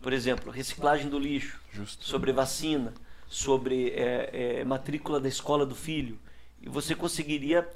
Por 0.00 0.12
exemplo, 0.12 0.52
reciclagem 0.52 1.08
do 1.08 1.18
lixo, 1.18 1.58
Justo. 1.72 2.04
sobre 2.04 2.32
vacina, 2.32 2.94
sobre 3.28 3.90
é, 3.90 4.58
é, 4.60 4.64
matrícula 4.64 5.18
da 5.18 5.28
escola 5.28 5.66
do 5.66 5.74
filho. 5.74 6.18
E 6.62 6.68
você 6.68 6.94
conseguiria, 6.94 7.68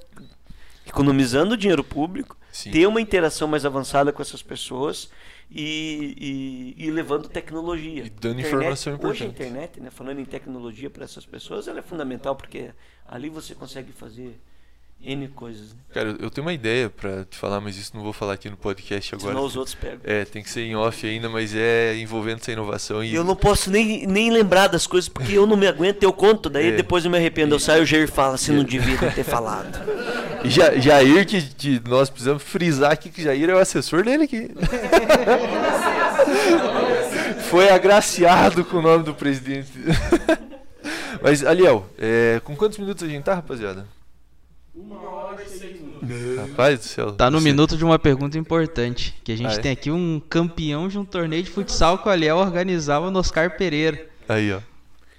economizando 0.86 1.56
dinheiro 1.56 1.82
público, 1.82 2.36
Sim. 2.52 2.70
ter 2.70 2.86
uma 2.86 3.00
interação 3.00 3.48
mais 3.48 3.64
avançada 3.66 4.12
com 4.12 4.22
essas 4.22 4.42
pessoas 4.42 5.10
e, 5.50 6.74
e, 6.78 6.86
e 6.86 6.90
levando 6.92 7.28
tecnologia. 7.28 8.04
E 8.04 8.10
dando 8.10 8.38
Internet- 8.40 8.46
informação 8.48 8.92
Hoje 8.94 9.02
a 9.24 9.26
importante. 9.26 9.30
internet, 9.30 9.80
né, 9.80 9.90
falando 9.90 10.20
em 10.20 10.24
tecnologia 10.24 10.88
para 10.88 11.04
essas 11.04 11.26
pessoas, 11.26 11.66
ela 11.66 11.80
é 11.80 11.82
fundamental 11.82 12.36
porque 12.36 12.70
ali 13.08 13.28
você 13.28 13.52
consegue 13.54 13.90
fazer 13.90 14.40
N 15.02 15.28
coisas. 15.28 15.72
Né? 15.72 15.78
Cara, 15.94 16.14
eu 16.20 16.30
tenho 16.30 16.46
uma 16.46 16.52
ideia 16.52 16.88
pra 16.90 17.24
te 17.24 17.36
falar, 17.36 17.60
mas 17.60 17.76
isso 17.76 17.92
não 17.96 18.02
vou 18.02 18.12
falar 18.12 18.34
aqui 18.34 18.48
no 18.50 18.56
podcast 18.56 19.14
agora. 19.14 19.32
Senão 19.32 19.46
os 19.46 19.56
outros 19.56 19.74
pegam. 19.74 19.98
É, 20.04 20.24
tem 20.24 20.42
que 20.42 20.50
ser 20.50 20.60
em 20.62 20.76
off 20.76 21.06
ainda, 21.06 21.28
mas 21.28 21.54
é 21.54 21.96
envolvendo 21.96 22.38
essa 22.40 22.52
inovação 22.52 23.02
e 23.02 23.14
eu 23.14 23.24
não 23.24 23.34
posso 23.34 23.70
nem, 23.70 24.06
nem 24.06 24.30
lembrar 24.30 24.68
das 24.68 24.86
coisas 24.86 25.08
porque 25.08 25.32
eu 25.32 25.46
não 25.46 25.56
me 25.56 25.66
aguento, 25.66 26.02
eu 26.02 26.12
conto, 26.12 26.48
daí 26.50 26.68
É. 26.68 26.76
depois 26.76 27.04
eu 27.04 27.10
me 27.10 27.16
arrependo. 27.16 27.54
Eu 27.54 27.58
saio 27.58 27.80
e 27.80 27.82
o 27.82 27.86
Jair 27.86 28.10
fala 28.10 28.34
assim, 28.34 28.52
não 28.52 28.62
devia 28.64 28.98
ter 29.10 29.24
falado. 29.24 29.78
Ja- 30.44 30.78
Jair, 30.78 31.26
que, 31.26 31.42
que 31.42 31.82
nós 31.88 32.08
precisamos 32.10 32.42
frisar 32.42 32.92
aqui 32.92 33.08
que 33.10 33.22
Jair 33.22 33.48
é 33.50 33.54
o 33.54 33.58
assessor 33.58 34.04
dele 34.04 34.24
aqui. 34.24 34.50
Foi 37.50 37.68
agraciado 37.70 38.64
com 38.64 38.76
o 38.76 38.82
nome 38.82 39.02
do 39.04 39.14
presidente. 39.14 39.70
Mas, 41.22 41.44
Aliel, 41.44 41.86
é, 41.98 42.40
com 42.44 42.54
quantos 42.56 42.78
minutos 42.78 43.02
a 43.02 43.08
gente 43.08 43.24
tá, 43.24 43.34
rapaziada? 43.34 43.86
Rapaz 46.36 46.78
do 46.78 46.84
céu. 46.84 47.12
Tá 47.12 47.30
no 47.30 47.38
você- 47.38 47.44
minuto 47.44 47.76
de 47.76 47.84
uma 47.84 47.98
pergunta 47.98 48.38
importante. 48.38 49.14
Que 49.22 49.32
a 49.32 49.36
gente 49.36 49.54
é? 49.54 49.58
tem 49.58 49.72
aqui 49.72 49.90
um 49.90 50.20
campeão 50.28 50.88
de 50.88 50.98
um 50.98 51.04
torneio 51.04 51.42
de 51.42 51.50
futsal 51.50 51.98
que 51.98 52.08
o 52.08 52.10
Aliel 52.10 52.38
organizava 52.38 53.10
no 53.10 53.18
Oscar 53.18 53.56
Pereira. 53.56 54.06
Aí, 54.28 54.52
ó. 54.52 54.60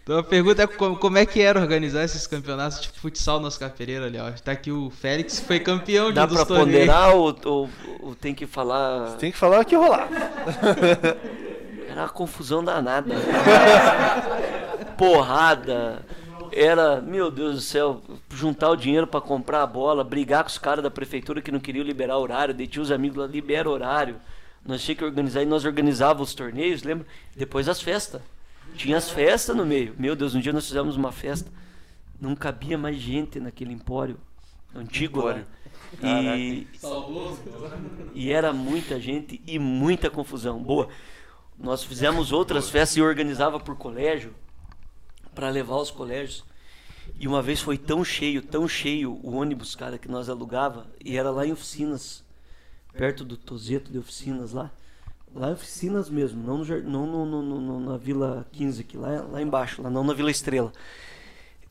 Então 0.04 0.18
a 0.18 0.24
pergunta 0.24 0.64
é 0.64 0.68
como, 0.68 0.98
como 0.98 1.18
é 1.20 1.26
que 1.26 1.40
era 1.42 1.60
organizar 1.60 2.04
esses 2.04 2.26
campeonatos 2.26 2.82
de 2.82 2.90
futsal 3.00 3.40
no 3.40 3.48
Oscar 3.48 3.70
Pereira, 3.70 4.08
Aliel? 4.08 4.34
Tá 4.44 4.52
aqui 4.54 4.72
o 4.72 4.90
Félix, 4.90 5.40
que 5.40 5.46
foi 5.46 5.60
campeão 5.60 6.10
de 6.10 6.16
Dá 6.16 6.24
um 6.24 6.28
dos 6.28 6.38
pra 6.38 6.46
torneios. 6.46 6.88
ponderar 6.88 7.16
ou, 7.16 7.36
ou- 7.46 7.70
ou 8.02 8.16
tem 8.16 8.34
que 8.34 8.48
falar. 8.48 9.12
Tem 9.18 9.32
que 9.32 9.38
falar 9.38 9.60
o 9.62 9.66
que 9.66 9.76
rolar. 9.76 10.10
Era 11.88 12.02
uma 12.02 12.10
confusão 12.10 12.64
danada. 12.64 13.14
Porrada. 14.98 16.04
Era, 16.52 17.00
meu 17.00 17.32
Deus 17.32 17.56
do 17.56 17.62
céu, 17.62 18.02
juntar 18.30 18.70
o 18.70 18.76
dinheiro 18.76 19.08
pra 19.08 19.22
comprar 19.22 19.64
a 19.64 19.68
bola, 19.68 20.04
brigar 20.04 20.44
com 20.44 20.50
os 20.50 20.58
caras 20.58 20.84
da 20.84 20.92
prefeitura 20.92 21.42
que 21.42 21.52
não 21.52 21.60
queriam 21.60 21.86
liberar 21.86 22.18
horário, 22.18 22.54
daí 22.54 22.68
tinha 22.68 22.84
os 22.84 22.92
amigos 22.92 23.18
lá, 23.18 23.28
libera 23.28 23.70
horário. 23.70 24.18
Nós 24.66 24.82
tínhamos 24.84 25.00
que 25.00 25.06
organizar 25.06 25.42
e 25.42 25.46
nós 25.46 25.66
organizávamos 25.66 26.30
os 26.30 26.36
torneios, 26.36 26.84
lembra? 26.84 27.08
Depois 27.36 27.68
as 27.70 27.82
festas. 27.82 28.22
Tinha 28.76 28.98
as 28.98 29.10
festas 29.10 29.56
no 29.56 29.66
meio. 29.66 29.96
Meu 29.98 30.16
Deus, 30.16 30.36
um 30.36 30.40
dia 30.40 30.54
nós 30.54 30.68
fizemos 30.68 30.96
uma 30.96 31.12
festa. 31.12 31.50
Não 32.20 32.36
cabia 32.36 32.78
mais 32.78 32.98
gente 32.98 33.40
naquele 33.40 33.74
empório 33.74 34.18
antigo 34.76 35.26
lá. 35.26 35.42
E, 36.02 36.68
e 38.14 38.32
era 38.32 38.54
muita 38.54 39.00
gente 39.00 39.42
e 39.48 39.58
muita 39.58 40.10
confusão. 40.10 40.60
Boa. 40.62 40.90
Nós 41.58 41.84
fizemos 41.84 42.32
outras 42.32 42.70
festas 42.70 42.98
e 42.98 43.02
organizava 43.02 43.60
por 43.60 43.76
colégio 43.76 44.34
para 45.34 45.50
levar 45.50 45.76
aos 45.76 45.92
colégios. 45.92 46.44
E 47.20 47.28
uma 47.28 47.42
vez 47.42 47.60
foi 47.62 47.78
tão 47.78 48.04
cheio, 48.04 48.42
tão 48.42 48.68
cheio 48.68 49.20
o 49.24 49.36
ônibus, 49.36 49.76
cara, 49.76 49.98
que 49.98 50.08
nós 50.08 50.30
alugava, 50.30 50.88
e 51.04 51.18
era 51.18 51.30
lá 51.32 51.46
em 51.46 51.52
oficinas, 51.52 52.24
perto 52.94 53.24
do 53.26 53.36
Tozeto 53.38 53.92
de 53.92 53.98
oficinas 53.98 54.54
lá. 54.54 54.72
Lá 55.34 55.50
em 55.50 55.54
oficinas 55.54 56.10
mesmo, 56.10 56.42
não, 56.44 56.58
no, 56.60 57.06
não 57.06 57.26
no- 57.26 57.62
no- 57.62 57.80
na 57.92 57.98
Vila 57.98 58.46
15 58.52 58.82
aqui, 58.82 58.98
lá, 58.98 59.22
lá 59.32 59.42
embaixo, 59.42 59.82
lá 59.82 59.90
não 59.90 60.04
na 60.04 60.14
Vila 60.14 60.30
Estrela. 60.30 60.72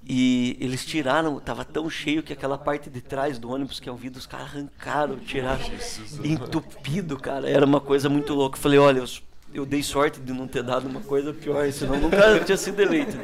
E 0.02 0.56
eles 0.58 0.84
tiraram, 0.84 1.38
tava 1.38 1.62
tão 1.64 1.88
cheio 1.90 2.22
que 2.22 2.32
aquela 2.32 2.56
parte 2.56 2.88
de 2.88 3.02
trás 3.02 3.38
do 3.38 3.50
ônibus, 3.50 3.78
que 3.78 3.86
é 3.88 3.92
o 3.92 3.96
vidro, 3.96 4.18
os 4.18 4.26
caras 4.26 4.46
arrancaram, 4.46 5.18
tiraram, 5.18 5.60
entupido, 6.24 7.18
cara. 7.18 7.48
Era 7.48 7.66
uma 7.66 7.80
coisa 7.82 8.08
muito 8.08 8.32
louca. 8.32 8.56
Eu 8.56 8.62
falei, 8.62 8.78
olha, 8.78 9.00
eu, 9.00 9.06
eu 9.52 9.66
dei 9.66 9.82
sorte 9.82 10.20
de 10.20 10.32
não 10.32 10.46
ter 10.46 10.62
dado 10.62 10.88
uma 10.88 11.00
coisa 11.00 11.32
pior, 11.32 11.70
senão 11.72 11.98
nunca 11.98 12.40
tinha 12.40 12.56
sido 12.56 12.80
eleito. 12.80 13.18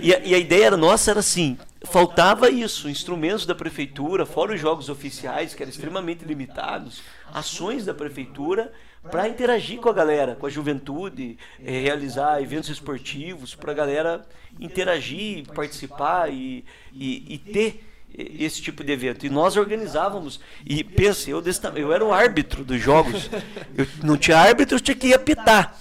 E 0.00 0.14
a, 0.14 0.18
e 0.20 0.34
a 0.34 0.38
ideia 0.38 0.66
era, 0.66 0.76
nossa 0.76 1.10
era 1.10 1.20
assim, 1.20 1.58
faltava 1.84 2.50
isso, 2.50 2.88
instrumentos 2.88 3.46
da 3.46 3.54
prefeitura, 3.54 4.26
fora 4.26 4.54
os 4.54 4.60
jogos 4.60 4.88
oficiais, 4.88 5.54
que 5.54 5.62
eram 5.62 5.70
extremamente 5.70 6.24
limitados, 6.24 7.02
ações 7.32 7.84
da 7.84 7.94
prefeitura 7.94 8.72
para 9.10 9.28
interagir 9.28 9.80
com 9.80 9.88
a 9.88 9.92
galera, 9.92 10.34
com 10.34 10.46
a 10.46 10.50
juventude, 10.50 11.38
eh, 11.64 11.80
realizar 11.80 12.42
eventos 12.42 12.68
esportivos, 12.68 13.54
para 13.54 13.72
a 13.72 13.74
galera 13.74 14.26
interagir, 14.60 15.46
participar 15.54 16.32
e, 16.32 16.64
e, 16.92 17.34
e 17.34 17.38
ter 17.38 17.84
esse 18.16 18.60
tipo 18.60 18.82
de 18.82 18.92
evento. 18.92 19.24
E 19.26 19.30
nós 19.30 19.56
organizávamos. 19.56 20.40
E 20.66 20.82
pense, 20.82 21.30
eu, 21.30 21.40
desse 21.40 21.60
eu 21.76 21.92
era 21.92 22.04
o 22.04 22.12
árbitro 22.12 22.64
dos 22.64 22.80
jogos. 22.80 23.30
Eu 23.76 23.86
não 24.02 24.16
tinha 24.16 24.38
árbitro, 24.38 24.76
eu 24.76 24.80
tinha 24.80 24.94
que 24.94 25.14
apitar. 25.14 25.76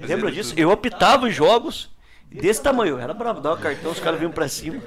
Lembra 0.00 0.32
disso? 0.32 0.54
Eu 0.56 0.70
apitava 0.70 1.26
os 1.26 1.34
jogos 1.34 1.90
desse 2.30 2.62
tamanho. 2.62 2.94
Eu 2.94 3.00
era 3.00 3.12
bravo, 3.12 3.40
dava 3.40 3.60
cartão, 3.60 3.92
os 3.92 4.00
caras 4.00 4.18
vinham 4.18 4.32
pra 4.32 4.48
cima. 4.48 4.82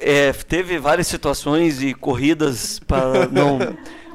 É, 0.00 0.32
teve 0.32 0.78
várias 0.78 1.08
situações 1.08 1.82
e 1.82 1.92
corridas 1.92 2.78
para 2.78 3.26
não. 3.26 3.58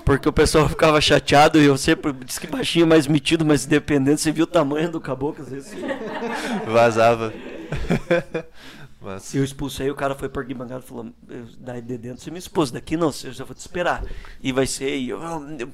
Porque 0.06 0.28
o 0.28 0.34
pessoal 0.34 0.68
ficava 0.68 0.99
chateado 0.99 1.62
e 1.62 1.66
eu 1.66 1.78
sempre 1.78 2.12
disse 2.12 2.40
que 2.40 2.48
baixinho 2.48 2.84
é 2.84 2.88
mais 2.88 3.07
metido, 3.07 3.45
mas 3.45 3.66
dependendo, 3.66 4.18
você 4.18 4.32
viu 4.32 4.44
o 4.44 4.48
tamanho 4.48 4.91
do 4.91 4.99
caboclo, 4.99 5.44
às 5.44 5.49
vezes. 5.49 5.74
Vazava. 6.66 7.34
Mas, 9.02 9.36
Eu 9.36 9.44
expulsei, 9.44 9.91
o 9.91 9.95
cara 9.95 10.16
foi 10.16 10.30
pra 10.30 10.41
arquibancada 10.44 10.82
e 10.84 10.88
falou: 10.88 11.08
"Eu- 11.28 11.45
daí 11.60 11.82
de 11.82 11.98
dentro 11.98 12.24
você 12.24 12.32
me 12.32 12.40
expôs, 12.40 12.72
daqui 12.72 12.95
não, 12.95 13.12
eu 13.24 13.34
já 13.34 13.44
vou 13.44 13.54
te 13.54 13.60
esperar. 13.60 14.02
E 14.41 14.54
vai 14.54 14.66
ser, 14.66 14.95
e 14.95 15.10
eu, 15.10 15.22
"Ah, 15.22 15.41
eu- 15.60 15.68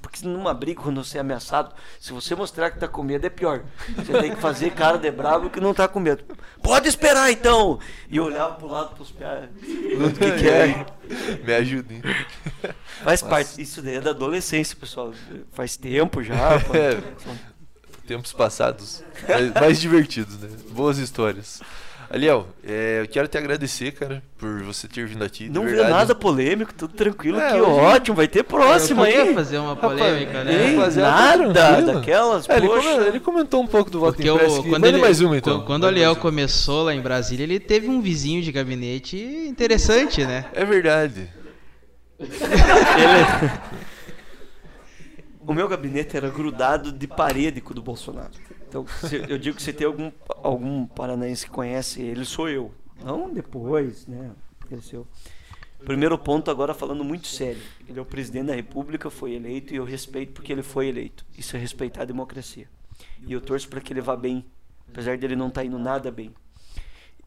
porque 0.00 0.24
numa 0.24 0.54
briga, 0.54 0.80
quando 0.80 1.02
você 1.02 1.18
é 1.18 1.20
ameaçado, 1.20 1.74
se 1.98 2.12
você 2.12 2.32
mostrar 2.36 2.70
que 2.70 2.78
tá 2.78 2.86
com 2.86 3.02
medo, 3.02 3.26
é 3.26 3.30
pior. 3.30 3.64
Você 3.96 4.12
tem 4.20 4.32
que 4.36 4.40
fazer 4.40 4.70
cara 4.70 4.98
de 4.98 5.10
bravo 5.10 5.50
que 5.50 5.58
não 5.60 5.74
tá 5.74 5.88
com 5.88 5.98
medo. 5.98 6.22
Pode 6.62 6.88
esperar 6.88 7.32
então! 7.32 7.80
E 8.08 8.18
eu 8.18 8.24
olhava 8.26 8.54
pro 8.54 8.68
lado 8.68 8.94
pros 8.94 9.10
pés. 9.10 9.48
O 9.64 10.12
que, 10.12 10.30
que 10.38 10.48
é? 10.48 10.86
me 11.44 11.54
ajudem. 11.54 12.02
Faz 13.02 13.20
parte. 13.20 13.60
Isso 13.60 13.82
daí 13.82 13.96
é 13.96 14.00
da 14.00 14.10
adolescência, 14.10 14.76
pessoal. 14.76 15.12
Faz 15.50 15.76
tempo 15.76 16.22
já. 16.22 16.60
pô. 16.62 16.76
É, 16.76 17.00
tempos 18.10 18.32
passados 18.32 19.04
mais, 19.28 19.52
mais 19.54 19.80
divertidos, 19.80 20.36
né? 20.40 20.48
Boas 20.72 20.98
histórias. 20.98 21.60
Aliel, 22.12 22.48
é, 22.66 23.02
eu 23.02 23.06
quero 23.08 23.28
te 23.28 23.38
agradecer, 23.38 23.92
cara, 23.92 24.20
por 24.36 24.64
você 24.64 24.88
ter 24.88 25.06
vindo 25.06 25.22
aqui. 25.22 25.48
Não 25.48 25.62
vê 25.62 25.68
verdade. 25.76 25.90
nada 25.90 26.12
polêmico, 26.12 26.74
tudo 26.74 26.92
tranquilo. 26.92 27.38
É, 27.38 27.52
que 27.52 27.60
hoje- 27.60 27.70
ótimo, 27.80 28.16
vai 28.16 28.26
ter 28.26 28.42
próximo 28.42 29.02
eu 29.02 29.06
podia 29.06 29.22
aí. 29.22 29.34
fazer 29.34 29.58
uma 29.58 29.74
Rapaz, 29.74 29.92
polêmica, 30.00 30.42
né? 30.42 30.70
Ei, 30.70 30.76
tá 30.76 30.90
nada 31.52 31.82
daquelas, 31.92 32.48
É, 32.48 32.56
ele, 32.56 32.66
poxa. 32.66 32.90
come- 32.94 33.06
ele 33.06 33.20
comentou 33.20 33.62
um 33.62 33.66
pouco 33.68 33.90
do 33.92 34.00
voto 34.00 34.16
Porque 34.16 34.28
impresso. 34.28 34.56
quando 34.56 34.70
Manda 34.72 34.88
ele, 34.88 34.98
mais 34.98 35.20
uma, 35.20 35.36
então. 35.38 35.60
Quando, 35.64 35.84
o 35.84 35.86
Aliel 35.86 36.16
começou 36.16 36.82
lá 36.82 36.92
em 36.92 37.00
Brasília, 37.00 37.44
ele 37.44 37.60
teve 37.60 37.88
um 37.88 38.00
vizinho 38.00 38.42
de 38.42 38.50
gabinete 38.50 39.16
interessante, 39.16 40.24
né? 40.26 40.46
É 40.52 40.64
verdade. 40.64 41.28
Ele- 42.18 43.50
o 45.50 45.52
meu 45.52 45.66
gabinete 45.66 46.16
era 46.16 46.30
grudado 46.30 46.92
de 46.92 47.08
parede 47.08 47.60
com 47.60 47.72
o 47.72 47.74
do 47.74 47.82
Bolsonaro. 47.82 48.30
Então, 48.68 48.86
eu 49.28 49.36
digo 49.36 49.56
que 49.56 49.62
se 49.64 49.72
tem 49.72 49.84
algum, 49.84 50.12
algum 50.44 50.86
paranaense 50.86 51.44
que 51.44 51.50
conhece 51.50 52.00
ele, 52.00 52.24
sou 52.24 52.48
eu. 52.48 52.72
Não 53.04 53.28
depois, 53.28 54.06
né? 54.06 54.30
Cresceu. 54.60 55.08
Primeiro 55.84 56.16
ponto, 56.16 56.52
agora 56.52 56.72
falando 56.72 57.02
muito 57.02 57.26
sério. 57.26 57.60
Ele 57.88 57.98
é 57.98 58.02
o 58.02 58.04
presidente 58.04 58.46
da 58.46 58.54
República, 58.54 59.10
foi 59.10 59.32
eleito 59.32 59.74
e 59.74 59.76
eu 59.78 59.84
respeito 59.84 60.34
porque 60.34 60.52
ele 60.52 60.62
foi 60.62 60.86
eleito. 60.86 61.26
Isso 61.36 61.56
é 61.56 61.58
respeitar 61.58 62.02
a 62.02 62.04
democracia. 62.04 62.68
E 63.26 63.32
eu 63.32 63.40
torço 63.40 63.68
para 63.68 63.80
que 63.80 63.92
ele 63.92 64.00
vá 64.00 64.14
bem, 64.14 64.46
apesar 64.88 65.18
dele 65.18 65.34
não 65.34 65.48
estar 65.48 65.62
tá 65.62 65.66
indo 65.66 65.80
nada 65.80 66.12
bem. 66.12 66.32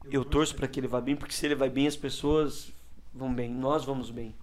Eu 0.10 0.24
torço 0.24 0.56
para 0.56 0.66
que 0.70 0.80
ele 0.80 0.88
vá 0.88 1.02
bem 1.02 1.18
porque 1.18 1.34
se 1.34 1.46
ele 1.46 1.56
vai 1.56 1.70
bem, 1.70 1.88
as 1.88 1.98
pessoas 1.98 2.72
vão 3.14 3.34
bem, 3.34 3.52
nós 3.54 3.84
vamos 3.84 4.10
bem. 4.10 4.34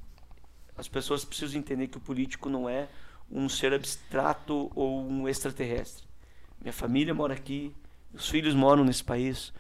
As 0.77 0.87
pessoas 0.87 1.25
precisam 1.25 1.59
entender 1.59 1.87
que 1.87 1.97
o 1.97 2.01
político 2.01 2.51
não 2.51 2.69
é 2.69 2.87
um 3.31 3.49
ser 3.49 3.73
abstrato 3.73 4.71
ou 4.75 5.01
um 5.03 5.29
extraterrestre. 5.29 6.05
Minha 6.61 6.73
família 6.73 7.15
mora 7.15 7.35
aqui, 7.35 7.75
meus 8.13 8.29
filhos 8.29 8.55
moram 8.55 8.85
nesse 8.85 9.05
país, 9.05 9.53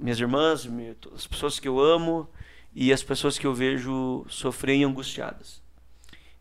minhas 0.00 0.18
irmãs, 0.18 0.68
as 1.14 1.26
pessoas 1.26 1.58
que 1.58 1.68
eu 1.68 1.78
amo 1.80 2.28
e 2.74 2.92
as 2.92 3.02
pessoas 3.02 3.38
que 3.38 3.46
eu 3.46 3.54
vejo 3.54 4.24
sofrerem 4.28 4.84
angustiadas. 4.84 5.62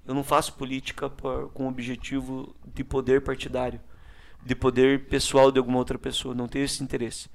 Eu 0.06 0.16
não 0.16 0.24
faço 0.24 0.54
política 0.54 1.10
por, 1.10 1.50
com 1.52 1.66
o 1.66 1.70
objetivo 1.70 2.56
de 2.74 2.84
poder 2.84 3.22
partidário, 3.22 3.80
de 4.44 4.56
poder 4.56 5.06
pessoal 5.06 5.52
de 5.52 5.60
alguma 5.60 5.78
outra 5.78 6.00
pessoa, 6.00 6.34
não 6.34 6.48
tenho 6.48 6.66
esse 6.66 6.84
interesse. 6.84 7.30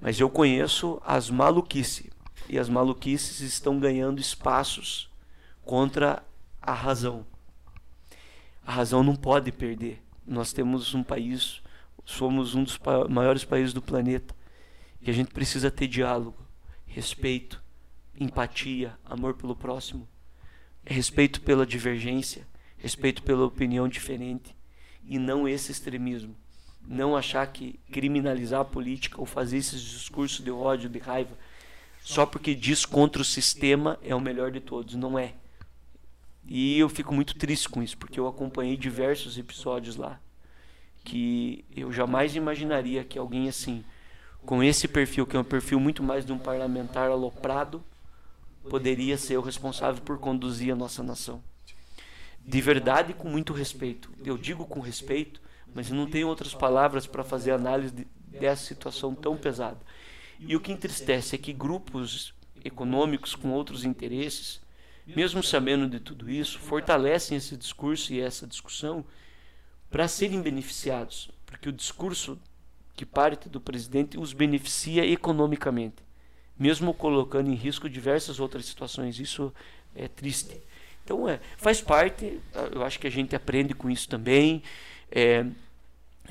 Mas 0.00 0.18
eu 0.18 0.28
conheço 0.28 1.00
as 1.04 1.30
maluquices, 1.30 2.10
e 2.48 2.58
as 2.58 2.68
maluquices 2.68 3.40
estão 3.40 3.78
ganhando 3.78 4.20
espaços 4.20 5.08
contra 5.64 6.22
a 6.60 6.72
razão. 6.72 7.24
A 8.66 8.72
razão 8.72 9.02
não 9.02 9.14
pode 9.14 9.52
perder. 9.52 10.02
Nós 10.26 10.52
temos 10.52 10.94
um 10.94 11.02
país, 11.02 11.62
somos 12.04 12.54
um 12.54 12.64
dos 12.64 12.78
maiores 13.08 13.44
países 13.44 13.74
do 13.74 13.82
planeta, 13.82 14.34
e 15.00 15.10
a 15.10 15.12
gente 15.12 15.32
precisa 15.32 15.70
ter 15.70 15.86
diálogo, 15.86 16.36
respeito, 16.86 17.62
empatia, 18.18 18.96
amor 19.04 19.34
pelo 19.34 19.54
próximo, 19.54 20.08
respeito 20.84 21.40
pela 21.42 21.66
divergência, 21.66 22.46
respeito 22.78 23.22
pela 23.22 23.44
opinião 23.44 23.88
diferente 23.88 24.54
e 25.06 25.18
não 25.18 25.46
esse 25.46 25.70
extremismo. 25.70 26.34
Não 26.86 27.16
achar 27.16 27.46
que 27.46 27.78
criminalizar 27.90 28.60
a 28.60 28.64
política 28.64 29.20
ou 29.20 29.26
fazer 29.26 29.58
esses 29.58 29.80
discursos 29.80 30.44
de 30.44 30.50
ódio, 30.50 30.88
de 30.88 30.98
raiva, 30.98 31.36
só 32.02 32.26
porque 32.26 32.54
diz 32.54 32.84
contra 32.84 33.22
o 33.22 33.24
sistema 33.24 33.98
é 34.02 34.14
o 34.14 34.20
melhor 34.20 34.50
de 34.50 34.60
todos. 34.60 34.94
Não 34.94 35.18
é. 35.18 35.34
E 36.46 36.78
eu 36.78 36.88
fico 36.88 37.14
muito 37.14 37.34
triste 37.36 37.68
com 37.68 37.82
isso, 37.82 37.96
porque 37.96 38.20
eu 38.20 38.26
acompanhei 38.26 38.76
diversos 38.76 39.38
episódios 39.38 39.96
lá 39.96 40.20
que 41.04 41.64
eu 41.76 41.92
jamais 41.92 42.34
imaginaria 42.34 43.04
que 43.04 43.18
alguém 43.18 43.46
assim, 43.48 43.84
com 44.44 44.62
esse 44.62 44.88
perfil, 44.88 45.26
que 45.26 45.36
é 45.36 45.40
um 45.40 45.44
perfil 45.44 45.78
muito 45.78 46.02
mais 46.02 46.24
de 46.24 46.32
um 46.32 46.38
parlamentar 46.38 47.10
aloprado, 47.10 47.84
poderia 48.70 49.18
ser 49.18 49.36
o 49.36 49.42
responsável 49.42 50.02
por 50.02 50.18
conduzir 50.18 50.72
a 50.72 50.76
nossa 50.76 51.02
nação. 51.02 51.42
De 52.40 52.60
verdade 52.60 53.12
e 53.12 53.14
com 53.14 53.28
muito 53.28 53.52
respeito. 53.52 54.10
Eu 54.24 54.38
digo 54.38 54.66
com 54.66 54.80
respeito, 54.80 55.40
mas 55.74 55.90
não 55.90 56.06
tenho 56.06 56.28
outras 56.28 56.54
palavras 56.54 57.06
para 57.06 57.22
fazer 57.22 57.50
análise 57.50 57.94
de, 57.94 58.06
dessa 58.26 58.64
situação 58.64 59.14
tão 59.14 59.36
pesada. 59.36 59.80
E 60.40 60.56
o 60.56 60.60
que 60.60 60.72
entristece 60.72 61.34
é 61.34 61.38
que 61.38 61.52
grupos 61.52 62.34
econômicos 62.64 63.34
com 63.34 63.50
outros 63.50 63.84
interesses, 63.84 64.60
mesmo 65.06 65.42
sabendo 65.42 65.88
de 65.88 66.00
tudo 66.00 66.30
isso, 66.30 66.58
fortalecem 66.58 67.36
esse 67.36 67.56
discurso 67.56 68.12
e 68.12 68.20
essa 68.20 68.46
discussão 68.46 69.04
para 69.90 70.08
serem 70.08 70.40
beneficiados, 70.40 71.30
porque 71.44 71.68
o 71.68 71.72
discurso 71.72 72.38
que 72.96 73.04
parte 73.04 73.48
do 73.48 73.60
presidente 73.60 74.18
os 74.18 74.32
beneficia 74.32 75.04
economicamente 75.04 76.04
mesmo 76.58 76.94
colocando 76.94 77.50
em 77.50 77.54
risco 77.54 77.88
diversas 77.88 78.38
outras 78.38 78.64
situações. 78.64 79.18
Isso 79.18 79.52
é 79.94 80.08
triste. 80.08 80.60
Então, 81.04 81.28
é, 81.28 81.40
faz 81.56 81.80
parte, 81.80 82.40
eu 82.72 82.82
acho 82.82 82.98
que 82.98 83.06
a 83.06 83.10
gente 83.10 83.36
aprende 83.36 83.74
com 83.74 83.90
isso 83.90 84.08
também. 84.08 84.62
É, 85.10 85.44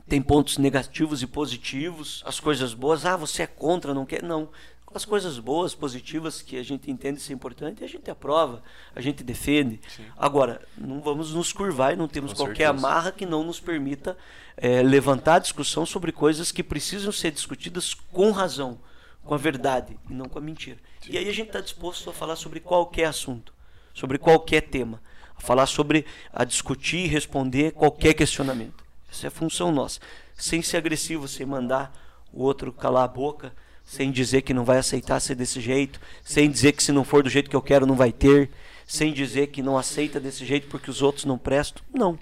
tem 0.07 0.21
pontos 0.21 0.57
negativos 0.57 1.21
e 1.21 1.27
positivos, 1.27 2.23
as 2.25 2.39
coisas 2.39 2.73
boas, 2.73 3.05
ah, 3.05 3.15
você 3.15 3.43
é 3.43 3.47
contra, 3.47 3.93
não 3.93 4.05
quer. 4.05 4.23
Não. 4.23 4.49
As 4.93 5.05
coisas 5.05 5.39
boas, 5.39 5.73
positivas, 5.73 6.41
que 6.41 6.57
a 6.57 6.63
gente 6.63 6.91
entende 6.91 7.19
ser 7.19 7.33
importante, 7.33 7.83
a 7.83 7.87
gente 7.87 8.09
aprova, 8.11 8.61
a 8.95 9.01
gente 9.01 9.23
defende. 9.23 9.79
Sim. 9.87 10.05
Agora, 10.15 10.61
não 10.77 11.01
vamos 11.01 11.33
nos 11.33 11.51
curvar 11.51 11.93
e 11.93 11.95
não 11.95 12.07
temos 12.07 12.31
com 12.31 12.39
qualquer 12.39 12.67
certeza. 12.67 12.87
amarra 12.87 13.11
que 13.11 13.25
não 13.25 13.43
nos 13.43 13.59
permita 13.59 14.17
é, 14.55 14.83
levantar 14.83 15.35
a 15.35 15.39
discussão 15.39 15.85
sobre 15.85 16.11
coisas 16.11 16.51
que 16.51 16.63
precisam 16.63 17.11
ser 17.11 17.31
discutidas 17.31 17.93
com 17.93 18.31
razão 18.31 18.79
com 19.23 19.33
a 19.33 19.37
verdade 19.37 19.97
e 20.09 20.13
não 20.13 20.27
com 20.27 20.37
a 20.37 20.41
mentira. 20.41 20.77
E 21.07 21.17
aí 21.17 21.27
a 21.27 21.33
gente 21.33 21.47
está 21.47 21.61
disposto 21.61 22.09
a 22.09 22.13
falar 22.13 22.35
sobre 22.35 22.59
qualquer 22.59 23.05
assunto, 23.05 23.53
sobre 23.93 24.17
qualquer 24.17 24.61
tema, 24.61 25.01
a 25.35 25.41
falar 25.41 25.65
sobre, 25.65 26.05
a 26.31 26.43
discutir 26.43 27.05
e 27.05 27.07
responder 27.07 27.71
qualquer 27.71 28.13
questionamento. 28.13 28.83
Essa 29.09 29.27
é 29.27 29.29
a 29.29 29.31
função 29.31 29.71
nossa. 29.71 29.99
Sem 30.35 30.61
ser 30.61 30.77
agressivo, 30.77 31.27
sem 31.27 31.45
mandar 31.45 31.93
o 32.31 32.43
outro 32.43 32.71
calar 32.73 33.03
a 33.03 33.07
boca, 33.07 33.53
sem 33.83 34.11
dizer 34.11 34.41
que 34.41 34.53
não 34.53 34.63
vai 34.63 34.77
aceitar 34.77 35.19
ser 35.19 35.35
desse 35.35 35.59
jeito, 35.59 35.99
sem 36.23 36.49
dizer 36.49 36.71
que 36.73 36.83
se 36.83 36.91
não 36.91 37.03
for 37.03 37.23
do 37.23 37.29
jeito 37.29 37.49
que 37.49 37.55
eu 37.55 37.61
quero 37.61 37.85
não 37.85 37.95
vai 37.95 38.11
ter, 38.11 38.49
sem 38.85 39.13
dizer 39.13 39.47
que 39.47 39.61
não 39.61 39.77
aceita 39.77 40.19
desse 40.19 40.45
jeito 40.45 40.67
porque 40.67 40.89
os 40.89 41.01
outros 41.01 41.25
não 41.25 41.37
prestam. 41.37 41.83
Não. 41.93 42.17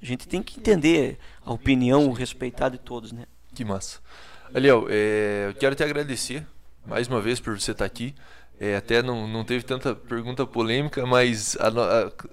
A 0.00 0.04
gente 0.04 0.28
tem 0.28 0.42
que 0.42 0.58
entender 0.58 1.18
a 1.44 1.52
opinião, 1.52 2.08
o 2.08 2.12
respeitar 2.12 2.68
de 2.68 2.78
todos, 2.78 3.12
né? 3.12 3.24
Que 3.54 3.64
massa. 3.64 4.00
Aliel, 4.52 4.86
é, 4.88 5.46
eu 5.48 5.54
quero 5.54 5.74
te 5.74 5.82
agradecer 5.82 6.46
mais 6.86 7.08
uma 7.08 7.20
vez 7.20 7.40
por 7.40 7.58
você 7.58 7.72
estar 7.72 7.84
aqui. 7.84 8.14
É, 8.60 8.76
até 8.76 9.02
não, 9.02 9.26
não 9.26 9.44
teve 9.44 9.64
tanta 9.64 9.94
pergunta 9.94 10.46
polêmica, 10.46 11.04
mas 11.06 11.56
a, 11.56 11.68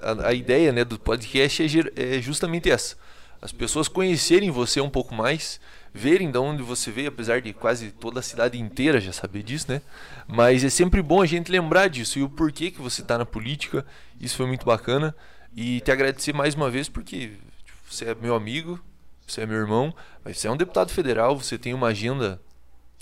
a, 0.01 0.27
a 0.27 0.33
ideia 0.33 0.71
né, 0.71 0.83
do 0.83 0.99
podcast 0.99 1.63
é, 1.63 2.17
é 2.17 2.21
justamente 2.21 2.69
essa. 2.69 2.95
As 3.41 3.51
pessoas 3.51 3.87
conhecerem 3.87 4.51
você 4.51 4.79
um 4.79 4.89
pouco 4.89 5.15
mais, 5.15 5.59
verem 5.93 6.31
de 6.31 6.37
onde 6.37 6.63
você 6.63 6.91
veio, 6.91 7.09
apesar 7.09 7.41
de 7.41 7.53
quase 7.53 7.91
toda 7.91 8.19
a 8.19 8.23
cidade 8.23 8.59
inteira 8.59 8.99
já 8.99 9.11
saber 9.11 9.43
disso, 9.43 9.65
né? 9.69 9.81
Mas 10.27 10.63
é 10.63 10.69
sempre 10.69 11.01
bom 11.01 11.21
a 11.21 11.25
gente 11.25 11.51
lembrar 11.51 11.87
disso 11.87 12.19
e 12.19 12.23
o 12.23 12.29
porquê 12.29 12.71
que 12.71 12.81
você 12.81 13.01
está 13.01 13.17
na 13.17 13.25
política. 13.25 13.85
Isso 14.19 14.37
foi 14.37 14.45
muito 14.45 14.65
bacana. 14.65 15.15
E 15.55 15.81
te 15.81 15.91
agradecer 15.91 16.33
mais 16.33 16.55
uma 16.55 16.69
vez 16.69 16.87
porque 16.87 17.31
tipo, 17.65 17.79
você 17.89 18.05
é 18.05 18.15
meu 18.15 18.35
amigo, 18.35 18.79
você 19.27 19.41
é 19.41 19.45
meu 19.45 19.57
irmão, 19.57 19.93
mas 20.23 20.37
você 20.37 20.47
é 20.47 20.51
um 20.51 20.57
deputado 20.57 20.91
federal, 20.91 21.37
você 21.37 21.57
tem 21.57 21.73
uma 21.73 21.87
agenda 21.87 22.41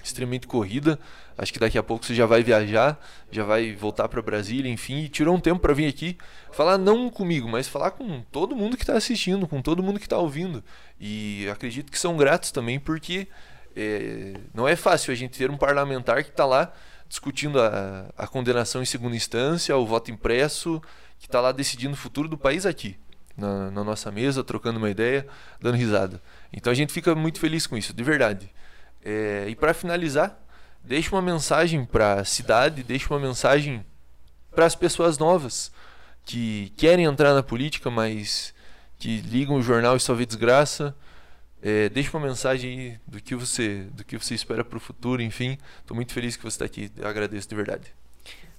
extremamente 0.04 0.48
corrida. 0.48 1.00
Acho 1.38 1.54
que 1.54 1.60
daqui 1.60 1.78
a 1.78 1.84
pouco 1.84 2.06
você 2.06 2.14
já 2.14 2.26
vai 2.26 2.44
viajar, 2.44 3.00
já 3.32 3.44
vai 3.44 3.74
voltar 3.74 4.08
para 4.08 4.22
Brasília, 4.22 4.72
enfim, 4.72 5.04
e 5.04 5.10
tirou 5.10 5.36
um 5.36 5.40
tempo 5.40 5.60
para 5.60 5.74
vir 5.74 5.88
aqui 5.88 6.18
falar 6.52 6.78
não 6.78 7.10
comigo, 7.10 7.48
mas 7.48 7.68
falar 7.68 7.92
com 7.92 8.22
todo 8.32 8.56
mundo 8.56 8.76
que 8.76 8.84
está 8.84 8.96
assistindo, 8.96 9.48
com 9.48 9.62
todo 9.62 9.84
mundo 9.84 10.00
que 10.00 10.06
está 10.06 10.18
ouvindo. 10.18 10.64
E 11.00 11.48
acredito 11.50 11.92
que 11.92 12.00
são 12.00 12.18
gratos 12.18 12.52
também, 12.52 12.80
porque 12.80 13.28
é, 13.76 14.34
não 14.54 14.68
é 14.68 14.76
fácil 14.76 15.12
a 15.12 15.16
gente 15.16 15.38
ter 15.38 15.50
um 15.50 15.58
parlamentar 15.58 16.24
que 16.24 16.30
está 16.30 16.46
lá 16.46 16.74
discutindo 17.08 17.60
a, 17.60 18.10
a 18.18 18.28
condenação 18.28 18.82
em 18.82 18.86
segunda 18.86 19.16
instância, 19.16 19.76
o 19.76 19.86
voto 19.86 20.12
impresso, 20.12 20.82
que 21.18 21.26
está 21.26 21.42
lá 21.42 21.52
decidindo 21.52 21.94
o 21.94 21.98
futuro 21.98 22.28
do 22.28 22.38
país 22.38 22.66
aqui 22.66 22.98
na, 23.36 23.72
na, 23.72 23.84
nossa 23.84 24.12
mesa, 24.12 24.44
trocando 24.44 24.78
uma 24.78 24.90
ideia, 24.90 25.26
dando 25.60 25.76
risada. 25.76 26.22
Então 26.54 26.72
a 26.72 26.76
gente 26.76 26.94
fica 26.94 27.16
muito 27.16 27.40
feliz 27.40 27.66
com 27.66 27.78
isso, 27.78 27.94
de 27.94 28.04
verdade. 28.04 28.52
É, 29.04 29.46
e 29.48 29.56
para 29.56 29.74
finalizar, 29.74 30.38
deixe 30.84 31.12
uma 31.12 31.22
mensagem 31.22 31.86
para 31.86 32.16
a 32.16 32.26
cidade, 32.26 32.84
deixe 32.84 33.08
uma 33.10 33.20
mensagem 33.20 33.86
para 34.52 34.66
as 34.66 34.76
pessoas 34.76 35.18
novas 35.18 35.72
que 36.26 36.72
querem 36.76 37.06
entrar 37.06 37.34
na 37.34 37.44
política, 37.44 37.90
mas 37.90 38.54
que 38.98 39.22
ligam 39.22 39.56
o 39.56 39.62
jornal 39.62 39.96
e 39.96 40.00
só 40.00 40.14
vê 40.14 40.26
desgraça. 40.26 40.96
É, 41.62 41.90
deixe 41.90 42.10
uma 42.16 42.26
mensagem 42.26 42.80
aí 42.80 43.00
do 43.08 43.22
que 43.22 43.36
você, 43.36 43.86
do 43.92 44.04
que 44.04 44.18
você 44.18 44.34
espera 44.34 44.64
para 44.64 44.78
o 44.78 44.82
futuro, 44.82 45.22
enfim. 45.22 45.58
Estou 45.80 45.96
muito 45.96 46.14
feliz 46.14 46.36
que 46.36 46.44
você 46.44 46.56
está 46.56 46.66
aqui. 46.66 46.92
Eu 46.96 47.08
agradeço 47.08 47.48
de 47.48 47.56
verdade. 47.56 47.94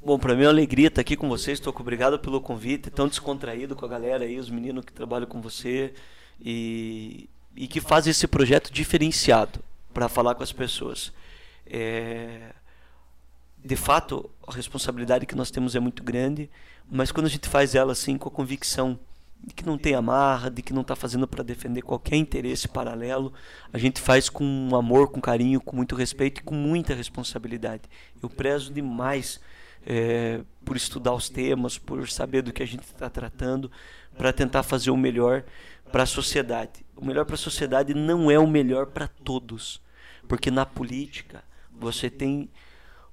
Bom, 0.02 0.18
para 0.18 0.34
mim 0.34 0.42
é 0.42 0.46
uma 0.46 0.52
alegria 0.52 0.88
estar 0.88 1.00
aqui 1.00 1.16
com 1.16 1.28
vocês. 1.28 1.58
Estou 1.58 1.74
obrigado 1.78 2.18
pelo 2.18 2.40
convite, 2.40 2.90
tão 2.90 3.06
descontraído 3.06 3.76
com 3.76 3.84
a 3.84 3.88
galera 3.88 4.24
aí, 4.24 4.38
os 4.38 4.50
meninos 4.50 4.84
que 4.84 4.92
trabalham 4.92 5.26
com 5.26 5.40
você 5.40 5.92
e, 6.40 7.28
e 7.54 7.68
que 7.68 7.80
fazem 7.80 8.10
esse 8.10 8.26
projeto 8.26 8.72
diferenciado 8.72 9.62
para 9.92 10.08
falar 10.08 10.34
com 10.34 10.42
as 10.42 10.52
pessoas. 10.52 11.12
É, 11.66 12.52
de 13.62 13.76
fato, 13.76 14.30
a 14.46 14.52
responsabilidade 14.52 15.26
que 15.26 15.34
nós 15.34 15.50
temos 15.50 15.76
é 15.76 15.80
muito 15.80 16.02
grande, 16.02 16.50
mas 16.90 17.12
quando 17.12 17.26
a 17.26 17.30
gente 17.30 17.48
faz 17.48 17.74
ela 17.74 17.92
assim 17.92 18.16
com 18.16 18.28
a 18.28 18.32
convicção 18.32 18.98
de 19.42 19.54
que 19.54 19.64
não 19.64 19.78
tem 19.78 19.94
amarra, 19.94 20.50
de 20.50 20.62
que 20.62 20.72
não 20.72 20.82
está 20.82 20.94
fazendo 20.94 21.26
para 21.26 21.42
defender 21.42 21.82
qualquer 21.82 22.16
interesse 22.16 22.68
paralelo, 22.68 23.32
a 23.72 23.78
gente 23.78 24.00
faz 24.00 24.28
com 24.28 24.70
amor, 24.74 25.08
com 25.08 25.20
carinho, 25.20 25.60
com 25.60 25.76
muito 25.76 25.94
respeito 25.94 26.40
e 26.40 26.44
com 26.44 26.54
muita 26.54 26.94
responsabilidade. 26.94 27.82
Eu 28.22 28.28
prezo 28.28 28.72
demais 28.72 29.40
é, 29.86 30.40
por 30.64 30.76
estudar 30.76 31.14
os 31.14 31.28
temas, 31.28 31.78
por 31.78 32.08
saber 32.08 32.42
do 32.42 32.52
que 32.52 32.62
a 32.62 32.66
gente 32.66 32.82
está 32.82 33.08
tratando, 33.08 33.70
para 34.16 34.32
tentar 34.32 34.62
fazer 34.62 34.90
o 34.90 34.96
melhor 34.96 35.44
para 35.90 36.04
a 36.04 36.06
sociedade. 36.06 36.84
O 36.96 37.04
melhor 37.04 37.24
para 37.24 37.34
a 37.34 37.38
sociedade 37.38 37.94
não 37.94 38.30
é 38.30 38.38
o 38.38 38.46
melhor 38.46 38.86
para 38.86 39.08
todos, 39.08 39.80
porque 40.28 40.50
na 40.50 40.66
política 40.66 41.42
você 41.70 42.10
tem 42.10 42.48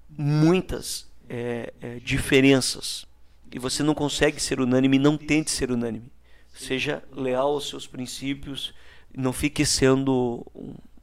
muitas 0.09 1.09
é, 1.29 1.73
é, 1.81 1.99
diferenças 1.99 3.05
e 3.51 3.59
você 3.59 3.83
não 3.83 3.93
consegue 3.93 4.41
ser 4.41 4.59
unânime. 4.59 4.99
Não 4.99 5.17
tente 5.17 5.51
ser 5.51 5.71
unânime. 5.71 6.11
Seja 6.53 7.03
leal 7.11 7.49
aos 7.49 7.69
seus 7.69 7.87
princípios. 7.87 8.73
Não 9.15 9.31
fique 9.31 9.65
sendo, 9.65 10.45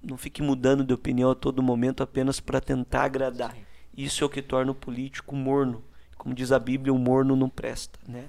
não 0.03 0.17
fique 0.17 0.43
mudando 0.43 0.85
de 0.85 0.93
opinião 0.93 1.31
a 1.31 1.35
todo 1.35 1.63
momento 1.63 2.03
apenas 2.03 2.41
para 2.41 2.61
tentar 2.61 3.05
agradar. 3.05 3.57
Isso 3.97 4.23
é 4.23 4.27
o 4.27 4.31
que 4.31 4.43
torna 4.43 4.73
o 4.73 4.75
político 4.75 5.35
morno. 5.35 5.83
Como 6.17 6.35
diz 6.35 6.53
a 6.53 6.59
Bíblia, 6.59 6.93
o 6.93 6.99
morno 6.99 7.37
não 7.37 7.49
presta, 7.49 7.99
né? 8.07 8.29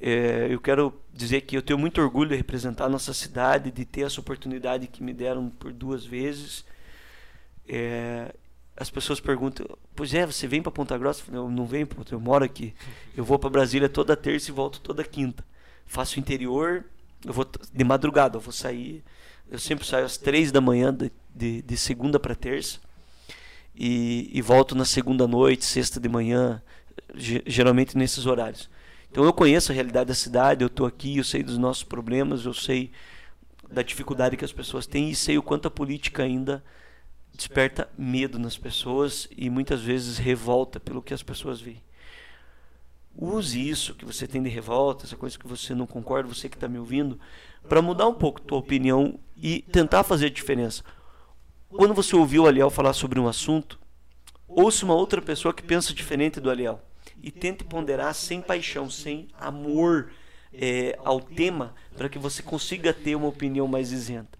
É, 0.00 0.48
eu 0.50 0.60
quero 0.60 0.99
dizer 1.12 1.42
que 1.42 1.56
eu 1.56 1.62
tenho 1.62 1.78
muito 1.78 2.00
orgulho 2.00 2.30
de 2.30 2.36
representar 2.36 2.86
a 2.86 2.88
nossa 2.88 3.12
cidade, 3.12 3.70
de 3.70 3.84
ter 3.84 4.02
essa 4.02 4.20
oportunidade 4.20 4.86
que 4.86 5.02
me 5.02 5.12
deram 5.12 5.50
por 5.50 5.72
duas 5.72 6.04
vezes. 6.04 6.64
É, 7.68 8.34
as 8.76 8.90
pessoas 8.90 9.20
perguntam, 9.20 9.66
pois 9.94 10.14
é, 10.14 10.24
você 10.24 10.46
vem 10.46 10.62
para 10.62 10.72
Ponta 10.72 10.96
Grossa? 10.96 11.22
Eu 11.32 11.50
não 11.50 11.66
venho, 11.66 11.88
eu 12.10 12.20
moro 12.20 12.44
aqui. 12.44 12.74
Eu 13.16 13.24
vou 13.24 13.38
para 13.38 13.50
Brasília 13.50 13.88
toda 13.88 14.16
terça 14.16 14.50
e 14.50 14.54
volto 14.54 14.80
toda 14.80 15.04
quinta. 15.04 15.44
Faço 15.86 16.18
interior, 16.18 16.84
eu 17.24 17.32
vou 17.32 17.46
de 17.72 17.84
madrugada, 17.84 18.36
eu 18.36 18.40
vou 18.40 18.52
sair. 18.52 19.04
Eu 19.50 19.58
sempre 19.58 19.86
saio 19.86 20.06
às 20.06 20.16
três 20.16 20.50
da 20.52 20.60
manhã 20.60 20.94
de, 20.94 21.10
de, 21.34 21.62
de 21.62 21.76
segunda 21.76 22.18
para 22.18 22.34
terça 22.34 22.78
e, 23.74 24.30
e 24.32 24.42
volto 24.42 24.74
na 24.74 24.84
segunda 24.84 25.26
noite, 25.26 25.64
sexta 25.64 25.98
de 25.98 26.08
manhã, 26.08 26.62
geralmente 27.14 27.96
nesses 27.96 28.26
horários. 28.26 28.68
Então 29.10 29.24
eu 29.24 29.32
conheço 29.32 29.72
a 29.72 29.74
realidade 29.74 30.08
da 30.08 30.14
cidade, 30.14 30.62
eu 30.62 30.68
estou 30.68 30.86
aqui, 30.86 31.18
eu 31.18 31.24
sei 31.24 31.42
dos 31.42 31.58
nossos 31.58 31.82
problemas, 31.82 32.44
eu 32.44 32.54
sei 32.54 32.92
da 33.70 33.82
dificuldade 33.82 34.36
que 34.36 34.44
as 34.44 34.52
pessoas 34.52 34.86
têm 34.86 35.10
e 35.10 35.16
sei 35.16 35.36
o 35.36 35.42
quanto 35.42 35.66
a 35.66 35.70
política 35.70 36.22
ainda 36.22 36.62
desperta 37.34 37.88
medo 37.98 38.38
nas 38.38 38.56
pessoas 38.56 39.28
e 39.36 39.50
muitas 39.50 39.80
vezes 39.80 40.18
revolta 40.18 40.78
pelo 40.78 41.02
que 41.02 41.14
as 41.14 41.22
pessoas 41.22 41.60
veem. 41.60 41.82
Use 43.16 43.68
isso 43.68 43.94
que 43.94 44.04
você 44.04 44.26
tem 44.26 44.42
de 44.42 44.48
revolta, 44.48 45.04
essa 45.04 45.16
coisa 45.16 45.36
que 45.36 45.46
você 45.46 45.74
não 45.74 45.86
concorda, 45.86 46.32
você 46.32 46.48
que 46.48 46.56
está 46.56 46.68
me 46.68 46.78
ouvindo, 46.78 47.18
para 47.68 47.82
mudar 47.82 48.06
um 48.06 48.14
pouco 48.14 48.40
a 48.40 48.44
tua 48.44 48.58
opinião 48.58 49.18
e 49.36 49.62
tentar 49.62 50.04
fazer 50.04 50.30
diferença. 50.30 50.84
Quando 51.68 51.94
você 51.94 52.14
ouviu 52.14 52.44
o 52.44 52.46
Aliel 52.46 52.70
falar 52.70 52.92
sobre 52.92 53.18
um 53.18 53.26
assunto, 53.26 53.78
ouça 54.46 54.84
uma 54.84 54.94
outra 54.94 55.20
pessoa 55.20 55.52
que 55.52 55.62
pensa 55.62 55.92
diferente 55.92 56.40
do 56.40 56.50
Aliel 56.50 56.80
e 57.22 57.30
tente 57.30 57.64
ponderar 57.64 58.14
sem 58.14 58.40
paixão, 58.40 58.88
sem 58.90 59.28
amor 59.38 60.10
é, 60.52 60.98
ao 61.04 61.20
tema, 61.20 61.74
para 61.96 62.08
que 62.08 62.18
você 62.18 62.42
consiga 62.42 62.92
ter 62.92 63.14
uma 63.14 63.28
opinião 63.28 63.66
mais 63.66 63.92
isenta. 63.92 64.38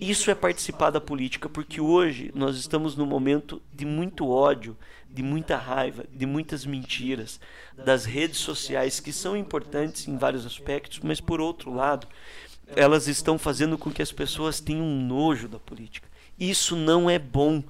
Isso 0.00 0.30
é 0.30 0.34
participar 0.34 0.90
da 0.90 1.00
política, 1.00 1.48
porque 1.48 1.80
hoje 1.80 2.30
nós 2.34 2.56
estamos 2.56 2.96
num 2.96 3.04
momento 3.04 3.60
de 3.72 3.84
muito 3.84 4.28
ódio, 4.30 4.76
de 5.10 5.22
muita 5.22 5.56
raiva, 5.56 6.06
de 6.10 6.24
muitas 6.24 6.64
mentiras, 6.64 7.40
das 7.76 8.04
redes 8.04 8.38
sociais 8.38 9.00
que 9.00 9.12
são 9.12 9.36
importantes 9.36 10.08
em 10.08 10.16
vários 10.16 10.46
aspectos, 10.46 11.00
mas 11.00 11.20
por 11.20 11.40
outro 11.40 11.74
lado, 11.74 12.06
elas 12.74 13.08
estão 13.08 13.38
fazendo 13.38 13.76
com 13.76 13.90
que 13.90 14.00
as 14.00 14.12
pessoas 14.12 14.60
tenham 14.60 14.84
um 14.84 15.04
nojo 15.04 15.48
da 15.48 15.58
política. 15.58 16.08
Isso 16.38 16.76
não 16.76 17.10
é 17.10 17.18
bom, 17.18 17.62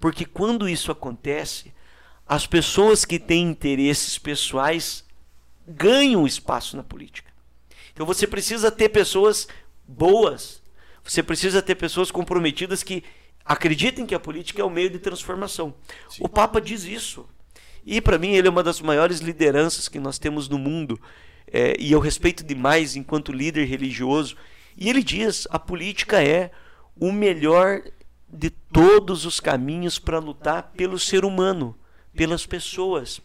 porque 0.00 0.24
quando 0.24 0.68
isso 0.68 0.90
acontece, 0.90 1.72
as 2.26 2.46
pessoas 2.46 3.04
que 3.04 3.18
têm 3.18 3.50
interesses 3.50 4.18
pessoais 4.18 5.04
ganham 5.66 6.26
espaço 6.26 6.76
na 6.76 6.82
política. 6.82 7.32
Então 7.92 8.06
você 8.06 8.26
precisa 8.26 8.70
ter 8.70 8.88
pessoas 8.88 9.46
boas, 9.86 10.62
você 11.02 11.22
precisa 11.22 11.62
ter 11.62 11.74
pessoas 11.74 12.10
comprometidas 12.10 12.82
que 12.82 13.04
acreditem 13.44 14.06
que 14.06 14.14
a 14.14 14.20
política 14.20 14.62
é 14.62 14.64
o 14.64 14.70
meio 14.70 14.90
de 14.90 14.98
transformação. 14.98 15.74
Sim. 16.08 16.22
O 16.24 16.28
Papa 16.28 16.60
diz 16.60 16.84
isso. 16.84 17.28
E 17.84 18.00
para 18.00 18.18
mim 18.18 18.32
ele 18.32 18.48
é 18.48 18.50
uma 18.50 18.62
das 18.62 18.80
maiores 18.80 19.20
lideranças 19.20 19.88
que 19.88 20.00
nós 20.00 20.18
temos 20.18 20.48
no 20.48 20.58
mundo. 20.58 20.98
É, 21.46 21.76
e 21.78 21.92
eu 21.92 22.00
respeito 22.00 22.42
demais 22.42 22.96
enquanto 22.96 23.32
líder 23.32 23.66
religioso. 23.66 24.36
E 24.76 24.88
ele 24.88 25.02
diz: 25.02 25.46
a 25.50 25.58
política 25.58 26.22
é 26.22 26.50
o 26.98 27.12
melhor 27.12 27.82
de 28.26 28.48
todos 28.48 29.26
os 29.26 29.38
caminhos 29.38 29.98
para 29.98 30.18
lutar 30.18 30.72
pelo 30.74 30.98
ser 30.98 31.24
humano 31.24 31.78
pelas 32.16 32.46
pessoas. 32.46 33.20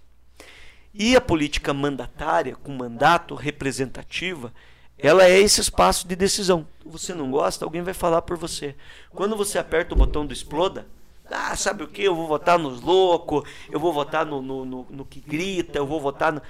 E 0.94 1.16
a 1.16 1.22
política 1.22 1.74
mandatária, 1.74 2.56
com 2.56 2.72
mandato 2.72 3.36
representativa, 3.36 4.54
ela 4.98 5.24
é 5.24 5.40
esse 5.40 5.62
espaço 5.62 6.08
de 6.08 6.16
decisão. 6.16 6.68
Você 6.86 7.14
não 7.14 7.32
gosta, 7.32 7.64
alguém 7.64 7.82
vai 7.82 7.94
falar 7.94 8.22
por 8.22 8.38
você. 8.38 8.76
Quando 9.12 9.36
você 9.36 9.58
aperta 9.58 9.94
o 9.94 9.98
botão 9.98 10.26
do 10.26 10.34
exploda, 10.34 10.88
ah, 11.32 11.56
sabe 11.56 11.84
o 11.84 11.88
que? 11.88 12.04
Eu 12.04 12.16
vou 12.16 12.28
votar 12.28 12.58
nos 12.58 12.82
loucos, 12.82 13.48
eu 13.70 13.80
vou 13.80 13.94
votar 13.94 14.26
no, 14.26 14.42
no, 14.42 14.66
no, 14.66 14.88
no 14.90 15.06
que 15.06 15.20
grita, 15.22 15.78
eu 15.78 15.86
vou 15.86 16.02
votar. 16.02 16.34
No... 16.34 16.42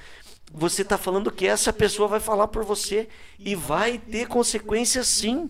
Você 0.52 0.82
está 0.82 0.98
falando 0.98 1.32
que 1.32 1.46
essa 1.46 1.72
pessoa 1.72 2.08
vai 2.08 2.20
falar 2.20 2.48
por 2.48 2.64
você 2.64 3.08
e 3.38 3.56
vai 3.56 3.98
ter 3.98 4.28
consequências 4.28 5.08
sim. 5.08 5.50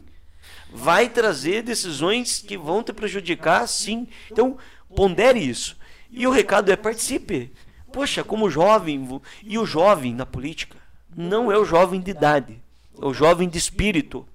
Vai 0.71 1.09
trazer 1.09 1.63
decisões 1.63 2.39
que 2.39 2.57
vão 2.57 2.83
te 2.83 2.91
prejudicar 2.91 3.67
sim. 3.67 4.07
Então, 4.29 4.57
pondere 4.95 5.39
isso. 5.39 5.77
E 6.11 6.25
o 6.25 6.31
recado 6.31 6.71
é 6.71 6.75
participe. 6.75 7.51
Poxa, 7.91 8.23
como 8.23 8.49
jovem, 8.49 9.21
e 9.43 9.57
o 9.57 9.65
jovem 9.65 10.13
na 10.13 10.25
política 10.25 10.77
não 11.15 11.51
é 11.51 11.57
o 11.57 11.65
jovem 11.65 11.99
de 11.99 12.11
idade, 12.11 12.61
é 13.01 13.05
o 13.05 13.13
jovem 13.13 13.49
de 13.49 13.57
espírito. 13.57 14.27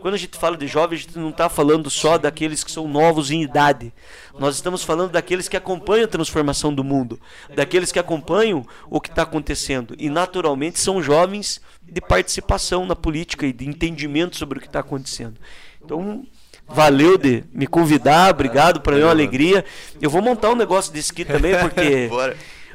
Quando 0.00 0.14
a 0.14 0.18
gente 0.18 0.36
fala 0.36 0.56
de 0.56 0.66
jovem, 0.66 0.98
a 0.98 1.00
gente 1.00 1.18
não 1.18 1.30
está 1.30 1.48
falando 1.48 1.88
só 1.88 2.18
daqueles 2.18 2.64
que 2.64 2.70
são 2.70 2.88
novos 2.88 3.30
em 3.30 3.42
idade. 3.42 3.92
Nós 4.38 4.56
estamos 4.56 4.82
falando 4.82 5.12
daqueles 5.12 5.48
que 5.48 5.56
acompanham 5.56 6.04
a 6.04 6.08
transformação 6.08 6.74
do 6.74 6.82
mundo, 6.82 7.20
daqueles 7.54 7.92
que 7.92 7.98
acompanham 7.98 8.66
o 8.90 9.00
que 9.00 9.08
está 9.08 9.22
acontecendo. 9.22 9.94
E, 9.96 10.08
naturalmente, 10.08 10.80
são 10.80 11.00
jovens 11.00 11.60
de 11.80 12.00
participação 12.00 12.84
na 12.86 12.96
política 12.96 13.46
e 13.46 13.52
de 13.52 13.68
entendimento 13.68 14.36
sobre 14.36 14.58
o 14.58 14.60
que 14.60 14.66
está 14.66 14.80
acontecendo. 14.80 15.38
Então, 15.82 16.26
Valeu 16.68 17.18
de 17.18 17.44
me 17.52 17.66
convidar, 17.66 18.30
obrigado, 18.30 18.80
para 18.80 18.96
mim 18.96 19.02
é 19.02 19.04
uma 19.04 19.10
alegria. 19.10 19.64
Eu 20.00 20.08
vou 20.10 20.22
montar 20.22 20.50
um 20.50 20.56
negócio 20.56 20.92
desse 20.92 21.12
aqui 21.12 21.24
também, 21.24 21.56
porque. 21.60 22.08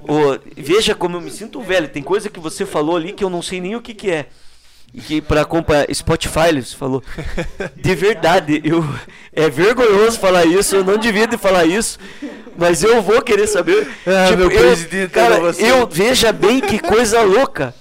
o, 0.01 0.39
veja 0.55 0.93
como 0.93 1.17
eu 1.17 1.21
me 1.21 1.31
sinto 1.31 1.61
velho. 1.61 1.87
Tem 1.87 2.03
coisa 2.03 2.29
que 2.29 2.39
você 2.39 2.65
falou 2.65 2.95
ali 2.95 3.13
que 3.13 3.23
eu 3.23 3.29
não 3.29 3.41
sei 3.41 3.59
nem 3.59 3.75
o 3.75 3.81
que, 3.81 3.93
que 3.93 4.11
é. 4.11 4.27
E 4.93 5.01
que 5.01 5.21
para 5.21 5.41
acompanhar 5.41 5.87
Spotify, 5.93 6.61
você 6.61 6.75
falou. 6.75 7.03
De 7.75 7.95
verdade, 7.95 8.61
eu 8.63 8.83
é 9.33 9.49
vergonhoso 9.49 10.19
falar 10.19 10.45
isso, 10.45 10.75
eu 10.75 10.83
não 10.83 10.97
devia 10.97 11.27
de 11.27 11.37
falar 11.37 11.65
isso, 11.65 11.99
mas 12.57 12.83
eu 12.83 13.01
vou 13.01 13.21
querer 13.21 13.47
saber. 13.47 13.87
Ah, 14.05 14.27
tipo, 14.27 14.39
meu 14.39 14.51
eu, 14.51 15.09
cara, 15.09 15.35
eu 15.59 15.87
veja 15.87 16.31
bem 16.31 16.59
que 16.59 16.79
coisa 16.79 17.21
louca 17.21 17.73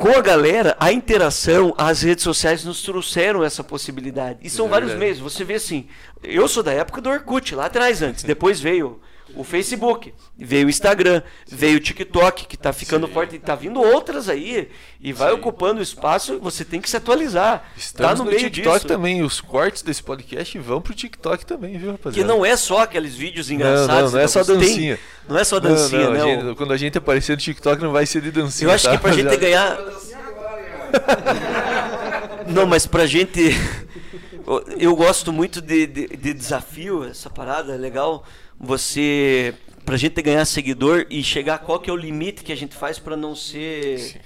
com 0.00 0.16
a 0.16 0.22
galera, 0.22 0.74
a 0.80 0.90
interação, 0.90 1.74
as 1.76 2.00
redes 2.00 2.24
sociais 2.24 2.64
nos 2.64 2.80
trouxeram 2.80 3.44
essa 3.44 3.62
possibilidade. 3.62 4.38
E 4.42 4.48
são 4.48 4.64
é 4.64 4.70
vários 4.70 4.94
meios. 4.94 5.18
Você 5.18 5.44
vê 5.44 5.56
assim, 5.56 5.88
eu 6.22 6.48
sou 6.48 6.62
da 6.62 6.72
época 6.72 7.02
do 7.02 7.10
Orkut, 7.10 7.54
lá 7.54 7.66
atrás 7.66 8.00
antes. 8.00 8.24
Depois 8.24 8.58
veio 8.58 8.98
o 9.34 9.44
Facebook, 9.44 10.12
veio 10.36 10.66
o 10.66 10.70
Instagram, 10.70 11.22
veio 11.46 11.76
o 11.76 11.80
TikTok, 11.80 12.46
que 12.46 12.54
está 12.54 12.72
ficando 12.72 13.06
Sim. 13.06 13.12
forte, 13.12 13.32
e 13.34 13.36
está 13.36 13.54
vindo 13.54 13.80
outras 13.80 14.28
aí, 14.28 14.68
e 15.00 15.12
vai 15.12 15.30
Sim. 15.30 15.36
ocupando 15.36 15.80
espaço, 15.80 16.38
você 16.40 16.64
tem 16.64 16.80
que 16.80 16.90
se 16.90 16.96
atualizar. 16.96 17.60
Tá 17.60 17.66
Estamos 17.76 18.12
tá 18.12 18.18
no, 18.18 18.24
no 18.24 18.30
meio 18.30 18.50
TikTok 18.50 18.76
disso. 18.76 18.88
também, 18.88 19.22
os 19.22 19.40
cortes 19.40 19.82
desse 19.82 20.02
podcast 20.02 20.58
vão 20.58 20.80
pro 20.80 20.94
TikTok 20.94 21.46
também, 21.46 21.78
viu, 21.78 21.92
rapaziada? 21.92 22.16
Que 22.16 22.24
não 22.24 22.44
é 22.44 22.56
só 22.56 22.82
aqueles 22.82 23.14
vídeos 23.14 23.50
engraçados. 23.50 23.88
Não, 23.88 24.02
não, 24.02 24.10
não 24.12 24.20
é 24.20 24.28
só 24.28 24.42
dancinha. 24.42 24.96
Tem, 24.96 25.04
não 25.28 25.38
é 25.38 25.44
só 25.44 25.60
dancinha, 25.60 26.10
não, 26.10 26.12
não, 26.12 26.26
né? 26.26 26.42
Gente, 26.42 26.56
quando 26.56 26.72
a 26.72 26.76
gente 26.76 26.98
aparecer 26.98 27.32
no 27.32 27.38
TikTok 27.38 27.82
não 27.82 27.92
vai 27.92 28.06
ser 28.06 28.20
de 28.20 28.30
dancinha. 28.30 28.68
Eu 28.68 28.74
acho 28.74 28.84
tá, 28.84 28.96
que 28.96 28.98
pra 28.98 29.12
gente 29.12 29.36
ganhar. 29.36 29.78
não, 32.46 32.66
mas 32.66 32.86
pra 32.86 33.06
gente. 33.06 33.50
Eu 34.76 34.96
gosto 34.96 35.32
muito 35.32 35.60
de, 35.60 35.86
de, 35.86 36.08
de 36.08 36.34
desafio, 36.34 37.04
essa 37.04 37.30
parada 37.30 37.72
é 37.72 37.76
legal. 37.76 38.24
Você. 38.60 39.54
Pra 39.84 39.96
gente 39.96 40.20
ganhar 40.22 40.44
seguidor 40.44 41.06
e 41.10 41.24
chegar 41.24 41.58
qual 41.58 41.80
que 41.80 41.90
é 41.90 41.92
o 41.92 41.96
limite 41.96 42.44
que 42.44 42.52
a 42.52 42.56
gente 42.56 42.76
faz 42.76 42.98
para 42.98 43.16
não 43.16 43.34
ser. 43.34 43.98
Sim 43.98 44.18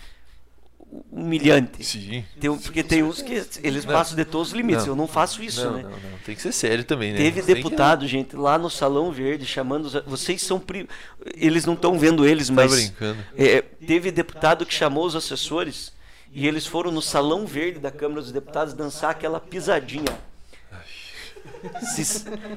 humilhante. 1.11 1.85
Sim. 1.85 2.25
Tem, 2.39 2.57
porque 2.57 2.83
tem 2.83 3.03
uns 3.03 3.21
que 3.21 3.45
eles 3.63 3.85
não, 3.85 3.93
passam 3.93 4.17
de 4.17 4.25
todos 4.25 4.49
os 4.49 4.55
limites. 4.55 4.85
Não, 4.85 4.93
eu 4.93 4.97
não 4.97 5.09
faço 5.09 5.43
isso, 5.43 5.65
não, 5.65 5.77
né? 5.77 5.83
Não, 5.83 5.91
não. 5.91 6.19
Tem 6.25 6.35
que 6.35 6.43
ser 6.43 6.53
sério 6.53 6.85
também, 6.85 7.13
né? 7.13 7.19
Teve 7.19 7.43
deputado, 7.43 8.01
que... 8.03 8.09
gente, 8.09 8.37
lá 8.37 8.59
no 8.59 8.71
Salão 8.71 9.11
Verde, 9.11 9.45
chamando. 9.45 9.87
Os, 9.87 9.95
vocês 10.07 10.43
são. 10.43 10.61
Pri... 10.61 10.89
Eles 11.37 11.65
não 11.65 11.75
estão 11.75 11.99
vendo 11.99 12.27
eles, 12.27 12.49
tá 12.49 12.55
mas. 12.55 12.73
brincando. 12.73 13.19
É, 13.37 13.63
teve 13.63 14.11
deputado 14.11 14.65
que 14.65 14.75
chamou 14.75 15.05
os 15.05 15.17
assessores 15.17 15.93
e 16.33 16.47
eles 16.47 16.67
foram 16.67 16.91
no 16.91 17.03
Salão 17.03 17.47
Verde 17.47 17.79
da 17.79 17.91
Câmara 17.91 18.21
dos 18.21 18.33
Deputados 18.33 18.75
dançar 18.75 19.11
aquela 19.11 19.41
pisadinha. 19.41 20.34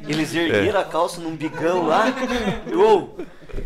Eles 0.08 0.34
ergueram 0.36 0.80
é. 0.80 0.82
a 0.82 0.86
calça 0.86 1.22
num 1.22 1.36
bigão 1.36 1.88
lá. 1.88 2.14
Eu, 2.68 3.16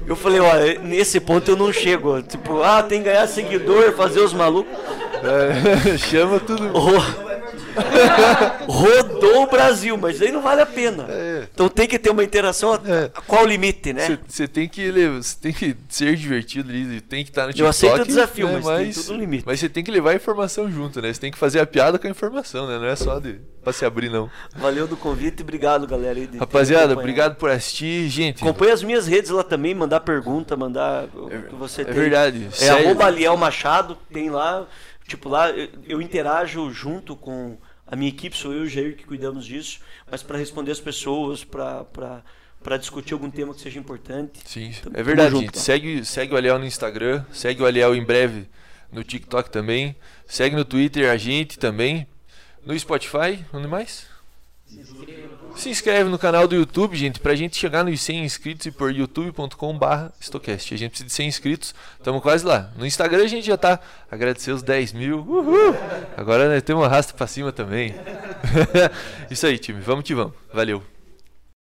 eu 0.08 0.16
falei, 0.16 0.40
ó, 0.40 0.82
nesse 0.82 1.20
ponto 1.20 1.50
eu 1.50 1.56
não 1.56 1.72
chego. 1.72 2.22
Tipo, 2.22 2.62
ah, 2.62 2.84
tem 2.84 3.00
que 3.00 3.10
ganhar 3.10 3.28
seguidor, 3.28 3.94
fazer 3.94 4.20
os 4.20 4.34
malucos. 4.34 4.72
É, 5.24 5.98
chama 6.00 6.40
tudo. 6.40 6.72
Oh. 6.74 7.31
Rodou 8.68 9.44
o 9.44 9.48
Brasil, 9.48 9.98
mas 9.98 10.22
aí 10.22 10.32
não 10.32 10.42
vale 10.42 10.62
a 10.62 10.66
pena. 10.66 11.06
É. 11.10 11.48
Então 11.54 11.68
tem 11.70 11.88
que 11.88 12.00
ter 12.00 12.10
uma 12.10 12.24
interação. 12.24 12.76
É. 12.76 13.10
Qual 13.28 13.44
o 13.44 13.48
limite, 13.48 13.94
né? 13.94 14.20
Você 14.28 14.48
tem 14.48 14.68
que 14.68 14.92
você 14.92 15.38
tem 15.40 15.54
que 15.54 15.76
ser 15.90 16.16
divertido 16.16 16.70
ali, 16.70 17.02
tem 17.02 17.24
que 17.24 17.30
estar 17.30 17.48
no 17.48 17.54
TikTok. 17.54 17.62
Eu 17.62 17.70
aceito 17.70 18.02
o 18.02 18.06
desafio, 18.06 18.48
né? 18.48 18.54
mas, 18.56 18.66
mas 18.66 18.96
tem 18.96 19.04
tudo 19.04 19.20
limite. 19.20 19.44
Mas 19.46 19.60
você 19.60 19.70
tem 19.70 19.84
que 19.84 19.92
levar 19.92 20.12
a 20.12 20.16
informação 20.16 20.72
junto, 20.72 21.02
né? 21.02 21.14
Você 21.14 21.20
tem 21.20 21.32
que 21.32 21.38
fazer 21.38 21.60
a 21.60 21.66
piada 21.66 21.98
com 21.98 22.08
a 22.08 22.10
informação, 22.10 22.68
né? 22.68 22.78
Não 22.78 22.86
é 22.86 22.96
só 22.96 23.20
de 23.20 23.40
pra 23.64 23.72
se 23.72 23.86
abrir, 23.86 24.10
não. 24.10 24.30
Valeu 24.56 24.88
do 24.88 24.98
convite 24.98 25.40
e 25.40 25.44
obrigado, 25.44 25.88
galera. 25.88 26.20
Rapaziada, 26.40 26.94
obrigado 26.94 27.36
por 27.36 27.50
assistir. 27.50 28.10
Gente. 28.10 28.44
Acompanhe 28.44 28.72
as 28.72 28.84
minhas 28.84 29.08
redes 29.08 29.30
lá 29.30 29.44
também, 29.44 29.74
mandar 29.74 30.02
pergunta, 30.02 30.58
mandar 30.58 31.06
o 31.14 31.30
que 31.30 31.56
você 31.56 31.82
é 31.82 31.86
tem. 31.86 31.94
É 31.94 31.98
verdade. 31.98 32.48
É 32.60 32.70
arroba 32.70 33.06
Aliel 33.06 33.38
Machado, 33.38 33.98
tem 34.12 34.30
lá. 34.30 34.66
Tipo, 35.12 35.28
lá 35.28 35.50
eu, 35.50 35.70
eu 35.86 36.02
interajo 36.02 36.72
junto 36.72 37.16
com 37.16 37.58
a 37.86 37.96
minha 37.96 38.10
equipe, 38.10 38.36
sou 38.36 38.54
eu 38.54 38.64
e 38.64 38.68
o 38.68 38.70
Jair 38.70 38.96
que 38.96 39.04
cuidamos 39.04 39.46
disso, 39.46 39.82
mas 40.10 40.24
para 40.24 40.38
responder 40.38 40.72
as 40.72 40.80
pessoas, 40.80 41.44
para 41.44 41.86
para 42.64 42.78
discutir 42.78 43.14
algum 43.14 43.30
tema 43.30 43.54
que 43.54 43.60
seja 43.60 43.80
importante. 43.80 44.40
Sim, 44.46 44.72
é 44.94 45.02
verdade, 45.02 45.32
junto, 45.32 45.42
gente. 45.46 45.54
Tá? 45.54 45.60
Segue, 45.60 46.06
segue 46.06 46.34
o 46.34 46.38
Aliel 46.38 46.60
no 46.60 46.66
Instagram, 46.66 47.26
segue 47.34 47.62
o 47.62 47.66
Aliel 47.66 47.96
em 47.96 48.04
breve 48.04 48.48
no 48.92 49.04
TikTok 49.04 49.50
também, 49.50 49.96
segue 50.28 50.56
no 50.56 50.64
Twitter 50.64 51.10
a 51.10 51.18
gente 51.18 51.58
também, 51.58 52.08
no 52.64 52.78
Spotify, 52.78 53.44
onde 53.52 53.68
mais? 53.68 54.06
Se 54.68 54.80
inscreve 55.70 56.10
no 56.10 56.18
canal 56.18 56.48
do 56.48 56.56
YouTube, 56.56 56.96
gente, 56.96 57.20
pra 57.20 57.36
gente 57.36 57.58
chegar 57.58 57.84
nos 57.84 58.02
100 58.02 58.26
inscritos 58.26 58.66
e 58.66 58.72
por 58.72 58.92
youtube.com/barra 58.92 60.12
Stocast. 60.20 60.74
A 60.74 60.78
gente 60.78 60.90
precisa 60.92 61.08
de 61.08 61.14
100 61.14 61.28
inscritos, 61.28 61.76
estamos 61.98 62.22
quase 62.22 62.46
lá. 62.46 62.72
No 62.78 62.86
Instagram 62.86 63.24
a 63.24 63.28
gente 63.28 63.46
já 63.46 63.58
tá. 63.58 63.80
Agradecer 64.10 64.52
os 64.52 64.64
10 64.64 64.94
mil. 64.94 65.20
Uhul! 65.20 65.76
Agora 66.18 66.50
né, 66.50 66.62
temos 66.62 66.84
uma 66.84 66.90
rasta 66.90 67.14
pra 67.14 67.28
cima 67.28 67.52
também. 67.52 67.96
Isso 69.30 69.46
aí, 69.46 69.58
time. 69.58 69.82
Vamos 69.82 70.04
que 70.04 70.16
vamos. 70.16 70.34
Valeu. 70.54 70.84